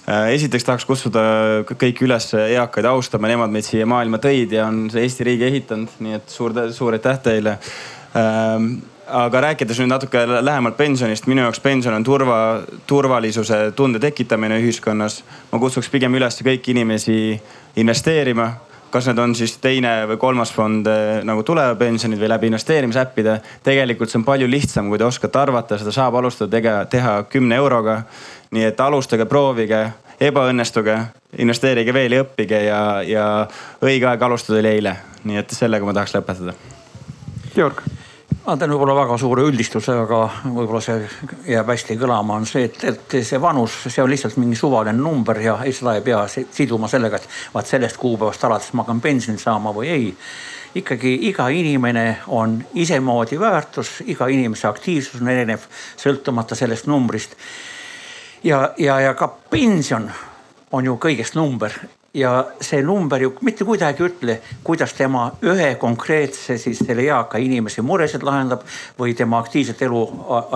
Äh, 0.09 0.31
esiteks 0.39 0.65
tahaks 0.65 0.87
kutsuda 0.89 1.23
kõiki 1.69 2.07
üles 2.07 2.31
eakaid 2.33 2.87
austama, 2.89 3.29
nemad 3.29 3.53
meid 3.53 3.67
siia 3.67 3.85
maailma 3.89 4.17
tõid 4.23 4.55
ja 4.57 4.65
on 4.71 4.87
see 4.89 5.03
Eesti 5.05 5.27
riigi 5.27 5.45
ehitanud, 5.45 5.99
nii 6.01 6.17
et 6.17 6.33
suur, 6.33 6.55
suur 6.73 6.97
aitäh 6.97 7.19
teile. 7.27 7.59
Ähm, 8.17 8.71
aga 9.09 9.41
rääkides 9.41 9.81
nüüd 9.81 9.91
natuke 9.93 10.23
lähemalt 10.27 10.77
pensionist, 10.77 11.27
minu 11.27 11.43
jaoks 11.47 11.61
pension 11.65 11.95
on 11.95 12.05
turva, 12.05 12.39
turvalisuse 12.87 13.73
tunde 13.77 13.99
tekitamine 13.99 14.61
ühiskonnas. 14.61 15.23
ma 15.53 15.59
kutsuks 15.59 15.89
pigem 15.89 16.15
üles 16.15 16.41
kõiki 16.45 16.77
inimesi 16.77 17.41
investeerima 17.77 18.53
kas 18.91 19.07
need 19.07 19.19
on 19.19 19.35
siis 19.37 19.57
teine 19.61 19.91
või 20.09 20.17
kolmas 20.21 20.53
fond 20.55 20.87
eh, 20.89 21.21
nagu 21.27 21.43
tulevapensionid 21.45 22.21
või 22.21 22.31
läbi 22.33 22.49
investeerimisäppide. 22.49 23.41
tegelikult 23.63 24.11
see 24.11 24.21
on 24.21 24.25
palju 24.25 24.49
lihtsam, 24.49 24.89
kui 24.89 24.99
te 24.99 25.05
oskate 25.05 25.39
arvata, 25.39 25.79
seda 25.79 25.93
saab 25.93 26.17
alustada 26.21 26.51
tege, 26.51 26.75
teha 26.91 27.23
kümne 27.29 27.57
euroga. 27.57 28.03
nii 28.51 28.65
et 28.65 28.81
alustage, 28.81 29.27
proovige, 29.29 29.83
ebaõnnestuge, 30.21 30.99
investeerige 31.39 31.95
veel 31.95 32.17
ja 32.17 32.25
õppige 32.25 32.65
ja, 32.65 32.81
ja 33.05 33.29
õige 33.83 34.09
aeg 34.09 34.23
alustada 34.23 34.59
oli 34.59 34.75
eile. 34.79 34.97
nii 35.25 35.45
et 35.45 35.51
sellega 35.51 35.85
ma 35.85 35.93
tahaks 35.93 36.17
lõpetada. 36.17 36.78
Georg 37.59 37.81
ma 38.45 38.55
teen 38.57 38.71
võib-olla 38.71 38.95
väga 38.95 39.17
suure 39.19 39.43
üldistuse, 39.49 39.93
aga 40.05 40.19
võib-olla 40.45 40.81
see 40.85 41.01
jääb 41.51 41.73
hästi 41.73 41.97
kõlama, 41.99 42.37
on 42.39 42.47
see, 42.47 42.69
et, 42.69 42.85
et 42.87 43.17
see 43.27 43.41
vanus, 43.43 43.75
see 43.89 44.03
on 44.05 44.13
lihtsalt 44.13 44.39
mingi 44.39 44.57
suvaline 44.57 44.95
number 44.97 45.41
ja 45.43 45.57
ei, 45.65 45.75
seda 45.75 45.97
ei 45.99 46.05
pea 46.07 46.21
siduma 46.31 46.89
sellega, 46.93 47.19
et 47.19 47.27
vaat 47.55 47.67
sellest 47.67 47.99
kuupäevast 47.99 48.47
alates 48.47 48.71
ma 48.73 48.85
hakkan 48.85 49.03
pensioni 49.03 49.43
saama 49.43 49.75
või 49.75 49.91
ei. 49.91 50.07
ikkagi 50.79 51.17
iga 51.33 51.49
inimene 51.49 52.07
on 52.39 52.61
isemoodi 52.79 53.41
väärtus, 53.41 54.03
iga 54.07 54.29
inimese 54.31 54.69
aktiivsus 54.69 55.21
on 55.21 55.35
erinev, 55.35 55.67
sõltumata 55.97 56.55
sellest 56.55 56.87
numbrist. 56.87 57.37
ja, 58.45 58.71
ja, 58.79 59.01
ja 59.01 59.15
ka 59.15 59.33
pension 59.51 60.11
on 60.71 60.85
ju 60.85 60.97
kõigest 61.01 61.35
number 61.35 61.75
ja 62.15 62.47
see 62.61 62.83
number 62.83 63.21
ju 63.23 63.33
mitte 63.45 63.65
kuidagi 63.69 64.03
ütle, 64.07 64.39
kuidas 64.65 64.95
tema 64.97 65.27
ühe 65.45 65.75
konkreetse 65.81 66.57
siis 66.59 66.81
selle 66.81 67.05
eaka 67.05 67.39
inimese 67.43 67.83
muresid 67.85 68.25
lahendab 68.25 68.65
või 68.99 69.15
tema 69.17 69.41
aktiivset 69.43 69.83
elu 69.87 70.03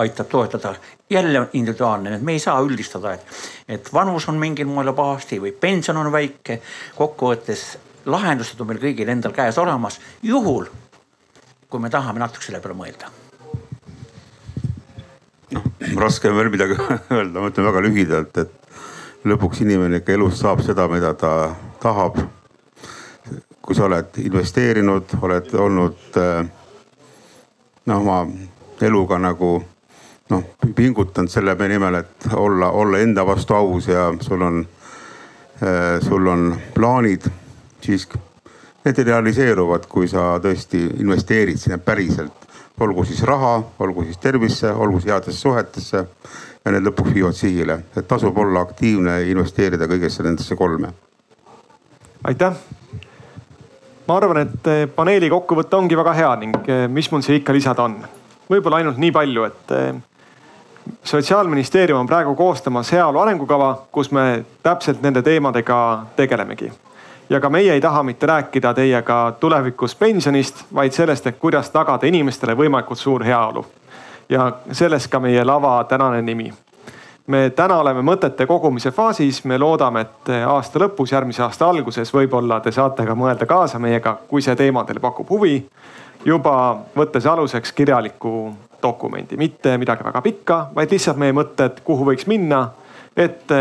aitab 0.01 0.29
toetada. 0.29 0.75
jälle 1.09 1.47
individuaalne, 1.53 2.15
et 2.15 2.21
me 2.21 2.31
ei 2.31 2.39
saa 2.39 2.61
üldistada, 2.61 3.13
et, 3.13 3.25
et 3.67 3.93
vanus 3.93 4.27
on 4.29 4.39
mingil 4.39 4.67
moel 4.67 4.93
pahasti 4.93 5.39
või 5.39 5.51
pension 5.51 5.97
on 5.97 6.11
väike. 6.11 6.61
kokkuvõttes 6.95 7.77
lahendused 8.05 8.59
on 8.61 8.67
meil 8.67 8.79
kõigil 8.79 9.09
endal 9.09 9.31
käes 9.31 9.57
olemas, 9.57 9.99
juhul 10.23 10.65
kui 11.69 11.79
me 11.79 11.89
tahame 11.89 12.19
natuke 12.19 12.45
selle 12.45 12.59
peale 12.59 12.77
mõelda 12.77 13.11
noh, 15.53 15.63
raske 16.01 16.29
on 16.29 16.37
veel 16.37 16.49
midagi 16.49 16.77
öelda, 17.17 17.39
ma 17.39 17.49
ütlen 17.51 17.69
väga 17.69 17.85
lühidalt, 17.85 18.37
et 18.37 18.62
lõpuks 19.25 19.61
inimene 19.63 20.01
ikka 20.01 20.15
elus 20.17 20.39
saab 20.41 20.61
seda, 20.65 20.87
mida 20.91 21.13
ta 21.13 21.53
tahab. 21.81 22.17
kui 23.63 23.75
sa 23.75 23.85
oled 23.85 24.17
investeerinud, 24.19 25.13
oled 25.23 25.53
olnud 25.55 26.17
eh, 26.19 26.47
noh, 27.87 28.01
oma 28.01 28.17
eluga 28.83 29.15
nagu 29.23 29.53
noh, 30.29 30.43
pingutanud 30.75 31.31
selle 31.31 31.55
nimel, 31.71 31.95
et 32.01 32.27
olla, 32.35 32.71
olla 32.71 32.99
enda 32.99 33.23
vastu 33.25 33.55
aus 33.55 33.87
ja 33.87 34.09
sul 34.19 34.41
on, 34.41 34.59
eh, 35.61 36.01
sul 36.03 36.27
on 36.27 36.57
plaanid, 36.75 37.29
siis 37.81 38.09
need 38.83 38.99
realiseeruvad, 39.07 39.87
kui 39.87 40.11
sa 40.11 40.39
tõesti 40.43 40.83
investeerid 40.99 41.57
sinna 41.57 41.77
päriselt. 41.77 42.33
olgu 42.79 43.05
siis 43.05 43.21
raha, 43.23 43.63
olgu 43.79 44.03
siis 44.03 44.17
tervisse, 44.17 44.71
olgu 44.71 44.99
siis 44.99 45.13
headesse 45.13 45.39
suhetesse 45.39 46.07
ja 46.65 46.71
need 46.71 46.85
lõpuks 46.87 47.13
viivad 47.13 47.35
sihile, 47.35 47.79
et 47.97 48.07
tasub 48.07 48.37
olla 48.39 48.63
aktiivne 48.63 49.19
investeerida 49.31 49.87
kõigesse 49.89 50.23
nendesse 50.23 50.55
kolme. 50.55 50.93
aitäh. 52.23 52.53
ma 54.07 54.17
arvan, 54.17 54.37
et 54.37 54.67
eh, 54.67 54.87
paneeli 54.95 55.29
kokkuvõte 55.29 55.75
ongi 55.75 55.97
väga 55.97 56.13
hea 56.13 56.35
ning 56.35 56.69
eh, 56.69 56.87
mis 56.87 57.11
mul 57.11 57.21
siia 57.21 57.41
ikka 57.41 57.53
lisada 57.53 57.83
on. 57.83 57.97
võib-olla 58.49 58.79
ainult 58.79 58.97
nii 58.97 59.11
palju, 59.11 59.43
et 59.43 59.75
eh, 59.75 59.93
sotsiaalministeerium 61.03 61.99
on 61.99 62.07
praegu 62.07 62.35
koostamas 62.35 62.91
heaolu 62.91 63.19
arengukava, 63.19 63.75
kus 63.91 64.11
me 64.11 64.45
täpselt 64.63 65.01
nende 65.01 65.21
teemadega 65.21 66.05
tegelemegi. 66.15 66.71
ja 67.29 67.39
ka 67.39 67.49
meie 67.49 67.73
ei 67.73 67.81
taha 67.81 68.03
mitte 68.03 68.25
rääkida 68.25 68.73
teiega 68.73 69.35
tulevikus 69.39 69.95
pensionist, 69.95 70.65
vaid 70.73 70.91
sellest, 70.91 71.27
et 71.27 71.39
kuidas 71.39 71.69
tagada 71.69 72.07
inimestele 72.07 72.55
võimalikult 72.55 72.99
suur 72.99 73.23
heaolu 73.23 73.65
ja 74.33 74.51
sellest 74.71 75.11
ka 75.11 75.19
meie 75.19 75.43
lava 75.45 75.83
tänane 75.83 76.21
nimi. 76.21 76.53
me 77.27 77.49
täna 77.55 77.77
oleme 77.79 78.01
mõtete 78.03 78.45
kogumise 78.47 78.91
faasis, 78.91 79.43
me 79.47 79.57
loodame, 79.57 80.01
et 80.01 80.31
aasta 80.47 80.79
lõpus, 80.79 81.13
järgmise 81.13 81.43
aasta 81.43 81.69
alguses 81.69 82.11
võib-olla 82.13 82.59
te 82.59 82.71
saate 82.71 83.05
ka 83.07 83.15
mõelda 83.15 83.45
kaasa 83.47 83.79
meiega, 83.79 84.17
kui 84.27 84.41
see 84.41 84.55
teema 84.55 84.83
teile 84.83 84.99
pakub 84.99 85.29
huvi. 85.29 85.65
juba 86.25 86.77
võttes 86.95 87.25
aluseks 87.27 87.71
kirjaliku 87.71 88.53
dokumendi, 88.83 89.37
mitte 89.37 89.77
midagi 89.77 90.03
väga 90.03 90.21
pikka, 90.21 90.67
vaid 90.75 90.91
lihtsalt 90.91 91.17
meie 91.17 91.31
mõtted, 91.31 91.79
kuhu 91.83 92.05
võiks 92.11 92.27
minna, 92.27 92.69
et 93.15 93.51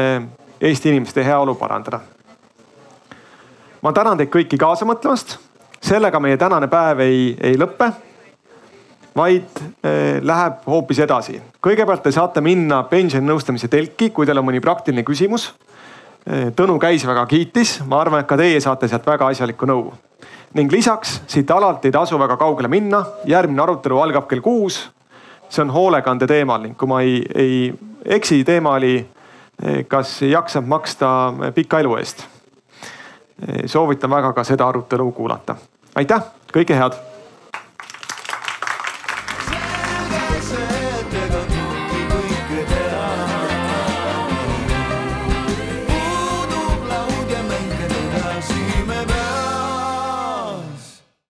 Eesti 0.63 0.89
inimeste 0.89 1.25
heaolu 1.25 1.55
parandada. 1.55 2.01
ma 3.83 3.93
tänan 3.93 4.19
teid 4.19 4.31
kõiki 4.31 4.59
kaasa 4.59 4.85
mõtlemast. 4.85 5.39
sellega 5.81 6.21
meie 6.21 6.37
tänane 6.37 6.69
päev 6.69 7.01
ei, 7.01 7.37
ei 7.41 7.59
lõpe 7.59 7.93
vaid 9.17 9.61
eh, 9.85 10.21
läheb 10.23 10.65
hoopis 10.67 11.03
edasi. 11.05 11.41
kõigepealt 11.63 12.03
te 12.03 12.13
saate 12.13 12.41
minna 12.41 12.83
pensioninõustamise 12.89 13.69
telki, 13.69 14.11
kui 14.11 14.27
teil 14.27 14.41
on 14.41 14.49
mõni 14.49 14.61
praktiline 14.61 15.05
küsimus. 15.05 15.53
Eh, 16.27 16.51
Tõnu 16.57 16.79
käis 16.81 17.05
väga 17.07 17.27
kiitis, 17.27 17.81
ma 17.87 18.01
arvan, 18.01 18.23
et 18.23 18.31
ka 18.31 18.39
teie 18.41 18.61
saate 18.61 18.89
sealt 18.89 19.07
väga 19.07 19.29
asjalikku 19.33 19.67
nõu. 19.67 19.93
ning 20.55 20.73
lisaks 20.73 21.23
siit 21.27 21.51
alalt 21.51 21.85
ei 21.85 21.91
tasu 21.91 22.19
väga 22.19 22.37
kaugele 22.37 22.69
minna, 22.69 23.05
järgmine 23.25 23.63
arutelu 23.63 24.01
algab 24.01 24.29
kell 24.29 24.41
kuus. 24.41 24.91
see 25.49 25.63
on 25.63 25.71
hoolekande 25.71 26.27
teemal 26.27 26.63
ning 26.63 26.77
kui 26.77 26.89
ma 26.89 27.01
ei, 27.01 27.27
ei 27.35 27.75
eksi, 28.05 28.45
teema 28.45 28.71
oli, 28.71 29.07
eh, 29.63 29.85
kas 29.89 30.23
jaksab 30.23 30.67
maksta 30.67 31.33
pika 31.55 31.81
elu 31.81 31.97
eest. 31.97 32.27
soovitan 33.67 34.11
väga 34.11 34.33
ka 34.33 34.45
seda 34.45 34.69
arutelu 34.69 35.13
kuulata. 35.13 35.57
aitäh, 35.95 36.23
kõike 36.53 36.75
head 36.75 37.12